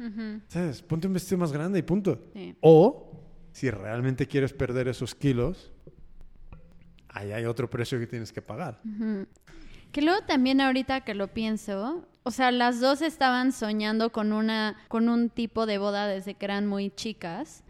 ¿Sabes? 0.48 0.82
Ponte 0.82 1.08
un 1.08 1.14
vestido 1.14 1.38
más 1.38 1.52
grande 1.52 1.80
y 1.80 1.84
punto. 1.84 2.20
Sí. 2.34 2.56
O, 2.60 3.22
si 3.52 3.70
realmente 3.70 4.26
quieres 4.28 4.52
perder 4.52 4.88
esos 4.88 5.14
kilos, 5.14 5.72
ahí 7.10 7.32
hay 7.32 7.46
otro 7.46 7.70
precio 7.70 8.00
que 8.00 8.08
tienes 8.08 8.32
que 8.34 8.42
pagar. 8.42 8.82
Ujú. 8.84 9.28
Que 9.92 10.02
luego 10.02 10.22
también 10.26 10.60
ahorita 10.60 11.02
que 11.02 11.14
lo 11.14 11.28
pienso, 11.28 12.08
O 12.24 12.32
sea, 12.32 12.52
las 12.52 12.80
dos 12.80 13.02
estaban 13.02 13.52
soñando 13.52 14.12
con 14.12 14.32
una 14.32 14.78
con 14.88 15.10
un 15.10 15.30
tipo 15.30 15.66
de 15.66 15.78
boda 15.78 16.08
desde 16.08 16.34
que 16.36 16.46
eran 16.46 16.66
muy 16.68 16.90
chicas. 16.92 17.64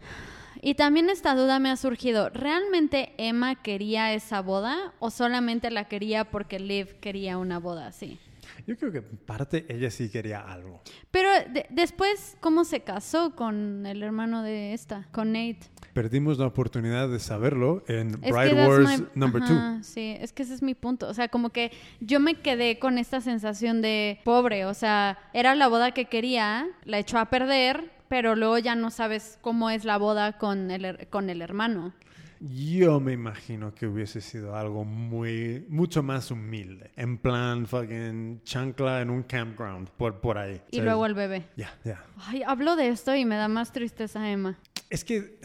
Y 0.64 0.74
también 0.76 1.10
esta 1.10 1.34
duda 1.34 1.58
me 1.58 1.70
ha 1.70 1.76
surgido, 1.76 2.30
¿realmente 2.30 3.14
Emma 3.18 3.60
quería 3.62 4.14
esa 4.14 4.40
boda 4.42 4.94
o 5.00 5.10
solamente 5.10 5.70
la 5.72 5.88
quería 5.88 6.30
porque 6.30 6.60
Liv 6.60 7.00
quería 7.00 7.36
una 7.36 7.58
boda 7.58 7.88
así? 7.88 8.18
Yo 8.66 8.76
creo 8.76 8.92
que 8.92 8.98
en 8.98 9.16
parte 9.26 9.66
ella 9.68 9.90
sí 9.90 10.08
quería 10.08 10.40
algo. 10.40 10.80
Pero 11.10 11.28
de- 11.52 11.66
después, 11.70 12.36
¿cómo 12.38 12.64
se 12.64 12.80
casó 12.80 13.34
con 13.34 13.84
el 13.86 14.04
hermano 14.04 14.42
de 14.44 14.72
esta, 14.72 15.08
con 15.10 15.32
Nate? 15.32 15.58
Perdimos 15.94 16.38
la 16.38 16.46
oportunidad 16.46 17.08
de 17.08 17.18
saberlo 17.18 17.82
en 17.88 18.18
Es 18.22 18.30
Bride 18.32 18.66
Wars 18.66 19.00
my- 19.00 19.06
number 19.16 19.42
Ajá, 19.42 19.80
Sí, 19.82 20.16
es 20.20 20.32
que 20.32 20.44
ese 20.44 20.54
es 20.54 20.62
mi 20.62 20.74
punto. 20.74 21.08
O 21.08 21.14
sea, 21.14 21.26
como 21.28 21.50
que 21.50 21.72
yo 22.00 22.20
me 22.20 22.36
quedé 22.36 22.78
con 22.78 22.98
esta 22.98 23.20
sensación 23.20 23.82
de 23.82 24.20
pobre. 24.24 24.64
O 24.66 24.74
sea, 24.74 25.18
era 25.32 25.56
la 25.56 25.66
boda 25.66 25.90
que 25.90 26.04
quería, 26.04 26.68
la 26.84 26.98
echó 27.00 27.18
a 27.18 27.26
perder, 27.30 27.90
pero 28.12 28.36
luego 28.36 28.58
ya 28.58 28.74
no 28.74 28.90
sabes 28.90 29.38
cómo 29.40 29.70
es 29.70 29.86
la 29.86 29.96
boda 29.96 30.36
con 30.36 30.70
el, 30.70 31.08
con 31.08 31.30
el 31.30 31.40
hermano. 31.40 31.94
2. 32.40 32.52
Yo 32.52 33.00
me 33.00 33.14
imagino 33.14 33.74
que 33.74 33.86
hubiese 33.86 34.20
sido 34.20 34.54
algo 34.54 34.84
muy, 34.84 35.64
mucho 35.70 36.02
más 36.02 36.30
humilde. 36.30 36.90
En 36.94 37.16
plan, 37.16 37.66
fucking 37.66 38.42
chancla 38.44 39.00
en 39.00 39.08
un 39.08 39.22
campground, 39.22 39.88
por, 39.96 40.20
por 40.20 40.36
ahí. 40.36 40.60
Y 40.70 40.76
¿sabes? 40.76 40.84
luego 40.84 41.06
el 41.06 41.14
bebé. 41.14 41.46
Ya, 41.56 41.72
ya. 41.84 42.04
Ay, 42.18 42.42
hablo 42.46 42.76
de 42.76 42.88
esto 42.88 43.16
y 43.16 43.24
me 43.24 43.36
da 43.36 43.48
más 43.48 43.72
tristeza 43.72 44.30
Emma. 44.30 44.58
Es 44.90 45.04
que... 45.04 45.38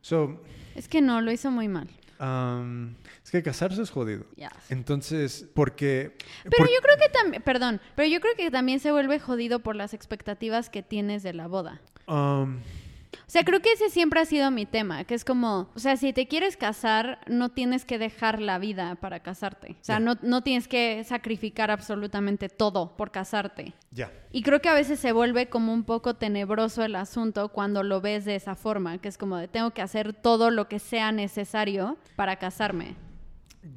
So, 0.00 0.40
Es 0.76 0.86
que 0.86 1.00
no, 1.00 1.20
lo 1.20 1.32
hizo 1.32 1.50
muy 1.50 1.66
mal. 1.66 1.88
Um, 2.20 2.94
es 3.24 3.30
que 3.30 3.42
casarse 3.42 3.82
es 3.82 3.90
jodido. 3.90 4.24
Entonces, 4.70 5.46
porque... 5.54 6.16
Pero 6.44 6.56
por- 6.58 6.68
yo 6.68 6.80
creo 6.82 6.96
que 6.98 7.08
también, 7.08 7.42
perdón, 7.42 7.80
pero 7.94 8.08
yo 8.08 8.20
creo 8.20 8.34
que 8.36 8.50
también 8.50 8.80
se 8.80 8.90
vuelve 8.92 9.18
jodido 9.18 9.60
por 9.60 9.76
las 9.76 9.94
expectativas 9.94 10.70
que 10.70 10.82
tienes 10.82 11.22
de 11.22 11.32
la 11.32 11.46
boda. 11.46 11.80
um, 12.06 12.58
O 13.12 13.30
sea, 13.30 13.44
creo 13.44 13.60
que 13.60 13.72
ese 13.72 13.90
siempre 13.90 14.20
ha 14.20 14.24
sido 14.24 14.50
mi 14.50 14.66
tema, 14.66 15.04
que 15.04 15.14
es 15.14 15.24
como, 15.24 15.70
o 15.74 15.78
sea, 15.78 15.96
si 15.96 16.12
te 16.12 16.28
quieres 16.28 16.56
casar, 16.56 17.20
no 17.26 17.50
tienes 17.50 17.84
que 17.84 17.98
dejar 17.98 18.40
la 18.40 18.58
vida 18.58 18.94
para 18.96 19.20
casarte. 19.20 19.72
O 19.72 19.84
sea, 19.84 20.00
no, 20.00 20.16
no 20.22 20.42
tienes 20.42 20.68
que 20.68 21.04
sacrificar 21.04 21.70
absolutamente 21.70 22.48
todo 22.48 22.96
por 22.96 23.10
casarte. 23.10 23.74
ya. 23.90 24.12
Y 24.30 24.42
creo 24.42 24.60
que 24.60 24.68
a 24.68 24.74
veces 24.74 25.00
se 25.00 25.12
vuelve 25.12 25.48
como 25.48 25.72
un 25.72 25.84
poco 25.84 26.14
tenebroso 26.14 26.84
el 26.84 26.96
asunto 26.96 27.48
cuando 27.48 27.82
lo 27.82 28.00
ves 28.00 28.24
de 28.24 28.34
esa 28.34 28.54
forma, 28.54 28.98
que 28.98 29.08
es 29.08 29.16
como 29.16 29.36
de 29.36 29.48
tengo 29.48 29.70
que 29.70 29.82
hacer 29.82 30.12
todo 30.12 30.50
lo 30.50 30.68
que 30.68 30.78
sea 30.78 31.12
necesario 31.12 31.96
para 32.14 32.36
casarme. 32.36 32.94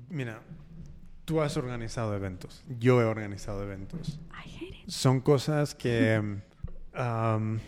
Mira, 0.10 0.42
tú 1.26 1.42
has 1.42 1.56
organizado 1.56 2.16
eventos. 2.16 2.64
Yo 2.80 3.02
he 3.02 3.06
organizado 3.06 3.64
eventos. 3.64 4.20
I 4.32 4.50
hate 4.50 4.76
it. 4.84 4.90
Son 4.90 5.22
cosas 5.22 5.74
que... 5.74 6.42
um, 6.98 7.60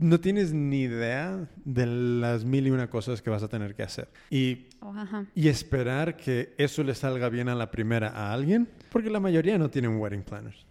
no 0.00 0.18
tienes 0.20 0.52
ni 0.52 0.82
idea 0.82 1.48
de 1.64 1.86
las 1.86 2.44
mil 2.44 2.66
y 2.66 2.70
una 2.70 2.90
cosas 2.90 3.22
que 3.22 3.30
vas 3.30 3.42
a 3.42 3.48
tener 3.48 3.74
que 3.74 3.82
hacer. 3.82 4.08
Y, 4.30 4.66
Oh, 4.82 4.94
y 5.34 5.48
esperar 5.48 6.16
que 6.16 6.54
eso 6.56 6.82
le 6.82 6.94
salga 6.94 7.28
bien 7.28 7.50
a 7.50 7.54
la 7.54 7.70
primera 7.70 8.08
a 8.08 8.32
alguien, 8.32 8.66
porque 8.90 9.10
la 9.10 9.20
mayoría 9.20 9.58
no 9.58 9.68
tienen 9.68 9.98
wedding 9.98 10.22
planners. 10.22 10.64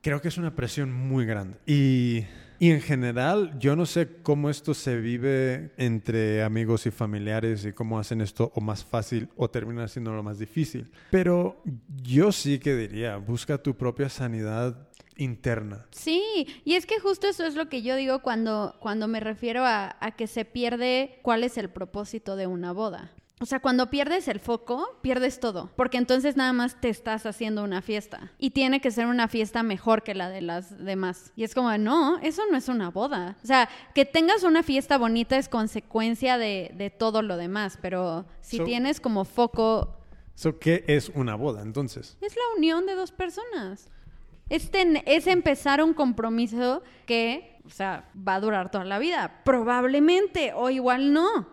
Creo 0.00 0.20
que 0.20 0.28
es 0.28 0.36
una 0.36 0.52
presión 0.56 0.92
muy 0.92 1.24
grande. 1.24 1.58
Y, 1.64 2.24
y 2.58 2.70
en 2.70 2.80
general, 2.80 3.56
yo 3.60 3.76
no 3.76 3.86
sé 3.86 4.08
cómo 4.24 4.50
esto 4.50 4.74
se 4.74 5.00
vive 5.00 5.70
entre 5.76 6.42
amigos 6.42 6.86
y 6.86 6.90
familiares 6.90 7.64
y 7.64 7.72
cómo 7.72 8.00
hacen 8.00 8.20
esto 8.20 8.50
o 8.56 8.60
más 8.60 8.84
fácil 8.84 9.28
o 9.36 9.48
termina 9.48 9.86
siendo 9.86 10.12
lo 10.12 10.24
más 10.24 10.40
difícil. 10.40 10.90
Pero 11.12 11.62
yo 12.02 12.32
sí 12.32 12.58
que 12.58 12.74
diría, 12.74 13.16
busca 13.16 13.58
tu 13.58 13.76
propia 13.76 14.08
sanidad 14.08 14.88
interna. 15.22 15.86
Sí, 15.90 16.46
y 16.64 16.74
es 16.74 16.86
que 16.86 16.98
justo 17.00 17.26
eso 17.28 17.44
es 17.46 17.54
lo 17.54 17.68
que 17.68 17.82
yo 17.82 17.96
digo 17.96 18.20
cuando, 18.20 18.74
cuando 18.80 19.08
me 19.08 19.20
refiero 19.20 19.64
a, 19.64 19.96
a 20.00 20.10
que 20.12 20.26
se 20.26 20.44
pierde 20.44 21.18
cuál 21.22 21.44
es 21.44 21.56
el 21.58 21.70
propósito 21.70 22.36
de 22.36 22.46
una 22.46 22.72
boda. 22.72 23.12
O 23.40 23.44
sea, 23.44 23.58
cuando 23.58 23.90
pierdes 23.90 24.28
el 24.28 24.38
foco, 24.38 24.86
pierdes 25.02 25.40
todo, 25.40 25.68
porque 25.74 25.96
entonces 25.98 26.36
nada 26.36 26.52
más 26.52 26.80
te 26.80 26.88
estás 26.88 27.26
haciendo 27.26 27.64
una 27.64 27.82
fiesta 27.82 28.30
y 28.38 28.50
tiene 28.50 28.80
que 28.80 28.92
ser 28.92 29.06
una 29.06 29.26
fiesta 29.26 29.64
mejor 29.64 30.04
que 30.04 30.14
la 30.14 30.28
de 30.28 30.42
las 30.42 30.78
demás. 30.84 31.32
Y 31.34 31.42
es 31.42 31.52
como, 31.52 31.76
no, 31.76 32.18
eso 32.18 32.42
no 32.52 32.56
es 32.56 32.68
una 32.68 32.90
boda. 32.90 33.36
O 33.42 33.46
sea, 33.46 33.68
que 33.96 34.04
tengas 34.04 34.44
una 34.44 34.62
fiesta 34.62 34.96
bonita 34.96 35.36
es 35.38 35.48
consecuencia 35.48 36.38
de, 36.38 36.70
de 36.76 36.90
todo 36.90 37.20
lo 37.22 37.36
demás, 37.36 37.80
pero 37.82 38.26
si 38.42 38.58
So- 38.58 38.64
tienes 38.64 39.00
como 39.00 39.24
foco, 39.24 39.98
So, 40.34 40.58
¿Qué 40.58 40.84
es 40.86 41.10
una 41.10 41.34
boda 41.34 41.62
entonces? 41.62 42.16
es 42.20 42.34
la 42.36 42.42
unión 42.56 42.86
de 42.86 42.94
dos 42.94 43.10
personas. 43.12 43.90
Es, 44.52 44.70
ten- 44.70 45.02
es 45.06 45.26
empezar 45.26 45.82
un 45.82 45.94
compromiso 45.94 46.82
que, 47.06 47.58
o 47.64 47.70
sea, 47.70 48.08
va 48.16 48.34
a 48.34 48.40
durar 48.40 48.70
toda 48.70 48.84
la 48.84 48.98
vida. 48.98 49.40
Probablemente, 49.44 50.52
o 50.54 50.68
igual 50.70 51.12
no. 51.12 51.48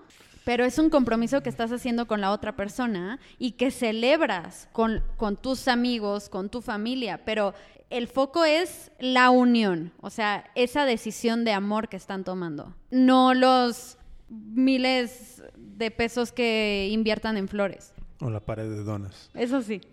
Pero 0.45 0.65
es 0.65 0.79
un 0.79 0.89
compromiso 0.89 1.41
que 1.43 1.49
estás 1.49 1.71
haciendo 1.71 2.07
con 2.07 2.21
la 2.21 2.31
otra 2.31 2.55
persona 2.55 3.19
y 3.37 3.51
que 3.51 3.71
celebras 3.71 4.67
con, 4.71 5.03
con 5.15 5.37
tus 5.37 5.67
amigos, 5.67 6.27
con 6.27 6.49
tu 6.49 6.61
familia. 6.61 7.21
Pero 7.23 7.53
el 7.89 8.07
foco 8.07 8.45
es 8.45 8.91
la 8.99 9.29
unión, 9.29 9.91
o 10.01 10.09
sea, 10.09 10.49
esa 10.55 10.85
decisión 10.85 11.43
de 11.45 11.53
amor 11.53 11.87
que 11.87 11.97
están 11.97 12.23
tomando. 12.23 12.75
No 12.91 13.33
los 13.33 13.97
miles 14.29 15.41
de 15.55 15.91
pesos 15.91 16.31
que 16.31 16.89
inviertan 16.91 17.37
en 17.37 17.47
flores. 17.47 17.93
O 18.19 18.29
la 18.29 18.39
pared 18.39 18.69
de 18.69 18.83
donas. 18.83 19.29
Eso 19.33 19.61
sí. 19.61 19.81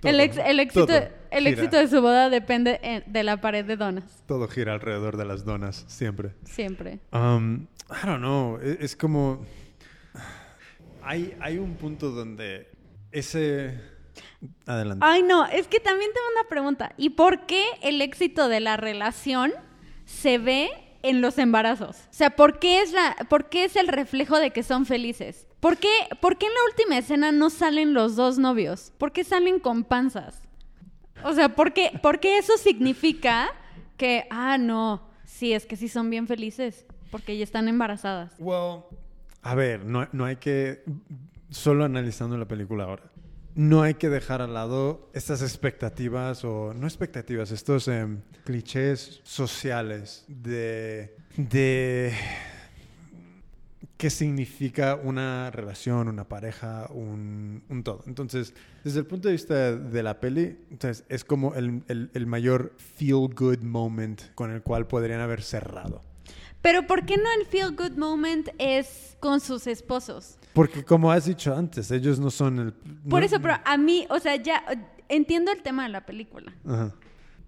Todo, 0.00 0.10
el, 0.12 0.20
ex- 0.20 0.38
el 0.38 0.60
éxito, 0.60 0.92
el 1.30 1.46
éxito 1.46 1.76
de 1.76 1.86
su 1.88 2.00
boda 2.00 2.30
depende 2.30 3.02
de 3.06 3.22
la 3.22 3.40
pared 3.40 3.64
de 3.64 3.76
donas. 3.76 4.22
Todo 4.26 4.48
gira 4.48 4.72
alrededor 4.72 5.16
de 5.16 5.24
las 5.26 5.44
donas, 5.44 5.84
siempre. 5.88 6.30
Siempre. 6.44 7.00
Um, 7.12 7.66
I 7.90 8.06
don't 8.06 8.20
know. 8.20 8.58
e- 8.62 8.78
Es, 8.80 8.96
como. 8.96 9.44
Hay, 11.02 11.34
hay 11.40 11.58
un 11.58 11.74
punto 11.76 12.10
donde 12.10 12.68
ese. 13.12 13.80
Adelante. 14.66 15.04
Ay, 15.06 15.22
no, 15.22 15.46
es 15.46 15.66
que 15.66 15.80
también 15.80 16.10
tengo 16.12 16.26
una 16.40 16.48
pregunta. 16.48 16.92
¿Y 16.96 17.10
por 17.10 17.46
qué 17.46 17.64
el 17.82 18.00
éxito 18.02 18.48
de 18.48 18.60
la 18.60 18.76
relación 18.76 19.52
se 20.04 20.38
ve 20.38 20.70
en 21.02 21.20
los 21.20 21.38
embarazos? 21.38 21.96
O 22.10 22.12
sea, 22.12 22.30
¿por 22.36 22.58
qué 22.58 22.80
es, 22.82 22.92
la, 22.92 23.16
por 23.28 23.48
qué 23.48 23.64
es 23.64 23.76
el 23.76 23.88
reflejo 23.88 24.38
de 24.38 24.50
que 24.50 24.62
son 24.62 24.86
felices? 24.86 25.46
¿Por 25.60 25.76
qué, 25.76 25.88
¿Por 26.20 26.38
qué 26.38 26.46
en 26.46 26.54
la 26.54 26.60
última 26.70 26.98
escena 26.98 27.32
no 27.32 27.50
salen 27.50 27.92
los 27.92 28.16
dos 28.16 28.38
novios? 28.38 28.92
¿Por 28.96 29.12
qué 29.12 29.24
salen 29.24 29.60
con 29.60 29.84
panzas? 29.84 30.40
O 31.22 31.34
sea, 31.34 31.50
¿por 31.50 31.74
qué, 31.74 31.92
por 32.02 32.18
qué 32.18 32.38
eso 32.38 32.56
significa 32.56 33.50
que, 33.98 34.26
ah, 34.30 34.56
no, 34.56 35.02
sí, 35.24 35.52
es 35.52 35.66
que 35.66 35.76
sí 35.76 35.88
son 35.88 36.08
bien 36.08 36.26
felices? 36.26 36.86
Porque 37.10 37.36
ya 37.36 37.44
están 37.44 37.68
embarazadas. 37.68 38.32
Well, 38.38 38.84
a 39.42 39.54
ver, 39.54 39.84
no, 39.84 40.08
no 40.12 40.24
hay 40.24 40.36
que. 40.36 40.82
Solo 41.50 41.84
analizando 41.84 42.38
la 42.38 42.46
película 42.46 42.84
ahora. 42.84 43.10
No 43.54 43.82
hay 43.82 43.94
que 43.94 44.08
dejar 44.08 44.40
al 44.40 44.54
lado 44.54 45.10
estas 45.12 45.42
expectativas, 45.42 46.44
o 46.44 46.72
no 46.72 46.86
expectativas, 46.86 47.50
estos 47.50 47.88
em, 47.88 48.22
clichés 48.44 49.20
sociales 49.24 50.24
de. 50.28 51.16
de. 51.36 52.14
Qué 54.00 54.08
significa 54.08 54.94
una 54.96 55.50
relación, 55.50 56.08
una 56.08 56.24
pareja, 56.24 56.86
un, 56.90 57.62
un 57.68 57.82
todo. 57.84 58.02
Entonces, 58.06 58.54
desde 58.82 59.00
el 59.00 59.04
punto 59.06 59.28
de 59.28 59.32
vista 59.32 59.76
de 59.76 60.02
la 60.02 60.18
peli, 60.20 60.56
entonces, 60.70 61.04
es 61.10 61.22
como 61.22 61.54
el, 61.54 61.82
el- 61.88 62.10
el 62.14 62.26
mayor 62.26 62.72
feel-good 62.78 63.58
moment 63.62 64.22
con 64.34 64.50
el 64.52 64.62
cual 64.62 64.86
podrían 64.86 65.20
haber 65.20 65.42
cerrado. 65.42 66.00
Pero 66.62 66.86
¿por 66.86 67.04
qué 67.04 67.18
no 67.18 67.24
el 67.40 67.46
feel 67.46 67.76
good 67.76 67.98
moment 67.98 68.48
es 68.58 69.18
con 69.20 69.38
sus 69.40 69.66
esposos? 69.66 70.38
Porque 70.54 70.82
como 70.82 71.12
has 71.12 71.26
dicho 71.26 71.54
antes, 71.54 71.90
ellos 71.90 72.18
no 72.18 72.30
son 72.30 72.58
el... 72.58 72.72
Por 72.72 73.22
eso, 73.22 73.38
pero 73.42 73.56
a 73.64 73.76
mí, 73.76 74.06
o 74.08 74.18
sea, 74.18 74.36
ya 74.36 74.64
entiendo 75.10 75.52
el 75.52 75.62
tema 75.62 75.82
de 75.82 75.90
la 75.90 76.06
película, 76.06 76.54
Ajá. 76.66 76.94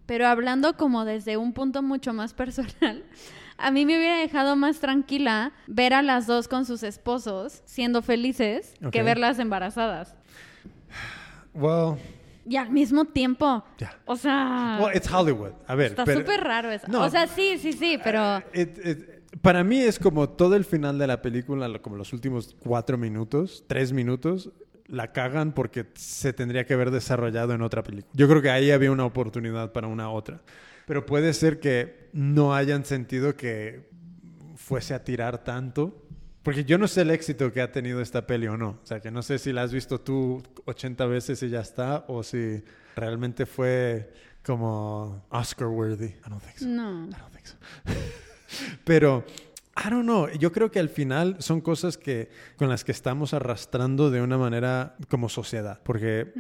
pero 0.05 0.27
hablando 0.27 0.77
como 0.77 1.07
desde 1.07 1.39
un 1.39 1.55
punto 1.55 1.83
mucho 1.83 2.13
más 2.13 2.35
personal, 2.35 3.05
a 3.63 3.71
mí 3.71 3.87
me 3.87 3.97
hubiera 3.97 4.19
dejado 4.19 4.57
más 4.57 4.81
tranquila 4.81 5.53
ver 5.67 5.95
a 5.95 6.03
las 6.03 6.27
dos 6.27 6.49
con 6.49 6.65
sus 6.67 6.83
esposos 6.83 7.63
siendo 7.65 8.03
felices 8.03 8.75
que 8.91 9.03
verlas 9.03 9.39
embarazadas. 9.39 10.17
Well, 11.55 11.97
Y 12.45 12.57
al 12.57 12.71
mismo 12.71 13.05
tiempo, 13.05 13.65
Ya. 13.79 13.97
o 14.05 14.17
sea, 14.17 14.79
well, 14.83 14.97
it's 14.97 15.09
Hollywood. 15.13 15.53
A 15.67 15.75
ver, 15.77 15.93
está 15.93 16.05
súper 16.07 16.41
raro 16.41 16.71
eso. 16.73 16.87
No. 16.89 17.03
O 17.05 17.09
sea, 17.11 17.27
sí, 17.29 17.57
sí, 17.59 17.73
sí, 17.73 17.99
pero... 18.03 18.39
It- 18.53 18.79
it- 18.85 19.09
para 19.41 19.63
mí 19.65 19.79
es 19.81 19.99
como 19.99 20.29
todo 20.29 20.57
el 20.57 20.65
final 20.65 20.99
de 20.99 21.07
la 21.07 21.23
película, 21.23 21.67
como 21.81 21.97
los 21.97 22.13
últimos 22.13 22.55
cuatro 22.59 22.99
minutos, 22.99 23.65
tres 23.67 23.93
minutos, 23.93 24.51
la 24.87 25.13
cagan 25.13 25.53
porque 25.53 25.87
se 25.95 26.33
tendría 26.35 26.67
que 26.67 26.75
haber 26.75 26.91
desarrollado 26.91 27.55
en 27.55 27.63
otra 27.63 27.83
película. 27.83 28.13
Yo 28.15 28.29
creo 28.29 28.43
que 28.43 28.51
ahí 28.51 28.71
había 28.73 28.91
una 28.93 29.07
oportunidad 29.07 29.73
para 29.73 29.87
una 29.87 30.11
otra. 30.11 30.43
Pero 30.87 31.07
puede 31.07 31.33
ser 31.33 31.61
que 31.61 32.09
no 32.13 32.55
hayan 32.55 32.85
sentido 32.85 33.37
que 33.37 33.91
fuese 34.57 34.95
a 34.95 35.03
tirar 35.03 35.43
tanto 35.45 36.03
Porque 36.43 36.65
yo 36.65 36.77
no 36.77 36.89
sé 36.89 37.03
el 37.03 37.11
éxito 37.11 37.53
que 37.53 37.61
ha 37.61 37.71
tenido 37.71 38.01
esta 38.01 38.27
peli 38.27 38.49
o 38.49 38.57
no. 38.57 38.81
O 38.83 38.87
sea, 38.87 39.01
que 39.01 39.11
no 39.11 39.23
sé 39.23 39.39
si 39.39 39.53
la 39.53 39.63
has 39.63 39.73
visto 39.73 40.01
tú 40.01 40.43
80 40.65 41.07
veces 41.07 41.43
y 41.43 41.49
ya 41.49 41.61
está, 41.61 42.05
o 42.09 42.23
si 42.23 42.63
realmente 42.97 43.47
fue 43.47 44.13
como 44.45 45.25
Oscar 45.31 45.69
worthy. 45.69 46.07
I 46.07 46.29
don't 46.29 46.43
think 46.43 46.59
so. 46.59 46.67
No. 46.67 47.05
I 47.07 47.11
don't 47.11 47.33
think 47.33 47.47
so. 47.47 47.57
Pero, 48.85 49.25
I 49.75 49.89
don't 49.89 50.05
know. 50.05 50.29
Yo 50.39 50.53
creo 50.53 50.71
que 50.71 50.79
al 50.79 50.91
final 50.91 51.37
son 51.39 51.61
cosas 51.63 51.97
que 51.97 52.29
con 52.57 52.69
las 52.69 52.85
que 52.85 52.93
estamos 52.93 53.33
arrastrando 53.33 54.11
de 54.11 54.21
una 54.21 54.37
manera 54.37 54.97
como 55.09 55.29
sociedad. 55.29 55.81
Porque 55.83 56.33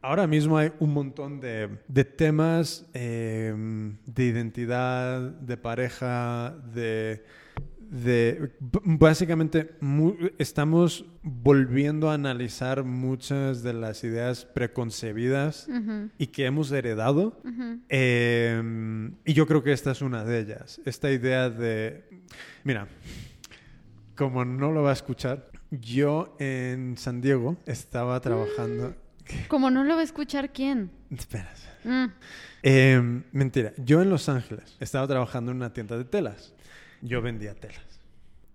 ahora 0.00 0.26
mismo 0.26 0.56
hay 0.56 0.72
un 0.78 0.94
montón 0.94 1.40
de, 1.40 1.68
de 1.88 2.04
temas 2.04 2.86
eh, 2.94 3.54
de 4.06 4.24
identidad, 4.24 5.20
de 5.20 5.56
pareja, 5.56 6.56
de... 6.72 7.22
de 7.78 8.52
básicamente 8.84 9.76
estamos 10.38 11.04
volviendo 11.22 12.08
a 12.08 12.14
analizar 12.14 12.84
muchas 12.84 13.62
de 13.62 13.74
las 13.74 14.04
ideas 14.04 14.44
preconcebidas 14.46 15.68
y 16.16 16.28
que 16.28 16.46
hemos 16.46 16.70
heredado 16.72 17.42
eh, 17.88 19.10
y 19.24 19.32
yo 19.34 19.46
creo 19.46 19.62
que 19.62 19.72
esta 19.72 19.90
es 19.90 20.02
una 20.02 20.24
de 20.24 20.38
ellas. 20.38 20.80
Esta 20.84 21.10
idea 21.10 21.50
de, 21.50 22.22
mira, 22.64 22.88
como 24.16 24.44
no 24.44 24.72
lo 24.72 24.82
va 24.82 24.90
a 24.90 24.94
escuchar, 24.94 25.50
yo 25.70 26.36
en 26.38 26.96
San 26.96 27.20
Diego 27.20 27.56
estaba 27.66 28.20
trabajando... 28.20 28.94
Como 29.48 29.70
no 29.70 29.84
lo 29.84 29.94
va 29.94 30.00
a 30.00 30.04
escuchar 30.04 30.52
quién. 30.52 30.90
Espera. 31.10 31.52
Mm. 31.84 32.06
Eh, 32.62 33.22
mentira, 33.32 33.72
yo 33.78 34.02
en 34.02 34.10
Los 34.10 34.28
Ángeles 34.28 34.76
estaba 34.80 35.06
trabajando 35.06 35.52
en 35.52 35.58
una 35.58 35.72
tienda 35.72 35.96
de 35.96 36.04
telas. 36.04 36.52
Yo 37.00 37.22
vendía 37.22 37.54
telas. 37.54 37.89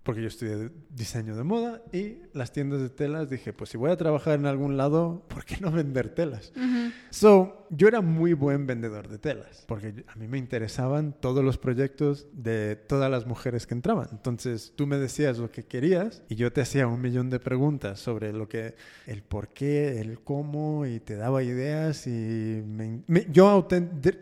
Porque 0.06 0.22
yo 0.22 0.28
estudié 0.28 0.70
diseño 0.88 1.34
de 1.36 1.42
moda 1.42 1.82
y 1.92 2.18
las 2.32 2.52
tiendas 2.52 2.80
de 2.80 2.88
telas 2.90 3.28
dije, 3.28 3.52
pues 3.52 3.70
si 3.70 3.76
voy 3.76 3.90
a 3.90 3.96
trabajar 3.96 4.38
en 4.38 4.46
algún 4.46 4.76
lado, 4.76 5.24
¿por 5.26 5.44
qué 5.44 5.56
no 5.60 5.72
vender 5.72 6.10
telas? 6.14 6.52
Ujú. 6.56 6.92
So, 7.10 7.66
yo 7.70 7.88
era 7.88 8.00
muy 8.02 8.32
buen 8.32 8.68
vendedor 8.68 9.08
de 9.08 9.18
telas, 9.18 9.64
porque 9.66 10.04
a 10.06 10.14
mí 10.14 10.28
me 10.28 10.38
interesaban 10.38 11.12
todos 11.18 11.42
los 11.44 11.58
proyectos 11.58 12.28
de 12.32 12.76
todas 12.76 13.10
las 13.10 13.26
mujeres 13.26 13.66
que 13.66 13.74
entraban. 13.74 14.06
Entonces, 14.12 14.72
tú 14.76 14.86
me 14.86 14.96
decías 14.96 15.38
lo 15.38 15.50
que 15.50 15.64
querías 15.64 16.22
y 16.28 16.36
yo 16.36 16.52
te 16.52 16.60
hacía 16.60 16.86
un 16.86 17.00
millón 17.00 17.28
de 17.28 17.40
preguntas 17.40 17.98
sobre 17.98 18.32
lo 18.32 18.48
que, 18.48 18.76
el 19.08 19.22
por 19.24 19.48
qué, 19.48 20.00
el 20.00 20.20
cómo, 20.20 20.86
y 20.86 21.00
te 21.00 21.16
daba 21.16 21.42
ideas 21.42 22.06
y 22.06 22.62
me- 22.64 23.02
me- 23.08 23.26
yo 23.32 23.66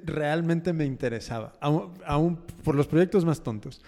realmente 0.06 0.72
me 0.72 0.86
interesaba, 0.86 1.52
aún 1.60 2.38
por 2.62 2.74
los 2.74 2.86
proyectos 2.86 3.26
más 3.26 3.42
tontos. 3.42 3.82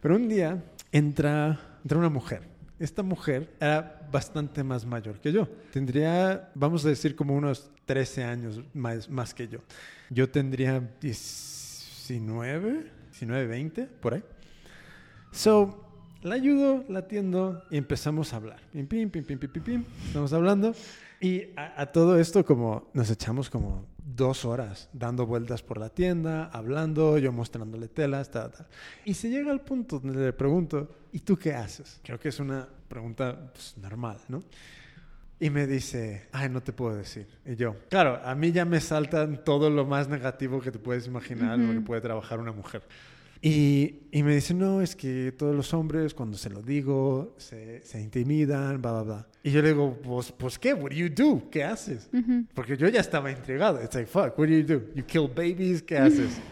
Pero 0.00 0.16
un 0.16 0.28
día 0.28 0.64
entra, 0.92 1.58
entra 1.82 1.98
una 1.98 2.10
mujer. 2.10 2.42
Esta 2.78 3.02
mujer 3.02 3.54
era 3.60 4.08
bastante 4.12 4.62
más 4.62 4.84
mayor 4.84 5.18
que 5.20 5.32
yo. 5.32 5.48
Tendría, 5.72 6.50
vamos 6.54 6.84
a 6.84 6.88
decir, 6.88 7.16
como 7.16 7.34
unos 7.34 7.70
13 7.86 8.24
años 8.24 8.60
más, 8.74 9.08
más 9.08 9.34
que 9.34 9.48
yo. 9.48 9.60
Yo 10.10 10.28
tendría 10.28 10.80
19, 11.00 12.90
19, 13.10 13.46
20, 13.46 13.86
por 13.86 14.14
ahí. 14.14 14.24
So, 15.30 15.88
la 16.22 16.34
ayudo, 16.34 16.84
la 16.88 17.00
atiendo 17.00 17.64
y 17.70 17.78
empezamos 17.78 18.32
a 18.32 18.36
hablar. 18.36 18.60
Pim, 18.72 18.86
pim, 18.86 19.10
pim, 19.10 19.24
pim, 19.24 19.38
pim, 19.38 19.50
pim, 19.50 19.62
pim. 19.62 19.84
Estamos 20.06 20.32
hablando. 20.32 20.74
Y 21.22 21.44
a, 21.56 21.80
a 21.82 21.86
todo 21.86 22.18
esto 22.18 22.44
como 22.44 22.90
nos 22.92 23.08
echamos 23.08 23.48
como 23.48 23.86
dos 24.04 24.44
horas 24.44 24.88
dando 24.92 25.26
vueltas 25.26 25.62
por 25.62 25.78
la 25.78 25.88
tienda, 25.88 26.50
hablando, 26.52 27.18
yo 27.18 27.32
mostrándole 27.32 27.88
telas, 27.88 28.30
tal, 28.30 28.50
tal. 28.50 28.66
Y 29.04 29.14
se 29.14 29.30
llega 29.30 29.50
al 29.50 29.60
punto 29.60 29.98
donde 30.00 30.20
le 30.20 30.32
pregunto, 30.32 30.88
¿y 31.12 31.20
tú 31.20 31.36
qué 31.36 31.54
haces? 31.54 32.00
Creo 32.02 32.18
que 32.18 32.28
es 32.28 32.40
una 32.40 32.68
pregunta 32.88 33.50
pues, 33.52 33.76
normal, 33.78 34.18
¿no? 34.28 34.42
Y 35.40 35.50
me 35.50 35.66
dice, 35.66 36.28
ay, 36.30 36.48
no 36.48 36.62
te 36.62 36.72
puedo 36.72 36.94
decir. 36.94 37.26
Y 37.44 37.56
yo, 37.56 37.76
claro, 37.88 38.20
a 38.24 38.34
mí 38.34 38.52
ya 38.52 38.64
me 38.64 38.80
saltan 38.80 39.42
todo 39.44 39.70
lo 39.70 39.84
más 39.84 40.08
negativo 40.08 40.60
que 40.60 40.70
te 40.70 40.78
puedes 40.78 41.06
imaginar, 41.06 41.58
lo 41.58 41.72
que 41.72 41.80
puede 41.80 42.00
trabajar 42.00 42.38
una 42.38 42.52
mujer. 42.52 42.82
Y, 43.44 44.02
y 44.12 44.22
me 44.22 44.36
dice, 44.36 44.54
no, 44.54 44.80
es 44.80 44.94
que 44.94 45.32
todos 45.36 45.54
los 45.54 45.74
hombres 45.74 46.14
cuando 46.14 46.36
se 46.38 46.48
lo 46.48 46.62
digo 46.62 47.34
se, 47.38 47.82
se 47.82 48.00
intimidan, 48.00 48.80
bla, 48.80 48.92
bla, 48.92 49.02
bla. 49.02 49.28
Y 49.42 49.50
yo 49.50 49.60
le 49.60 49.70
digo, 49.70 49.98
pues, 50.00 50.30
pues 50.30 50.60
¿qué? 50.60 50.72
What 50.72 50.90
do 50.90 50.96
you 50.96 51.08
do? 51.08 51.50
¿Qué 51.50 51.64
haces? 51.64 52.08
Ujú. 52.12 52.44
Porque 52.54 52.76
yo 52.76 52.88
ya 52.88 53.00
estaba 53.00 53.32
intrigado. 53.32 53.82
It's 53.82 53.96
like, 53.96 54.06
fuck, 54.08 54.38
what 54.38 54.46
do 54.46 54.54
you 54.54 54.62
do? 54.62 54.82
You 54.94 55.04
kill 55.04 55.28
babies, 55.28 55.82
¿qué 55.82 55.98
haces? 55.98 56.40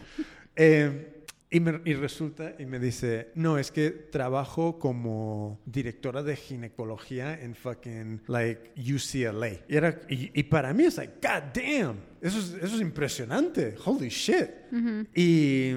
Eh, 0.56 1.10
y, 1.51 1.59
me- 1.60 1.81
y 1.85 1.94
resulta, 1.94 2.55
y 2.59 2.64
me 2.66 2.78
dice, 2.78 3.32
no, 3.35 3.59
es 3.59 3.72
que 3.72 3.90
trabajo 3.90 4.78
como 4.78 5.60
directora 5.66 6.22
de 6.22 6.36
ginecología 6.36 7.40
en 7.40 7.55
fucking, 7.56 8.22
like, 8.28 8.70
UCLA. 8.77 9.48
Y, 9.68 9.77
era, 9.77 10.01
y, 10.09 10.31
y 10.39 10.43
para 10.44 10.72
mí 10.72 10.85
es 10.85 10.97
like, 10.97 11.14
god 11.20 11.43
damn, 11.52 11.97
eso 12.20 12.39
es, 12.39 12.52
eso 12.62 12.77
es 12.77 12.81
impresionante, 12.81 13.74
holy 13.85 14.09
shit. 14.10 14.48
Ujú. 14.70 15.06
Y, 15.14 15.72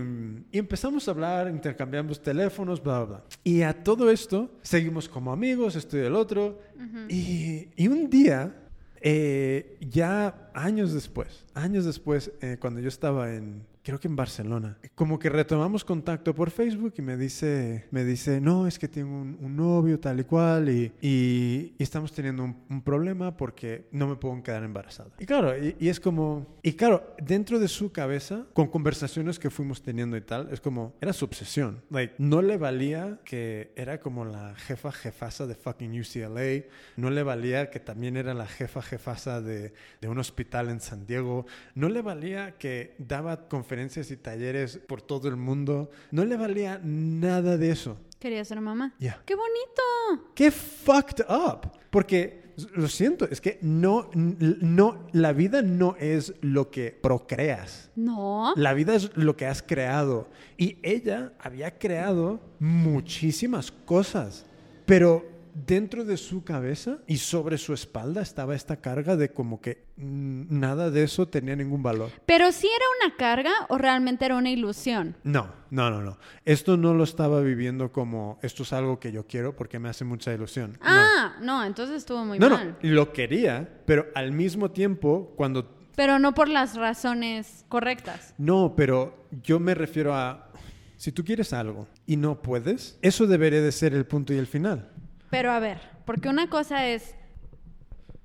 y 0.52 0.58
empezamos 0.60 1.08
a 1.08 1.12
hablar, 1.12 1.50
intercambiamos 1.50 2.22
teléfonos, 2.22 2.82
bla, 2.84 3.00
bla, 3.00 3.06
bla. 3.06 3.24
Y 3.44 3.62
a 3.64 3.74
todo 3.84 4.12
esto, 4.12 4.52
seguimos 4.62 5.10
como 5.10 5.32
amigos, 5.34 5.76
esto 5.76 5.98
y 5.98 6.02
el 6.02 6.16
otro. 6.16 6.62
y, 7.10 7.70
y 7.76 7.88
un 7.88 8.10
día, 8.10 8.56
eh, 9.02 9.78
ya 9.82 10.50
años 10.54 10.94
después, 10.94 11.45
años 11.56 11.84
después, 11.86 12.32
eh, 12.41 12.58
cuando 12.60 12.80
yo 12.80 12.88
estaba 12.90 13.34
en, 13.34 13.64
creo 13.84 14.00
que 14.00 14.08
en 14.08 14.16
Barcelona, 14.16 14.78
como 14.96 15.20
que 15.20 15.30
retomamos 15.30 15.84
contacto 15.84 16.34
por 16.34 16.50
Facebook 16.52 16.94
y 16.98 17.02
me 17.02 17.18
dice, 17.18 17.86
me 17.92 18.06
dice, 18.06 18.40
no, 18.40 18.66
es 18.66 18.80
que 18.80 18.88
tengo 18.88 19.12
un, 19.22 19.38
un 19.42 19.56
novio 19.58 20.00
tal 20.00 20.22
y 20.22 20.24
cual 20.24 20.70
y, 20.70 20.92
y- 21.02 21.74
y 21.78 21.84
estamos 21.84 22.14
teniendo 22.14 22.44
un, 22.46 22.56
un 22.70 22.82
problema 22.82 23.36
porque 23.36 23.88
no 23.92 24.08
me 24.08 24.16
puedo 24.16 24.42
quedar 24.42 24.64
embarazada. 24.64 25.10
Y 25.20 25.26
claro, 25.26 25.58
y, 25.62 25.76
y 25.80 25.90
es 25.90 26.00
como, 26.00 26.56
y 26.64 26.74
claro, 26.74 27.14
dentro 27.22 27.60
de 27.60 27.68
su 27.68 27.92
cabeza, 27.92 28.46
con 28.54 28.68
conversaciones 28.68 29.38
que 29.38 29.50
fuimos 29.50 29.82
teniendo 29.82 30.16
y 30.16 30.22
tal, 30.22 30.48
es 30.52 30.62
como, 30.62 30.94
era 31.02 31.12
su 31.12 31.26
obsesión. 31.26 31.82
Like, 31.90 32.14
no 32.20 32.42
le 32.42 32.58
valía 32.58 33.20
que 33.26 33.74
era 33.76 34.00
como 34.00 34.24
la 34.24 34.56
jefa 34.56 34.92
jefasa 34.94 35.46
de 35.46 35.56
fucking 35.56 36.00
UCLA, 36.00 36.64
no 36.96 37.10
le 37.10 37.24
valía 37.24 37.70
que 37.70 37.82
también 37.82 38.16
era 38.16 38.34
la 38.34 38.48
jefa 38.48 38.82
jefasa 38.82 39.42
de, 39.42 39.74
de 40.00 40.08
un 40.08 40.20
hospital 40.20 40.70
en 40.70 40.80
San 40.80 41.06
Diego, 41.06 41.46
no 41.76 41.90
le 41.90 42.02
valía 42.02 42.58
que 42.58 42.96
daba 42.98 43.50
conferencias 43.50 43.73
y 44.12 44.18
talleres 44.18 44.78
por 44.78 45.02
todo 45.02 45.28
el 45.28 45.36
mundo, 45.36 45.90
no 46.12 46.26
le 46.26 46.38
valía 46.38 46.80
nada 46.84 47.58
de 47.58 47.72
eso. 47.72 47.98
Quería 48.20 48.45
ser 48.45 48.62
mamá. 48.62 48.94
Ya. 49.00 49.22
¡Qué 49.26 49.36
bonito! 49.36 50.32
¡Qué 50.36 50.52
fucked 50.52 51.26
up! 51.28 51.72
Porque, 51.90 52.54
lo 52.74 52.88
siento, 52.88 53.28
es 53.30 53.41
que 53.41 53.60
no, 53.62 54.10
no, 54.14 55.08
la 55.12 55.34
vida 55.34 55.62
no 55.62 55.95
es 56.00 56.34
lo 56.41 56.72
que 56.72 56.91
procreas. 56.91 57.90
No. 57.95 58.54
La 58.56 58.74
vida 58.74 58.95
es 58.95 59.16
lo 59.18 59.36
que 59.36 59.45
has 59.45 59.62
creado. 59.62 60.30
Y 60.58 60.78
ella 60.84 61.34
había 61.40 61.78
creado 61.78 62.40
muchísimas 62.60 63.72
cosas. 63.72 64.45
Pero 64.86 65.33
dentro 65.54 66.04
de 66.06 66.18
su 66.18 66.44
cabeza 66.44 66.98
y 67.08 67.18
sobre 67.18 67.58
su 67.58 67.74
espalda 67.74 68.22
estaba 68.22 68.56
esta 68.56 68.78
carga 68.82 69.16
de 69.16 69.32
como 69.32 69.62
que 69.62 69.86
mm, 69.98 70.60
nada 70.60 70.90
de 70.90 71.04
eso 71.04 71.28
tenía 71.28 71.56
ningún 71.56 71.84
valor. 71.84 72.10
Pero 72.26 72.52
si 72.52 72.68
era 72.68 72.86
una 73.06 73.16
carga 73.16 73.52
o 73.70 73.78
realmente 73.78 74.26
era 74.26 74.36
una 74.36 74.50
ilusión. 74.50 75.16
No, 75.24 75.54
no, 75.70 75.90
no, 75.90 76.02
no. 76.02 76.18
Esto 76.46 76.78
no 76.78 76.94
lo 76.94 77.04
estaba 77.04 77.42
viviendo 77.42 77.92
como 77.92 78.40
esto 78.42 78.64
es 78.64 78.74
algo 78.74 79.00
que 79.00 79.12
yo 79.12 79.28
quiero 79.28 79.56
porque 79.56 79.80
me 79.80 79.90
hace 79.90 80.06
mucha 80.06 80.34
ilusión. 80.34 80.78
Ah, 80.82 81.36
no, 81.42 81.64
entonces 81.64 81.98
estuvo 81.98 82.26
muy 82.26 82.40
No, 82.40 82.50
no, 82.50 82.56
mal. 82.58 82.78
lo 82.82 83.14
quería, 83.14 83.82
pero 83.86 84.08
al 84.16 84.32
mismo 84.32 84.72
tiempo, 84.72 85.34
cuando... 85.36 85.78
Pero 85.96 86.18
no 86.18 86.34
por 86.34 86.50
las 86.50 86.76
razones 86.76 87.66
correctas. 87.70 88.34
No, 88.40 88.74
pero 88.76 89.28
yo 89.44 89.60
me 89.60 89.76
refiero 89.76 90.16
a... 90.16 90.50
Si 90.98 91.12
tú 91.12 91.26
quieres 91.26 91.52
algo 91.52 91.88
y 92.08 92.16
no 92.16 92.42
puedes, 92.42 92.98
eso 93.02 93.28
debería 93.28 93.62
de 93.62 93.74
ser 93.74 93.94
el 93.94 94.06
punto 94.06 94.34
y 94.34 94.38
el 94.38 94.48
final. 94.48 94.90
Pero 95.34 95.52
a 95.52 95.60
ver, 95.60 95.80
porque 96.06 96.30
una 96.30 96.50
cosa 96.50 96.88
es. 96.88 97.16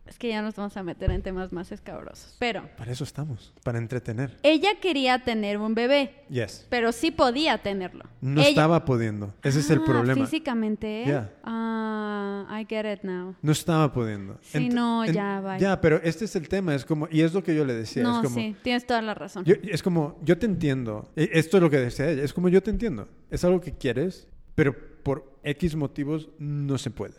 Es 0.06 0.16
que 0.18 0.28
ya 0.30 0.40
nos 0.40 0.56
vamos 0.56 0.74
a 0.78 0.82
meter 0.82 1.10
en 1.10 1.20
temas 1.22 1.52
más 1.52 1.70
escabrosos. 1.70 2.34
Pero 2.38 2.66
Para 2.78 2.90
eso 2.92 3.04
estamos, 3.04 3.52
para 3.62 3.76
entretener. 3.76 4.38
ella 4.42 4.70
quería 4.80 5.22
tener 5.22 5.58
un 5.58 5.74
bebé, 5.74 6.24
Yes. 6.30 6.66
pero 6.70 6.92
sí 6.92 7.10
podía 7.10 7.58
tenerlo. 7.58 8.04
No 8.22 8.40
Ella- 8.40 8.48
estaba 8.48 8.86
pudiendo. 8.86 9.34
Ese 9.42 9.60
es 9.60 9.68
el 9.68 9.80
Ah, 9.80 9.84
problema. 9.84 10.24
Físicamente. 10.24 11.02
Yeah. 11.04 11.30
Ah, 11.44 12.58
I 12.58 12.64
get 12.66 12.90
it 12.90 13.02
now. 13.02 13.34
No 13.42 13.52
estaba 13.52 13.92
pudiendo. 13.92 14.38
Sí, 14.40 14.56
Ent- 14.58 14.72
no, 14.72 15.04
ya, 15.04 15.42
bye. 15.42 15.58
Ya, 15.60 15.78
pero 15.78 16.00
este 16.02 16.24
es 16.24 16.34
el 16.36 16.48
tema, 16.48 16.74
es 16.74 16.86
como, 16.86 17.06
y 17.10 17.20
es 17.20 17.34
lo 17.34 17.42
que 17.42 17.54
yo 17.54 17.66
le 17.66 17.74
decía, 17.74 18.02
no, 18.02 18.16
es 18.22 18.28
como, 18.28 18.34
sí, 18.34 18.56
tienes 18.62 18.86
toda 18.86 19.02
la 19.02 19.12
razón. 19.12 19.44
Yo- 19.44 19.56
es 19.62 19.82
como, 19.82 20.18
yo 20.24 20.38
te 20.38 20.46
entiendo. 20.46 21.12
E- 21.16 21.28
Esto 21.34 21.58
es 21.58 21.62
lo 21.62 21.68
que 21.68 21.76
decía 21.80 22.08
ella. 22.08 22.22
Es 22.24 22.32
como, 22.32 22.48
yo 22.48 22.62
te 22.62 22.70
entiendo. 22.70 23.08
Es 23.30 23.44
algo 23.44 23.60
que 23.60 23.72
quieres, 23.76 24.26
pero 24.58 24.74
por 25.04 25.38
X 25.44 25.76
motivos 25.76 26.28
no 26.40 26.76
se 26.78 26.90
puede. 26.90 27.14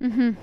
Ujú. 0.00 0.34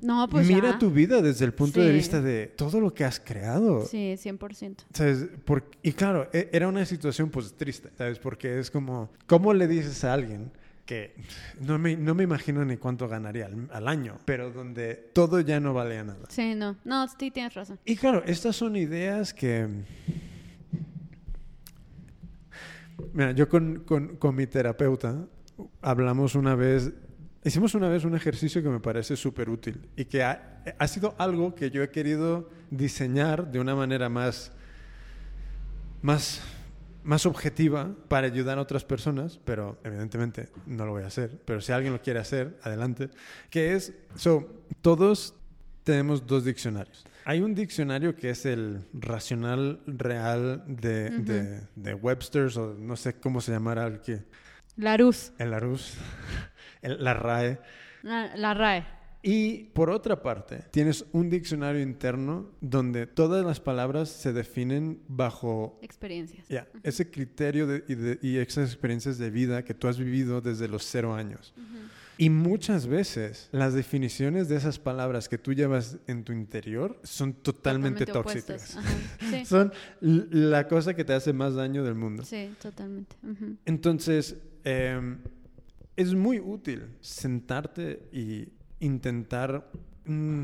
No, 0.00 0.26
pues 0.30 0.46
Mira 0.48 0.70
ya. 0.70 0.78
tu 0.78 0.90
vida 0.90 1.20
desde 1.20 1.44
el 1.44 1.52
punto 1.52 1.78
de 1.80 1.88
Sí. 1.88 1.92
vista 1.92 2.22
de 2.22 2.46
todo 2.46 2.80
lo 2.80 2.94
que 2.94 3.04
has 3.04 3.20
creado. 3.20 3.84
Sí, 3.84 4.14
100%. 4.16 4.84
¿Sabes? 4.94 5.26
Por- 5.44 5.64
y 5.82 5.92
claro, 5.92 6.30
e- 6.32 6.48
era 6.52 6.68
una 6.68 6.86
situación 6.86 7.28
pues 7.28 7.52
triste, 7.52 7.90
¿sabes? 7.98 8.18
Porque 8.18 8.58
es 8.58 8.70
como, 8.70 9.10
¿cómo 9.26 9.52
le 9.52 9.68
dices 9.68 10.02
a 10.04 10.14
alguien 10.14 10.50
que 10.86 11.14
no 11.60 11.78
me, 11.78 11.96
no 11.98 12.14
me 12.14 12.22
imagino 12.24 12.64
ni 12.64 12.78
cuánto 12.78 13.08
ganaría 13.08 13.44
al, 13.44 13.68
al 13.70 13.88
año, 13.88 14.16
pero 14.24 14.50
donde 14.50 14.94
todo 15.12 15.40
ya 15.40 15.60
no 15.60 15.74
valía 15.74 16.02
nada. 16.02 16.24
Sí, 16.30 16.54
no. 16.54 16.76
No, 16.86 17.06
sí 17.08 17.30
tienes 17.30 17.52
razón. 17.52 17.78
Y 17.84 17.94
claro, 17.96 18.22
estas 18.24 18.56
son 18.56 18.74
ideas 18.74 19.34
que... 19.34 19.68
Mira, 23.12 23.32
yo 23.32 23.48
con, 23.48 23.80
con- 23.80 24.16
con 24.16 24.34
mi 24.34 24.46
terapeuta 24.46 25.26
hablamos 25.82 26.34
una 26.34 26.54
vez, 26.54 26.92
hicimos 27.44 27.74
una 27.74 27.88
vez 27.88 28.04
un 28.04 28.14
ejercicio 28.14 28.62
que 28.62 28.68
me 28.68 28.80
parece 28.80 29.16
súper 29.16 29.48
útil 29.50 29.88
y 29.96 30.04
que 30.04 30.22
ha, 30.22 30.62
ha 30.78 30.88
sido 30.88 31.14
algo 31.18 31.54
que 31.54 31.70
yo 31.70 31.82
he 31.82 31.90
querido 31.90 32.50
diseñar 32.70 33.50
de 33.50 33.60
una 33.60 33.74
manera 33.74 34.08
más, 34.08 34.52
más, 36.02 36.40
más 37.02 37.26
objetiva 37.26 37.94
para 38.08 38.26
ayudar 38.26 38.58
a 38.58 38.62
otras 38.62 38.84
personas, 38.84 39.40
pero 39.44 39.78
evidentemente 39.84 40.48
no 40.66 40.86
lo 40.86 40.92
voy 40.92 41.02
a 41.02 41.06
hacer. 41.06 41.40
Pero 41.44 41.60
si 41.60 41.72
alguien 41.72 41.92
lo 41.92 42.02
quiere 42.02 42.20
hacer, 42.20 42.58
adelante. 42.62 43.10
Que 43.50 43.74
es, 43.74 43.92
so, 44.14 44.62
todos 44.82 45.34
tenemos 45.84 46.26
dos 46.26 46.44
diccionarios. 46.44 47.04
Hay 47.24 47.40
un 47.40 47.54
diccionario 47.54 48.14
que 48.14 48.30
es 48.30 48.46
el 48.46 48.86
racional 48.94 49.80
real 49.86 50.64
de, 50.66 51.10
Ujú. 51.12 51.24
de, 51.24 51.60
de 51.76 51.94
Webster's 51.94 52.56
o 52.56 52.74
no 52.74 52.96
sé 52.96 53.14
cómo 53.14 53.40
se 53.40 53.52
llamará 53.52 53.86
el 53.86 54.00
que 54.00 54.24
Larus. 54.78 55.32
el 55.38 55.50
Larousse, 55.50 55.94
el- 56.82 57.02
la 57.04 57.14
RAE. 57.14 57.58
La, 58.02 58.34
la 58.36 58.54
RAE. 58.54 58.84
Y 59.20 59.64
por 59.74 59.90
otra 59.90 60.22
parte, 60.22 60.62
tienes 60.70 61.04
un 61.12 61.28
diccionario 61.28 61.82
interno 61.82 62.52
donde 62.60 63.08
todas 63.08 63.44
las 63.44 63.58
palabras 63.58 64.08
se 64.08 64.32
definen 64.32 65.02
bajo 65.08 65.78
Experiencias. 65.82 66.46
ya, 66.48 66.68
ese 66.84 67.10
criterio 67.10 67.66
de- 67.66 67.84
y, 67.88 67.94
de- 67.96 68.18
y 68.22 68.36
esas 68.36 68.70
experiencias 68.70 69.18
de 69.18 69.30
vida 69.30 69.64
que 69.64 69.74
tú 69.74 69.88
has 69.88 69.98
vivido 69.98 70.40
desde 70.40 70.68
los 70.68 70.84
cero 70.84 71.14
años. 71.14 71.52
Y 72.20 72.30
muchas 72.30 72.86
veces 72.88 73.48
las 73.52 73.74
definiciones 73.74 74.48
de 74.48 74.56
esas 74.56 74.78
palabras 74.80 75.28
que 75.28 75.38
tú 75.38 75.52
llevas 75.52 75.98
en 76.08 76.24
tu 76.24 76.32
interior 76.32 76.98
son 77.04 77.32
totalmente, 77.32 78.06
tóxicas. 78.06 78.76
Sí. 79.30 79.44
Son 79.44 79.72
la 80.00 80.66
cosa 80.66 80.94
que 80.94 81.04
te 81.04 81.12
hace 81.12 81.32
más 81.32 81.54
daño 81.54 81.84
del 81.84 81.94
mundo. 81.94 82.24
Sí, 82.24 82.54
totalmente. 82.60 83.14
Entonces, 83.66 84.36
eh, 84.70 85.16
es 85.96 86.14
muy 86.14 86.38
útil 86.38 86.96
sentarte 87.00 88.08
y 88.12 88.48
intentar... 88.80 89.70
mm, 90.04 90.42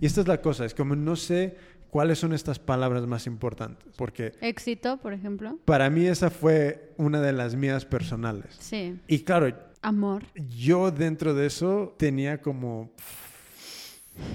y 0.00 0.06
esta 0.06 0.22
es 0.22 0.28
la 0.28 0.40
cosa, 0.40 0.64
es 0.64 0.74
como 0.74 0.96
no 0.96 1.16
sé 1.16 1.56
cuáles 1.90 2.18
son 2.18 2.32
estas 2.32 2.58
palabras 2.58 3.06
más 3.06 3.26
importantes, 3.26 3.86
porque 3.96 4.32
Éxito, 4.40 4.96
por 4.98 5.12
ejemplo. 5.12 5.58
para 5.66 5.90
mí 5.90 6.06
esa 6.06 6.30
fue 6.30 6.94
una 6.96 7.20
de 7.20 7.32
las 7.34 7.54
mías 7.54 7.84
personales. 7.84 8.56
Sí. 8.58 8.98
Y 9.06 9.20
claro, 9.20 9.54
Amor. 9.82 10.22
yo 10.58 10.90
dentro 10.90 11.34
de 11.34 11.46
eso 11.46 11.94
tenía 11.98 12.40
como 12.40 12.90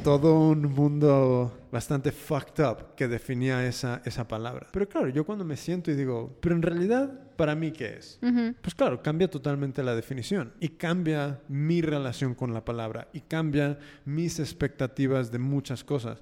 todo 0.04 0.40
un 0.40 0.62
mundo 0.74 1.68
bastante 1.72 2.12
fucked 2.12 2.64
up 2.64 2.96
que 2.96 3.08
definía 3.08 3.66
esa, 3.68 4.02
esa 4.06 4.28
palabra. 4.28 4.68
Pero 4.72 4.88
claro, 4.88 5.10
yo 5.10 5.26
cuando 5.26 5.44
me 5.44 5.58
siento 5.58 5.92
y 5.92 5.96
digo, 5.96 6.38
pero 6.42 6.56
en 6.56 6.62
realidad, 6.62 7.27
¿para 7.38 7.56
mí 7.56 7.72
qué 7.72 7.98
es? 7.98 8.20
Ujú. 8.22 8.54
Pues 8.62 8.76
claro, 8.76 9.02
cambia 9.02 9.30
totalmente 9.30 9.84
la 9.84 9.96
definición 9.96 10.52
y 10.60 10.70
cambia 10.70 11.40
mi 11.48 11.82
relación 11.82 12.36
con 12.36 12.54
la 12.54 12.66
palabra 12.66 13.08
y 13.14 13.22
cambia 13.22 13.80
mis 14.06 14.40
expectativas 14.40 15.32
de 15.32 15.40
muchas 15.40 15.84
cosas 15.84 16.22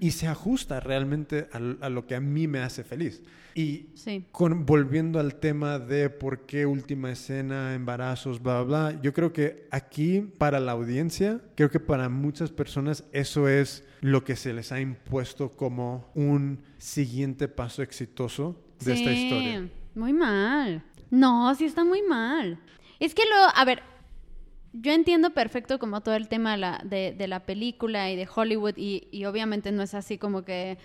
y 0.00 0.10
se 0.10 0.26
ajusta 0.26 0.80
realmente 0.80 1.48
al- 1.52 1.78
a, 1.80 1.88
lo 1.88 2.06
que 2.06 2.14
a 2.16 2.20
mí 2.20 2.46
me 2.48 2.58
hace 2.60 2.82
feliz. 2.82 3.22
Y 3.54 3.86
Sí. 3.94 4.24
con, 4.32 4.66
volviendo 4.66 5.18
al 5.20 5.36
tema 5.36 5.78
de 5.78 6.10
por 6.10 6.40
qué 6.46 6.66
última 6.66 7.10
escena, 7.10 7.74
embarazos, 7.74 8.42
bla, 8.42 8.62
bla, 8.62 8.90
bla, 8.90 9.00
yo 9.02 9.12
creo 9.14 9.32
que 9.32 9.66
aquí 9.70 10.20
para 10.38 10.60
la 10.60 10.72
audiencia, 10.72 11.40
creo 11.54 11.70
que 11.70 11.80
para 11.80 12.08
muchas 12.10 12.50
personas 12.50 13.04
eso 13.12 13.48
es 13.48 13.84
lo 14.02 14.24
que 14.24 14.36
se 14.36 14.52
les 14.52 14.72
ha 14.72 14.80
impuesto 14.80 15.50
como 15.50 16.10
un 16.14 16.58
siguiente 16.78 17.48
paso 17.48 17.82
exitoso 17.82 18.60
de 18.84 18.92
esta 18.92 19.10
Sí, 19.14 19.22
historia. 19.22 19.68
Muy 19.96 20.12
mal. 20.12 20.82
No, 21.10 21.52
sí 21.54 21.64
está 21.64 21.82
muy 21.82 22.02
mal. 22.02 22.58
Es 23.00 23.14
que 23.14 23.22
lo, 23.24 23.58
a 23.58 23.64
ver, 23.64 23.82
yo 24.72 24.92
entiendo 24.92 25.30
perfecto 25.30 25.78
como 25.78 26.02
todo 26.02 26.14
el 26.14 26.28
tema 26.28 26.52
de 26.52 26.58
la, 26.58 26.80
de, 26.84 27.14
de 27.16 27.26
la 27.26 27.40
película 27.40 28.10
y 28.10 28.16
de 28.16 28.28
Hollywood 28.32 28.74
y, 28.76 29.08
y 29.10 29.24
obviamente 29.24 29.72
no 29.72 29.82
es 29.82 29.94
así 29.94 30.18
como 30.18 30.44
que 30.44 30.78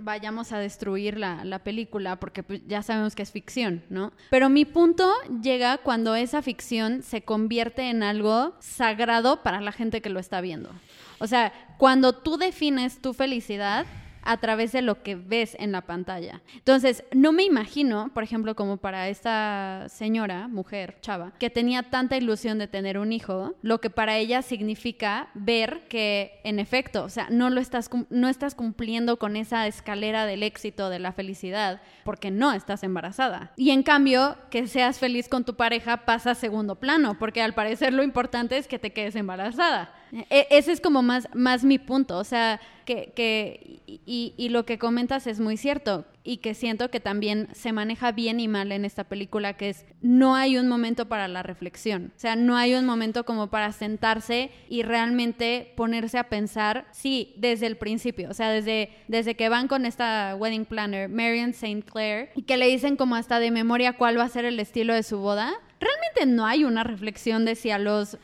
vayamos 0.00 0.52
a 0.52 0.58
destruir 0.58 1.18
la, 1.18 1.44
la 1.44 1.60
película 1.60 2.20
porque 2.20 2.42
pues, 2.42 2.60
ya 2.66 2.82
sabemos 2.82 3.14
que 3.14 3.22
es 3.22 3.32
ficción, 3.32 3.82
¿no? 3.88 4.12
Pero 4.30 4.48
mi 4.48 4.64
punto 4.64 5.10
llega 5.42 5.78
cuando 5.78 6.14
esa 6.14 6.42
ficción 6.42 7.02
se 7.02 7.22
convierte 7.22 7.88
en 7.88 8.02
algo 8.02 8.54
sagrado 8.60 9.42
para 9.42 9.60
la 9.60 9.72
gente 9.72 10.02
que 10.02 10.10
lo 10.10 10.20
está 10.20 10.40
viendo. 10.40 10.70
O 11.18 11.26
sea, 11.26 11.52
cuando 11.78 12.12
tú 12.12 12.36
defines 12.36 13.00
tu 13.00 13.14
felicidad 13.14 13.86
a 14.22 14.36
través 14.38 14.72
de 14.72 14.82
lo 14.82 15.02
que 15.02 15.16
ves 15.16 15.56
en 15.58 15.72
la 15.72 15.82
pantalla. 15.82 16.42
Entonces, 16.54 17.04
no 17.12 17.32
me 17.32 17.44
imagino, 17.44 18.10
por 18.14 18.22
ejemplo, 18.22 18.54
como 18.54 18.76
para 18.76 19.08
esta 19.08 19.86
señora, 19.88 20.48
mujer, 20.48 20.98
chava, 21.00 21.32
que 21.38 21.50
tenía 21.50 21.84
tanta 21.84 22.16
ilusión 22.16 22.58
de 22.58 22.68
tener 22.68 22.98
un 22.98 23.12
hijo, 23.12 23.54
lo 23.62 23.80
que 23.80 23.90
para 23.90 24.16
ella 24.16 24.42
significa 24.42 25.28
ver 25.34 25.86
que, 25.88 26.40
en 26.44 26.58
efecto, 26.58 27.04
o 27.04 27.08
sea, 27.08 27.28
no 27.30 27.50
lo 27.50 27.60
estás, 27.60 27.90
no 28.10 28.28
estás 28.28 28.54
cumpliendo 28.54 29.18
con 29.18 29.36
esa 29.36 29.66
escalera 29.66 30.26
del 30.26 30.42
éxito, 30.42 30.90
de 30.90 30.98
la 30.98 31.12
felicidad, 31.12 31.80
porque 32.04 32.30
no 32.30 32.52
estás 32.52 32.82
embarazada. 32.82 33.52
Y 33.56 33.70
en 33.70 33.82
cambio, 33.82 34.36
que 34.50 34.66
seas 34.66 34.98
feliz 34.98 35.28
con 35.28 35.44
tu 35.44 35.54
pareja 35.54 36.04
pasa 36.04 36.32
a 36.32 36.34
segundo 36.34 36.76
plano, 36.76 37.18
porque 37.18 37.42
al 37.42 37.54
parecer 37.54 37.92
lo 37.92 38.02
importante 38.02 38.56
es 38.56 38.68
que 38.68 38.78
te 38.78 38.92
quedes 38.92 39.16
embarazada. 39.16 39.92
E- 40.30 40.46
ese 40.50 40.72
es 40.72 40.80
como 40.80 41.02
más, 41.02 41.28
más 41.34 41.64
mi 41.64 41.78
punto, 41.78 42.16
o 42.18 42.24
sea, 42.24 42.60
que, 42.84 43.12
que 43.14 43.80
y, 43.86 44.32
y- 44.36 44.48
lo 44.48 44.64
que 44.64 44.78
comentas 44.78 45.26
es 45.26 45.40
muy 45.40 45.56
cierto 45.58 46.06
y 46.24 46.38
que 46.38 46.54
siento 46.54 46.90
que 46.90 47.00
también 47.00 47.48
se 47.52 47.72
maneja 47.72 48.12
bien 48.12 48.40
y 48.40 48.48
mal 48.48 48.72
en 48.72 48.84
esta 48.86 49.04
película, 49.04 49.54
que 49.58 49.68
es 49.70 49.84
no 50.00 50.34
hay 50.34 50.56
un 50.56 50.68
momento 50.68 51.06
para 51.08 51.28
la 51.28 51.42
reflexión, 51.42 52.12
o 52.16 52.18
sea, 52.18 52.36
no 52.36 52.56
hay 52.56 52.74
un 52.74 52.86
momento 52.86 53.24
como 53.24 53.48
para 53.48 53.72
sentarse 53.72 54.50
y 54.70 54.82
realmente 54.82 55.72
ponerse 55.76 56.18
a 56.18 56.28
pensar, 56.28 56.86
sí, 56.92 57.34
desde 57.36 57.66
el 57.66 57.76
principio, 57.76 58.30
o 58.30 58.34
sea, 58.34 58.50
desde, 58.50 58.90
desde 59.08 59.34
que 59.36 59.48
van 59.50 59.68
con 59.68 59.84
esta 59.86 60.34
wedding 60.38 60.64
planner, 60.64 61.08
Marion 61.08 61.50
St. 61.50 61.82
Clair, 61.82 62.30
y 62.34 62.42
que 62.42 62.56
le 62.56 62.66
dicen 62.68 62.96
como 62.96 63.14
hasta 63.16 63.40
de 63.40 63.50
memoria 63.50 63.94
cuál 63.94 64.18
va 64.18 64.24
a 64.24 64.28
ser 64.28 64.44
el 64.46 64.58
estilo 64.60 64.94
de 64.94 65.02
su 65.02 65.18
boda, 65.18 65.52
realmente 65.80 66.26
no 66.34 66.46
hay 66.46 66.64
una 66.64 66.84
reflexión 66.84 67.44
de 67.44 67.54
si 67.54 67.70
a 67.70 67.78
los 67.78 68.18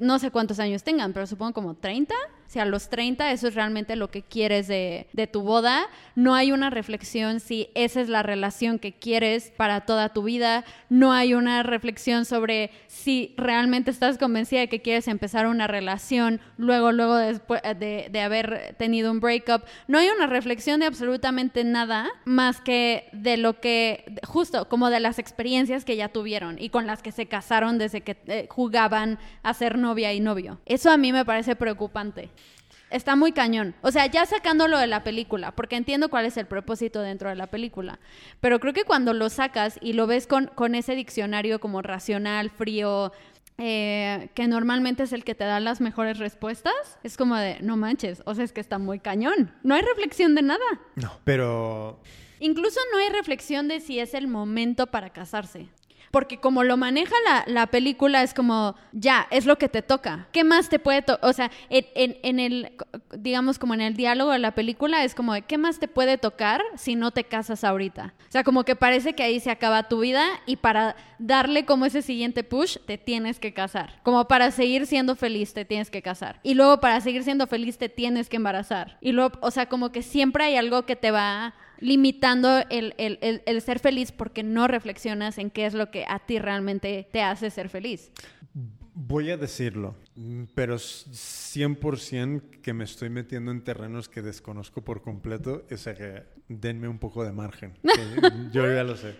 no 0.00 0.18
sé 0.18 0.30
cuántos 0.30 0.58
años 0.58 0.82
tengan, 0.82 1.12
pero 1.12 1.26
supongo 1.26 1.52
como 1.54 1.74
30. 1.74 2.14
Si 2.46 2.58
a 2.58 2.64
los 2.64 2.88
30 2.88 3.32
eso 3.32 3.48
es 3.48 3.54
realmente 3.54 3.96
lo 3.96 4.10
que 4.10 4.22
quieres 4.22 4.68
de, 4.68 5.08
de 5.12 5.26
tu 5.26 5.42
boda, 5.42 5.86
no 6.14 6.34
hay 6.34 6.52
una 6.52 6.70
reflexión 6.70 7.40
si 7.40 7.68
esa 7.74 8.00
es 8.00 8.08
la 8.08 8.22
relación 8.22 8.78
que 8.78 8.92
quieres 8.92 9.52
para 9.56 9.82
toda 9.82 10.10
tu 10.10 10.22
vida, 10.22 10.64
no 10.88 11.12
hay 11.12 11.34
una 11.34 11.62
reflexión 11.62 12.24
sobre 12.24 12.70
si 12.86 13.34
realmente 13.36 13.90
estás 13.90 14.18
convencida 14.18 14.60
de 14.60 14.68
que 14.68 14.82
quieres 14.82 15.08
empezar 15.08 15.46
una 15.46 15.66
relación 15.66 16.40
luego, 16.56 16.92
luego 16.92 17.16
después 17.16 17.60
de, 17.62 18.08
de 18.10 18.20
haber 18.20 18.74
tenido 18.78 19.10
un 19.10 19.20
breakup, 19.20 19.62
no 19.88 19.98
hay 19.98 20.08
una 20.08 20.26
reflexión 20.26 20.80
de 20.80 20.86
absolutamente 20.86 21.64
nada 21.64 22.08
más 22.24 22.60
que 22.60 23.08
de 23.12 23.36
lo 23.36 23.60
que, 23.60 24.04
justo 24.26 24.68
como 24.68 24.90
de 24.90 25.00
las 25.00 25.18
experiencias 25.18 25.84
que 25.84 25.96
ya 25.96 26.08
tuvieron 26.08 26.56
y 26.58 26.70
con 26.70 26.86
las 26.86 27.02
que 27.02 27.12
se 27.12 27.26
casaron 27.26 27.78
desde 27.78 28.02
que 28.02 28.16
eh, 28.26 28.46
jugaban 28.50 29.18
a 29.42 29.54
ser 29.54 29.78
novia 29.78 30.12
y 30.12 30.20
novio. 30.20 30.60
Eso 30.66 30.90
a 30.90 30.96
mí 30.96 31.12
me 31.12 31.24
parece 31.24 31.56
preocupante. 31.56 32.30
Está 32.90 33.16
muy 33.16 33.32
cañón. 33.32 33.74
O 33.82 33.90
sea, 33.90 34.06
ya 34.06 34.24
sacándolo 34.26 34.78
de 34.78 34.86
la 34.86 35.02
película, 35.02 35.52
porque 35.52 35.76
entiendo 35.76 36.08
cuál 36.08 36.26
es 36.26 36.36
el 36.36 36.46
propósito 36.46 37.02
dentro 37.02 37.28
de 37.28 37.34
la 37.34 37.48
película. 37.48 37.98
Pero 38.40 38.60
creo 38.60 38.72
que 38.72 38.84
cuando 38.84 39.12
lo 39.12 39.28
sacas 39.28 39.78
y 39.80 39.92
lo 39.92 40.06
ves 40.06 40.26
con, 40.26 40.46
con 40.54 40.74
ese 40.74 40.94
diccionario 40.94 41.58
como 41.58 41.82
racional, 41.82 42.50
frío, 42.50 43.12
eh, 43.58 44.30
que 44.34 44.46
normalmente 44.46 45.02
es 45.02 45.12
el 45.12 45.24
que 45.24 45.34
te 45.34 45.44
da 45.44 45.58
las 45.60 45.80
mejores 45.80 46.18
respuestas, 46.18 46.74
es 47.02 47.16
como 47.16 47.36
de, 47.36 47.58
no 47.60 47.76
manches, 47.76 48.22
o 48.24 48.34
sea, 48.34 48.44
es 48.44 48.52
que 48.52 48.60
está 48.60 48.78
muy 48.78 49.00
cañón. 49.00 49.52
No 49.62 49.74
hay 49.74 49.82
reflexión 49.82 50.34
de 50.34 50.42
nada. 50.42 50.64
No, 50.94 51.10
pero 51.24 52.00
Incluso 52.40 52.80
no 52.92 52.98
hay 52.98 53.08
reflexión 53.10 53.68
de 53.68 53.80
si 53.80 53.98
es 53.98 54.14
el 54.14 54.28
momento 54.28 54.88
para 54.88 55.10
casarse. 55.10 55.68
Porque 56.10 56.38
como 56.38 56.64
lo 56.64 56.76
maneja 56.76 57.14
la, 57.24 57.44
la 57.46 57.66
película, 57.66 58.22
es 58.22 58.32
como, 58.34 58.74
ya, 58.92 59.26
es 59.30 59.46
lo 59.46 59.56
que 59.58 59.68
te 59.68 59.82
toca. 59.82 60.28
¿Qué 60.32 60.44
más 60.44 60.68
te 60.68 60.78
puede 60.78 61.02
tocar? 61.02 61.28
O 61.28 61.32
sea, 61.32 61.50
en, 61.70 61.86
en- 61.94 62.16
en 62.22 62.40
el, 62.40 62.72
digamos, 63.16 63.58
como 63.58 63.74
en 63.74 63.80
el 63.80 63.94
diálogo 63.96 64.32
de 64.32 64.38
la 64.38 64.54
película, 64.54 65.04
es 65.04 65.14
como, 65.14 65.34
¿qué 65.46 65.58
más 65.58 65.78
te 65.78 65.88
puede 65.88 66.18
tocar 66.18 66.62
si 66.76 66.94
no 66.96 67.10
te 67.10 67.24
casas 67.24 67.64
ahorita? 67.64 68.14
O 68.28 68.32
sea, 68.32 68.44
como 68.44 68.64
que 68.64 68.76
parece 68.76 69.14
que 69.14 69.22
ahí 69.22 69.40
se 69.40 69.50
acaba 69.50 69.88
tu 69.88 70.00
vida 70.00 70.24
y 70.46 70.56
para 70.56 70.96
darle 71.18 71.64
como 71.64 71.86
ese 71.86 72.02
siguiente 72.02 72.44
push, 72.44 72.76
te 72.86 72.98
tienes 72.98 73.38
que 73.38 73.52
casar. 73.54 74.00
Como 74.02 74.26
para 74.28 74.50
seguir 74.50 74.86
siendo 74.86 75.16
feliz, 75.16 75.54
te 75.54 75.64
tienes 75.64 75.90
que 75.90 76.02
casar. 76.02 76.40
Y 76.42 76.54
luego 76.54 76.80
para 76.80 77.00
seguir 77.00 77.24
siendo 77.24 77.46
feliz, 77.46 77.78
te 77.78 77.88
tienes 77.88 78.28
que 78.28 78.36
embarazar. 78.36 78.98
Y 79.00 79.12
luego, 79.12 79.38
o 79.40 79.50
sea, 79.50 79.66
como 79.66 79.92
que 79.92 80.02
siempre 80.02 80.44
hay 80.44 80.56
algo 80.56 80.84
que 80.86 80.96
te 80.96 81.10
va 81.10 81.54
limitando 81.80 82.58
el, 82.70 82.94
el- 82.98 83.18
el- 83.20 83.42
el 83.46 83.60
ser 83.62 83.78
feliz 83.78 84.12
porque 84.12 84.42
no 84.42 84.68
reflexionas 84.68 85.38
en 85.38 85.50
qué 85.50 85.66
es 85.66 85.74
lo 85.74 85.90
que 85.90 86.04
a 86.08 86.18
ti 86.20 86.38
realmente 86.38 87.08
te 87.12 87.22
hace 87.22 87.50
ser 87.50 87.68
feliz. 87.68 88.10
Voy 88.98 89.30
a 89.30 89.36
decirlo, 89.36 89.94
mm, 90.14 90.44
pero 90.54 90.76
s- 90.76 91.04
100% 91.12 92.40
que 92.62 92.72
me 92.72 92.84
estoy 92.84 93.10
metiendo 93.10 93.50
en 93.50 93.62
terrenos 93.62 94.08
que 94.08 94.22
desconozco 94.22 94.82
por 94.82 95.02
completo, 95.02 95.66
o 95.70 95.76
sea 95.76 95.94
que 95.94 96.22
denme 96.48 96.88
un 96.88 96.98
poco 96.98 97.22
de 97.24 97.32
margen. 97.32 97.74
que 97.82 97.90
yo 98.52 98.72
ya 98.72 98.84
lo 98.84 98.96
sé. 98.96 99.14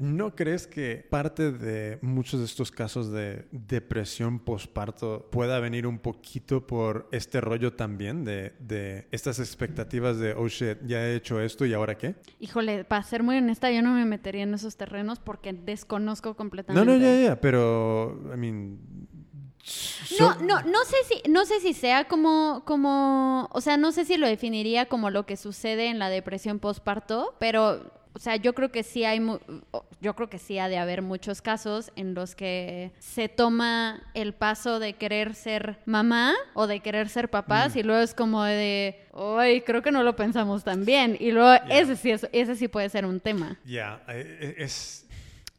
¿No 0.00 0.34
crees 0.34 0.66
que 0.66 1.06
parte 1.10 1.50
de 1.52 1.98
muchos 2.02 2.40
de 2.40 2.46
estos 2.46 2.70
casos 2.70 3.10
de 3.10 3.46
depresión 3.50 4.38
postparto 4.38 5.28
pueda 5.30 5.58
venir 5.60 5.86
un 5.86 5.98
poquito 5.98 6.66
por 6.66 7.08
este 7.12 7.40
rollo 7.40 7.72
también 7.72 8.24
de, 8.24 8.54
de 8.60 9.08
estas 9.10 9.38
expectativas 9.40 10.18
de, 10.18 10.34
oh 10.34 10.48
shit, 10.48 10.78
ya 10.86 11.04
he 11.06 11.16
hecho 11.16 11.40
esto 11.40 11.66
y 11.66 11.74
ahora 11.74 11.98
qué? 11.98 12.14
Híjole, 12.38 12.84
para 12.84 13.02
ser 13.02 13.22
muy 13.22 13.36
honesta, 13.38 13.70
yo 13.70 13.82
no 13.82 13.92
me 13.92 14.04
metería 14.04 14.44
en 14.44 14.54
esos 14.54 14.76
terrenos 14.76 15.18
porque 15.18 15.52
desconozco 15.52 16.30
No, 16.30 16.36
completamente. 16.36 16.86
no, 16.86 16.96
ya, 16.96 17.20
ya, 17.20 17.40
pero, 17.40 18.20
I 18.32 18.36
mean... 18.36 18.78
No, 20.18 20.34
no, 20.36 20.62
no 20.62 20.84
sé 20.84 20.96
si, 21.08 21.30
no 21.30 21.44
sé 21.44 21.60
si 21.60 21.74
sea 21.74 22.06
como, 22.08 22.62
como, 22.64 23.48
o 23.52 23.60
sea, 23.60 23.76
no 23.76 23.92
sé 23.92 24.04
si 24.04 24.16
lo 24.16 24.26
definiría 24.26 24.86
como 24.86 25.10
lo 25.10 25.26
que 25.26 25.36
sucede 25.36 25.88
en 25.88 25.98
la 25.98 26.08
depresión 26.08 26.58
postparto, 26.58 27.34
pero, 27.38 27.92
o 28.18 28.20
sea, 28.20 28.34
yo 28.34 28.52
creo 28.52 28.72
que 28.72 28.82
sí 28.82 29.04
hay, 29.04 29.24
yo 30.00 30.16
creo 30.16 30.28
que 30.28 30.40
sí 30.40 30.58
ha 30.58 30.68
de 30.68 30.76
haber 30.76 31.02
muchos 31.02 31.40
casos 31.40 31.92
en 31.94 32.14
los 32.14 32.34
que 32.34 32.90
se 32.98 33.28
toma 33.28 34.02
el 34.12 34.34
paso 34.34 34.80
de 34.80 34.94
querer 34.94 35.36
ser 35.36 35.78
mamá 35.86 36.34
o 36.54 36.66
de 36.66 36.80
querer 36.80 37.08
ser 37.08 37.30
papás 37.30 37.76
y 37.76 37.84
luego 37.84 38.02
es 38.02 38.14
como 38.14 38.42
de, 38.42 39.06
ay, 39.14 39.60
creo 39.60 39.82
que 39.82 39.92
no 39.92 40.02
lo 40.02 40.16
pensamos 40.16 40.64
tan 40.64 40.84
bien 40.84 41.16
y 41.20 41.30
luego 41.30 41.62
ese 41.70 41.94
sí 41.94 42.10
es, 42.10 42.28
ese 42.32 42.56
sí 42.56 42.66
puede 42.66 42.88
ser 42.88 43.06
un 43.06 43.20
tema. 43.20 43.56
Ya, 43.64 44.02
eh, 44.08 44.56
es... 44.58 45.07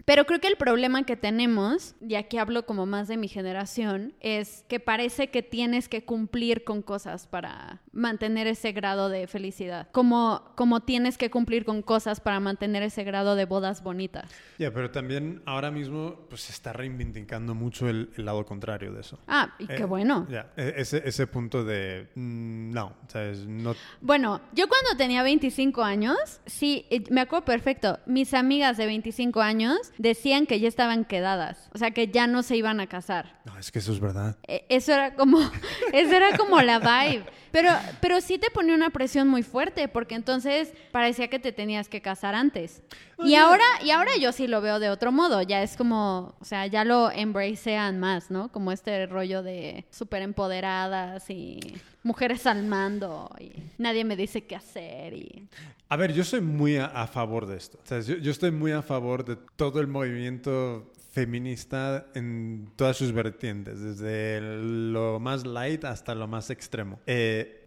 Pero 0.09 0.25
creo 0.25 0.39
que 0.39 0.47
el 0.47 0.55
problema 0.55 1.03
que 1.03 1.15
tenemos, 1.15 1.93
y 2.01 2.15
aquí 2.15 2.39
hablo 2.39 2.65
como 2.65 2.87
más 2.87 3.07
de 3.07 3.15
mi 3.15 3.27
generación, 3.27 4.15
es 4.21 4.65
que 4.67 4.79
parece 4.79 5.27
que 5.27 5.43
tienes 5.43 5.87
que 5.87 6.03
cumplir 6.03 6.63
con 6.63 6.81
cosas 6.81 7.27
para 7.27 7.83
mantener 7.91 8.47
ese 8.47 8.71
grado 8.71 9.09
de 9.09 9.27
felicidad. 9.27 9.87
Como, 9.91 10.41
como 10.55 10.79
tienes 10.79 11.19
que 11.19 11.29
cumplir 11.29 11.63
con 11.63 11.83
cosas 11.83 12.21
para 12.21 12.39
mantener 12.39 12.81
ese 12.81 13.03
grado 13.03 13.35
de 13.35 13.45
bodas 13.45 13.83
bonitas. 13.83 14.31
Ya, 14.57 14.73
pero 14.73 14.89
también 14.89 15.43
ahora 15.45 15.69
mismo 15.69 16.25
pues 16.27 16.41
se 16.41 16.53
está 16.53 16.73
reivindicando 16.73 17.53
mucho 17.53 17.87
el, 17.87 18.09
el 18.17 18.25
lado 18.25 18.47
contrario 18.47 18.91
de 18.91 19.01
eso. 19.01 19.19
Ah, 19.27 19.53
y 19.59 19.65
Eh, 19.65 19.75
qué 19.77 19.85
bueno. 19.85 20.25
Ya, 20.27 20.51
e- 20.57 20.73
ese, 20.77 21.03
ese 21.07 21.27
punto 21.27 21.63
de 21.63 22.09
mm, 22.15 22.71
no, 22.71 22.95
¿sabes? 23.09 23.45
No, 23.45 23.75
Bueno, 24.01 24.41
yo 24.53 24.67
cuando 24.67 24.97
tenía 24.97 25.21
25 25.21 25.83
años, 25.83 26.17
sí, 26.47 26.87
eh, 26.89 27.03
me 27.11 27.21
acuerdo 27.21 27.45
perfecto, 27.45 27.99
mis 28.07 28.33
amigas 28.33 28.75
de 28.77 28.87
25 28.87 29.39
años 29.41 29.77
decían 29.99 30.45
que 30.47 30.59
ya 30.59 30.67
estaban 30.69 31.03
quedadas, 31.05 31.69
o 31.73 31.77
sea, 31.77 31.91
que 31.91 32.07
ya 32.07 32.25
no 32.25 32.41
se 32.41 32.55
iban 32.55 32.79
a 32.79 32.87
casar. 32.87 33.37
no, 33.45 33.55
es 33.59 33.69
que 33.71 33.79
eso 33.79 33.91
es 33.91 33.99
verdad. 33.99 34.37
E- 34.47 34.65
Eso 34.69 34.93
era 34.93 35.13
como, 35.13 35.39
eso 35.93 36.15
era 36.15 36.35
como 36.37 36.59
la 36.61 36.79
vibe. 36.79 37.25
Pero, 37.51 37.71
pero 38.01 38.21
sí 38.21 38.37
te 38.37 38.49
ponía 38.51 38.75
una 38.75 38.89
presión 38.89 39.27
muy 39.27 39.43
fuerte, 39.43 39.87
porque 39.87 40.15
entonces 40.15 40.73
parecía 40.91 41.27
que 41.29 41.39
te 41.39 41.51
tenías 41.51 41.89
que 41.89 42.01
casar 42.01 42.35
antes. 42.35 42.81
Y 43.23 43.35
ahora, 43.35 43.63
y 43.83 43.91
ahora 43.91 44.11
yo 44.19 44.31
sí 44.31 44.47
lo 44.47 44.61
veo 44.61 44.79
de 44.79 44.89
otro 44.89 45.11
modo. 45.11 45.41
Ya 45.41 45.61
es 45.61 45.75
como, 45.75 46.35
o 46.39 46.45
sea, 46.45 46.67
ya 46.67 46.85
lo 46.85 47.11
embracean 47.11 47.99
más, 47.99 48.31
¿no? 48.31 48.51
Como 48.51 48.71
este 48.71 49.05
rollo 49.07 49.43
de 49.43 49.85
súper 49.89 50.21
empoderadas 50.21 51.29
y 51.29 51.59
mujeres 52.03 52.45
al 52.47 52.63
mando 52.65 53.29
y 53.39 53.51
nadie 53.77 54.05
me 54.05 54.15
dice 54.15 54.45
qué 54.45 54.55
hacer 54.55 55.13
y 55.13 55.47
A 55.89 55.97
ver, 55.97 56.13
yo 56.13 56.23
soy 56.23 56.39
muy 56.39 56.77
a, 56.77 56.85
a 56.85 57.07
favor 57.07 57.45
de 57.45 57.57
esto. 57.57 57.77
O 57.83 57.87
sea, 57.87 57.99
yo, 57.99 58.15
yo 58.15 58.31
estoy 58.31 58.51
muy 58.51 58.71
a 58.71 58.81
favor 58.81 59.25
de 59.25 59.35
todo 59.55 59.81
el 59.81 59.87
movimiento 59.87 60.91
feminista 61.19 62.07
en 62.15 62.71
todas 62.75 62.95
sus 62.97 63.11
vertientes, 63.11 63.79
desde 63.81 64.39
lo 64.41 65.19
más 65.19 65.45
light 65.45 65.83
hasta 65.85 66.15
lo 66.15 66.27
más 66.27 66.49
extremo. 66.49 66.99
Eh, 67.05 67.65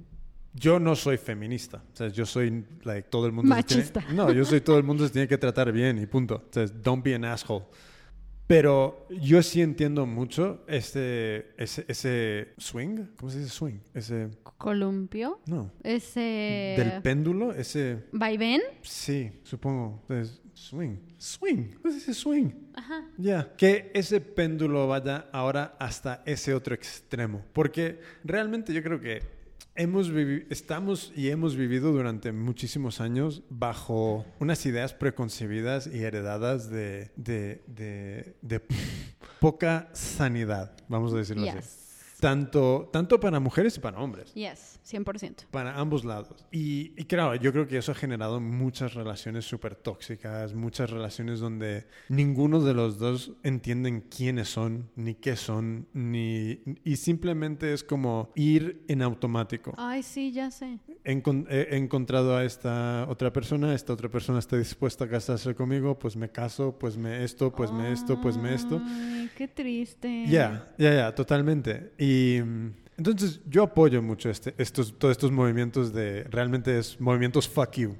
yo 0.54 0.78
no 0.78 0.94
soy 0.96 1.16
feminista, 1.16 1.82
o 1.92 1.96
sea, 1.96 2.08
yo 2.08 2.26
soy 2.26 2.64
like 2.84 3.08
todo 3.08 3.26
el 3.26 3.32
mundo 3.32 3.54
se 3.56 3.62
tiene- 3.62 3.82
Machista. 3.84 4.04
no, 4.12 4.30
yo 4.32 4.44
soy 4.44 4.60
todo 4.60 4.76
el 4.78 4.84
mundo 4.84 5.06
se 5.06 5.12
tiene 5.12 5.26
que 5.28 5.38
tratar 5.38 5.72
bien 5.72 5.98
y 5.98 6.06
punto. 6.06 6.44
O 6.48 6.52
sea, 6.52 6.66
don't 6.66 7.02
be 7.04 7.14
an 7.14 7.24
asshole. 7.24 7.64
Pero 8.46 9.06
yo 9.08 9.42
sí 9.42 9.62
entiendo 9.62 10.04
mucho 10.04 10.62
ese, 10.66 11.54
ese, 11.56 11.86
ese 11.88 12.48
swing, 12.58 13.06
¿cómo 13.16 13.30
se 13.30 13.38
dice 13.38 13.50
swing? 13.50 13.78
Ese, 13.94 14.28
columpio. 14.58 15.40
no, 15.46 15.72
Ese 15.82 16.74
del 16.76 17.00
péndulo, 17.02 17.54
ese, 17.54 18.04
vaivén. 18.12 18.60
Sí, 18.82 19.40
supongo. 19.44 20.02
Es 20.10 20.41
swing. 20.68 20.96
Swing. 21.18 21.70
¿Qué 21.82 21.88
es 21.88 21.96
ese 21.96 22.14
swing? 22.14 22.50
Ajá. 22.74 23.08
Ya. 23.18 23.54
Que 23.56 23.90
ese 23.94 24.20
péndulo 24.20 24.86
vaya 24.88 25.26
ahora 25.32 25.76
hasta 25.78 26.22
ese 26.26 26.54
otro 26.54 26.74
extremo. 26.74 27.44
Porque 27.52 28.00
realmente 28.24 28.72
yo 28.72 28.82
creo 28.82 29.00
que 29.00 29.22
hemos 29.74 30.10
vivi- 30.12 30.46
estamos 30.50 31.12
y 31.16 31.28
hemos 31.30 31.56
vivido 31.56 31.92
durante 31.92 32.30
muchísimos 32.32 33.00
años 33.00 33.42
bajo 33.48 34.24
unas 34.38 34.64
ideas 34.66 34.92
preconcebidas 34.94 35.86
y 35.86 36.02
heredadas 36.02 36.68
de, 36.70 37.10
de, 37.16 37.62
de, 37.66 38.36
de 38.42 38.60
poca 39.40 39.88
sanidad, 39.92 40.76
vamos 40.88 41.12
a 41.14 41.16
decirlo 41.16 41.44
así. 41.50 41.58
Tanto, 42.22 42.88
tanto 42.92 43.18
para 43.18 43.40
mujeres 43.40 43.76
y 43.76 43.80
para 43.80 43.98
hombres. 43.98 44.32
Yes, 44.34 44.78
100%. 44.88 45.46
Para 45.50 45.74
ambos 45.76 46.04
lados. 46.04 46.46
Y, 46.52 46.92
y 46.96 47.04
claro, 47.06 47.34
yo 47.34 47.50
creo 47.52 47.66
que 47.66 47.78
eso 47.78 47.90
ha 47.90 47.96
generado 47.96 48.38
muchas 48.40 48.94
relaciones 48.94 49.44
súper 49.44 49.74
tóxicas, 49.74 50.54
muchas 50.54 50.88
relaciones 50.88 51.40
donde 51.40 51.88
ninguno 52.08 52.60
de 52.60 52.74
los 52.74 53.00
dos 53.00 53.32
entienden 53.42 54.02
quiénes 54.02 54.48
son, 54.50 54.88
ni 54.94 55.16
qué 55.16 55.34
son, 55.34 55.88
ni... 55.94 56.60
Y 56.84 56.94
simplemente 56.94 57.72
es 57.72 57.82
como 57.82 58.30
ir 58.36 58.84
en 58.86 59.02
automático. 59.02 59.74
Ay, 59.76 60.04
sí, 60.04 60.30
ya 60.30 60.52
sé. 60.52 60.78
He, 61.02 61.12
encon- 61.20 61.48
he 61.50 61.76
encontrado 61.76 62.36
a 62.36 62.44
esta 62.44 63.04
otra 63.08 63.32
persona, 63.32 63.74
esta 63.74 63.94
otra 63.94 64.08
persona 64.08 64.38
está 64.38 64.56
dispuesta 64.56 65.06
a 65.06 65.08
casarse 65.08 65.56
conmigo, 65.56 65.98
pues 65.98 66.14
me 66.14 66.30
caso, 66.30 66.78
pues 66.78 66.96
me 66.96 67.24
esto, 67.24 67.50
pues 67.52 67.72
me 67.72 67.90
esto, 67.92 68.20
pues 68.20 68.36
me 68.36 68.54
esto. 68.54 68.80
Ay, 68.84 69.28
qué 69.36 69.48
triste. 69.48 70.26
Ya, 70.28 70.72
ya, 70.78 70.94
ya, 70.94 71.14
totalmente. 71.16 71.94
Y 71.98 72.11
mm, 72.42 72.70
entonces 72.98 73.40
yo 73.48 73.62
apoyo 73.62 74.02
mucho 74.02 74.30
este, 74.30 74.54
estos, 74.58 74.98
todos 74.98 75.12
estos 75.12 75.30
movimientos 75.30 75.92
de, 75.92 76.24
realmente 76.24 76.78
es 76.78 77.00
movimientos 77.00 77.48
fuck 77.48 77.72
you. 77.72 77.96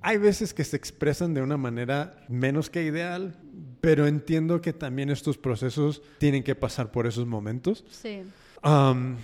Hay 0.00 0.18
veces 0.18 0.52
que 0.52 0.64
se 0.64 0.76
expresan 0.76 1.32
de 1.32 1.42
una 1.42 1.56
manera 1.56 2.24
menos 2.28 2.68
que 2.70 2.82
ideal, 2.82 3.38
pero 3.80 4.06
entiendo 4.06 4.60
que 4.60 4.72
también 4.72 5.10
estos 5.10 5.38
procesos 5.38 6.02
tienen 6.18 6.42
que 6.42 6.54
pasar 6.54 6.90
por 6.90 7.06
esos 7.06 7.26
momentos. 7.26 7.84
Sí. 7.90 8.22
Um, 8.64 9.16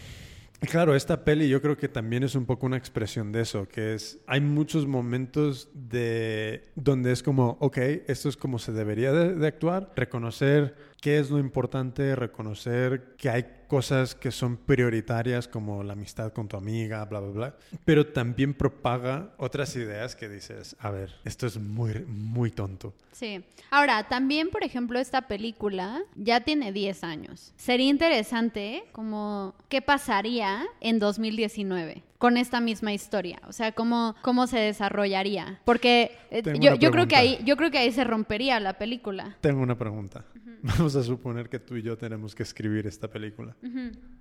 claro, 0.61 0.95
esta 0.95 1.25
peli 1.25 1.49
yo 1.49 1.61
creo 1.63 1.77
que 1.77 1.89
también 1.89 2.23
es 2.23 2.35
un 2.35 2.47
poco 2.47 2.67
una 2.67 2.77
expresión 2.77 3.33
de 3.33 3.43
eso, 3.43 3.69
que 3.69 3.95
es, 3.95 4.19
hay 4.27 4.41
muchos 4.41 4.87
momentos 4.87 5.69
de 5.75 6.65
donde 6.75 7.13
es 7.13 7.23
como, 7.23 7.57
ok, 7.61 7.79
esto 8.07 8.29
es 8.29 8.37
como 8.37 8.59
se 8.59 8.73
debería 8.73 9.13
de, 9.13 9.35
de 9.35 9.47
actuar, 9.47 9.93
reconocer 9.97 10.75
qué 11.01 11.19
es 11.19 11.31
lo 11.31 11.39
importante, 11.39 12.17
reconocer 12.17 13.15
que 13.17 13.31
hay 13.31 13.58
cosas 13.69 14.15
que 14.15 14.33
son 14.33 14.57
prioritarias 14.57 15.47
como 15.47 15.85
la 15.85 15.93
amistad 15.93 16.33
con 16.33 16.49
tu 16.49 16.57
amiga, 16.57 17.05
bla, 17.05 17.21
bla, 17.21 17.31
bla, 17.31 17.57
pero 17.85 18.07
también 18.07 18.55
propaga 18.55 19.35
otras 19.37 19.77
ideas 19.77 20.17
que 20.17 20.29
dices, 20.29 20.75
a 20.81 20.91
ver, 20.91 21.15
esto 21.25 21.47
es 21.47 21.59
muy, 21.59 22.05
muy 22.07 22.51
tonto. 22.51 22.95
Sí. 23.13 23.45
Ahora, 23.71 24.09
también, 24.09 24.49
por 24.51 24.65
ejemplo, 24.65 24.99
esta 24.99 25.29
película 25.29 26.03
ya 26.17 26.41
tiene 26.41 26.73
10 26.73 27.05
años. 27.05 27.53
Sería 27.57 27.89
interesante 27.89 28.85
como 28.93 29.55
qué 29.69 29.83
pasaría 29.83 30.67
en 30.81 30.99
2019 30.99 32.08
con 32.19 32.37
esta 32.37 32.61
misma 32.61 32.93
historia, 32.93 33.41
o 33.47 33.53
sea, 33.53 33.73
cómo, 33.73 34.15
cómo 34.23 34.47
se 34.47 34.59
desarrollaría, 34.59 35.61
porque 35.65 36.11
eh, 36.31 36.43
yo, 36.61 36.75
yo 36.75 36.91
creo 36.91 37.07
que 37.07 37.15
ahí 37.17 37.39
yo 37.45 37.57
creo 37.57 37.71
que 37.71 37.79
ahí 37.79 37.93
se 37.93 38.03
rompería 38.05 38.59
la 38.61 38.75
película. 38.77 39.37
Tengo 39.41 39.63
una 39.63 39.79
pregunta. 39.79 40.25
Vamos 40.61 40.97
a 40.97 41.05
suponer 41.05 41.49
que 41.49 41.61
tú 41.61 41.77
y 41.77 41.83
yo 41.83 41.97
tenemos 41.97 42.35
que 42.35 42.43
escribir 42.43 42.89
esta 42.89 43.07
película. 43.09 43.55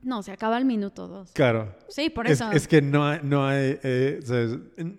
No, 0.03 0.21
se 0.21 0.31
acaba 0.31 0.59
el 0.59 0.65
minuto 0.65 1.07
2. 1.07 1.31
Claro, 1.33 1.75
Sí, 1.89 2.11
por 2.11 2.27
Es, 2.27 2.33
eso. 2.33 2.51
es 2.51 2.67
que 2.67 2.79
no 2.83 3.07
hay, 3.07 3.19
no 3.23 3.47
hay, 3.47 3.79
eh, 3.81 4.19
¿sabes? 4.23 4.55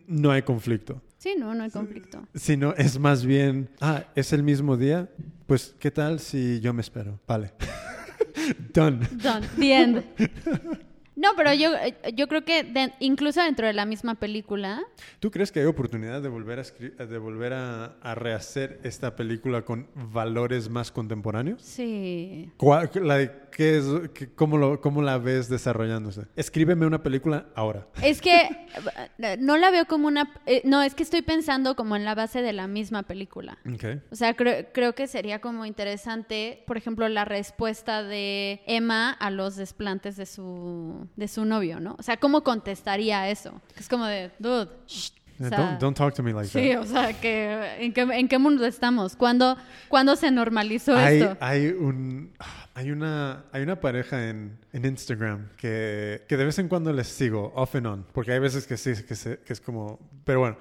no 0.09 0.33
hay 0.33 0.43
conflicto, 0.43 1.01
Sí, 1.19 1.35
no, 1.39 1.55
no 1.55 1.63
hay 1.65 1.71
conflicto. 1.71 2.27
sino 2.35 2.75
es 2.75 2.99
más 2.99 3.25
bien, 3.25 3.69
ah, 3.81 4.03
es 4.17 4.33
el 4.33 4.43
mismo 4.43 4.77
día, 4.77 5.09
pues 5.47 5.77
¿qué 5.79 5.93
tal 5.93 6.19
si 6.19 6.59
yo 6.59 6.73
me 6.75 6.81
espero? 6.81 7.21
Vale. 7.29 7.53
Done. 8.75 9.07
Done. 9.23 9.47
The 9.57 9.75
end. 9.75 10.05
No, 11.19 11.31
pero 11.37 11.53
yo, 11.53 11.73
yo 12.15 12.29
creo 12.29 12.45
que 12.45 12.63
de- 12.63 12.93
incluso 13.01 13.43
dentro 13.43 13.67
de 13.67 13.73
la 13.73 13.85
misma 13.85 14.15
película, 14.15 14.83
¿Tú 15.21 15.31
crees 15.31 15.51
que 15.51 15.61
hay 15.61 15.67
oportunidad 15.67 16.23
de 16.23 16.29
volver 16.29 16.59
a, 16.61 16.63
escri- 16.63 16.95
de 16.95 17.19
volver 17.19 17.53
a, 17.55 17.97
a 18.01 18.15
rehacer 18.15 18.79
esta 18.85 19.17
película 19.17 19.63
con 19.63 19.89
valores 19.95 20.69
más 20.69 20.91
contemporáneos? 20.93 21.61
sí. 21.63 22.51
¿Cuál- 22.57 22.91
la- 23.03 23.49
qué 23.51 23.79
es, 23.79 23.85
qué- 24.15 24.33
cómo, 24.35 24.57
lo- 24.59 24.81
¿Cómo 24.81 25.03
la 25.03 25.19
ves 25.19 25.49
desarrollándose? 25.49 26.23
Escríbeme 26.37 26.87
una 26.87 27.03
película 27.03 27.47
ahora. 27.57 27.87
Es 28.03 28.21
que 28.21 28.37
eh, 29.19 29.37
no 29.41 29.57
la 29.57 29.71
veo 29.71 29.87
como 29.87 30.07
una... 30.07 30.33
eh, 30.47 30.63
no, 30.65 30.83
es 30.83 30.95
que 30.95 31.03
estoy 31.03 31.23
pensando 31.23 31.75
como 31.75 31.97
en 31.97 32.05
la 32.05 32.15
base 32.15 32.43
de 32.43 32.53
la 32.53 32.69
misma 32.69 33.03
película. 33.03 33.59
Okay. 33.75 34.01
O 34.13 34.15
sea, 34.17 34.35
creo, 34.35 34.67
creo 34.73 34.95
que 34.95 35.07
sería 35.09 35.41
como 35.41 35.67
interesante, 35.67 36.63
por 36.67 36.77
ejemplo, 36.77 37.09
la 37.09 37.25
respuesta 37.25 38.03
de 38.05 38.63
Emma 38.67 39.11
a 39.11 39.31
los 39.31 39.57
desplantes 39.57 40.17
de 40.17 40.27
su, 40.27 41.08
de 41.17 41.29
su 41.29 41.45
novio, 41.45 41.81
¿no? 41.81 41.97
O 41.99 42.03
sea, 42.03 42.17
¿cómo 42.17 42.43
contestaría 42.43 43.29
eso? 43.31 43.61
Es 43.77 43.89
como 43.89 44.07
de, 44.07 44.31
dude, 44.39 44.69
shh. 44.87 45.11
O 45.41 45.49
sea, 45.49 45.57
don't, 45.57 45.81
don't 45.81 45.97
talk 45.97 46.13
to 46.15 46.23
me 46.25 46.33
like 46.33 46.49
sí, 46.49 46.73
that. 46.73 46.81
o 46.81 46.85
sea, 46.85 47.13
que, 47.13 47.77
¿en, 47.79 47.93
qué, 47.93 48.01
¿en 48.01 48.27
qué 48.27 48.39
mundo 48.39 48.67
estamos? 48.67 49.15
¿Cuándo, 49.15 49.57
¿cuándo 49.89 50.17
se 50.17 50.33
normalizó 50.33 50.97
Hay, 50.97 51.21
esto? 51.21 51.37
hay, 51.39 51.67
un, 51.69 52.33
hay, 52.75 52.91
una, 52.91 53.45
hay 53.53 53.63
una 53.63 53.79
pareja 53.79 54.29
en, 54.31 54.59
en 54.73 54.85
Instagram 54.85 55.51
que, 55.57 56.25
que 56.29 56.37
de 56.37 56.45
vez 56.45 56.59
en 56.59 56.67
cuando 56.67 56.93
les 56.93 57.07
sigo, 57.07 57.53
off 57.55 57.77
and 57.77 57.87
on, 57.87 58.07
porque 58.13 58.33
hay 58.33 58.41
veces 58.41 58.67
que 58.67 58.77
sí, 58.77 58.95
que, 59.07 59.15
se- 59.15 59.39
que 59.39 59.53
es 59.53 59.61
como... 59.61 60.01
Pero 60.25 60.41
bueno, 60.41 60.57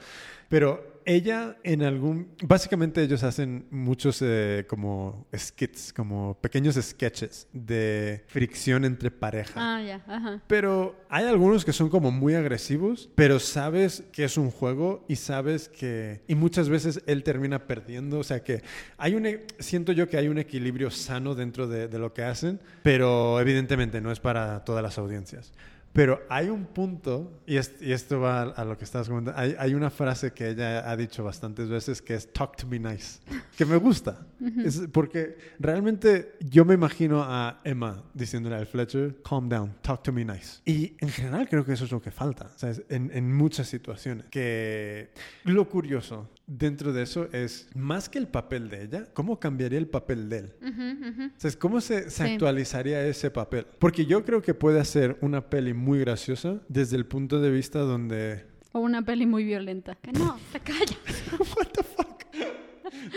pero 0.47 0.96
ella 1.07 1.57
en 1.63 1.81
algún... 1.83 2.27
Básicamente 2.43 3.01
ellos 3.01 3.23
hacen 3.23 3.65
muchos 3.71 4.21
eh, 4.21 4.65
como 4.67 5.25
skits, 5.35 5.93
como 5.93 6.37
pequeños 6.41 6.75
sketches 6.75 7.47
de 7.53 8.25
fricción 8.27 8.83
entre 8.83 9.09
pareja. 9.09 9.53
Ah, 9.55 9.81
ya, 9.81 10.03
ajá. 10.05 10.41
Pero 10.47 10.95
hay 11.09 11.25
algunos 11.25 11.63
que 11.63 11.71
son 11.71 11.89
como 11.89 12.11
muy 12.11 12.35
agresivos, 12.35 13.09
pero 13.15 13.39
sabes 13.39 14.03
que 14.11 14.25
es 14.25 14.37
un 14.37 14.51
juego 14.51 15.05
y 15.07 15.15
sabes 15.15 15.69
que... 15.69 16.21
Y 16.27 16.35
muchas 16.35 16.67
veces 16.67 17.01
él 17.07 17.23
termina 17.23 17.65
perdiendo, 17.65 18.19
o 18.19 18.23
sea 18.23 18.43
que 18.43 18.61
hay 18.97 19.15
un... 19.15 19.25
e- 19.25 19.47
Siento 19.59 19.93
yo 19.93 20.09
que 20.09 20.17
hay 20.17 20.27
un 20.27 20.37
equilibrio 20.37 20.91
sano 20.91 21.35
dentro 21.35 21.67
de, 21.67 21.87
de 21.87 21.99
lo 21.99 22.13
que 22.13 22.23
hacen, 22.23 22.59
pero 22.83 23.39
evidentemente 23.39 24.01
no 24.01 24.11
es 24.11 24.19
para 24.19 24.65
todas 24.65 24.83
las 24.83 24.97
audiencias. 24.97 25.53
Pero 25.97 26.21
hay 26.29 26.47
un 26.49 26.65
punto, 26.67 27.41
y, 27.47 27.57
es- 27.57 27.73
y 27.81 27.91
esto 27.91 28.19
va 28.19 28.41
a, 28.41 28.43
a 28.51 28.63
lo 28.65 28.77
que 28.77 28.83
estabas 28.85 29.09
comentando, 29.09 29.39
hay, 29.39 29.55
hay 29.57 29.73
una 29.73 29.89
frase 29.89 30.31
que 30.31 30.49
ella 30.49 30.87
ha 30.87 30.95
dicho 30.95 31.23
bastantes 31.23 31.69
veces 31.69 32.03
que 32.03 32.13
es 32.13 32.31
talk 32.31 32.55
to 32.55 32.67
me 32.67 32.77
nice, 32.77 33.19
que 33.57 33.65
me 33.65 33.77
gusta. 33.77 34.27
Es 34.63 34.83
porque 34.93 35.35
realmente 35.57 36.33
yo 36.39 36.65
me 36.65 36.75
imagino 36.75 37.23
a 37.23 37.61
Emma 37.63 38.03
diciéndole 38.13 38.55
al 38.57 38.67
Fletcher, 38.67 39.15
calm 39.27 39.49
down, 39.49 39.73
talk 39.81 40.03
to 40.03 40.13
me 40.13 40.23
nice. 40.23 40.61
Y 40.65 40.95
en 40.99 41.09
general 41.09 41.49
creo 41.49 41.65
que 41.65 41.73
eso 41.73 41.85
es 41.85 41.91
lo 41.91 41.99
que 41.99 42.11
falta, 42.11 42.47
¿sabes? 42.57 42.83
En, 42.89 43.09
en 43.11 43.33
muchas 43.35 43.67
situaciones. 43.67 44.27
Que 44.27 45.09
lo 45.45 45.67
curioso 45.67 46.29
dentro 46.47 46.93
de 46.93 47.03
eso 47.03 47.27
es, 47.33 47.69
más 47.75 48.07
que 48.09 48.17
el 48.17 48.27
papel 48.27 48.69
de 48.69 48.83
ella, 48.83 49.05
¿cómo 49.13 49.39
cambiaría 49.39 49.77
el 49.77 49.87
papel 49.87 50.29
de 50.29 50.37
él? 50.39 50.53
Ujú. 50.61 51.25
O 51.25 51.29
sea, 51.39 51.51
¿cómo 51.59 51.81
se, 51.81 52.09
se 52.09 52.25
Sí. 52.25 52.31
actualizaría 52.33 53.05
ese 53.05 53.29
papel? 53.29 53.67
Porque 53.79 54.05
yo 54.05 54.23
creo 54.23 54.41
que 54.41 54.53
puede 54.53 54.79
hacer 54.79 55.17
una 55.21 55.49
peli 55.49 55.73
muy 55.73 55.99
graciosa 55.99 56.61
desde 56.69 56.95
el 56.95 57.05
punto 57.05 57.39
de 57.41 57.51
vista 57.51 57.79
donde... 57.79 58.45
O 58.71 58.79
una 58.79 59.03
peli 59.03 59.25
muy 59.25 59.43
violenta. 59.43 59.95
Que 59.95 60.11
no, 60.13 60.39
se 60.51 60.59
calla. 60.61 60.95
What 61.57 61.67
the 61.73 61.83
fuck? 61.83 62.23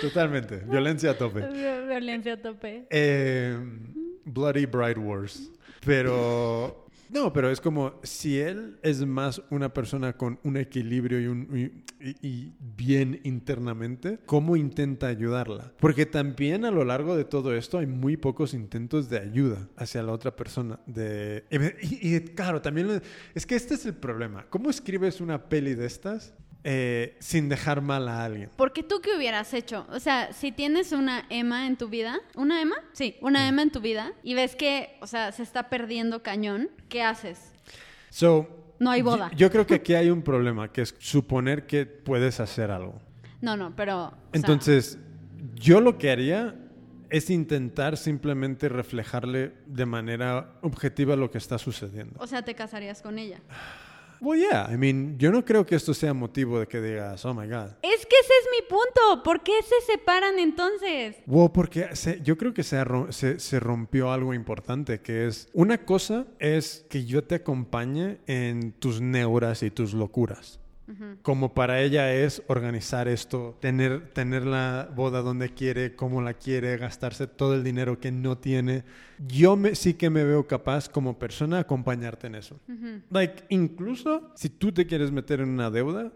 Totalmente. 0.00 0.56
Violencia 0.68 1.12
a 1.12 1.18
tope. 1.18 1.40
Violencia 1.88 2.34
a 2.34 2.42
tope. 2.42 2.86
Eh, 2.90 3.56
Bloody 4.24 4.66
Bride 4.66 4.98
Wars. 4.98 5.50
Pero... 5.84 6.86
No, 7.10 7.32
pero 7.32 7.50
es 7.50 7.60
como 7.60 7.94
si 8.04 8.38
él 8.38 8.78
es 8.82 9.04
más 9.04 9.42
una 9.50 9.74
persona 9.74 10.12
con 10.12 10.38
un 10.44 10.56
equilibrio 10.56 11.20
y, 11.20 11.26
un, 11.26 11.84
y, 12.00 12.52
bien 12.76 13.20
internamente, 13.24 14.20
¿cómo 14.26 14.54
intenta 14.56 15.08
ayudarla? 15.08 15.72
Porque 15.80 16.06
también 16.06 16.64
a 16.64 16.70
lo 16.70 16.84
largo 16.84 17.16
de 17.16 17.24
todo 17.24 17.54
esto 17.54 17.78
hay 17.78 17.86
muy 17.86 18.16
pocos 18.16 18.54
intentos 18.54 19.10
de 19.10 19.18
ayuda 19.18 19.68
hacia 19.76 20.02
la 20.02 20.12
otra 20.12 20.36
persona. 20.36 20.78
De, 20.86 21.44
y, 21.80 22.14
y, 22.14 22.20
claro, 22.20 22.62
también 22.62 23.02
es 23.34 23.44
que 23.44 23.56
este 23.56 23.74
es 23.74 23.86
el 23.86 23.94
problema. 23.94 24.46
¿Cómo 24.48 24.70
escribes 24.70 25.20
una 25.20 25.48
peli 25.48 25.74
de 25.74 25.86
estas 25.86 26.32
eh, 26.64 27.16
sin 27.20 27.48
dejar 27.48 27.80
mal 27.80 28.08
a 28.08 28.24
alguien? 28.24 28.50
Porque 28.56 28.82
tú 28.82 29.00
qué 29.00 29.16
hubieras 29.16 29.54
hecho? 29.54 29.86
O 29.90 30.00
sea, 30.00 30.32
si 30.32 30.52
tienes 30.52 30.92
una 30.92 31.26
Emma 31.30 31.66
en 31.66 31.76
tu 31.76 31.88
vida, 31.88 32.20
¿una 32.34 32.60
Emma? 32.60 32.76
Sí, 32.92 33.16
una 33.20 33.48
Emma 33.48 33.62
en 33.62 33.70
tu 33.70 33.80
vida 33.80 34.12
y 34.22 34.34
ves 34.34 34.56
que, 34.56 34.96
o 35.00 35.06
sea, 35.06 35.32
se 35.32 35.42
está 35.42 35.68
perdiendo 35.68 36.22
cañón, 36.22 36.70
¿qué 36.88 37.02
haces? 37.02 37.52
So, 38.10 38.74
No 38.78 38.90
hay 38.90 39.02
boda. 39.02 39.30
Yo, 39.32 39.36
yo 39.36 39.50
creo 39.50 39.66
que 39.66 39.74
aquí 39.74 39.94
hay 39.94 40.10
un 40.10 40.22
problema, 40.22 40.72
que 40.72 40.82
es 40.82 40.94
suponer 40.98 41.66
que 41.66 41.86
puedes 41.86 42.40
hacer 42.40 42.70
algo. 42.70 43.00
No, 43.40 43.56
no, 43.56 43.74
pero... 43.74 44.08
sea, 44.08 44.18
Entonces, 44.32 44.98
yo 45.54 45.80
lo 45.80 45.96
que 45.98 46.10
haría 46.10 46.54
es 47.10 47.28
intentar 47.28 47.96
simplemente 47.96 48.68
reflejarle 48.68 49.52
de 49.66 49.86
manera 49.86 50.52
objetiva 50.62 51.16
lo 51.16 51.30
que 51.30 51.38
está 51.38 51.58
sucediendo. 51.58 52.18
o 52.20 52.26
sea, 52.26 52.42
te 52.42 52.54
casarías 52.54 53.02
con 53.02 53.18
ella. 53.18 53.40
Well, 54.20 54.38
yeah, 54.38 54.68
I 54.70 54.76
mean, 54.76 55.16
yo 55.18 55.30
no 55.32 55.44
creo 55.44 55.64
que 55.64 55.74
esto 55.76 55.94
sea 55.94 56.12
motivo 56.12 56.60
de 56.60 56.66
que 56.66 56.80
digas, 56.80 57.24
oh 57.24 57.32
my 57.32 57.46
God. 57.46 57.70
Es 57.82 58.04
que 58.06 58.16
ese 58.20 58.32
es 58.42 58.48
mi 58.52 58.66
punto. 58.68 59.22
¿Por 59.22 59.42
qué 59.42 59.52
se 59.62 59.92
separan 59.92 60.38
entonces? 60.38 61.16
Wow, 61.26 61.52
porque 61.52 61.96
se- 61.96 62.20
yo 62.22 62.36
creo 62.36 62.52
que 62.52 62.62
se, 62.62 62.82
se, 63.10 63.40
se 63.40 63.60
rompió 63.60 64.12
algo 64.12 64.34
importante, 64.34 65.00
que 65.00 65.26
es, 65.26 65.48
una 65.54 65.78
cosa 65.86 66.26
es 66.38 66.84
que 66.90 67.04
yo 67.06 67.24
te 67.24 67.36
acompañe 67.36 68.18
en 68.26 68.72
tus 68.72 69.00
neuras 69.00 69.62
y 69.62 69.70
tus 69.70 69.94
locuras. 69.94 70.60
Como 71.22 71.54
para 71.54 71.80
ella 71.80 72.12
es 72.12 72.42
organizar 72.48 73.08
esto, 73.08 73.56
tener, 73.60 74.12
tener 74.12 74.44
la 74.46 74.88
boda 74.94 75.20
donde 75.22 75.50
quiere, 75.54 75.94
como 75.94 76.20
la 76.22 76.34
quiere, 76.34 76.76
gastarse 76.76 77.26
todo 77.26 77.54
el 77.54 77.62
dinero 77.64 78.00
que 78.00 78.10
no 78.12 78.38
tiene. 78.38 78.84
Yo 79.18 79.56
me, 79.56 79.74
sí 79.74 79.94
que 79.94 80.10
me 80.10 80.24
veo 80.24 80.46
capaz 80.46 80.88
como 80.88 81.18
persona 81.18 81.58
acompañarte 81.60 82.26
en 82.26 82.34
eso. 82.36 82.58
Like, 83.10 83.44
incluso 83.50 84.30
si 84.34 84.48
tú 84.48 84.72
te 84.72 84.86
quieres 84.86 85.10
meter 85.12 85.40
en 85.40 85.50
una 85.50 85.70
deuda, 85.70 86.12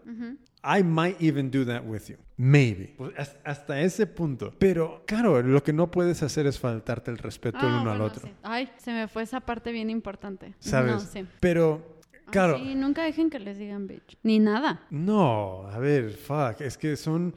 I 0.63 0.81
might 0.83 1.21
even 1.21 1.51
do 1.51 1.63
that 1.65 1.83
with 1.85 2.07
you. 2.09 2.15
Maybe. 2.37 2.95
Pues 2.97 3.13
has- 3.17 3.37
hasta 3.43 3.79
ese 3.81 4.07
punto. 4.07 4.51
Pero, 4.57 5.03
claro, 5.05 5.41
lo 5.43 5.63
que 5.63 5.71
no 5.71 5.91
puedes 5.91 6.23
hacer 6.23 6.47
es 6.47 6.59
faltarte 6.59 7.11
el 7.11 7.19
respeto 7.19 7.59
el 7.59 7.65
Ah, 7.65 7.81
uno 7.81 7.91
al 7.91 7.99
bueno, 7.99 8.05
otro. 8.05 8.27
sí. 8.27 8.33
Ay, 8.41 8.69
se 8.77 8.91
me 8.91 9.07
fue 9.07 9.23
esa 9.23 9.39
parte 9.41 9.71
bien 9.71 9.89
importante. 9.91 10.55
¿Sabes? 10.59 10.93
No, 10.93 10.99
sí. 10.99 11.25
Pero, 11.39 11.94
claro. 12.31 12.57
sí, 12.57 12.75
nunca 12.75 13.03
dejen 13.03 13.29
que 13.29 13.39
les 13.39 13.57
digan 13.57 13.87
bitch. 13.87 14.17
Ni 14.23 14.39
nada. 14.39 14.81
No, 14.89 15.67
a 15.67 15.79
ver, 15.79 16.11
fuck, 16.11 16.61
es 16.61 16.77
que 16.77 16.95
son... 16.95 17.33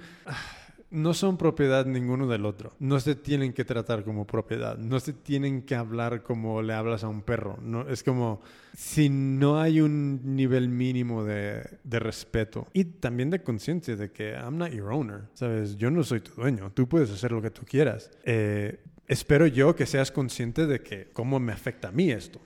No 0.90 1.12
son 1.12 1.36
propiedad 1.36 1.84
ninguno 1.84 2.26
del 2.26 2.46
otro. 2.46 2.72
No 2.78 2.98
se 2.98 3.14
tienen 3.14 3.52
que 3.52 3.66
tratar 3.66 4.04
como 4.04 4.26
propiedad. 4.26 4.78
No 4.78 5.00
se 5.00 5.12
tienen 5.12 5.60
que 5.60 5.74
hablar 5.74 6.22
como 6.22 6.62
le 6.62 6.72
hablas 6.72 7.04
a 7.04 7.08
un 7.08 7.20
perro. 7.20 7.58
No, 7.60 7.86
es 7.86 8.02
como 8.02 8.40
si 8.74 9.10
no 9.10 9.60
hay 9.60 9.82
un 9.82 10.34
nivel 10.34 10.70
mínimo 10.70 11.24
de, 11.24 11.78
de 11.84 11.98
respeto 11.98 12.68
y 12.72 12.84
también 12.84 13.28
de 13.28 13.42
conciencia 13.42 13.96
de 13.96 14.10
que 14.10 14.32
I'm 14.32 14.56
not 14.56 14.70
your 14.70 14.90
owner. 14.90 15.24
Sabes, 15.34 15.76
yo 15.76 15.90
no 15.90 16.02
soy 16.04 16.20
tu 16.20 16.32
dueño. 16.32 16.72
Tú 16.72 16.88
puedes 16.88 17.10
hacer 17.10 17.32
lo 17.32 17.42
que 17.42 17.50
tú 17.50 17.66
quieras. 17.66 18.10
Eh, 18.24 18.80
espero 19.08 19.46
yo 19.46 19.74
que 19.74 19.86
seas 19.86 20.10
consciente 20.12 20.66
de 20.66 20.80
que 20.82 21.08
cómo 21.12 21.40
me 21.40 21.52
afecta 21.52 21.88
a 21.88 21.92
mí 21.92 22.10
esto. 22.10 22.40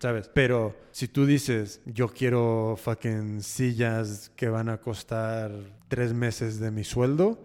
¿Sabes? 0.00 0.30
Pero 0.32 0.76
si 0.92 1.08
tú 1.08 1.26
dices, 1.26 1.80
yo 1.86 2.08
quiero 2.08 2.76
fucking 2.80 3.42
sillas 3.42 4.30
que 4.36 4.48
van 4.48 4.68
a 4.68 4.76
costar 4.78 5.50
tres 5.88 6.12
meses 6.14 6.60
de 6.60 6.70
mi 6.70 6.84
sueldo, 6.84 7.38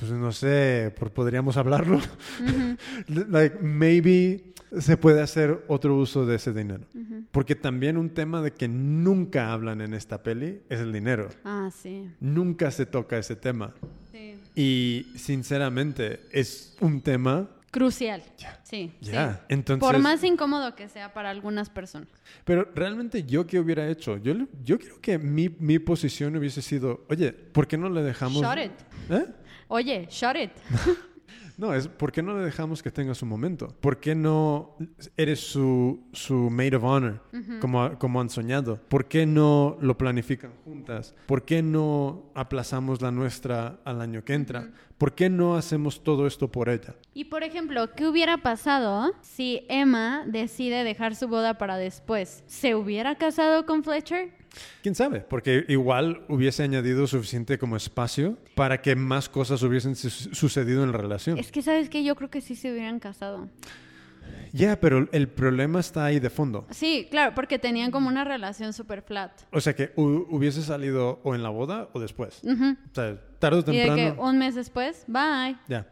pues 0.00 0.10
no 0.12 0.32
sé, 0.32 0.92
por- 0.98 1.12
podríamos 1.12 1.56
hablarlo. 1.56 2.00
like, 3.08 3.58
maybe 3.60 4.52
se 4.80 4.96
puede 4.96 5.20
hacer 5.20 5.64
otro 5.68 5.96
uso 5.96 6.24
de 6.26 6.36
ese 6.36 6.52
dinero. 6.52 6.84
Porque 7.30 7.54
también 7.54 7.96
un 7.96 8.10
tema 8.10 8.42
de 8.42 8.52
que 8.52 8.68
nunca 8.68 9.52
hablan 9.52 9.80
en 9.80 9.94
esta 9.94 10.22
peli 10.22 10.60
es 10.68 10.80
el 10.80 10.92
dinero. 10.92 11.28
Ah, 11.44 11.70
sí. 11.72 12.10
Nunca 12.20 12.70
se 12.70 12.84
toca 12.86 13.16
ese 13.18 13.36
tema. 13.36 13.74
Sí. 14.10 14.31
Y 14.54 15.06
sinceramente 15.16 16.20
es 16.30 16.76
un 16.80 17.00
tema... 17.00 17.48
Crucial. 17.70 18.22
Sí. 18.64 18.92
Ya, 19.00 19.34
sí. 19.34 19.44
entonces... 19.48 19.80
Por 19.80 19.98
más 19.98 20.22
incómodo 20.24 20.74
que 20.74 20.88
sea 20.88 21.14
para 21.14 21.30
algunas 21.30 21.70
personas. 21.70 22.08
Pero 22.44 22.68
realmente 22.74 23.24
yo 23.24 23.46
qué 23.46 23.58
hubiera 23.58 23.88
hecho? 23.88 24.18
Yo, 24.18 24.34
yo 24.62 24.78
creo 24.78 25.00
que 25.00 25.18
mi, 25.18 25.48
mi 25.48 25.78
posición 25.78 26.36
hubiese 26.36 26.60
sido, 26.60 27.06
oye, 27.08 27.32
¿por 27.32 27.66
qué 27.66 27.78
no 27.78 27.88
le 27.88 28.02
dejamos... 28.02 28.42
Shut 28.42 28.58
it. 28.58 28.72
¿Eh? 29.10 29.26
Oye, 29.68 30.06
shut 30.10 30.36
it. 30.36 30.50
No, 31.62 31.72
es 31.74 31.86
¿por 31.86 32.10
qué 32.10 32.24
no 32.24 32.36
le 32.36 32.44
dejamos 32.44 32.82
que 32.82 32.90
tenga 32.90 33.14
su 33.14 33.24
momento? 33.24 33.68
¿Por 33.78 34.00
qué 34.00 34.16
no 34.16 34.76
eres 35.16 35.38
su, 35.38 36.08
su 36.12 36.50
maid 36.50 36.74
of 36.76 36.82
honor, 36.82 37.22
como, 37.60 37.96
como 38.00 38.20
han 38.20 38.30
soñado? 38.30 38.80
¿Por 38.88 39.06
qué 39.06 39.26
no 39.26 39.78
lo 39.80 39.96
planifican 39.96 40.50
juntas? 40.64 41.14
¿Por 41.24 41.44
qué 41.44 41.62
no 41.62 42.32
aplazamos 42.34 43.00
la 43.00 43.12
nuestra 43.12 43.78
al 43.84 44.00
año 44.00 44.24
que 44.24 44.34
entra? 44.34 44.72
¿Por 44.98 45.14
qué 45.14 45.30
no 45.30 45.54
hacemos 45.54 46.02
todo 46.02 46.26
esto 46.26 46.50
por 46.50 46.68
ella? 46.68 46.96
Y 47.14 47.26
por 47.26 47.44
ejemplo, 47.44 47.92
¿qué 47.94 48.08
hubiera 48.08 48.38
pasado 48.38 49.12
si 49.20 49.64
Emma 49.68 50.24
decide 50.26 50.82
dejar 50.82 51.14
su 51.14 51.28
boda 51.28 51.58
para 51.58 51.76
después? 51.76 52.42
¿Se 52.48 52.74
hubiera 52.74 53.14
casado 53.14 53.66
con 53.66 53.84
Fletcher? 53.84 54.41
¿Quién 54.82 54.94
sabe? 54.94 55.20
Porque 55.20 55.64
igual 55.68 56.24
hubiese 56.28 56.62
añadido 56.62 57.06
suficiente 57.06 57.58
como 57.58 57.76
espacio 57.76 58.36
para 58.54 58.82
que 58.82 58.94
más 58.96 59.28
cosas 59.28 59.62
hubiesen 59.62 59.96
su- 59.96 60.10
sucedido 60.10 60.84
en 60.84 60.92
la 60.92 60.98
relación. 60.98 61.38
Es 61.38 61.50
que, 61.50 61.62
¿sabes 61.62 61.88
qué? 61.88 62.04
Yo 62.04 62.14
creo 62.16 62.30
que 62.30 62.40
sí 62.40 62.54
se 62.54 62.70
hubieran 62.72 62.98
casado. 63.00 63.48
Ya, 64.52 64.78
pero 64.78 65.08
el 65.12 65.28
problema 65.28 65.80
está 65.80 66.04
ahí 66.04 66.20
de 66.20 66.28
fondo. 66.28 66.66
Sí, 66.70 67.08
claro, 67.10 67.34
porque 67.34 67.58
tenían 67.58 67.90
como 67.90 68.08
una 68.08 68.22
relación 68.24 68.72
súper 68.74 69.00
flat. 69.02 69.32
O 69.50 69.60
sea 69.60 69.74
que 69.74 69.94
hu- 69.96 70.26
hubiese 70.28 70.62
salido 70.62 71.20
o 71.24 71.34
en 71.34 71.42
la 71.42 71.48
boda 71.48 71.88
o 71.94 72.00
después. 72.00 72.40
Ujú. 72.44 72.72
O 72.90 72.94
sea, 72.94 73.18
tarde 73.38 73.58
o 73.66 73.72
Y 73.72 73.76
de 73.78 73.84
temprano. 73.86 74.14
que 74.14 74.20
un 74.20 74.38
mes 74.38 74.54
después, 74.54 75.04
bye. 75.06 75.56
Ya. 75.68 75.88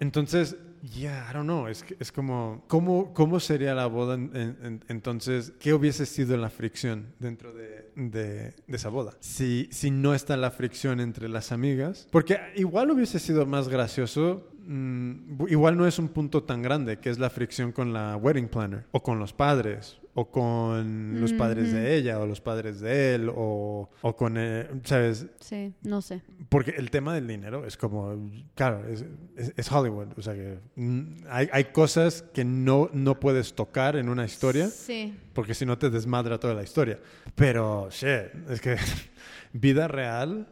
Entonces, 0.00 0.56
ya, 0.82 1.26
I 1.30 1.32
don't 1.32 1.44
know. 1.46 1.66
Es, 1.66 1.82
que- 1.82 1.96
es 1.98 2.12
como, 2.12 2.62
¿cómo, 2.68 3.14
¿cómo 3.14 3.40
sería 3.40 3.74
la 3.74 3.86
boda 3.86 4.14
en- 4.16 4.30
en- 4.34 4.84
entonces? 4.88 5.52
¿Qué 5.58 5.72
hubiese 5.72 6.04
sido 6.04 6.36
la 6.36 6.50
fricción 6.50 7.06
dentro 7.18 7.54
de, 7.54 7.83
de- 7.96 8.54
de 8.66 8.76
esa 8.76 8.88
boda? 8.88 9.14
Si, 9.20 9.68
si 9.70 9.90
no 9.90 10.14
está 10.14 10.36
la 10.36 10.50
fricción 10.50 11.00
entre 11.00 11.28
las 11.28 11.52
amigas. 11.52 12.08
Porque 12.10 12.38
igual 12.56 12.90
hubiese 12.90 13.18
sido 13.18 13.46
más 13.46 13.68
gracioso. 13.68 14.48
mm, 14.66 15.44
igual 15.48 15.76
no 15.76 15.86
es 15.86 15.98
un 15.98 16.08
punto 16.08 16.42
tan 16.42 16.62
grande 16.62 16.98
que 16.98 17.10
es 17.10 17.18
la 17.18 17.28
fricción 17.28 17.70
con 17.70 17.92
la 17.92 18.16
wedding 18.16 18.48
planner 18.48 18.86
o 18.92 19.02
con 19.02 19.18
los 19.18 19.32
padres 19.34 19.98
o 20.14 20.30
con 20.30 21.20
los 21.20 21.32
padres 21.32 21.72
de 21.72 21.96
ella 21.96 22.20
o 22.20 22.26
los 22.26 22.40
padres 22.40 22.80
de 22.80 23.14
él 23.16 23.28
o, 23.34 23.90
o 24.00 24.16
con, 24.16 24.36
eh, 24.38 24.68
¿sabes? 24.84 25.26
Sí, 25.40 25.72
no 25.82 26.00
sé. 26.02 26.22
Porque 26.48 26.70
el 26.72 26.90
tema 26.90 27.14
del 27.14 27.26
dinero 27.26 27.66
es 27.66 27.76
como, 27.76 28.30
claro, 28.54 28.86
es, 28.88 29.04
es- 29.36 29.52
es 29.56 29.72
Hollywood. 29.72 30.08
O 30.16 30.22
sea 30.22 30.34
que 30.34 30.58
mm, 30.76 31.24
hay, 31.28 31.48
hay 31.52 31.64
cosas 31.64 32.22
que 32.32 32.44
no, 32.44 32.90
no 32.92 33.18
puedes 33.18 33.54
tocar 33.54 33.96
en 33.96 34.08
una 34.08 34.24
historia 34.24 34.68
Sí. 34.68 35.14
porque 35.32 35.54
si 35.54 35.66
no 35.66 35.78
te 35.78 35.90
desmadra 35.90 36.38
toda 36.38 36.54
la 36.54 36.62
historia. 36.62 37.00
Pero, 37.34 37.88
shit, 37.90 38.48
es 38.50 38.60
que 38.60 38.76
vida 39.52 39.88
real, 39.88 40.46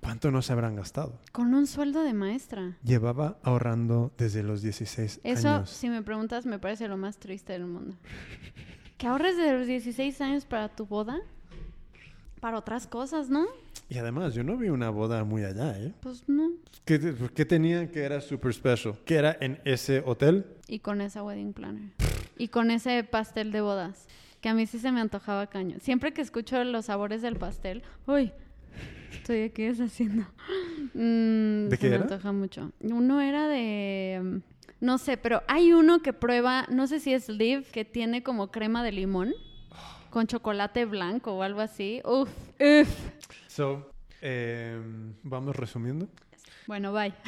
¿cuánto 0.00 0.30
no 0.30 0.42
se 0.42 0.52
habrán 0.52 0.76
gastado? 0.76 1.18
Con 1.32 1.54
un 1.54 1.66
sueldo 1.66 2.04
de 2.04 2.12
maestra. 2.14 2.76
Llevaba 2.84 3.38
ahorrando 3.42 4.12
desde 4.16 4.44
los 4.44 4.62
16 4.62 5.20
Eso, 5.24 5.48
años. 5.48 5.70
si 5.70 5.88
me 5.88 6.02
preguntas, 6.02 6.46
me 6.46 6.60
parece 6.60 6.86
lo 6.86 6.96
más 6.96 7.18
triste 7.18 7.52
del 7.54 7.66
mundo. 7.66 7.96
Que 8.98 9.06
ahorres 9.06 9.36
de 9.36 9.52
los 9.52 9.66
16 9.66 10.20
años 10.20 10.44
para 10.44 10.68
tu 10.68 10.84
boda. 10.86 11.18
Para 12.40 12.58
otras 12.58 12.86
cosas, 12.86 13.30
¿no? 13.30 13.46
Y 13.88 13.98
además, 13.98 14.34
yo 14.34 14.44
no 14.44 14.56
vi 14.56 14.68
una 14.68 14.90
boda 14.90 15.24
muy 15.24 15.44
allá, 15.44 15.76
¿eh? 15.78 15.92
Pues 16.00 16.28
no. 16.28 16.50
¿Qué, 16.84 17.14
qué 17.34 17.44
tenía 17.44 17.90
que 17.90 18.00
era 18.02 18.20
super 18.20 18.52
special? 18.52 18.94
¿Que 19.04 19.14
era 19.16 19.36
en 19.40 19.58
ese 19.64 20.02
hotel? 20.04 20.46
Y 20.68 20.80
con 20.80 21.00
esa 21.00 21.22
wedding 21.22 21.52
planner. 21.52 21.90
Y 22.36 22.48
con 22.48 22.70
ese 22.70 23.02
pastel 23.02 23.50
de 23.50 23.60
bodas. 23.60 24.06
Que 24.40 24.48
a 24.48 24.54
mí 24.54 24.66
sí 24.66 24.78
se 24.78 24.92
me 24.92 25.00
antojaba 25.00 25.48
caño. 25.48 25.78
Siempre 25.80 26.12
que 26.12 26.20
escucho 26.22 26.62
los 26.62 26.84
sabores 26.84 27.22
del 27.22 27.36
pastel, 27.36 27.82
uy, 28.06 28.30
estoy 29.12 29.42
aquí 29.42 29.64
deshaciendo. 29.64 30.26
Mm, 30.94 31.68
¿De 31.68 31.76
se 31.76 31.78
qué 31.78 31.88
me 31.88 31.94
era? 31.96 32.04
antoja 32.04 32.30
mucho. 32.32 32.70
Uno 32.80 33.20
era 33.20 33.48
de. 33.48 34.40
No 34.80 34.98
sé, 34.98 35.16
pero 35.16 35.42
hay 35.48 35.72
uno 35.72 36.00
que 36.02 36.12
prueba, 36.12 36.66
no 36.70 36.86
sé 36.86 37.00
si 37.00 37.12
es 37.12 37.28
Liv, 37.28 37.66
que 37.72 37.84
tiene 37.84 38.22
como 38.22 38.50
crema 38.50 38.82
de 38.84 38.92
limón 38.92 39.34
con 40.10 40.26
chocolate 40.26 40.84
blanco 40.84 41.32
o 41.34 41.42
algo 41.42 41.60
así. 41.60 42.00
Uf, 42.04 42.30
uf. 42.60 42.88
So, 43.48 43.90
em, 44.20 45.14
vamos 45.22 45.56
resumiendo. 45.56 46.08
Bueno, 46.66 46.92
bye. 46.92 47.12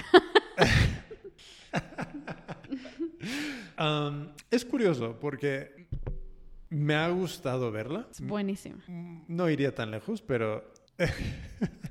Um, 3.78 4.28
es 4.50 4.64
curioso 4.64 5.18
porque 5.18 5.86
me 6.68 6.94
ha 6.94 7.08
gustado 7.08 7.70
verla. 7.72 8.06
Es 8.10 8.20
buenísimo. 8.20 8.76
Mm, 8.86 9.22
No 9.28 9.48
iría 9.48 9.74
tan 9.74 9.90
lejos, 9.90 10.20
pero 10.20 10.69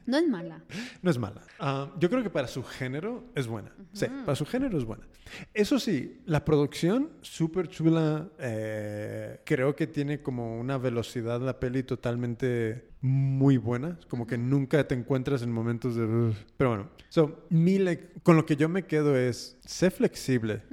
No 0.06 0.18
es 0.18 0.28
mala. 0.28 0.64
no 1.04 1.12
es 1.12 1.18
mala. 1.20 1.42
Um, 1.62 2.00
yo 2.00 2.10
creo 2.10 2.24
que 2.24 2.30
para 2.32 2.48
su 2.48 2.64
género 2.64 3.26
es 3.36 3.46
buena. 3.48 3.72
Sí, 3.94 4.08
para 4.26 4.36
su 4.36 4.46
género 4.46 4.78
es 4.78 4.84
buena. 4.86 5.06
Eso 5.54 5.78
sí, 5.80 6.22
la 6.26 6.44
producción, 6.44 7.10
súper 7.22 7.68
chula. 7.68 8.28
eh, 8.40 9.42
creo 9.46 9.76
que 9.76 9.86
tiene 9.86 10.22
como 10.24 10.60
una 10.60 10.78
velocidad 10.80 11.40
la 11.42 11.60
peli 11.60 11.84
totalmente 11.84 12.90
muy 13.02 13.58
buena. 13.58 14.00
Como 14.08 14.26
que 14.26 14.38
nunca 14.40 14.88
te 14.88 14.96
encuentras 14.96 15.44
en 15.44 15.52
momentos 15.52 15.96
de... 15.96 16.34
Pero 16.58 16.70
bueno, 16.72 16.90
so, 17.10 17.46
mi 17.52 17.78
le- 17.78 18.10
con 18.24 18.36
lo 18.36 18.46
que 18.48 18.56
yo 18.56 18.68
me 18.68 18.86
quedo 18.88 19.16
es, 19.16 19.58
sé 19.64 19.92
flexible. 19.92 20.64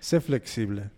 Sé 0.00 0.20
flexible. 0.22 0.90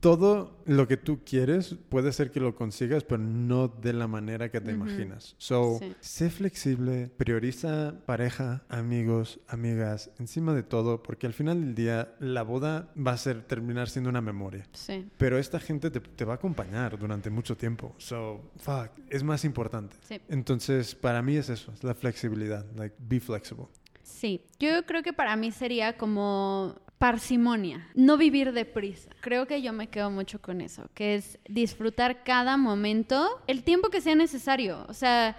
Todo 0.00 0.62
lo 0.64 0.88
que 0.88 0.96
tú 0.96 1.20
quieres 1.26 1.74
puede 1.90 2.12
ser 2.12 2.30
que 2.30 2.40
lo 2.40 2.54
consigas, 2.54 3.04
pero 3.04 3.18
no 3.22 3.68
de 3.68 3.92
la 3.92 4.06
manera 4.06 4.50
que 4.50 4.58
te 4.60 4.72
Ujú. 4.74 4.84
imaginas. 4.84 5.34
So, 5.36 5.76
Sí. 5.78 5.94
sé 6.00 6.30
flexible, 6.30 7.10
prioriza 7.18 7.94
pareja, 8.06 8.64
amigos, 8.70 9.40
amigas, 9.46 10.10
encima 10.18 10.54
de 10.54 10.62
todo, 10.62 11.02
porque 11.02 11.26
al 11.26 11.34
final 11.34 11.60
del 11.60 11.74
día 11.74 12.14
la 12.18 12.42
boda 12.42 12.90
va 12.96 13.12
a 13.12 13.16
ser 13.18 13.42
terminar 13.42 13.90
siendo 13.90 14.08
una 14.08 14.22
memoria. 14.22 14.66
Sí, 14.72 15.06
Pero 15.18 15.38
esta 15.38 15.60
gente 15.60 15.90
te, 15.90 16.00
te 16.00 16.24
va 16.24 16.32
a 16.32 16.36
acompañar 16.36 16.98
durante 16.98 17.28
mucho 17.28 17.54
tiempo. 17.56 17.94
So, 17.98 18.40
fuck, 18.56 18.90
es 19.10 19.22
más 19.22 19.44
importante. 19.44 19.96
sí. 20.02 20.18
Entonces, 20.30 20.94
para 20.94 21.20
mí 21.20 21.36
es 21.36 21.50
eso, 21.50 21.72
es 21.72 21.84
la 21.84 21.94
flexibilidad. 21.94 22.64
Like, 22.74 22.96
be 22.98 23.20
flexible. 23.20 23.66
Sí, 24.02 24.46
yo 24.58 24.84
creo 24.86 25.02
que 25.02 25.12
para 25.12 25.36
mí 25.36 25.52
sería 25.52 25.96
como 25.98 26.80
parsimonia, 27.00 27.88
no 27.94 28.18
vivir 28.18 28.52
deprisa. 28.52 29.08
Creo 29.22 29.46
que 29.46 29.62
yo 29.62 29.72
me 29.72 29.86
quedo 29.86 30.10
mucho 30.10 30.42
con 30.42 30.60
eso, 30.60 30.90
que 30.92 31.14
es 31.14 31.38
disfrutar 31.48 32.24
cada 32.24 32.58
momento, 32.58 33.26
el 33.46 33.64
tiempo 33.64 33.88
que 33.88 34.02
sea 34.02 34.14
necesario. 34.14 34.84
O 34.86 34.92
sea, 34.92 35.34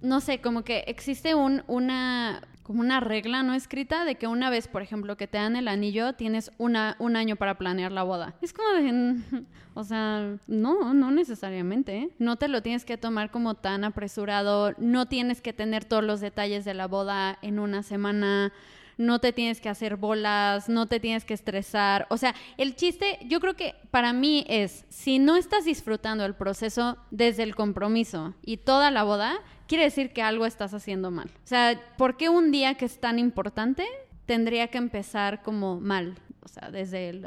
no 0.00 0.22
sé, 0.22 0.40
como 0.40 0.64
que 0.64 0.84
existe 0.86 1.34
un, 1.34 1.62
una, 1.66 2.40
como 2.62 2.80
una 2.80 3.00
regla 3.00 3.42
no 3.42 3.52
escrita 3.52 4.06
de 4.06 4.14
que 4.14 4.26
una 4.26 4.48
vez, 4.48 4.66
por 4.66 4.80
ejemplo, 4.80 5.18
que 5.18 5.26
te 5.26 5.36
dan 5.36 5.56
el 5.56 5.68
anillo, 5.68 6.14
tienes 6.14 6.50
una, 6.56 6.96
un 6.98 7.16
año 7.16 7.36
para 7.36 7.58
planear 7.58 7.92
la 7.92 8.02
boda. 8.02 8.34
Es 8.40 8.54
como 8.54 8.70
de, 8.70 9.44
o 9.74 9.84
sea, 9.84 10.38
no, 10.46 10.94
no 10.94 11.10
necesariamente. 11.10 11.98
¿eh? 11.98 12.10
No 12.18 12.36
te 12.36 12.48
lo 12.48 12.62
tienes 12.62 12.86
que 12.86 12.96
tomar 12.96 13.30
como 13.30 13.56
tan 13.56 13.84
apresurado, 13.84 14.72
no 14.78 15.04
tienes 15.04 15.42
que 15.42 15.52
tener 15.52 15.84
todos 15.84 16.02
los 16.02 16.22
detalles 16.22 16.64
de 16.64 16.72
la 16.72 16.88
boda 16.88 17.38
en 17.42 17.58
una 17.58 17.82
semana. 17.82 18.54
No 18.96 19.18
te 19.20 19.32
tienes 19.32 19.60
que 19.60 19.68
hacer 19.68 19.96
bolas, 19.96 20.68
no 20.68 20.86
te 20.86 21.00
tienes 21.00 21.24
que 21.24 21.34
estresar. 21.34 22.06
O 22.10 22.16
sea, 22.16 22.34
el 22.56 22.76
chiste, 22.76 23.18
yo 23.26 23.40
creo 23.40 23.54
que 23.54 23.74
para 23.90 24.12
mí 24.12 24.44
es, 24.48 24.84
si 24.88 25.18
no 25.18 25.36
estás 25.36 25.64
disfrutando 25.64 26.24
el 26.24 26.34
proceso 26.34 26.96
desde 27.10 27.42
el 27.42 27.54
compromiso 27.54 28.34
y 28.42 28.58
toda 28.58 28.90
la 28.90 29.02
boda, 29.02 29.34
quiere 29.66 29.84
decir 29.84 30.12
que 30.12 30.22
algo 30.22 30.46
estás 30.46 30.74
haciendo 30.74 31.10
mal. 31.10 31.30
O 31.44 31.46
sea, 31.46 31.80
¿por 31.96 32.16
qué 32.16 32.28
un 32.28 32.50
día 32.50 32.74
que 32.74 32.84
es 32.84 33.00
tan 33.00 33.18
importante 33.18 33.86
tendría 34.26 34.68
que 34.68 34.78
empezar 34.78 35.42
como 35.42 35.80
mal? 35.80 36.16
O 36.42 36.48
sea, 36.48 36.70
desde, 36.70 37.20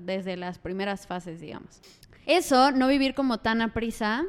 desde 0.00 0.36
las 0.36 0.58
primeras 0.58 1.06
fases, 1.06 1.40
digamos. 1.40 1.80
Eso, 2.26 2.70
no 2.70 2.86
vivir 2.86 3.14
como 3.14 3.38
tan 3.38 3.60
a 3.60 3.72
prisa, 3.72 4.24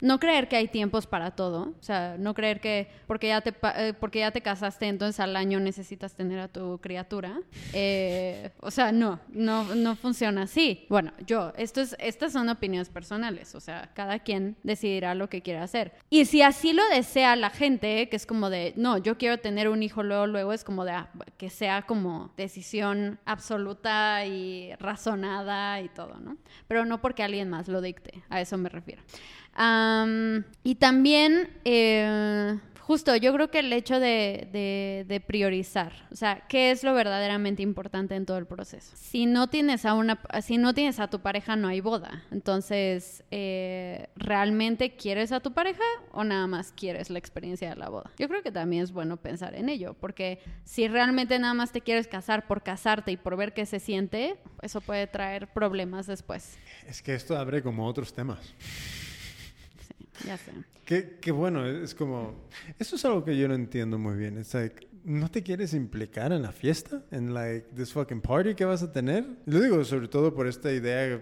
no 0.00 0.20
creer 0.20 0.48
que 0.48 0.56
hay 0.56 0.68
tiempos 0.68 1.06
para 1.06 1.30
todo, 1.32 1.74
o 1.78 1.82
sea, 1.82 2.16
no 2.18 2.34
creer 2.34 2.60
que 2.60 2.88
porque 3.06 3.28
ya 3.28 3.40
te, 3.40 3.54
eh, 3.76 3.94
porque 3.98 4.20
ya 4.20 4.30
te 4.30 4.40
casaste, 4.40 4.86
entonces 4.86 5.20
al 5.20 5.36
año 5.36 5.60
necesitas 5.60 6.14
tener 6.14 6.38
a 6.38 6.48
tu 6.48 6.78
criatura. 6.78 7.40
Eh, 7.72 8.50
o 8.60 8.70
sea, 8.70 8.92
no, 8.92 9.20
no, 9.28 9.74
no 9.74 9.96
funciona 9.96 10.42
así. 10.42 10.86
Bueno, 10.88 11.12
yo, 11.26 11.52
esto 11.56 11.80
es, 11.80 11.96
estas 11.98 12.32
son 12.32 12.48
opiniones 12.48 12.88
personales, 12.88 13.54
o 13.54 13.60
sea, 13.60 13.90
cada 13.94 14.18
quien 14.18 14.56
decidirá 14.62 15.14
lo 15.14 15.28
que 15.28 15.42
quiera 15.42 15.62
hacer. 15.62 15.92
Y 16.10 16.26
si 16.26 16.42
así 16.42 16.72
lo 16.72 16.86
desea 16.88 17.36
la 17.36 17.50
gente, 17.50 18.08
que 18.08 18.16
es 18.16 18.26
como 18.26 18.50
de, 18.50 18.74
no, 18.76 18.98
yo 18.98 19.16
quiero 19.18 19.38
tener 19.38 19.68
un 19.68 19.82
hijo 19.82 20.02
luego, 20.02 20.26
luego 20.26 20.52
es 20.52 20.64
como 20.64 20.84
de, 20.84 20.92
ah, 20.92 21.10
que 21.36 21.50
sea 21.50 21.82
como 21.82 22.32
decisión 22.36 23.18
absoluta 23.24 24.24
y 24.26 24.74
razonada 24.78 25.80
y 25.80 25.88
todo, 25.88 26.18
¿no? 26.18 26.36
Pero 26.68 26.84
no 26.84 27.00
porque 27.00 27.22
alguien 27.22 27.48
más 27.48 27.68
lo 27.68 27.80
dicte, 27.80 28.22
a 28.28 28.40
eso 28.40 28.56
me 28.56 28.68
refiero. 28.68 29.02
Am, 29.58 30.44
y 30.62 30.74
también, 30.74 31.48
eh, 31.64 32.58
justo, 32.80 33.16
yo 33.16 33.32
creo 33.32 33.50
que 33.50 33.60
el 33.60 33.72
hecho 33.72 33.98
de, 33.98 34.48
de- 34.52 35.04
de 35.08 35.20
priorizar, 35.20 35.92
o 36.12 36.14
sea, 36.14 36.46
¿qué 36.46 36.70
es 36.70 36.84
lo 36.84 36.92
verdaderamente 36.92 37.62
importante 37.62 38.14
en 38.14 38.26
todo 38.26 38.36
el 38.36 38.44
proceso? 38.46 38.92
Si 38.94 39.24
no 39.24 39.48
tienes 39.48 39.86
a 39.86 39.94
una, 39.94 40.20
si 40.42 40.58
no 40.58 40.74
tienes 40.74 41.00
a 41.00 41.08
tu 41.08 41.20
pareja, 41.20 41.56
no 41.56 41.68
hay 41.68 41.80
boda. 41.80 42.22
Entonces, 42.30 43.24
eh, 43.30 44.08
¿realmente 44.16 44.94
quieres 44.94 45.32
a 45.32 45.40
tu 45.40 45.52
pareja 45.54 45.82
o 46.12 46.22
nada 46.22 46.46
más 46.46 46.70
quieres 46.76 47.08
la 47.08 47.18
experiencia 47.18 47.70
de 47.70 47.76
la 47.76 47.88
boda? 47.88 48.10
Yo 48.18 48.28
creo 48.28 48.42
que 48.42 48.52
también 48.52 48.82
es 48.82 48.92
bueno 48.92 49.16
pensar 49.16 49.54
en 49.54 49.70
ello, 49.70 49.94
porque 49.98 50.38
si 50.64 50.86
realmente 50.86 51.38
nada 51.38 51.54
más 51.54 51.72
te 51.72 51.80
quieres 51.80 52.06
casar 52.08 52.46
por 52.46 52.62
casarte 52.62 53.10
y 53.10 53.16
por 53.16 53.36
ver 53.38 53.54
qué 53.54 53.64
se 53.64 53.80
siente, 53.80 54.36
eso 54.60 54.82
puede 54.82 55.06
traer 55.06 55.48
problemas 55.48 56.06
después. 56.06 56.58
Es 56.86 57.00
que 57.02 57.14
esto 57.14 57.36
abre 57.38 57.62
como 57.62 57.86
otros 57.86 58.12
temas. 58.12 58.38
Ya 60.24 60.36
sé. 60.36 60.52
Qué, 60.84 61.18
qué 61.20 61.32
bueno, 61.32 61.66
es 61.66 61.94
como... 61.94 62.48
Eso 62.78 62.96
es 62.96 63.04
algo 63.04 63.24
que 63.24 63.36
yo 63.36 63.48
no 63.48 63.54
entiendo 63.54 63.98
muy 63.98 64.16
bien. 64.16 64.38
Es 64.38 64.54
like, 64.54 64.88
¿no 65.04 65.30
te 65.30 65.42
quieres 65.42 65.74
implicar 65.74 66.32
en 66.32 66.42
la 66.42 66.52
fiesta? 66.52 67.04
En 67.10 67.34
like, 67.34 67.68
this 67.74 67.92
fucking 67.92 68.20
party 68.20 68.54
que 68.54 68.64
vas 68.64 68.82
a 68.82 68.92
tener? 68.92 69.26
Lo 69.46 69.60
digo 69.60 69.82
sobre 69.84 70.08
todo 70.08 70.34
por 70.34 70.46
esta 70.46 70.72
idea 70.72 71.20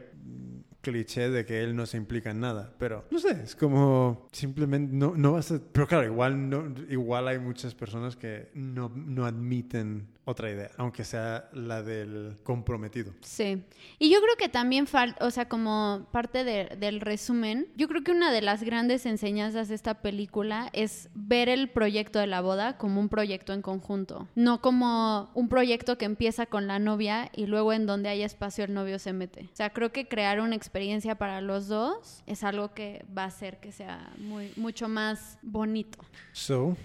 cliché 0.84 1.30
de 1.30 1.44
que 1.44 1.62
él 1.62 1.74
no 1.74 1.86
se 1.86 1.96
implica 1.96 2.30
en 2.30 2.40
nada. 2.40 2.72
Pero, 2.78 3.06
no 3.10 3.18
sé, 3.18 3.40
es 3.42 3.56
como... 3.56 4.28
Simplemente 4.30 4.94
no, 4.94 5.14
no 5.16 5.32
vas 5.32 5.50
a... 5.50 5.58
Pero 5.72 5.88
claro, 5.88 6.04
igual, 6.04 6.48
no, 6.48 6.72
igual 6.88 7.26
hay 7.26 7.38
muchas 7.38 7.74
personas 7.74 8.16
que 8.16 8.50
no, 8.54 8.92
no 8.94 9.24
admiten 9.24 10.13
otra 10.26 10.50
idea, 10.50 10.70
aunque 10.78 11.04
sea 11.04 11.48
la 11.52 11.82
del 11.82 12.36
comprometido. 12.42 13.12
Sí. 13.20 13.62
Y 13.98 14.10
yo 14.10 14.20
creo 14.22 14.36
que 14.38 14.48
también 14.48 14.86
falta, 14.86 15.24
o 15.26 15.30
sea, 15.30 15.48
como 15.48 16.06
parte 16.12 16.44
de- 16.44 16.76
del 16.78 17.00
resumen, 17.00 17.66
yo 17.76 17.88
creo 17.88 18.02
que 18.02 18.10
una 18.12 18.32
de 18.32 18.40
las 18.40 18.62
grandes 18.62 19.04
enseñanzas 19.06 19.68
de 19.68 19.74
esta 19.74 20.00
película 20.00 20.70
es 20.72 21.10
ver 21.14 21.48
el 21.48 21.68
proyecto 21.68 22.18
de 22.18 22.26
la 22.26 22.40
boda 22.40 22.78
como 22.78 23.00
un 23.00 23.08
proyecto 23.08 23.52
en 23.52 23.60
conjunto, 23.62 24.26
no 24.34 24.60
como 24.62 25.30
un 25.34 25.48
proyecto 25.48 25.98
que 25.98 26.06
empieza 26.06 26.46
con 26.46 26.66
la 26.66 26.78
novia 26.78 27.30
y 27.34 27.46
luego 27.46 27.72
en 27.72 27.84
donde 27.86 28.08
hay 28.08 28.22
espacio 28.22 28.64
el 28.64 28.72
novio 28.72 28.98
se 28.98 29.12
mete. 29.12 29.48
O 29.52 29.56
sea, 29.56 29.70
creo 29.70 29.92
que 29.92 30.08
crear 30.08 30.40
una 30.40 30.56
experiencia 30.56 31.16
para 31.16 31.40
los 31.42 31.68
dos 31.68 32.22
es 32.26 32.44
algo 32.44 32.72
que 32.72 33.04
va 33.16 33.24
a 33.24 33.26
hacer 33.26 33.58
que 33.60 33.72
sea 33.72 34.10
muy, 34.18 34.52
mucho 34.56 34.88
más 34.88 35.38
bonito. 35.42 35.98
So, 36.32 36.76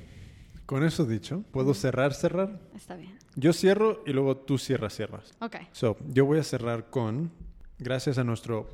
con 0.69 0.83
eso 0.83 1.03
dicho, 1.03 1.43
¿puedo 1.49 1.73
cerrar, 1.73 2.13
cerrar? 2.13 2.59
Está 2.75 2.95
bien. 2.95 3.17
Yo 3.35 3.53
cierro 3.53 4.03
y 4.05 4.13
luego 4.13 4.37
tú 4.37 4.59
cierras, 4.59 4.95
cierras. 4.95 5.33
Ok. 5.41 5.55
So, 5.71 5.97
yo 6.09 6.27
voy 6.27 6.37
a 6.37 6.43
cerrar 6.43 6.91
con, 6.91 7.31
gracias 7.79 8.19
a 8.19 8.23
nuestro 8.23 8.69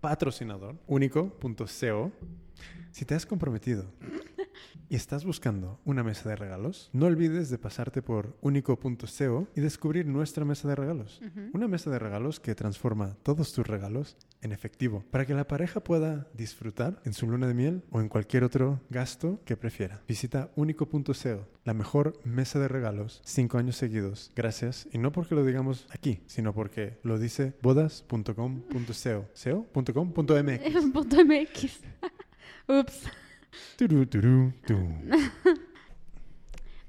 patrocinador, 0.00 0.76
único.co. 0.86 2.12
Si 2.92 3.04
te 3.04 3.16
has 3.16 3.26
comprometido 3.26 3.86
y 4.88 4.96
estás 4.96 5.24
buscando 5.24 5.80
una 5.84 6.02
mesa 6.02 6.28
de 6.28 6.36
regalos, 6.36 6.90
no 6.92 7.06
olvides 7.06 7.50
de 7.50 7.58
pasarte 7.58 8.02
por 8.02 8.36
único.co 8.40 9.48
y 9.54 9.60
descubrir 9.60 10.06
nuestra 10.06 10.44
mesa 10.44 10.68
de 10.68 10.74
regalos. 10.74 11.20
Una 11.52 11.68
mesa 11.68 11.90
de 11.90 11.98
regalos 11.98 12.40
que 12.40 12.54
transforma 12.54 13.16
todos 13.22 13.52
tus 13.52 13.66
regalos 13.66 14.16
en 14.40 14.52
efectivo 14.52 15.04
para 15.10 15.24
que 15.24 15.34
la 15.34 15.46
pareja 15.46 15.80
pueda 15.80 16.28
disfrutar 16.34 17.00
en 17.04 17.12
su 17.12 17.26
luna 17.26 17.46
de 17.46 17.54
miel 17.54 17.84
o 17.90 18.00
en 18.00 18.08
cualquier 18.08 18.44
otro 18.44 18.80
gasto 18.90 19.40
que 19.44 19.56
prefiera. 19.56 20.02
Visita 20.08 20.50
único.co, 20.56 21.48
la 21.64 21.74
mejor 21.74 22.18
mesa 22.24 22.58
de 22.58 22.68
regalos, 22.68 23.22
cinco 23.24 23.58
años 23.58 23.76
seguidos. 23.76 24.30
Gracias. 24.34 24.88
Y 24.92 24.98
no 24.98 25.12
porque 25.12 25.34
lo 25.34 25.44
digamos 25.44 25.86
aquí, 25.90 26.22
sino 26.26 26.52
porque 26.52 26.98
lo 27.02 27.18
dice 27.18 27.54
bodas.com.co. 27.62 29.26
¿co.com.mx. 29.72 30.86
MX. 31.24 31.80
Ups. 32.68 33.21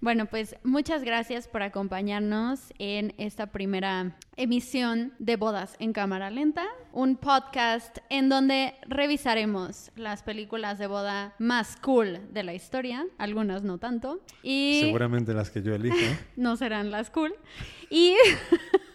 Bueno, 0.03 0.25
pues 0.25 0.57
muchas 0.65 1.01
gracias 1.05 1.47
por 1.47 1.63
acompañarnos 1.63 2.73
en 2.77 3.13
esta 3.17 3.53
primera 3.53 4.17
emisión 4.35 5.13
de 5.17 5.37
Bodas 5.37 5.77
en 5.79 5.93
Cámara 5.93 6.29
Lenta, 6.29 6.65
un 6.91 7.15
podcast 7.15 7.99
en 8.09 8.27
donde 8.27 8.73
revisaremos 8.85 9.91
las 9.95 10.21
películas 10.21 10.77
de 10.77 10.87
boda 10.87 11.35
más 11.39 11.77
cool 11.77 12.19
de 12.33 12.43
la 12.43 12.53
historia, 12.53 13.05
algunas 13.17 13.63
no 13.63 13.77
tanto, 13.77 14.19
y 14.41 14.81
Seguramente 14.81 15.33
las 15.33 15.49
que 15.49 15.61
yo 15.61 15.73
elijo. 15.73 15.95
no 16.35 16.57
serán 16.57 16.91
las 16.91 17.09
cool, 17.09 17.33
y, 17.89 18.17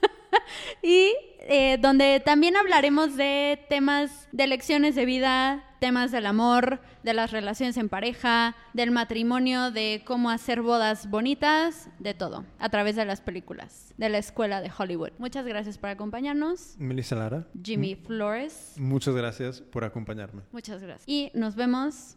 y 0.83 1.15
eh, 1.41 1.79
donde 1.81 2.21
también 2.23 2.55
hablaremos 2.55 3.17
de 3.17 3.65
temas 3.71 4.29
de 4.33 4.47
lecciones 4.47 4.95
de 4.95 5.07
vida, 5.07 5.65
temas 5.79 6.11
del 6.11 6.27
amor, 6.27 6.81
de 7.03 7.15
las 7.15 7.31
relaciones 7.31 7.77
en 7.77 7.89
pareja, 7.89 8.57
del 8.73 8.91
matrimonio, 8.91 9.71
de 9.71 10.03
cómo 10.05 10.31
hacer 10.31 10.63
bodas 10.63 11.09
bonitas, 11.11 11.89
de 11.99 12.15
todo, 12.15 12.45
a 12.59 12.69
través 12.69 12.97
de 12.97 13.05
las 13.05 13.21
películas 13.21 13.95
de 13.97 14.09
la 14.09 14.19
escuela 14.19 14.61
de 14.61 14.71
Hollywood. 14.77 15.11
Muchas 15.19 15.45
gracias 15.47 15.79
por 15.79 15.91
acompañarnos. 15.91 16.77
Melissa 16.79 17.17
Lara, 17.17 17.47
Jimmy 17.63 17.97
Flores, 17.97 18.75
muchas 18.79 19.15
gracias 19.15 19.61
por 19.61 19.85
acompañarme. 19.85 20.43
muchas 20.53 20.83
gracias. 20.83 21.05
Y 21.07 21.31
nos 21.35 21.57
vemos 21.57 22.17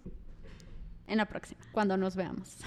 en 1.07 1.17
la 1.17 1.25
próxima, 1.25 1.61
cuando 1.71 1.97
nos 1.97 2.15
veamos. 2.15 2.57